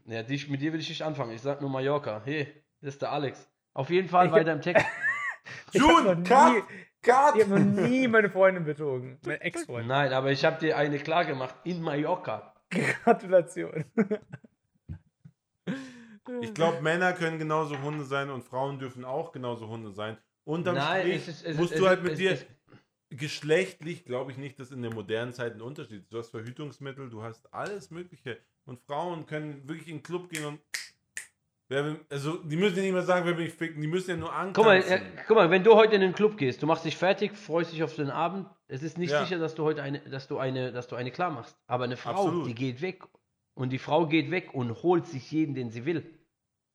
Ja, 0.05 0.23
dich, 0.23 0.49
mit 0.49 0.61
dir 0.61 0.71
will 0.71 0.79
ich 0.79 0.87
nicht 0.89 1.01
anfangen. 1.03 1.31
Ich 1.31 1.41
sag 1.41 1.61
nur 1.61 1.69
Mallorca. 1.69 2.21
Hey, 2.23 2.47
das 2.81 2.93
ist 2.95 3.01
der 3.01 3.11
Alex. 3.11 3.48
Auf 3.73 3.89
jeden 3.89 4.09
Fall 4.09 4.27
Ich- 4.27 4.31
weiter 4.31 4.53
im 4.53 4.61
Text. 4.61 4.85
ich 5.73 5.81
hab 5.81 5.89
June, 5.89 6.15
noch 6.15 6.23
cut! 6.23 6.53
nie, 6.53 6.61
Cut! 7.01 7.35
ich 7.35 7.43
habe 7.45 7.59
noch 7.59 7.87
nie 7.87 8.07
meine 8.07 8.29
Freundin 8.29 8.65
betrogen. 8.65 9.19
Meine 9.25 9.41
Ex-Freundin. 9.41 9.87
Nein, 9.87 10.11
aber 10.13 10.31
ich 10.31 10.43
habe 10.43 10.59
dir 10.59 10.77
eine 10.77 10.97
klar 10.99 11.25
gemacht 11.25 11.55
in 11.63 11.81
Mallorca. 11.81 12.53
Gratulation. 12.69 13.85
Ich 16.41 16.53
glaube, 16.53 16.81
Männer 16.81 17.13
können 17.13 17.39
genauso 17.39 17.79
Hunde 17.81 18.03
sein 18.05 18.29
und 18.29 18.43
Frauen 18.43 18.77
dürfen 18.79 19.03
auch 19.05 19.31
genauso 19.31 19.67
Hunde 19.67 19.91
sein. 19.91 20.17
Unterm 20.43 20.75
Nein, 20.75 21.01
Strich 21.01 21.15
es 21.15 21.27
ist, 21.27 21.45
es 21.45 21.57
musst 21.57 21.71
ist, 21.73 21.79
du 21.79 21.87
halt 21.87 21.99
ist, 21.99 22.03
mit 22.03 22.11
es 22.13 22.17
dir. 22.19 22.31
ist- 22.33 22.45
Geschlechtlich 23.11 24.05
glaube 24.05 24.31
ich 24.31 24.37
nicht, 24.37 24.59
dass 24.59 24.71
in 24.71 24.83
der 24.83 24.93
modernen 24.93 25.33
Zeit 25.33 25.55
ein 25.55 25.61
Unterschied 25.61 26.03
ist. 26.03 26.13
Du 26.13 26.19
hast 26.19 26.29
Verhütungsmittel, 26.29 27.09
du 27.09 27.23
hast 27.23 27.51
alles 27.51 27.89
Mögliche. 27.89 28.37
Und 28.65 28.79
Frauen 28.81 29.25
können 29.25 29.67
wirklich 29.67 29.87
in 29.87 29.97
den 29.97 30.03
Club 30.03 30.29
gehen 30.29 30.45
und. 30.45 30.59
Also, 32.09 32.37
die 32.37 32.55
müssen 32.57 32.77
ja 32.77 32.81
nicht 32.81 32.93
mehr 32.93 33.03
sagen, 33.03 33.27
wer 33.27 33.35
mich 33.35 33.53
ficken, 33.53 33.79
die 33.79 33.87
müssen 33.87 34.09
ja 34.09 34.15
nur 34.17 34.33
antanzen. 34.33 34.53
Guck 34.53 34.65
mal, 34.65 34.81
ja, 34.89 34.99
guck 35.27 35.37
mal, 35.37 35.51
wenn 35.51 35.63
du 35.63 35.75
heute 35.75 35.93
in 35.95 36.01
den 36.01 36.13
Club 36.13 36.35
gehst, 36.35 36.63
du 36.63 36.65
machst 36.65 36.83
dich 36.83 36.97
fertig, 36.97 37.37
freust 37.37 37.71
dich 37.71 37.83
auf 37.83 37.95
den 37.95 38.09
Abend, 38.09 38.47
es 38.67 38.81
ist 38.81 38.97
nicht 38.97 39.11
Ja. 39.11 39.23
sicher, 39.23 39.37
dass 39.37 39.53
du 39.53 39.63
heute 39.63 39.83
eine, 39.83 39.99
dass 39.99 40.27
du 40.27 40.39
eine, 40.39 40.71
dass 40.71 40.87
du 40.87 40.95
eine 40.95 41.11
klar 41.11 41.29
machst. 41.29 41.55
Aber 41.67 41.83
eine 41.83 41.95
Frau, 41.95 42.11
Absolut. 42.25 42.47
die 42.47 42.55
geht 42.55 42.81
weg 42.81 43.03
und 43.53 43.69
die 43.71 43.77
Frau 43.77 44.07
geht 44.07 44.31
weg 44.31 44.49
und 44.53 44.81
holt 44.81 45.05
sich 45.05 45.31
jeden, 45.31 45.53
den 45.53 45.69
sie 45.69 45.85
will. 45.85 46.03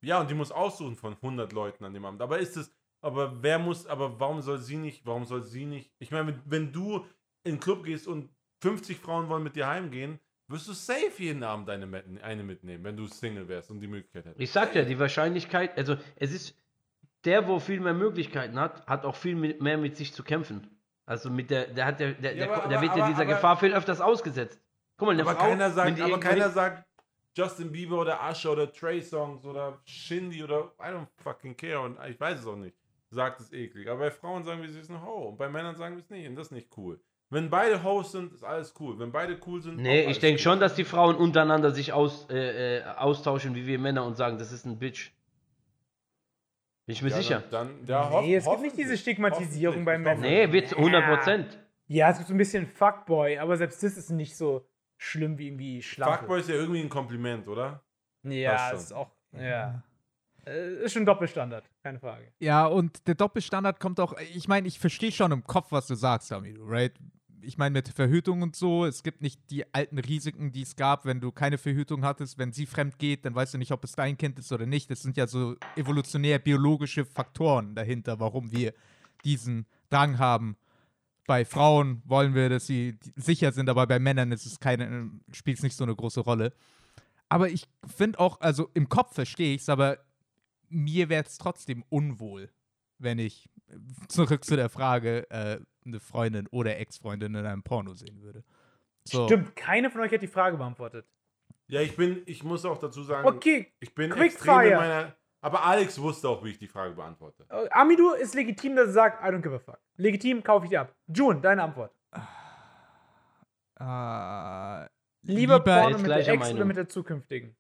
Ja, 0.01 0.21
und 0.21 0.31
die 0.31 0.35
muss 0.35 0.53
aussuchen 0.53 0.95
von 0.97 1.15
100 1.15 1.53
Leuten 1.53 1.85
an 1.85 1.93
dem 1.93 2.05
Abend. 2.05 2.23
Aber 2.23 2.39
ist 2.39 2.57
es, 2.57 2.71
aber 3.01 3.43
wer 3.43 3.59
muss, 3.59 3.87
aber 3.87 4.21
warum 4.21 4.43
soll 4.43 4.59
sie 4.59 4.77
nicht, 4.77 5.05
warum 5.07 5.25
soll 5.25 5.43
sie 5.43 5.67
nicht? 5.67 5.91
Ich 5.99 6.13
meine, 6.13 6.29
wenn, 6.29 6.43
wenn 6.45 6.73
du 6.73 6.99
in 7.43 7.55
den 7.57 7.61
Club 7.61 7.83
gehst 7.85 8.07
und 8.07 8.31
50 8.61 8.99
Frauen 8.99 9.29
wollen 9.29 9.43
mit 9.43 9.57
dir 9.57 9.67
heimgehen, 9.67 10.21
wirst 10.49 10.69
du 10.69 10.73
safe 10.73 11.11
jeden 11.19 11.43
Abend 11.43 11.69
eine, 11.71 12.05
eine 12.23 12.43
mitnehmen, 12.43 12.85
wenn 12.85 12.97
du 12.97 13.07
Single 13.07 13.49
wärst 13.49 13.71
und 13.71 13.81
die 13.81 13.87
Möglichkeit 13.87 14.25
hättest. 14.27 14.41
Ich 14.41 14.51
sag 14.51 14.75
ja, 14.75 14.83
die 14.85 14.99
Wahrscheinlichkeit, 14.99 15.77
also 15.79 15.97
es 16.17 16.33
ist, 16.33 16.57
der, 17.25 17.49
wo 17.49 17.59
viel 17.59 17.81
mehr 17.81 17.95
Möglichkeiten 17.95 18.59
hat, 18.61 18.87
hat 18.87 19.05
auch 19.05 19.17
viel 19.17 19.35
mehr 19.35 19.79
mit 19.79 19.97
sich 19.97 20.13
zu 20.13 20.23
kämpfen. 20.23 20.69
Also 21.07 21.31
mit 21.31 21.51
der, 21.51 21.67
der 21.69 21.87
hat 21.87 22.01
der, 22.01 22.13
der, 22.13 22.35
Ja, 22.37 22.47
der, 22.47 22.57
aber- 22.57 22.69
der 22.69 22.81
wird 22.83 22.91
aber- 22.93 23.01
ja 23.01 23.09
dieser 23.09 23.23
aber- 23.23 23.33
Gefahr 23.35 23.57
viel 23.59 23.75
öfters 23.75 24.01
ausgesetzt. 24.01 24.61
Guck 24.97 25.07
mal, 25.07 25.13
eine 25.13 25.23
aber 25.23 25.35
Frau, 25.35 25.49
keiner 25.49 25.71
sagt, 25.71 26.01
aber 26.01 26.21
keiner 26.21 26.51
sagt 26.51 26.85
Justin 27.37 27.73
Bieber 27.73 28.01
oder 28.01 28.21
Usher 28.31 28.53
oder 28.53 28.73
Trey 28.73 29.03
Songs 29.03 29.45
oder 29.45 29.81
Shindy 29.85 30.45
oder 30.45 30.73
I 30.79 30.85
don't 30.93 31.09
fucking 31.23 31.57
care 31.57 31.81
und 31.81 31.99
ich 32.09 32.19
weiß 32.21 32.41
es 32.41 32.47
auch 32.47 32.57
nicht. 32.57 32.77
Sagt 33.11 33.41
es 33.41 33.53
eklig. 33.53 33.89
Aber 33.89 34.01
bei 34.01 34.11
Frauen 34.11 34.45
sagen 34.45 34.63
wir, 34.63 34.71
sie 34.71 34.79
ist 34.81 34.91
eine 34.91 35.03
Ho 35.03 35.29
und 35.31 35.37
bei 35.39 35.49
Männern 35.49 35.75
sagen 35.77 35.97
wir 35.97 36.03
es 36.03 36.11
nicht 36.11 36.29
und 36.29 36.37
das 36.37 36.49
ist 36.49 36.53
nicht 36.53 36.69
cool. 36.77 37.01
Wenn 37.35 37.51
beide 37.51 37.83
Hoes 37.83 38.13
sind, 38.13 38.33
ist 38.33 38.45
alles 38.45 38.73
cool. 38.81 38.99
Wenn 38.99 39.11
beide 39.13 39.39
cool 39.47 39.61
sind, 39.61 39.77
Nee, 39.77 40.05
ich 40.11 40.21
denke 40.21 40.39
cool. 40.39 40.43
schon, 40.43 40.61
dass 40.61 40.75
die 40.75 40.85
Frauen 40.85 41.17
untereinander 41.17 41.71
sich 41.73 41.93
aus, 41.93 42.27
äh, 42.31 42.79
äh, 42.79 42.85
austauschen 42.85 43.55
wie 43.55 43.67
wir 43.67 43.79
Männer 43.79 44.05
und 44.05 44.17
sagen, 44.17 44.39
das 44.39 44.53
ist 44.53 44.65
ein 44.65 44.79
Bitch. 44.79 45.11
Bin 46.87 46.95
ich 46.95 47.03
mir 47.03 47.09
ja, 47.11 47.17
sicher. 47.17 47.43
Dann, 47.51 47.85
dann, 47.85 47.87
ja, 47.87 48.11
hoff- 48.11 48.25
Nee, 48.25 48.37
es 48.37 48.45
gibt 48.45 48.61
nicht 48.61 48.77
diese 48.79 48.97
Stigmatisierung 48.97 49.85
bei. 49.85 49.99
Männern. 49.99 50.21
Nee, 50.21 50.53
wird 50.53 50.77
100 50.77 51.05
Prozent. 51.07 51.59
Ja, 51.87 52.11
es 52.11 52.17
gibt 52.19 52.29
so 52.29 52.35
ein 52.35 52.39
bisschen 52.39 52.67
Fuckboy, 52.67 53.39
aber 53.39 53.57
selbst 53.57 53.83
das 53.83 53.97
ist 53.97 54.11
nicht 54.11 54.37
so 54.37 54.67
schlimm 54.97 55.37
wie 55.39 55.49
irgendwie 55.49 55.83
Schlampe. 55.83 56.19
Fuckboy 56.19 56.41
ist 56.41 56.49
ja 56.49 56.55
irgendwie 56.55 56.81
ein 56.81 56.89
Kompliment, 56.89 57.49
oder? 57.49 57.83
Ja, 58.23 58.71
ist 58.71 58.93
auch. 58.93 59.11
Ja. 59.33 59.83
Äh, 60.47 60.85
Ist 60.85 60.93
schon 60.93 61.07
Doppelstandard, 61.07 61.65
keine 61.83 61.99
Frage. 61.99 62.33
Ja, 62.39 62.67
und 62.67 63.07
der 63.09 63.15
Doppelstandard 63.15 63.81
kommt 63.81 63.99
auch, 63.99 64.15
ich 64.35 64.47
meine, 64.47 64.69
ich 64.69 64.79
verstehe 64.79 65.11
schon 65.11 65.33
im 65.33 65.43
Kopf, 65.45 65.73
was 65.73 65.87
du 65.87 65.95
sagst, 65.95 66.31
Amido, 66.33 66.63
right? 66.67 66.93
Ich 67.47 67.59
meine, 67.59 67.75
mit 67.75 67.89
Verhütung 67.89 68.43
und 68.43 68.57
so, 68.57 68.85
es 68.85 69.03
gibt 69.03 69.21
nicht 69.21 69.51
die 69.51 69.73
alten 69.75 69.99
Risiken, 69.99 70.53
die 70.53 70.63
es 70.63 70.77
gab, 70.77 71.05
wenn 71.05 71.21
du 71.21 71.31
keine 71.33 71.59
Verhütung 71.59 72.05
hattest. 72.05 72.39
Wenn 72.39 72.53
sie 72.53 72.67
fremd 72.67 72.99
geht, 72.99 73.25
dann 73.25 73.35
weißt 73.35 73.55
du 73.55 73.59
nicht, 73.59 73.73
ob 73.73 73.85
es 73.85 73.93
dein 73.93 74.17
Kind 74.17 74.39
ist 74.39 74.53
oder 74.53 74.67
nicht. 74.67 74.91
Das 74.91 75.03
sind 75.03 75.17
ja 75.17 75.27
so 75.27 75.57
evolutionär 75.77 76.39
biologische 76.39 77.05
Faktoren 77.05 77.75
dahinter, 77.75 78.19
warum 78.21 78.51
wir 78.53 78.73
diesen 79.25 79.67
Drang 79.91 80.19
haben. 80.19 80.57
Bei 81.27 81.45
Frauen 81.45 82.03
wollen 82.05 82.35
wir, 82.35 82.49
dass 82.49 82.67
sie 82.67 82.99
sicher 83.17 83.53
sind, 83.53 83.69
aber 83.69 83.87
bei 83.87 83.99
Männern 83.99 84.33
ist 84.33 84.47
es 84.47 84.61
keine, 84.61 85.11
spielt 85.33 85.59
es 85.59 85.63
nicht 85.63 85.77
so 85.77 85.85
eine 85.85 85.95
große 85.95 86.21
Rolle. 86.21 86.53
Aber 87.29 87.49
ich 87.49 87.67
finde 87.87 88.21
auch, 88.21 88.41
also 88.41 88.71
im 88.75 88.89
Kopf 88.89 89.15
verstehe 89.15 89.55
ich 89.55 89.63
es, 89.63 89.69
aber 89.69 89.99
mir 90.69 91.09
wäre 91.09 91.25
es 91.25 91.39
trotzdem 91.39 91.85
unwohl, 91.89 92.51
wenn 92.99 93.19
ich 93.19 93.49
zurück 94.09 94.45
zu 94.45 94.57
der 94.57 94.69
Frage 94.69 95.29
äh, 95.31 95.61
eine 95.85 96.01
Freundin 96.01 96.47
oder 96.49 96.79
Ex-Freundin 96.79 97.35
in 97.35 97.47
einem 97.47 97.63
Porno 97.63 97.95
sehen 97.95 98.21
würde. 98.23 98.45
So. 99.07 99.27
Stimmt, 99.27 99.55
keine 99.57 99.91
von 99.91 100.01
euch 100.01 100.13
hat 100.13 100.23
die 100.23 100.27
Frage 100.27 100.57
beantwortet. 100.57 101.07
Ja, 101.69 101.81
ich 101.81 101.97
bin, 101.97 102.23
ich 102.27 102.43
muss 102.43 102.65
auch 102.65 102.79
dazu 102.79 103.03
sagen, 103.03 103.27
Okay, 103.27 103.73
ich 103.81 103.95
bin 103.95 104.11
Quick 104.11 104.33
extrem 104.35 104.61
in 104.73 104.77
meiner. 104.77 105.17
Aber 105.41 105.63
Alex 105.65 105.99
wusste 106.01 106.29
auch, 106.29 106.43
wie 106.43 106.51
ich 106.51 106.59
die 106.59 106.69
Frage 106.69 106.95
beantworte. 106.95 107.45
äh, 107.51 107.69
Amidu 107.71 108.13
ist 108.13 108.35
legitim, 108.35 108.77
dass 108.77 108.87
er 108.89 108.93
sagt, 108.93 109.23
I 109.23 109.27
don't 109.27 109.43
give 109.43 109.55
a 109.55 109.59
fuck. 109.59 109.79
Legitim, 109.97 110.43
kaufe 110.43 110.65
ich 110.65 110.71
dir 110.71 110.81
ab. 110.83 110.95
June, 111.07 111.41
deine 111.41 111.63
Antwort. 111.63 111.95
Äh, 113.79 114.89
Lieber, 115.23 115.61
Porno 115.61 115.89
Jetzt 115.91 116.03
mit 116.03 116.11
der 116.11 116.19
Ex 116.19 116.29
oder 116.29 116.37
Meinung. 116.39 116.69
mit 116.69 116.77
der 116.77 116.89
zukünftigen? 116.89 117.57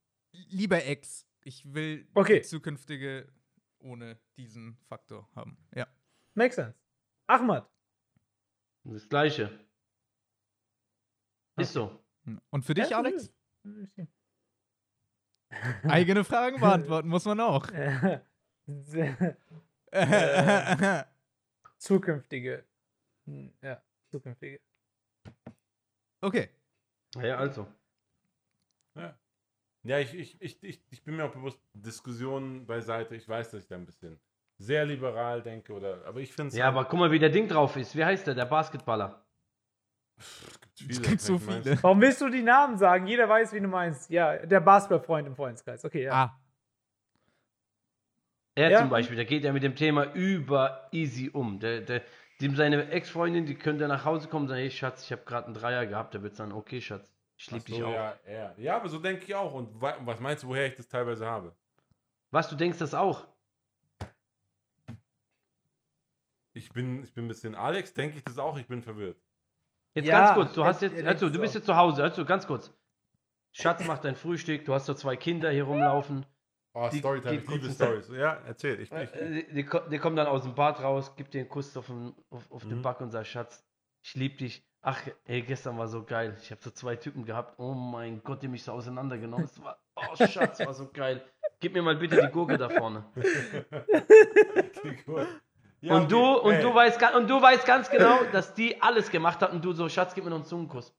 lieber 0.48 0.84
Ex. 0.84 1.26
Ich 1.44 1.72
will 1.74 2.06
Okay. 2.14 2.36
die 2.40 2.42
zukünftige 2.42 3.28
ohne 3.80 4.18
diesen 4.36 4.78
Faktor 4.88 5.28
haben. 5.34 5.56
Ja. 5.74 5.86
Makes 6.34 6.56
sense. 6.56 6.74
Ahmad. 7.26 7.68
Das 8.84 9.08
Gleiche. 9.08 9.58
Ist 11.56 11.72
so. 11.72 11.98
Und 12.50 12.64
für 12.64 12.74
dich, 12.74 12.90
Ja, 12.90 12.98
Alex? 12.98 13.32
Eigene 15.84 16.24
Fragen 16.24 16.60
beantworten 16.60 17.08
muss 17.08 17.24
man 17.24 17.40
auch. 17.40 17.66
zukünftige. 21.78 22.64
Hm, 23.26 23.52
Ja, 23.62 23.82
zukünftige. 24.10 24.60
okay. 26.20 26.50
Ja, 27.16 27.38
also. 27.38 27.66
Ja, 29.86 29.98
ich, 29.98 30.14
ich, 30.14 30.40
ich, 30.40 30.62
ich, 30.62 30.80
ich 30.90 31.04
bin 31.04 31.16
mir 31.16 31.26
auch 31.26 31.32
bewusst, 31.32 31.60
Diskussionen 31.74 32.64
beiseite. 32.66 33.14
Ich 33.16 33.28
weiß, 33.28 33.50
dass 33.50 33.62
ich 33.62 33.68
da 33.68 33.74
ein 33.76 33.84
bisschen 33.84 34.18
sehr 34.58 34.84
liberal 34.84 35.42
denke, 35.42 35.72
oder, 35.72 36.04
aber 36.06 36.20
ich 36.20 36.32
finde 36.32 36.48
es. 36.50 36.56
Ja, 36.56 36.68
aber 36.68 36.84
guck 36.84 36.98
mal, 36.98 37.10
wie 37.10 37.18
der 37.18 37.30
Ding 37.30 37.48
drauf 37.48 37.76
ist. 37.76 37.96
Wie 37.96 38.04
heißt 38.04 38.26
der, 38.26 38.34
der 38.34 38.44
Basketballer? 38.46 39.24
Es 40.88 41.02
gibt 41.02 41.20
so 41.20 41.38
viele. 41.38 41.82
Warum 41.82 42.00
willst 42.00 42.20
du 42.20 42.28
die 42.28 42.42
Namen 42.42 42.76
sagen? 42.78 43.06
Jeder 43.06 43.28
weiß, 43.28 43.52
wie 43.52 43.60
du 43.60 43.68
meinst. 43.68 44.10
Ja, 44.10 44.36
der 44.38 44.60
Basketballfreund 44.60 45.26
im 45.26 45.34
Freundeskreis. 45.34 45.84
Okay, 45.84 46.04
ja. 46.04 46.12
Ah, 46.12 46.40
Er 48.54 48.70
Ja. 48.70 48.78
zum 48.80 48.90
Beispiel, 48.90 49.16
der 49.16 49.24
geht 49.24 49.42
ja 49.44 49.52
mit 49.52 49.62
dem 49.64 49.74
Thema 49.74 50.12
über 50.14 50.88
easy 50.92 51.30
um. 51.32 51.58
Der, 51.58 51.80
der, 51.80 52.02
dem 52.40 52.54
seine 52.54 52.88
Ex-Freundin, 52.90 53.46
die 53.46 53.56
könnte 53.56 53.88
nach 53.88 54.04
Hause 54.04 54.28
kommen 54.28 54.44
und 54.44 54.48
sagen, 54.50 54.60
hey 54.60 54.70
Schatz, 54.70 55.04
ich 55.04 55.12
habe 55.12 55.22
gerade 55.24 55.46
einen 55.46 55.54
Dreier 55.54 55.86
gehabt. 55.86 56.14
Der 56.14 56.22
wird 56.22 56.36
sagen, 56.36 56.52
okay 56.52 56.80
Schatz, 56.80 57.12
Ich 57.36 57.50
liebe 57.50 57.64
so, 57.68 57.74
dich 57.74 57.82
auch. 57.84 57.92
Ja, 57.92 58.14
ja. 58.30 58.54
ja, 58.56 58.76
aber 58.76 58.88
so 58.88 58.98
denke 59.00 59.24
ich 59.24 59.34
auch. 59.34 59.52
Und 59.52 59.80
wa- 59.80 59.96
was 60.04 60.20
meinst 60.20 60.44
du, 60.44 60.48
woher 60.48 60.66
ich 60.66 60.74
das 60.76 60.86
teilweise 60.88 61.26
habe? 61.26 61.52
Was, 62.30 62.48
du 62.48 62.54
denkst 62.54 62.78
das 62.78 62.94
auch? 62.94 63.26
Ich 66.54 66.70
bin, 66.70 67.02
ich 67.02 67.12
bin 67.12 67.24
ein 67.24 67.28
bisschen 67.28 67.54
Alex, 67.54 67.92
denke 67.94 68.16
ich 68.16 68.24
das 68.24 68.38
auch, 68.38 68.56
ich 68.58 68.66
bin 68.66 68.80
verwirrt. 68.82 69.20
Jetzt 69.94 70.06
Ja, 70.06 70.20
ganz 70.20 70.34
kurz, 70.34 70.52
du 70.54 70.64
hast 70.64 70.82
jetzt, 70.82 71.04
also, 71.04 71.28
du 71.28 71.40
bist 71.40 71.54
jetzt 71.54 71.66
zu 71.66 71.76
Hause, 71.76 72.02
also 72.02 72.24
ganz 72.24 72.46
kurz. 72.46 72.72
Schatz 73.52 73.84
macht 73.86 74.04
dein 74.04 74.16
Frühstück, 74.16 74.64
du 74.64 74.72
hast 74.74 74.86
so 74.86 74.94
zwei 74.94 75.16
Kinder 75.16 75.50
hier 75.50 75.64
rumlaufen. 75.64 76.24
Oh, 76.76 76.88
Die 76.92 76.98
Storytime, 76.98 77.36
ich 77.36 77.48
liebe 77.48 77.70
Stories. 77.70 78.08
Ja, 78.08 78.34
erzähl. 78.46 78.80
Ich, 78.80 78.90
ich, 78.90 79.14
Äh, 79.14 79.44
Die, 79.46 79.54
die, 79.54 79.64
ko- 79.64 79.86
die 79.88 79.98
kommen 79.98 80.16
dann 80.16 80.26
aus 80.26 80.42
dem 80.42 80.56
Bad 80.56 80.80
raus, 80.82 81.14
gibt 81.14 81.32
dir 81.34 81.40
einen 81.40 81.48
Kuss 81.48 81.76
auf 81.76 81.86
den, 81.86 82.14
auf, 82.30 82.50
auf 82.50 82.62
den 82.64 82.78
Mhm. 82.78 82.82
Back 82.82 83.00
und 83.00 83.10
sagt, 83.10 83.28
Schatz, 83.28 83.64
ich 84.02 84.14
liebe 84.14 84.36
dich. 84.38 84.66
Ach, 84.82 85.00
ey, 85.24 85.42
gestern 85.42 85.78
war 85.78 85.86
so 85.86 86.02
geil. 86.04 86.36
Ich 86.42 86.50
habe 86.50 86.60
so 86.62 86.70
zwei 86.70 86.96
Typen 86.96 87.24
gehabt. 87.24 87.58
Oh 87.58 87.74
mein 87.74 88.22
Gott, 88.24 88.42
die 88.42 88.48
mich 88.48 88.64
so 88.64 88.72
auseinandergenommen. 88.72 89.44
Es 89.46 89.62
war, 89.62 89.78
oh 89.94 90.16
Schatz, 90.26 90.58
war 90.60 90.74
so 90.74 90.90
geil. 90.92 91.24
Gib 91.60 91.74
mir 91.74 91.82
mal 91.82 91.96
bitte 91.96 92.20
die 92.20 92.32
Gurke 92.32 92.58
da 92.58 92.68
vorne. 92.68 93.04
Ja, 95.84 95.96
und 95.96 96.10
du, 96.10 96.18
okay. 96.18 96.46
und 96.48 96.54
Ey, 96.54 96.62
du 96.62 96.74
weißt, 96.74 97.02
und 97.14 97.28
du 97.28 97.42
weißt 97.42 97.66
ganz 97.66 97.90
genau, 97.90 98.24
dass 98.32 98.54
die 98.54 98.80
alles 98.80 99.10
gemacht 99.10 99.40
hat 99.42 99.52
und 99.52 99.62
du 99.62 99.72
so, 99.72 99.86
Schatz, 99.90 100.14
gib 100.14 100.24
mir 100.24 100.30
noch 100.30 100.36
einen 100.38 100.46
Zungenkuss. 100.46 100.94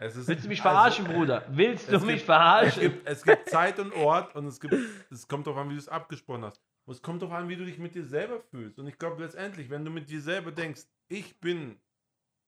es 0.00 0.16
ist- 0.16 0.26
Willst 0.28 0.44
du 0.44 0.48
mich 0.48 0.64
also, 0.64 0.70
verarschen, 0.70 1.04
Bruder? 1.14 1.44
Willst 1.48 1.90
du 1.90 1.96
es 1.96 2.02
mich 2.02 2.08
gibt- 2.08 2.20
Es 2.22 2.24
verarschen? 2.26 2.82
gibt, 2.82 3.08
es 3.08 3.22
gibt 3.22 3.48
Zeit 3.48 3.78
und 3.78 3.92
Ort 3.94 4.34
und 4.34 4.46
es 4.46 4.58
gibt, 4.60 4.74
es 5.10 5.28
kommt 5.28 5.46
darauf 5.46 5.60
an, 5.60 5.68
wie 5.68 5.74
du 5.74 5.78
es 5.78 5.88
abgesprochen 5.88 6.44
hast. 6.44 6.60
Und 6.84 6.94
es 6.94 7.02
kommt 7.02 7.22
darauf 7.22 7.34
an, 7.36 7.48
wie 7.48 7.56
du 7.56 7.64
dich 7.64 7.78
mit 7.78 7.94
dir 7.94 8.04
selber 8.04 8.40
fühlst. 8.50 8.78
Und 8.78 8.86
ich 8.88 8.98
glaube 8.98 9.22
letztendlich, 9.22 9.70
wenn 9.70 9.84
du 9.84 9.90
mit 9.90 10.08
dir 10.10 10.20
selber 10.20 10.50
denkst, 10.50 10.82
ich 11.08 11.38
bin, 11.40 11.76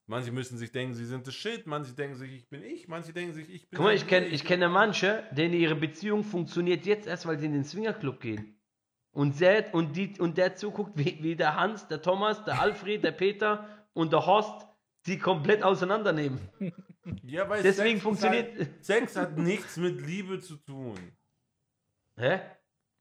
manche 0.06 0.32
müssen 0.32 0.58
sich 0.58 0.72
denken, 0.72 0.94
sie 0.94 1.04
sind 1.06 1.24
das 1.26 1.34
Shit, 1.34 1.66
manche 1.68 1.92
denken 1.92 2.16
sich, 2.16 2.32
ich 2.32 2.48
bin 2.48 2.64
ich, 2.64 2.88
manche 2.88 3.12
denken 3.12 3.32
sich, 3.34 3.48
ich 3.48 3.68
bin. 3.68 3.76
Guck 3.76 3.86
mal, 3.86 3.94
ich 3.94 4.06
kenne 4.08 4.26
ich 4.26 4.44
kenne 4.44 4.68
manche, 4.68 5.24
denen 5.30 5.54
ihre 5.54 5.76
Beziehung 5.76 6.24
funktioniert 6.24 6.84
jetzt 6.86 7.06
erst, 7.06 7.26
weil 7.26 7.38
sie 7.38 7.46
in 7.46 7.52
den 7.52 7.64
Swingerclub 7.64 8.20
gehen. 8.20 8.57
Und 9.18 9.40
der, 9.40 9.74
und, 9.74 9.96
die, 9.96 10.14
und 10.20 10.38
der 10.38 10.54
zuguckt, 10.54 10.96
wie, 10.96 11.18
wie 11.20 11.34
der 11.34 11.56
Hans, 11.56 11.88
der 11.88 12.00
Thomas, 12.00 12.44
der 12.44 12.60
Alfred, 12.60 13.02
der 13.02 13.10
Peter 13.10 13.66
und 13.92 14.12
der 14.12 14.24
Horst 14.24 14.64
sie 15.04 15.18
komplett 15.18 15.62
auseinandernehmen. 15.64 16.38
Ja, 17.22 17.48
weil 17.48 17.62
Deswegen 17.62 17.96
Sex 17.96 18.02
funktioniert- 18.02 18.58
halt, 18.58 18.84
Sex 18.84 19.16
hat 19.16 19.38
nichts 19.38 19.78
mit 19.78 19.98
Liebe 20.06 20.40
zu 20.40 20.56
tun. 20.58 20.98
Hä? 22.18 22.40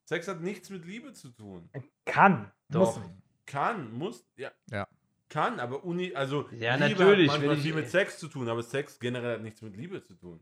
Sex 0.06 0.30
hat 0.30 0.40
nichts 0.40 0.70
mit 0.70 0.86
Liebe 0.86 1.12
zu 1.12 1.30
tun. 1.30 1.70
Kann. 2.06 2.50
Doch. 2.70 2.96
Muss. 2.98 3.10
Kann, 3.46 3.92
muss, 3.92 4.26
ja. 4.38 4.50
Ja. 4.72 4.88
Kann, 5.28 5.60
aber 5.60 5.84
uni, 5.84 6.16
also 6.16 6.48
Ja, 6.58 6.76
Liebe 6.76 6.90
natürlich, 7.04 7.30
hat 7.30 7.40
manchmal 7.40 7.58
viel 7.58 7.74
mit 7.74 7.90
Sex 7.90 8.18
zu 8.18 8.30
tun, 8.30 8.48
aber 8.48 8.64
Sex 8.64 8.98
generell 8.98 9.34
hat 9.36 9.42
nichts 9.42 9.62
mit 9.62 9.76
Liebe 9.76 10.02
zu 10.02 10.14
tun. 10.16 10.42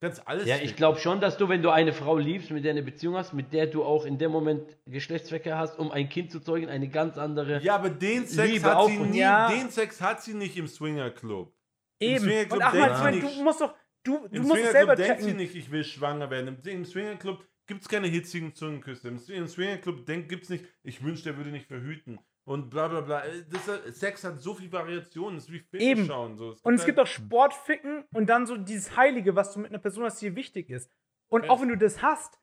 Kannst 0.00 0.28
alles. 0.28 0.46
Ja, 0.46 0.56
ich 0.56 0.76
glaube 0.76 0.98
schon, 1.00 1.20
dass 1.20 1.38
du, 1.38 1.48
wenn 1.48 1.62
du 1.62 1.70
eine 1.70 1.92
Frau 1.94 2.18
liebst, 2.18 2.50
mit 2.50 2.64
der 2.64 2.72
eine 2.72 2.82
Beziehung 2.82 3.16
hast, 3.16 3.32
mit 3.32 3.52
der 3.54 3.66
du 3.66 3.82
auch 3.82 4.04
in 4.04 4.18
dem 4.18 4.30
Moment 4.30 4.76
Geschlechtsverkehr 4.84 5.56
hast, 5.56 5.78
um 5.78 5.90
ein 5.90 6.10
Kind 6.10 6.30
zu 6.30 6.40
zeugen, 6.40 6.68
eine 6.68 6.88
ganz 6.88 7.16
andere. 7.16 7.62
Ja, 7.62 7.76
aber 7.76 7.88
den 7.88 8.26
Sex 8.26 8.52
Liebe 8.52 8.74
hat 8.74 8.86
sie 8.88 8.98
nie, 8.98 9.18
Ja. 9.18 9.48
den 9.48 9.70
Sex 9.70 10.00
hat 10.02 10.22
sie 10.22 10.34
nicht 10.34 10.56
im 10.58 10.68
Swinger 10.68 11.10
Club. 11.10 11.52
Eben. 11.98 12.24
Swingerclub 12.24 12.52
Und 12.58 12.62
Ahmad, 12.62 12.74
denkt 12.74 12.96
ich 12.96 13.02
meine, 13.04 13.20
du 13.20 13.42
musst 13.42 13.60
doch, 13.62 13.74
du, 14.02 14.28
du 14.28 14.36
Im 14.36 14.42
musst 14.42 14.54
es 14.56 14.58
Swinger 14.58 14.72
selber 14.72 14.94
Club 14.96 15.06
denkt 15.06 15.22
sie 15.22 15.32
nicht, 15.32 15.54
ich 15.54 15.70
will 15.70 15.84
schwanger 15.84 16.30
werden. 16.30 16.58
Im, 16.62 16.70
im 16.70 16.84
Swinger 16.84 17.16
Club 17.16 17.46
gibt 17.66 17.80
es 17.80 17.88
keine 17.88 18.08
hitzigen 18.08 18.54
Zungenküsse. 18.54 19.08
Im, 19.08 19.18
Im 19.28 19.48
Swinger 19.48 19.78
Club 19.78 20.04
gibt 20.06 20.42
es 20.42 20.50
nicht, 20.50 20.66
ich 20.82 21.02
wünschte, 21.02 21.30
er 21.30 21.36
würde 21.38 21.50
nicht 21.50 21.66
verhüten. 21.66 22.18
Und 22.46 22.70
bla 22.70 22.86
bla 22.86 23.00
bla. 23.00 23.24
Äh, 23.24 23.44
Das, 23.50 23.98
Sex 23.98 24.22
hat 24.22 24.40
so 24.40 24.54
viel 24.54 24.70
Variationen, 24.70 25.34
das 25.34 25.46
ist 25.46 25.52
wie 25.52 25.58
Filme 25.58 25.84
Eben. 25.84 26.06
schauen. 26.06 26.36
So. 26.36 26.54
Und 26.62 26.74
es 26.74 26.84
gibt 26.86 26.96
halt- 26.96 27.08
auch 27.08 27.10
Sportficken 27.12 28.04
und 28.14 28.26
dann 28.28 28.46
so 28.46 28.56
dieses 28.56 28.96
Heilige, 28.96 29.34
was 29.34 29.52
du 29.52 29.58
mit 29.58 29.70
einer 29.72 29.80
Person 29.80 30.04
hast, 30.04 30.22
die 30.22 30.30
dir 30.30 30.36
wichtig 30.36 30.70
ist. 30.70 30.90
Und 31.28 31.44
Ja. 31.44 31.50
auch 31.50 31.60
wenn 31.60 31.68
du 31.68 31.76
das 31.76 32.02
hast, 32.02 32.38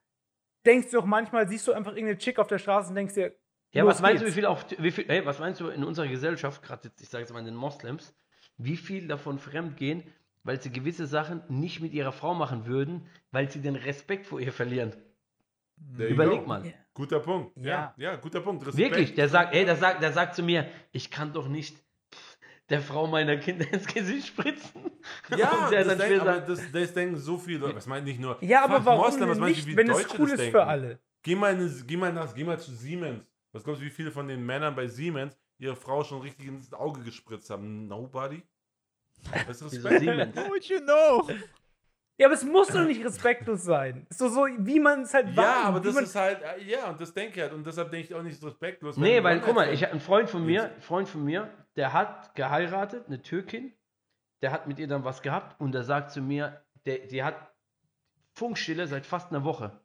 denkst 0.65 0.91
du 0.91 0.99
auch 0.99 1.05
manchmal, 1.05 1.47
siehst 1.47 1.65
du 1.67 1.71
einfach 1.71 1.91
irgendeine 1.93 2.17
Chick 2.17 2.37
auf 2.37 2.47
der 2.47 2.57
Straße 2.57 2.89
und 2.89 2.95
denkst 2.95 3.13
dir, 3.13 3.33
Ja, 3.71 3.85
was 3.85 4.01
meinst 4.01 4.21
du, 4.21 4.27
wie 4.27 4.31
viel 4.31 4.45
auch, 4.45 4.61
wie 4.77 4.91
viel, 4.91 5.05
hey, 5.07 5.25
was 5.25 5.39
meinst 5.39 5.59
du 5.61 5.69
in 5.69 5.83
unserer 5.85 6.07
Gesellschaft, 6.07 6.61
gerade 6.61 6.89
jetzt, 6.89 7.01
ich 7.01 7.09
sage 7.09 7.23
jetzt 7.23 7.31
mal 7.33 7.39
in 7.39 7.45
den 7.45 7.55
Moslems, 7.55 8.13
wie 8.57 8.77
viel 8.77 9.07
davon 9.07 9.39
fremdgehen, 9.39 10.03
weil 10.43 10.61
sie 10.61 10.69
gewisse 10.71 11.07
Sachen 11.07 11.41
nicht 11.47 11.79
mit 11.79 11.93
ihrer 11.93 12.11
Frau 12.11 12.33
machen 12.35 12.65
würden, 12.67 13.07
weil 13.31 13.49
sie 13.49 13.61
den 13.61 13.75
Respekt 13.75 14.27
vor 14.27 14.39
ihr 14.41 14.51
verlieren? 14.53 14.93
There 15.97 16.09
Überleg 16.09 16.47
mal. 16.47 16.73
Guter 16.93 17.19
Punkt. 17.19 17.57
Ja, 17.57 17.63
Ja. 17.63 17.93
ja, 17.97 18.15
guter 18.17 18.41
Punkt. 18.41 18.65
Respekt. 18.65 18.77
Wirklich, 18.77 19.15
der 19.15 19.29
sagt, 19.29 19.53
ey, 19.53 19.65
der 19.65 19.75
sagt, 19.75 20.01
der 20.01 20.11
sagt 20.11 20.35
zu 20.35 20.43
mir, 20.43 20.67
ich 20.91 21.09
kann 21.09 21.33
doch 21.33 21.47
nicht 21.47 21.75
der 22.69 22.81
Frau 22.81 23.07
meiner 23.07 23.37
Kinder 23.37 23.71
ins 23.71 23.85
Gesicht 23.87 24.27
spritzen. 24.27 24.91
Ja, 25.35 25.69
das, 25.71 25.87
dann 25.87 25.97
denk, 25.97 26.01
später 26.01 26.21
aber 26.21 26.33
sagt, 26.35 26.49
das, 26.49 26.71
das 26.71 26.93
denken 26.93 27.17
so 27.17 27.37
viele 27.37 27.59
Leute. 27.59 27.75
Was 27.75 27.87
meint 27.87 28.05
nicht 28.05 28.19
nur. 28.19 28.41
Ja, 28.43 28.63
aber 28.63 28.83
warum 28.85 29.05
Moslem, 29.05 29.29
was 29.29 29.39
nicht, 29.39 29.65
wie 29.65 29.75
wenn 29.75 29.89
es 29.89 29.97
Deutsche 29.97 30.15
cool 30.19 30.25
das 30.25 30.31
ist 30.33 30.39
denken? 30.39 30.51
für 30.51 30.65
alle? 30.65 30.99
Geh 31.23 31.35
mal, 31.35 31.53
in, 31.59 31.83
geh, 31.87 31.97
mal 31.97 32.13
nach, 32.13 32.33
geh 32.33 32.43
mal 32.43 32.59
zu 32.59 32.71
Siemens. 32.71 33.25
Was 33.51 33.63
glaubst 33.63 33.81
du, 33.81 33.85
wie 33.85 33.89
viele 33.91 34.11
von 34.11 34.27
den 34.27 34.45
Männern 34.45 34.75
bei 34.75 34.87
Siemens 34.87 35.37
ihre 35.57 35.75
Frau 35.75 36.03
schon 36.03 36.21
richtig 36.21 36.47
ins 36.47 36.73
Auge 36.73 37.01
gespritzt 37.01 37.49
haben? 37.49 37.87
Nobody? 37.87 38.43
Das 39.47 39.61
ist 39.61 39.73
Respekt. 39.73 39.99
Siemens? 39.99 40.35
How 40.35 40.49
would 40.49 40.65
you 40.65 40.79
know? 40.79 41.27
Ja, 42.17 42.27
aber 42.27 42.35
es 42.35 42.43
muss 42.43 42.67
doch 42.67 42.85
nicht 42.85 43.03
respektlos 43.03 43.63
sein. 43.63 44.05
Doch 44.19 44.29
so, 44.29 44.45
wie 44.59 44.79
man 44.79 45.01
es 45.01 45.13
halt 45.13 45.29
Ja, 45.29 45.37
wahrnimmt, 45.37 45.67
aber 45.67 45.79
das 45.79 46.01
ist 46.01 46.15
halt, 46.15 46.41
äh, 46.41 46.63
ja, 46.63 46.89
und 46.89 47.01
das 47.01 47.13
denke 47.13 47.35
ich 47.35 47.41
halt. 47.41 47.53
Und 47.53 47.65
deshalb 47.65 47.89
denke 47.89 48.07
ich 48.07 48.13
auch 48.13 48.21
nicht 48.21 48.41
respektlos. 48.43 48.97
Nee, 48.97 49.23
weil, 49.23 49.39
guck 49.41 49.55
mal, 49.55 49.73
ich, 49.73 49.87
ein 49.87 49.99
Freund 49.99 50.29
von 50.29 50.45
mir, 50.45 50.69
Freund 50.79 51.09
von 51.09 51.25
mir, 51.25 51.49
der 51.75 51.91
hat 51.91 52.35
geheiratet, 52.35 53.07
eine 53.07 53.21
Türkin, 53.21 53.73
der 54.43 54.51
hat 54.51 54.67
mit 54.67 54.77
ihr 54.77 54.87
dann 54.87 55.03
was 55.03 55.21
gehabt 55.23 55.59
und 55.59 55.73
der 55.73 55.83
sagt 55.83 56.11
zu 56.11 56.21
mir, 56.21 56.61
der, 56.85 56.99
die 56.99 57.23
hat 57.23 57.35
Funkstille 58.33 58.87
seit 58.87 59.05
fast 59.05 59.31
einer 59.31 59.43
Woche. 59.43 59.79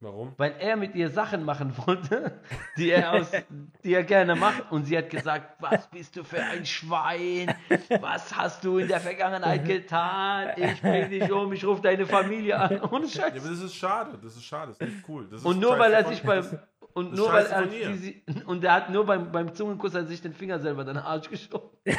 Warum? 0.00 0.32
weil 0.36 0.54
er 0.60 0.76
mit 0.76 0.94
ihr 0.94 1.10
Sachen 1.10 1.44
machen 1.44 1.74
wollte, 1.84 2.40
die 2.76 2.90
er, 2.90 3.14
aus, 3.14 3.32
die 3.82 3.94
er 3.94 4.04
gerne 4.04 4.36
macht. 4.36 4.70
Und 4.70 4.84
sie 4.84 4.96
hat 4.96 5.10
gesagt, 5.10 5.56
was 5.60 5.88
bist 5.90 6.14
du 6.16 6.22
für 6.22 6.40
ein 6.40 6.64
Schwein? 6.64 7.52
Was 8.00 8.36
hast 8.36 8.62
du 8.62 8.78
in 8.78 8.86
der 8.86 9.00
Vergangenheit 9.00 9.64
getan? 9.64 10.50
Ich 10.56 10.80
bring 10.80 11.10
dich 11.10 11.32
um, 11.32 11.52
ich 11.52 11.64
rufe 11.64 11.82
deine 11.82 12.06
Familie 12.06 12.58
an. 12.60 12.80
Ohne 12.92 13.06
Ja, 13.06 13.22
Scheiß. 13.22 13.40
aber 13.40 13.48
das 13.50 13.60
ist 13.60 13.74
schade. 13.74 14.18
Das 14.22 14.36
ist 14.36 14.44
schade. 14.44 14.72
Das 14.78 14.88
ist 14.88 14.94
nicht 14.94 15.08
cool. 15.08 15.26
Das 15.28 15.40
ist 15.40 15.46
Und 15.46 15.58
nur 15.58 15.76
weil 15.78 15.92
er 15.92 16.04
sich 16.06 16.22
beim 16.22 16.46
und 16.94 17.14
nur 17.14 17.32
weil 17.32 17.46
er 17.46 17.68
sie, 17.68 18.22
und 18.46 18.64
er 18.64 18.72
hat 18.72 18.90
nur 18.90 19.04
beim, 19.04 19.30
beim 19.30 19.54
Zungenkuss 19.54 19.94
hat 19.94 20.08
sich 20.08 20.20
den 20.22 20.32
Finger 20.32 20.58
selber 20.58 20.80
in 20.82 20.88
den 20.88 20.96
Arsch 20.98 21.28
geschoben. 21.28 21.70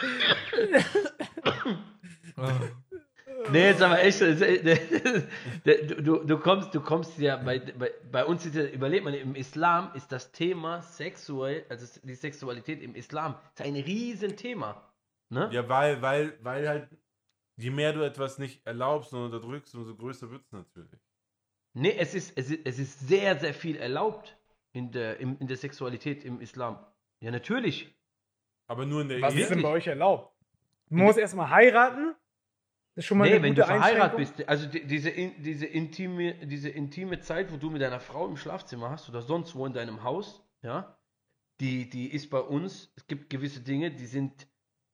Nee, 3.50 3.68
jetzt 3.68 3.82
aber 3.82 4.02
echt, 4.02 4.20
äh, 4.20 4.78
du, 6.02 6.24
du, 6.24 6.38
kommst, 6.38 6.74
du 6.74 6.80
kommst 6.80 7.18
ja 7.18 7.36
bei, 7.36 7.58
bei, 7.58 7.90
bei 8.10 8.24
uns 8.24 8.44
ist 8.44 8.54
ja, 8.54 8.66
überlegt 8.66 9.04
man, 9.04 9.14
im 9.14 9.34
Islam 9.34 9.92
ist 9.94 10.12
das 10.12 10.32
Thema 10.32 10.82
sexuell, 10.82 11.64
also 11.68 11.86
die 12.02 12.14
Sexualität 12.14 12.82
im 12.82 12.94
Islam, 12.94 13.36
ist 13.54 13.62
ein 13.62 13.76
Riesenthema. 13.76 14.82
Ne? 15.30 15.48
Ja, 15.52 15.68
weil, 15.68 16.02
weil, 16.02 16.38
weil 16.42 16.68
halt, 16.68 16.88
je 17.56 17.70
mehr 17.70 17.92
du 17.92 18.02
etwas 18.02 18.38
nicht 18.38 18.66
erlaubst 18.66 19.12
und 19.12 19.24
unterdrückst, 19.24 19.74
umso 19.74 19.96
größer 19.96 20.30
wird 20.30 20.44
es 20.44 20.52
natürlich. 20.52 21.00
Nee, 21.72 21.94
es 21.96 22.14
ist, 22.14 22.36
es 22.36 22.50
ist, 22.50 22.66
es 22.66 22.78
ist 22.78 23.08
sehr, 23.08 23.38
sehr 23.38 23.54
viel 23.54 23.76
erlaubt 23.76 24.36
in 24.72 24.92
der, 24.92 25.18
in, 25.18 25.38
in 25.38 25.46
der 25.46 25.56
Sexualität 25.56 26.24
im 26.24 26.40
Islam. 26.40 26.84
Ja, 27.20 27.30
natürlich. 27.30 27.94
Aber 28.70 28.86
nur 28.86 29.02
in 29.02 29.08
der 29.08 29.20
Was 29.20 29.34
Ehe. 29.34 29.42
ist 29.42 29.48
denn 29.50 29.62
bei 29.62 29.68
euch 29.68 29.86
erlaubt? 29.88 30.32
Man 30.90 31.04
muss 31.06 31.16
erstmal 31.16 31.50
heiraten. 31.50 32.14
Das 32.94 33.04
ist 33.04 33.06
schon 33.06 33.18
mal 33.18 33.24
Nee, 33.28 33.34
eine 33.34 33.42
wenn 33.42 33.50
gute 33.54 33.62
du 33.62 33.66
verheiratet 33.66 34.18
Einschränkung. 34.20 34.34
bist, 34.36 34.48
also 34.48 34.66
die, 34.68 34.86
diese, 34.86 35.10
in, 35.10 35.42
diese, 35.42 35.66
intime, 35.66 36.34
diese 36.46 36.68
intime 36.68 37.20
Zeit, 37.20 37.52
wo 37.52 37.56
du 37.56 37.68
mit 37.70 37.82
deiner 37.82 37.98
Frau 38.00 38.28
im 38.28 38.36
Schlafzimmer 38.36 38.90
hast 38.90 39.08
oder 39.08 39.22
sonst 39.22 39.54
wo 39.56 39.66
in 39.66 39.72
deinem 39.72 40.04
Haus, 40.04 40.44
ja, 40.62 40.96
die, 41.60 41.90
die 41.90 42.12
ist 42.12 42.30
bei 42.30 42.38
uns, 42.40 42.92
es 42.96 43.06
gibt 43.08 43.28
gewisse 43.28 43.60
Dinge, 43.60 43.90
die 43.90 44.06
sind, 44.06 44.46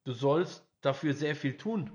du 0.04 0.12
sollst 0.12 0.66
dafür 0.80 1.12
sehr 1.12 1.36
viel 1.36 1.56
tun. 1.58 1.90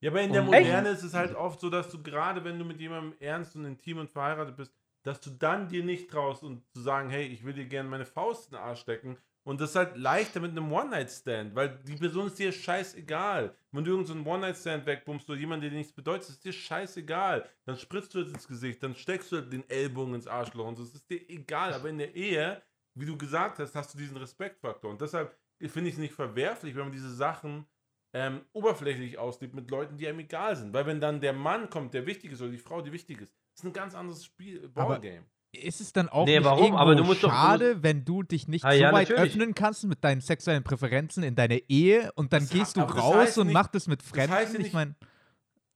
Ja, 0.00 0.10
aber 0.10 0.20
in 0.22 0.32
der 0.32 0.42
Und- 0.42 0.48
Moderne 0.48 0.90
ist 0.90 1.02
es 1.02 1.14
halt 1.14 1.34
oft 1.34 1.58
so, 1.60 1.70
dass 1.70 1.90
du 1.90 2.02
gerade, 2.02 2.44
wenn 2.44 2.58
du 2.58 2.64
mit 2.64 2.78
jemandem 2.80 3.14
ernst 3.20 3.56
und 3.56 3.64
intim 3.64 3.98
und 3.98 4.10
verheiratet 4.10 4.56
bist, 4.56 4.72
dass 5.02 5.20
du 5.20 5.30
dann 5.30 5.68
dir 5.68 5.82
nicht 5.84 6.08
traust 6.10 6.42
und 6.44 6.62
zu 6.72 6.80
sagen, 6.82 7.10
hey, 7.10 7.24
ich 7.26 7.44
will 7.44 7.52
dir 7.54 7.66
gerne 7.66 7.88
meine 7.88 8.04
Faust 8.04 8.52
in 8.52 8.56
den 8.56 8.62
Arsch 8.64 8.80
stecken. 8.80 9.16
Und 9.46 9.60
das 9.60 9.70
ist 9.70 9.76
halt 9.76 9.96
leichter 9.96 10.40
mit 10.40 10.50
einem 10.50 10.72
One-Night-Stand, 10.72 11.54
weil 11.54 11.78
die 11.86 11.94
Person 11.94 12.26
ist 12.26 12.36
dir 12.36 12.50
scheißegal. 12.50 13.54
Wenn 13.70 13.84
du 13.84 13.92
irgendeinen 13.92 14.24
so 14.24 14.30
One-Night-Stand 14.30 14.86
wegbummst 14.86 15.30
oder 15.30 15.38
jemand, 15.38 15.62
der 15.62 15.70
dir 15.70 15.76
nichts 15.76 15.92
bedeutet, 15.92 16.30
ist 16.30 16.44
dir 16.44 16.52
scheißegal. 16.52 17.48
Dann 17.64 17.76
spritzt 17.76 18.12
du 18.12 18.20
es 18.20 18.32
ins 18.32 18.48
Gesicht, 18.48 18.82
dann 18.82 18.96
steckst 18.96 19.30
du 19.30 19.40
den 19.40 19.62
Ellbogen 19.70 20.14
ins 20.16 20.26
Arschloch 20.26 20.66
und 20.66 20.74
so. 20.74 20.82
Es 20.82 20.96
ist 20.96 21.08
dir 21.08 21.30
egal. 21.30 21.72
Aber 21.74 21.88
in 21.88 21.98
der 21.98 22.16
Ehe, 22.16 22.60
wie 22.94 23.06
du 23.06 23.16
gesagt 23.16 23.60
hast, 23.60 23.76
hast 23.76 23.94
du 23.94 23.98
diesen 23.98 24.16
Respektfaktor. 24.16 24.90
Und 24.90 25.00
deshalb 25.00 25.38
finde 25.60 25.90
ich 25.90 25.94
es 25.94 26.00
nicht 26.00 26.14
verwerflich, 26.14 26.74
wenn 26.74 26.82
man 26.82 26.92
diese 26.92 27.14
Sachen 27.14 27.66
ähm, 28.14 28.40
oberflächlich 28.52 29.16
auslebt 29.16 29.54
mit 29.54 29.70
Leuten, 29.70 29.96
die 29.96 30.08
einem 30.08 30.18
egal 30.18 30.56
sind. 30.56 30.72
Weil 30.74 30.86
wenn 30.86 31.00
dann 31.00 31.20
der 31.20 31.32
Mann 31.32 31.70
kommt, 31.70 31.94
der 31.94 32.04
wichtig 32.04 32.32
ist, 32.32 32.42
oder 32.42 32.50
die 32.50 32.58
Frau, 32.58 32.82
die 32.82 32.92
wichtig 32.92 33.20
ist, 33.20 33.32
ist 33.54 33.64
ein 33.64 33.72
ganz 33.72 33.94
anderes 33.94 34.24
Spiel, 34.24 34.68
Ballgame. 34.70 35.24
Ist 35.62 35.80
es 35.80 35.92
dann 35.92 36.08
auch 36.08 36.26
Nee, 36.26 36.36
nicht 36.36 36.44
warum? 36.44 36.58
irgendwo 36.64 36.78
Aber 36.78 36.94
du 36.94 37.04
musst 37.04 37.22
doch- 37.22 37.28
du 37.30 37.34
schade, 37.34 37.82
wenn 37.82 38.04
du 38.04 38.22
dich 38.22 38.48
nicht 38.48 38.64
Ah, 38.64 38.72
so 38.72 38.78
ja, 38.78 38.92
weit 38.92 39.08
natürlich. 39.10 39.32
öffnen 39.32 39.54
kannst 39.54 39.84
mit 39.84 40.02
deinen 40.04 40.20
sexuellen 40.20 40.62
Präferenzen 40.64 41.22
in 41.22 41.34
deiner 41.34 41.58
Ehe 41.68 42.10
und 42.14 42.32
dann 42.32 42.42
Das 42.42 42.50
gehst 42.50 42.76
du 42.76 42.80
das 42.82 42.96
raus 42.96 43.14
heißt 43.16 43.38
und 43.38 43.46
nicht- 43.48 43.54
machst 43.54 43.74
es 43.74 43.86
mit 43.86 44.02
Fremden? 44.02 44.32
heißt 44.34 44.52
ja 44.54 44.58
ich 44.60 44.64
nicht- 44.66 44.74
meine, 44.74 44.94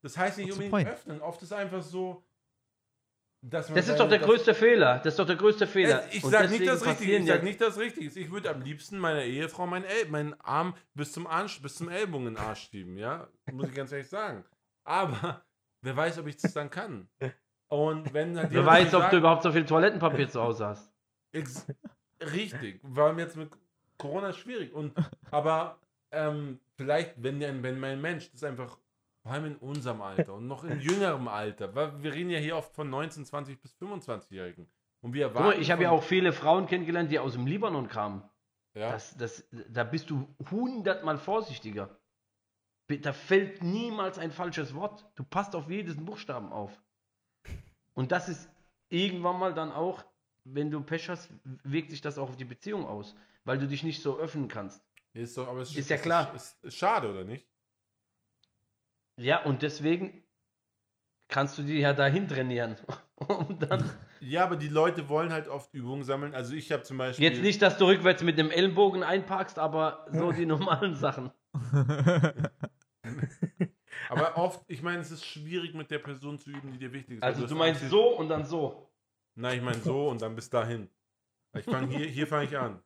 Das 0.02 0.16
heißt 0.16 0.38
nicht 0.38 0.50
unbedingt 0.52 0.70
point? 0.70 0.88
öffnen. 0.88 1.20
Oft 1.20 1.42
ist 1.42 1.52
einfach 1.52 1.82
so, 1.82 2.24
dass 3.42 3.68
man 3.68 3.76
Das 3.76 3.84
ist 3.84 3.88
seine- 3.96 3.98
doch 3.98 4.08
der 4.08 4.18
größte 4.18 4.54
Fehler. 4.54 4.96
Das 4.98 5.14
ist 5.14 5.18
doch 5.18 5.26
der 5.26 5.36
größte 5.36 5.66
Fehler. 5.66 6.04
Äh, 6.12 6.16
Ich 6.16 6.24
Und 6.24 6.30
sag 6.30 6.50
nicht 6.50 6.66
das 6.66 6.84
Richtige. 6.84 7.16
Ich 7.16 7.26
sag 7.26 7.42
nicht 7.42 7.60
das 7.60 7.78
Richtige. 7.78 8.20
Ich 8.20 8.30
würde 8.30 8.50
am 8.50 8.60
liebsten 8.60 8.98
meiner 8.98 9.22
Ehefrau 9.24 9.66
meinen, 9.66 9.84
El 9.84 10.08
meinen 10.10 10.34
Arm 10.42 10.74
bis 10.94 11.12
zum 11.12 11.26
Arsch, 11.26 11.60
bis 11.62 11.74
zum 11.76 11.88
Ellbogen 11.88 12.28
in 12.28 12.34
den 12.34 12.42
Arsch 12.44 12.68
schieben, 12.70 12.98
ja? 12.98 13.28
Muss 13.52 13.68
ich 13.68 13.74
ganz 13.74 13.92
ehrlich 13.92 14.08
sagen. 14.08 14.44
Aber 14.84 15.42
wer 15.82 15.96
weiß, 15.96 16.18
ob 16.18 16.26
ich 16.26 16.36
das 16.36 16.52
dann 16.52 16.68
kann. 16.70 17.08
Und 17.70 18.12
wenn 18.12 18.34
dann 18.34 18.50
Wer 18.50 18.66
weiß, 18.66 18.90
zu 18.90 18.98
ob 18.98 19.10
du 19.10 19.16
überhaupt 19.16 19.42
so 19.42 19.52
viel 19.52 19.64
Toilettenpapier 19.64 20.28
zu 20.28 20.42
Hause 20.42 20.66
hast. 20.66 20.92
Richtig, 22.20 22.80
weil 22.82 23.18
jetzt 23.18 23.36
mit 23.36 23.50
Corona 23.96 24.28
ist 24.30 24.36
schwierig. 24.38 24.72
Und, 24.74 24.92
aber 25.30 25.78
ähm, 26.10 26.58
vielleicht, 26.76 27.14
wenn, 27.22 27.40
der- 27.40 27.62
wenn 27.62 27.78
mein 27.80 28.00
Mensch 28.00 28.30
das 28.32 28.44
einfach, 28.44 28.76
vor 29.22 29.32
allem 29.32 29.44
in 29.46 29.56
unserem 29.56 30.02
Alter 30.02 30.34
und 30.34 30.46
noch 30.46 30.64
in 30.64 30.80
jüngerem 30.80 31.28
Alter, 31.28 31.74
weil 31.74 32.02
wir 32.02 32.12
reden 32.12 32.30
ja 32.30 32.38
hier 32.38 32.56
oft 32.56 32.74
von 32.74 32.90
19, 32.90 33.24
20 33.24 33.60
bis 33.60 33.74
25-Jährigen. 33.80 34.66
Und 35.02 35.14
wir 35.14 35.26
erwarten. 35.26 35.48
mal, 35.48 35.60
ich 35.60 35.70
habe 35.70 35.82
ja 35.84 35.90
auch 35.90 36.02
viele 36.02 36.32
Frauen 36.32 36.66
kennengelernt, 36.66 37.10
die 37.10 37.18
aus 37.18 37.32
dem 37.32 37.46
Libanon 37.46 37.88
kamen. 37.88 38.22
Ja, 38.74 38.92
Das, 38.92 39.16
das, 39.16 39.44
da 39.68 39.84
bist 39.84 40.10
du 40.10 40.28
hundertmal 40.50 41.16
vorsichtiger. 41.18 41.88
Da 43.02 43.12
fällt 43.12 43.62
niemals 43.62 44.18
ein 44.18 44.30
falsches 44.32 44.74
Wort. 44.74 45.06
Du 45.14 45.22
passt 45.24 45.54
auf 45.54 45.70
jedes 45.70 45.96
Buchstaben 45.96 46.52
auf. 46.52 46.78
Und 47.94 48.12
das 48.12 48.28
ist 48.28 48.48
irgendwann 48.88 49.38
mal 49.38 49.54
dann 49.54 49.72
auch, 49.72 50.04
wenn 50.44 50.70
du 50.70 50.80
Pech 50.80 51.08
hast, 51.08 51.30
wirkt 51.64 51.90
sich 51.90 52.00
das 52.00 52.18
auch 52.18 52.30
auf 52.30 52.36
die 52.36 52.44
Beziehung 52.44 52.86
aus, 52.86 53.14
weil 53.44 53.58
du 53.58 53.66
dich 53.66 53.82
nicht 53.82 54.02
so 54.02 54.18
öffnen 54.18 54.48
kannst. 54.48 54.82
ist, 55.12 55.36
doch, 55.36 55.48
aber 55.48 55.60
es 55.60 55.76
Ist 55.76 55.90
ja 55.90 55.96
klar. 55.96 56.34
Ist, 56.34 56.62
ist 56.64 56.76
schade, 56.76 57.10
oder 57.10 57.24
nicht? 57.24 57.46
Ja, 59.16 59.42
und 59.44 59.62
deswegen 59.62 60.22
kannst 61.28 61.58
du 61.58 61.62
die 61.62 61.78
ja 61.78 61.92
dahin 61.92 62.28
trainieren. 62.28 62.76
Und 63.16 63.62
dann 63.70 63.90
Ja, 64.20 64.44
aber 64.44 64.56
die 64.56 64.68
Leute 64.68 65.08
wollen 65.08 65.32
halt 65.32 65.48
oft 65.48 65.72
Übungen 65.74 66.04
sammeln. 66.04 66.34
Also 66.34 66.54
ich 66.54 66.72
habe 66.72 66.82
zum 66.82 66.98
Beispiel. 66.98 67.24
jetzt 67.24 67.42
nicht, 67.42 67.62
dass 67.62 67.78
du 67.78 67.86
rückwärts 67.86 68.22
mit 68.22 68.38
dem 68.38 68.50
Ellenbogen 68.50 69.02
einparkst, 69.02 69.58
aber 69.58 70.06
so 70.10 70.32
die 70.32 70.46
normalen 70.46 70.94
Sachen. 70.94 71.30
Aber 74.10 74.36
oft, 74.36 74.64
ich 74.66 74.82
meine, 74.82 75.00
es 75.00 75.10
ist 75.10 75.24
schwierig 75.24 75.72
mit 75.72 75.90
der 75.90 76.00
Person 76.00 76.38
zu 76.38 76.50
üben, 76.50 76.72
die 76.72 76.78
dir 76.78 76.92
wichtig 76.92 77.18
ist. 77.18 77.22
Also 77.22 77.46
du 77.46 77.54
meinst 77.54 77.88
so 77.88 78.16
und 78.16 78.28
dann 78.28 78.44
so. 78.44 78.90
Nein, 79.36 79.58
ich 79.58 79.64
meine 79.64 79.80
so 79.80 80.08
und 80.08 80.20
dann 80.20 80.34
bis 80.34 80.50
dahin. 80.50 80.88
Ich 81.56 81.64
fange 81.64 81.96
hier, 81.96 82.06
hier 82.06 82.26
fange 82.26 82.44
ich 82.44 82.58
an. 82.58 82.82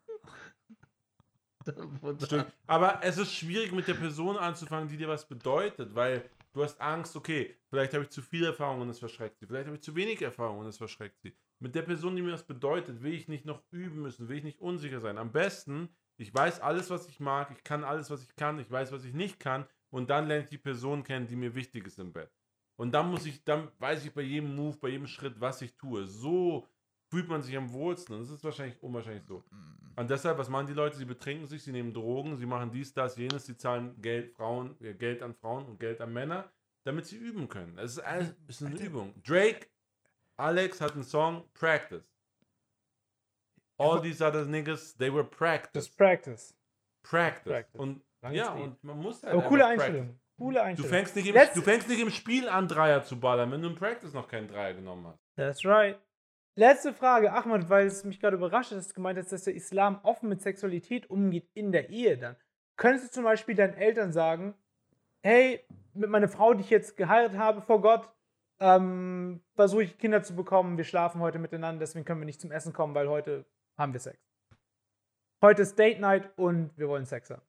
Stimmt. 2.22 2.52
Aber 2.66 3.00
es 3.02 3.16
ist 3.16 3.32
schwierig 3.32 3.72
mit 3.72 3.88
der 3.88 3.94
Person 3.94 4.36
anzufangen, 4.36 4.88
die 4.88 4.98
dir 4.98 5.08
was 5.08 5.26
bedeutet, 5.26 5.94
weil 5.94 6.28
du 6.52 6.62
hast 6.62 6.78
Angst, 6.78 7.16
okay, 7.16 7.56
vielleicht 7.70 7.94
habe 7.94 8.04
ich 8.04 8.10
zu 8.10 8.20
viel 8.20 8.44
Erfahrung 8.44 8.82
und 8.82 8.90
es 8.90 8.98
verschreckt 8.98 9.38
sie. 9.38 9.46
Vielleicht 9.46 9.66
habe 9.66 9.76
ich 9.76 9.82
zu 9.82 9.96
wenig 9.96 10.20
Erfahrung 10.20 10.58
und 10.58 10.66
es 10.66 10.76
verschreckt 10.76 11.22
sie. 11.22 11.34
Mit 11.58 11.74
der 11.74 11.82
Person, 11.82 12.16
die 12.16 12.22
mir 12.22 12.34
was 12.34 12.46
bedeutet, 12.46 13.02
will 13.02 13.14
ich 13.14 13.28
nicht 13.28 13.46
noch 13.46 13.62
üben 13.70 14.02
müssen, 14.02 14.28
will 14.28 14.36
ich 14.36 14.44
nicht 14.44 14.60
unsicher 14.60 15.00
sein. 15.00 15.16
Am 15.16 15.32
besten, 15.32 15.88
ich 16.18 16.34
weiß 16.34 16.60
alles, 16.60 16.90
was 16.90 17.08
ich 17.08 17.18
mag, 17.18 17.50
ich 17.56 17.64
kann 17.64 17.82
alles, 17.82 18.10
was 18.10 18.22
ich 18.22 18.36
kann, 18.36 18.58
ich 18.58 18.70
weiß, 18.70 18.92
was 18.92 19.04
ich 19.04 19.14
nicht 19.14 19.40
kann 19.40 19.66
und 19.94 20.10
dann 20.10 20.26
lerne 20.26 20.42
ich 20.42 20.48
die 20.48 20.58
Person 20.58 21.04
kennen, 21.04 21.28
die 21.28 21.36
mir 21.36 21.54
wichtig 21.54 21.86
ist 21.86 22.00
im 22.00 22.12
Bett. 22.12 22.28
Und 22.76 22.90
dann 22.90 23.08
muss 23.12 23.26
ich, 23.26 23.44
dann 23.44 23.68
weiß 23.78 24.04
ich 24.04 24.12
bei 24.12 24.22
jedem 24.22 24.56
Move, 24.56 24.76
bei 24.78 24.88
jedem 24.88 25.06
Schritt, 25.06 25.40
was 25.40 25.62
ich 25.62 25.76
tue. 25.76 26.04
So 26.04 26.66
fühlt 27.10 27.28
man 27.28 27.42
sich 27.42 27.56
am 27.56 27.72
wohlsten. 27.72 28.16
Und 28.16 28.22
das 28.22 28.30
ist 28.30 28.42
wahrscheinlich 28.42 28.82
unwahrscheinlich 28.82 29.22
so. 29.22 29.44
Und 29.94 30.10
deshalb, 30.10 30.36
was 30.36 30.48
machen 30.48 30.66
die 30.66 30.72
Leute? 30.72 30.96
Sie 30.96 31.04
betrinken 31.04 31.46
sich, 31.46 31.62
sie 31.62 31.70
nehmen 31.70 31.94
Drogen, 31.94 32.36
sie 32.36 32.44
machen 32.44 32.72
dies, 32.72 32.92
das, 32.92 33.16
jenes, 33.16 33.46
sie 33.46 33.56
zahlen 33.56 33.94
Geld, 34.02 34.32
Frauen, 34.32 34.74
äh, 34.80 34.94
Geld 34.94 35.22
an 35.22 35.32
Frauen 35.32 35.64
und 35.66 35.78
Geld 35.78 36.00
an 36.00 36.12
Männer, 36.12 36.50
damit 36.82 37.06
sie 37.06 37.16
üben 37.16 37.48
können. 37.48 37.78
Es 37.78 37.92
ist, 37.92 38.00
alles, 38.00 38.34
ist 38.48 38.64
eine 38.64 38.76
Übung. 38.76 39.14
Drake, 39.22 39.68
Alex 40.36 40.80
hat 40.80 40.94
einen 40.94 41.04
Song, 41.04 41.44
Practice. 41.54 42.02
All 43.78 44.02
these 44.02 44.24
other 44.24 44.44
niggas, 44.44 44.96
they 44.96 45.12
were 45.12 45.22
practice. 45.22 45.86
ist 45.86 45.96
Practice. 45.96 46.52
Practice. 47.04 47.52
Practice. 47.52 47.80
Und 47.80 48.02
Langes 48.24 48.38
ja, 48.40 48.52
und 48.54 48.82
man 48.82 48.98
muss 48.98 49.22
halt 49.22 49.34
Aber 49.34 49.42
coole 49.44 49.66
Einstellung. 49.66 50.18
Coole 50.36 50.58
Du 50.58 50.62
Einstellung. 50.64 50.90
fängst, 50.90 51.14
nicht 51.16 51.28
im, 51.28 51.34
Let's- 51.34 51.54
du 51.54 51.62
fängst 51.62 51.88
nicht 51.88 52.00
im 52.00 52.10
Spiel 52.10 52.48
an, 52.48 52.66
Dreier 52.66 53.04
zu 53.04 53.20
ballern, 53.20 53.52
wenn 53.52 53.62
du 53.62 53.68
im 53.68 53.76
Practice 53.76 54.12
noch 54.14 54.26
keinen 54.26 54.48
Dreier 54.48 54.74
genommen 54.74 55.06
hast. 55.06 55.20
That's 55.36 55.64
right. 55.64 55.96
Letzte 56.56 56.92
Frage, 56.92 57.32
Ahmad, 57.32 57.68
weil 57.68 57.86
es 57.86 58.04
mich 58.04 58.18
gerade 58.20 58.36
überrascht 58.36 58.70
hat, 58.70 58.78
dass 58.78 58.88
du 58.88 58.94
gemeint 58.94 59.18
hast, 59.18 59.30
dass 59.32 59.44
der 59.44 59.54
Islam 59.54 60.00
offen 60.02 60.28
mit 60.28 60.40
Sexualität 60.42 61.08
umgeht 61.10 61.48
in 61.54 61.70
der 61.72 61.90
Ehe 61.90 62.16
dann. 62.18 62.36
Könntest 62.76 63.08
du 63.08 63.10
zum 63.12 63.24
Beispiel 63.24 63.54
deinen 63.54 63.74
Eltern 63.74 64.12
sagen, 64.12 64.54
hey, 65.22 65.64
mit 65.94 66.10
meiner 66.10 66.28
Frau, 66.28 66.54
die 66.54 66.62
ich 66.62 66.70
jetzt 66.70 66.96
geheiratet 66.96 67.38
habe 67.38 67.60
vor 67.60 67.80
Gott, 67.80 68.08
ähm, 68.60 69.40
versuche 69.56 69.82
ich 69.84 69.98
Kinder 69.98 70.22
zu 70.22 70.34
bekommen, 70.36 70.76
wir 70.76 70.84
schlafen 70.84 71.20
heute 71.20 71.38
miteinander, 71.38 71.80
deswegen 71.80 72.04
können 72.04 72.20
wir 72.20 72.26
nicht 72.26 72.40
zum 72.40 72.50
Essen 72.52 72.72
kommen, 72.72 72.94
weil 72.94 73.08
heute 73.08 73.44
haben 73.76 73.92
wir 73.92 74.00
Sex. 74.00 74.18
Heute 75.42 75.62
ist 75.62 75.78
Date 75.78 76.00
Night 76.00 76.30
und 76.36 76.70
wir 76.78 76.88
wollen 76.88 77.04
Sex 77.04 77.30
haben. 77.30 77.42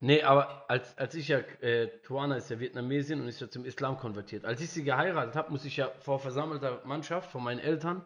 Nee, 0.00 0.22
aber 0.22 0.68
als, 0.68 0.96
als 0.98 1.14
ich 1.14 1.28
ja, 1.28 1.38
äh, 1.38 1.88
Tuana 2.02 2.36
ist 2.36 2.50
ja 2.50 2.60
Vietnamesin 2.60 3.20
und 3.20 3.28
ist 3.28 3.40
ja 3.40 3.48
zum 3.48 3.64
Islam 3.64 3.96
konvertiert. 3.96 4.44
Als 4.44 4.60
ich 4.60 4.70
sie 4.70 4.84
geheiratet 4.84 5.36
habe, 5.36 5.50
muss 5.50 5.64
ich 5.64 5.78
ja 5.78 5.90
vor 6.00 6.18
versammelter 6.18 6.84
Mannschaft 6.84 7.30
von 7.30 7.42
meinen 7.42 7.60
Eltern 7.60 8.04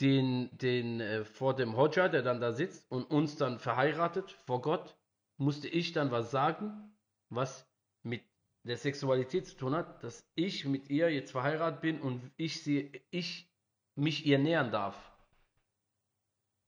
den, 0.00 0.50
den 0.58 1.00
äh, 1.00 1.24
vor 1.24 1.54
dem 1.54 1.76
Hodja, 1.76 2.08
der 2.08 2.22
dann 2.22 2.40
da 2.40 2.52
sitzt 2.52 2.90
und 2.90 3.04
uns 3.04 3.36
dann 3.36 3.60
verheiratet 3.60 4.32
vor 4.32 4.60
Gott, 4.62 4.96
musste 5.36 5.68
ich 5.68 5.92
dann 5.92 6.10
was 6.10 6.30
sagen, 6.32 6.92
was 7.28 7.66
mit 8.02 8.22
der 8.64 8.76
Sexualität 8.76 9.46
zu 9.46 9.56
tun 9.56 9.74
hat, 9.74 10.02
dass 10.02 10.28
ich 10.34 10.64
mit 10.64 10.90
ihr 10.90 11.10
jetzt 11.10 11.30
verheiratet 11.30 11.80
bin 11.80 12.00
und 12.00 12.30
ich 12.36 12.62
sie, 12.62 13.00
ich 13.10 13.48
mich 13.94 14.26
ihr 14.26 14.38
nähern 14.38 14.70
darf. 14.72 14.96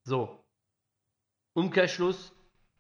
So. 0.04 0.44
Umkehrschluss, 1.54 2.32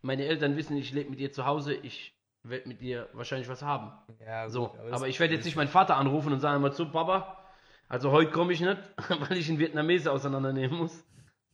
meine 0.02 0.24
Eltern 0.24 0.56
wissen, 0.56 0.76
ich 0.76 0.92
lebe 0.92 1.10
mit 1.10 1.20
ihr 1.20 1.32
zu 1.32 1.46
Hause, 1.46 1.74
ich 1.74 2.14
werde 2.42 2.68
mit 2.68 2.82
ihr 2.82 3.08
wahrscheinlich 3.12 3.48
was 3.48 3.62
haben. 3.62 3.92
Ja, 4.24 4.48
So, 4.48 4.76
aber 4.90 5.08
ich 5.08 5.18
werde 5.20 5.34
jetzt 5.34 5.44
nicht 5.44 5.56
meinen 5.56 5.68
Vater 5.68 5.96
anrufen 5.96 6.32
und 6.32 6.40
sagen 6.40 6.60
mal 6.60 6.72
zu, 6.72 6.90
Papa, 6.90 7.38
also 7.88 8.10
heute 8.10 8.30
komme 8.32 8.52
ich 8.52 8.60
nicht, 8.60 8.78
weil 9.08 9.36
ich 9.36 9.48
einen 9.48 9.58
Vietnamese 9.58 10.10
auseinandernehmen 10.10 10.76
muss. 10.78 11.04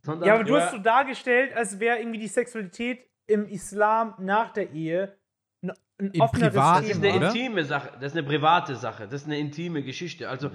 Sondern 0.03 0.29
Ja, 0.29 0.35
aber 0.35 0.45
du 0.45 0.55
Ja. 0.57 0.63
hast 0.63 0.73
so 0.73 0.79
dargestellt, 0.79 1.53
als 1.55 1.79
wäre 1.79 1.99
irgendwie 1.99 2.21
die 2.21 2.29
Sexualität 2.29 3.07
im 3.27 3.47
Islam 3.47 4.15
nach 4.19 4.53
der 4.53 4.71
Ehe 4.73 5.19
ein, 5.63 5.73
ein 6.01 6.21
offeneres 6.21 6.53
Privaten, 6.55 6.87
das 6.87 6.91
ist 6.97 7.03
Thema. 7.03 7.15
eine 7.15 7.27
intime 7.27 7.65
Sache, 7.65 7.91
das 8.01 8.13
ist 8.13 8.19
eine 8.19 8.27
private 8.27 8.77
Sache, 8.77 9.05
das 9.05 9.23
ist 9.23 9.27
eine 9.27 9.39
intime 9.39 9.83
Geschichte. 9.83 10.29
Also 10.31 10.51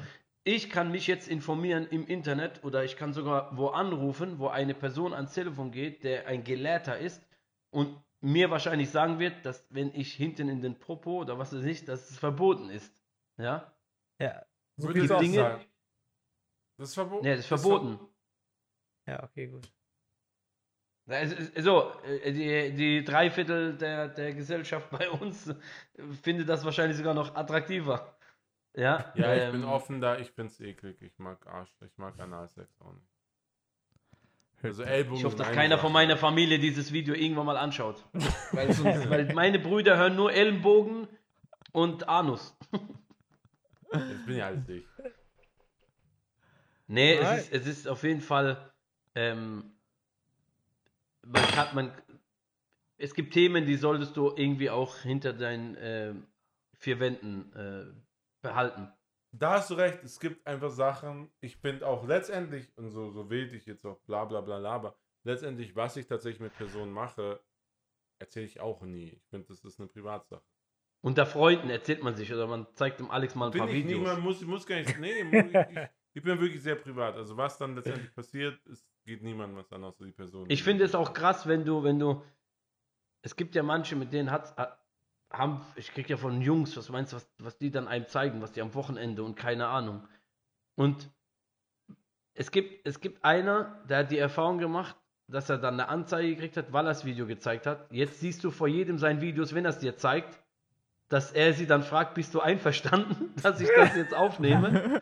ich 0.45 0.69
kann 0.69 0.91
mich 0.91 1.05
jetzt 1.07 1.27
informieren 1.27 1.85
im 1.91 2.07
Internet 2.07 2.63
oder 2.63 2.83
ich 2.83 2.97
kann 2.97 3.13
sogar 3.13 3.55
wo 3.55 3.67
anrufen, 3.67 4.39
wo 4.39 4.47
eine 4.47 4.73
Person 4.73 5.13
ans 5.13 5.33
Telefon 5.33 5.71
geht, 5.71 6.03
der 6.03 6.27
ein 6.27 6.43
Gelehrter 6.43 6.97
ist 6.97 7.21
und 7.73 8.01
mir 8.21 8.49
wahrscheinlich 8.49 8.89
sagen 8.89 9.19
wird, 9.19 9.45
dass 9.45 9.67
wenn 9.69 9.93
ich 9.93 10.13
hinten 10.13 10.47
in 10.47 10.61
den 10.61 10.79
Popo 10.79 11.19
oder 11.21 11.37
was 11.37 11.53
weiß 11.53 11.65
ich, 11.65 11.83
dass 11.83 12.09
es 12.09 12.17
verboten 12.17 12.69
ist. 12.69 13.03
Ja? 13.37 13.73
Ja, 14.19 14.45
so 14.77 14.87
Würde 14.87 15.03
ich 15.03 15.11
auch 15.11 15.19
Dinge. 15.19 15.35
sagen. 15.35 15.65
Das 16.77 16.89
ist 16.89 16.95
verboten. 16.95 17.23
Nee, 17.25 17.31
das 17.31 17.39
ist 17.39 17.47
verboten. 17.47 17.99
Ja, 19.05 19.23
okay, 19.23 19.47
gut. 19.47 19.69
So, 21.05 22.01
äh, 22.03 22.31
die, 22.31 22.75
die 22.75 23.03
Dreiviertel 23.03 23.77
der, 23.77 24.07
der 24.07 24.33
Gesellschaft 24.33 24.89
bei 24.89 25.09
uns 25.09 25.53
findet 26.21 26.47
das 26.47 26.63
wahrscheinlich 26.63 26.97
sogar 26.97 27.13
noch 27.13 27.35
attraktiver. 27.35 28.17
Ja, 28.75 29.11
Ja, 29.15 29.35
ich 29.35 29.43
ähm, 29.43 29.51
bin 29.51 29.63
offen 29.65 29.99
da, 29.99 30.17
ich 30.17 30.31
find's 30.31 30.59
eklig. 30.61 31.01
Ich 31.01 31.19
mag 31.19 31.45
Arsch, 31.45 31.75
ich 31.81 31.97
mag 31.97 32.17
Analsex 32.19 32.79
auch 32.79 32.93
nicht. 32.93 33.12
Also 34.63 34.83
Ellbogen. 34.83 35.17
Ich 35.17 35.25
hoffe, 35.25 35.35
dass 35.35 35.47
eine 35.47 35.55
keiner 35.55 35.77
von 35.77 35.91
meiner 35.91 36.15
Familie 36.15 36.57
dieses 36.57 36.93
Video 36.93 37.13
irgendwann 37.13 37.45
mal 37.45 37.57
anschaut. 37.57 38.03
weil, 38.53 38.71
sonst, 38.71 39.09
weil 39.09 39.33
meine 39.33 39.59
Brüder 39.59 39.97
hören 39.97 40.15
nur 40.15 40.31
Ellenbogen 40.31 41.07
und 41.73 42.07
Anus. 42.07 42.55
Das 43.91 44.25
bin 44.25 44.37
ja 44.37 44.47
alles 44.47 44.67
ich. 44.69 44.85
Nee, 46.87 47.19
Nein. 47.21 47.39
es 47.39 47.49
ist, 47.49 47.53
es 47.53 47.67
ist 47.67 47.87
auf 47.87 48.03
jeden 48.03 48.21
Fall. 48.21 48.71
Ähm, 49.15 49.71
man 51.25 51.43
kann, 51.43 51.75
man, 51.75 51.91
es 52.97 53.13
gibt 53.13 53.33
Themen, 53.33 53.65
die 53.65 53.75
solltest 53.75 54.15
du 54.17 54.33
irgendwie 54.35 54.69
auch 54.69 54.97
hinter 54.99 55.33
deinen 55.33 55.77
ähm, 55.79 56.27
vier 56.77 56.99
Wänden 56.99 57.53
äh, 57.53 57.85
behalten. 58.41 58.91
Da 59.35 59.53
hast 59.53 59.71
du 59.71 59.73
recht, 59.73 60.03
es 60.03 60.19
gibt 60.19 60.45
einfach 60.45 60.69
Sachen, 60.69 61.31
ich 61.41 61.57
finde 61.57 61.87
auch 61.87 62.05
letztendlich, 62.05 62.71
und 62.77 62.91
so, 62.91 63.09
so 63.09 63.31
wild 63.31 63.51
ich 63.53 63.65
jetzt 63.65 63.83
auch 63.83 63.99
bla 64.01 64.25
bla 64.25 64.41
bla 64.41 64.59
laber, 64.59 64.95
letztendlich, 65.23 65.75
was 65.75 65.97
ich 65.97 66.05
tatsächlich 66.05 66.39
mit 66.39 66.55
Personen 66.55 66.91
mache, 66.91 67.41
erzähle 68.19 68.45
ich 68.45 68.59
auch 68.59 68.81
nie. 68.81 69.09
Ich 69.09 69.27
finde, 69.29 69.47
das 69.47 69.65
ist 69.65 69.79
eine 69.79 69.89
Privatsache. 69.89 70.43
Unter 71.01 71.25
Freunden 71.25 71.69
erzählt 71.71 72.03
man 72.03 72.15
sich 72.15 72.31
oder 72.31 72.47
man 72.47 72.67
zeigt 72.75 72.99
dem 72.99 73.09
Alex 73.09 73.33
mal 73.35 73.47
ein 73.47 73.51
Bin 73.51 73.59
paar 73.61 73.69
ich 73.69 73.75
Videos. 73.75 73.99
niemand, 73.99 74.23
muss, 74.23 74.41
muss 74.41 74.65
gar 74.65 74.75
nicht. 74.75 74.97
Nee, 74.99 75.21
ich, 75.21 75.89
ich, 76.13 76.23
bin 76.23 76.39
wirklich 76.39 76.61
sehr 76.61 76.75
privat. 76.75 77.15
Also 77.15 77.35
was 77.35 77.57
dann 77.57 77.75
letztendlich 77.75 78.13
passiert, 78.15 78.63
es 78.67 78.87
geht 79.03 79.21
niemandem 79.23 79.57
was 79.57 79.73
an, 79.73 79.83
außer 79.83 80.05
die 80.05 80.11
Person. 80.11 80.45
Ich 80.49 80.63
finde 80.63 80.85
es 80.85 80.95
auch 80.95 81.11
krass, 81.11 81.45
wenn 81.47 81.65
du, 81.65 81.83
wenn 81.83 81.99
du. 81.99 82.23
Es 83.21 83.35
gibt 83.35 83.55
ja 83.55 83.63
manche, 83.63 83.95
mit 83.95 84.13
denen 84.13 84.31
hat's, 84.31 84.53
äh, 84.57 84.67
haben, 85.33 85.61
ich 85.75 85.91
krieg 85.91 86.09
ja 86.09 86.17
von 86.17 86.41
Jungs, 86.41 86.77
was 86.77 86.89
meinst 86.89 87.11
du, 87.11 87.17
was, 87.17 87.27
was 87.39 87.57
die 87.57 87.71
dann 87.71 87.87
einem 87.87 88.07
zeigen, 88.07 88.41
was 88.41 88.51
die 88.51 88.61
am 88.61 88.73
Wochenende 88.75 89.23
und 89.23 89.35
keine 89.35 89.67
Ahnung. 89.67 90.07
Und 90.75 91.09
es 92.35 92.51
gibt, 92.51 92.87
es 92.87 92.99
gibt 92.99 93.23
einer, 93.25 93.83
der 93.89 93.99
hat 93.99 94.11
die 94.11 94.17
Erfahrung 94.17 94.59
gemacht, 94.59 94.95
dass 95.27 95.49
er 95.49 95.57
dann 95.57 95.75
eine 95.75 95.89
Anzeige 95.89 96.35
gekriegt 96.35 96.57
hat, 96.57 96.71
weil 96.71 96.85
er 96.85 96.89
das 96.89 97.05
Video 97.05 97.25
gezeigt 97.25 97.65
hat. 97.65 97.91
Jetzt 97.91 98.19
siehst 98.19 98.43
du 98.43 98.51
vor 98.51 98.67
jedem 98.67 98.97
seinen 98.97 99.21
Videos, 99.21 99.55
wenn 99.55 99.65
er 99.65 99.69
es 99.69 99.79
dir 99.79 99.97
zeigt, 99.97 100.39
dass 101.09 101.31
er 101.31 101.53
sie 101.53 101.67
dann 101.67 101.83
fragt, 101.83 102.15
bist 102.15 102.33
du 102.33 102.39
einverstanden, 102.39 103.33
dass 103.41 103.59
ich 103.59 103.69
das 103.75 103.95
jetzt 103.95 104.13
aufnehme? 104.13 105.01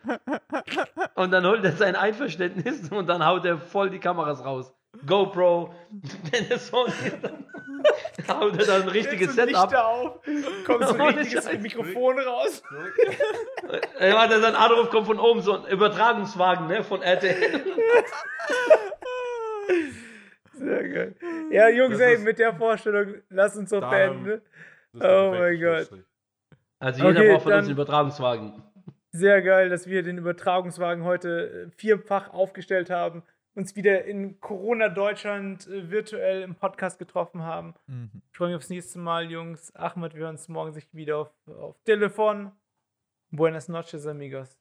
Und 1.15 1.31
dann 1.31 1.45
holt 1.45 1.63
er 1.63 1.73
sein 1.73 1.95
Einverständnis 1.95 2.89
und 2.91 3.07
dann 3.07 3.23
haut 3.23 3.45
er 3.45 3.59
voll 3.59 3.91
die 3.91 3.99
Kameras 3.99 4.43
raus. 4.43 4.73
GoPro, 5.05 5.73
Sony, 6.57 6.91
dann 7.21 7.45
haut 8.27 8.57
er 8.59 8.65
dann 8.65 8.81
ein 8.83 8.87
richtiges 8.89 9.35
Setup. 9.35 9.63
Lichter 9.63 9.87
auf, 9.87 10.19
kommt 10.65 10.87
so 10.87 10.93
ein 10.95 11.01
richtiges 11.17 11.45
Scheiß. 11.45 11.59
Mikrofon 11.59 12.19
raus. 12.19 12.61
Er 13.99 14.21
hat 14.21 14.31
dann 14.31 14.55
Anruf 14.55 14.89
kommt 14.89 15.07
von 15.07 15.19
oben, 15.19 15.41
so 15.41 15.57
ein 15.57 15.71
Übertragungswagen 15.71 16.67
ne, 16.67 16.83
von 16.83 17.01
RTL. 17.01 17.61
Sehr 20.53 20.89
geil. 20.89 21.15
Ja, 21.49 21.69
Jungs, 21.69 21.99
ey, 21.99 22.17
mit 22.19 22.37
der 22.37 22.53
Vorstellung, 22.53 23.15
lass 23.29 23.57
uns 23.57 23.71
doch 23.71 23.89
beenden. 23.89 24.25
der 24.25 24.41
Oh 24.93 25.31
mein 25.31 25.59
Gott. 25.59 25.89
Also 26.79 27.07
jeder 27.07 27.19
Okay, 27.19 27.31
braucht 27.31 27.43
von 27.43 27.53
uns 27.53 27.63
einen 27.63 27.71
Übertragungswagen. 27.71 28.63
Sehr 29.13 29.41
geil, 29.41 29.69
dass 29.69 29.87
wir 29.87 30.03
den 30.03 30.17
Übertragungswagen 30.17 31.03
heute 31.03 31.67
äh, 31.67 31.77
vierfach 31.77 32.33
aufgestellt 32.33 32.89
haben, 32.89 33.23
uns 33.55 33.75
wieder 33.75 34.05
in 34.05 34.39
Corona-Deutschland 34.39 35.67
äh, 35.67 35.89
virtuell 35.89 36.41
im 36.41 36.55
Podcast 36.55 36.99
getroffen 36.99 37.41
haben. 37.41 37.73
Mhm. 37.87 38.21
Ich 38.31 38.37
freue 38.37 38.49
mich 38.49 38.57
aufs 38.57 38.69
nächste 38.69 38.99
Mal, 38.99 39.29
Jungs. 39.29 39.75
Ahmed, 39.75 40.13
wir 40.13 40.21
hören 40.21 40.35
uns 40.35 40.47
morgen 40.47 40.73
sich 40.73 40.93
wieder 40.93 41.17
auf, 41.17 41.31
auf 41.47 41.81
Telefon. 41.83 42.51
Buenas 43.29 43.67
noches, 43.67 44.05
amigos. 44.07 44.60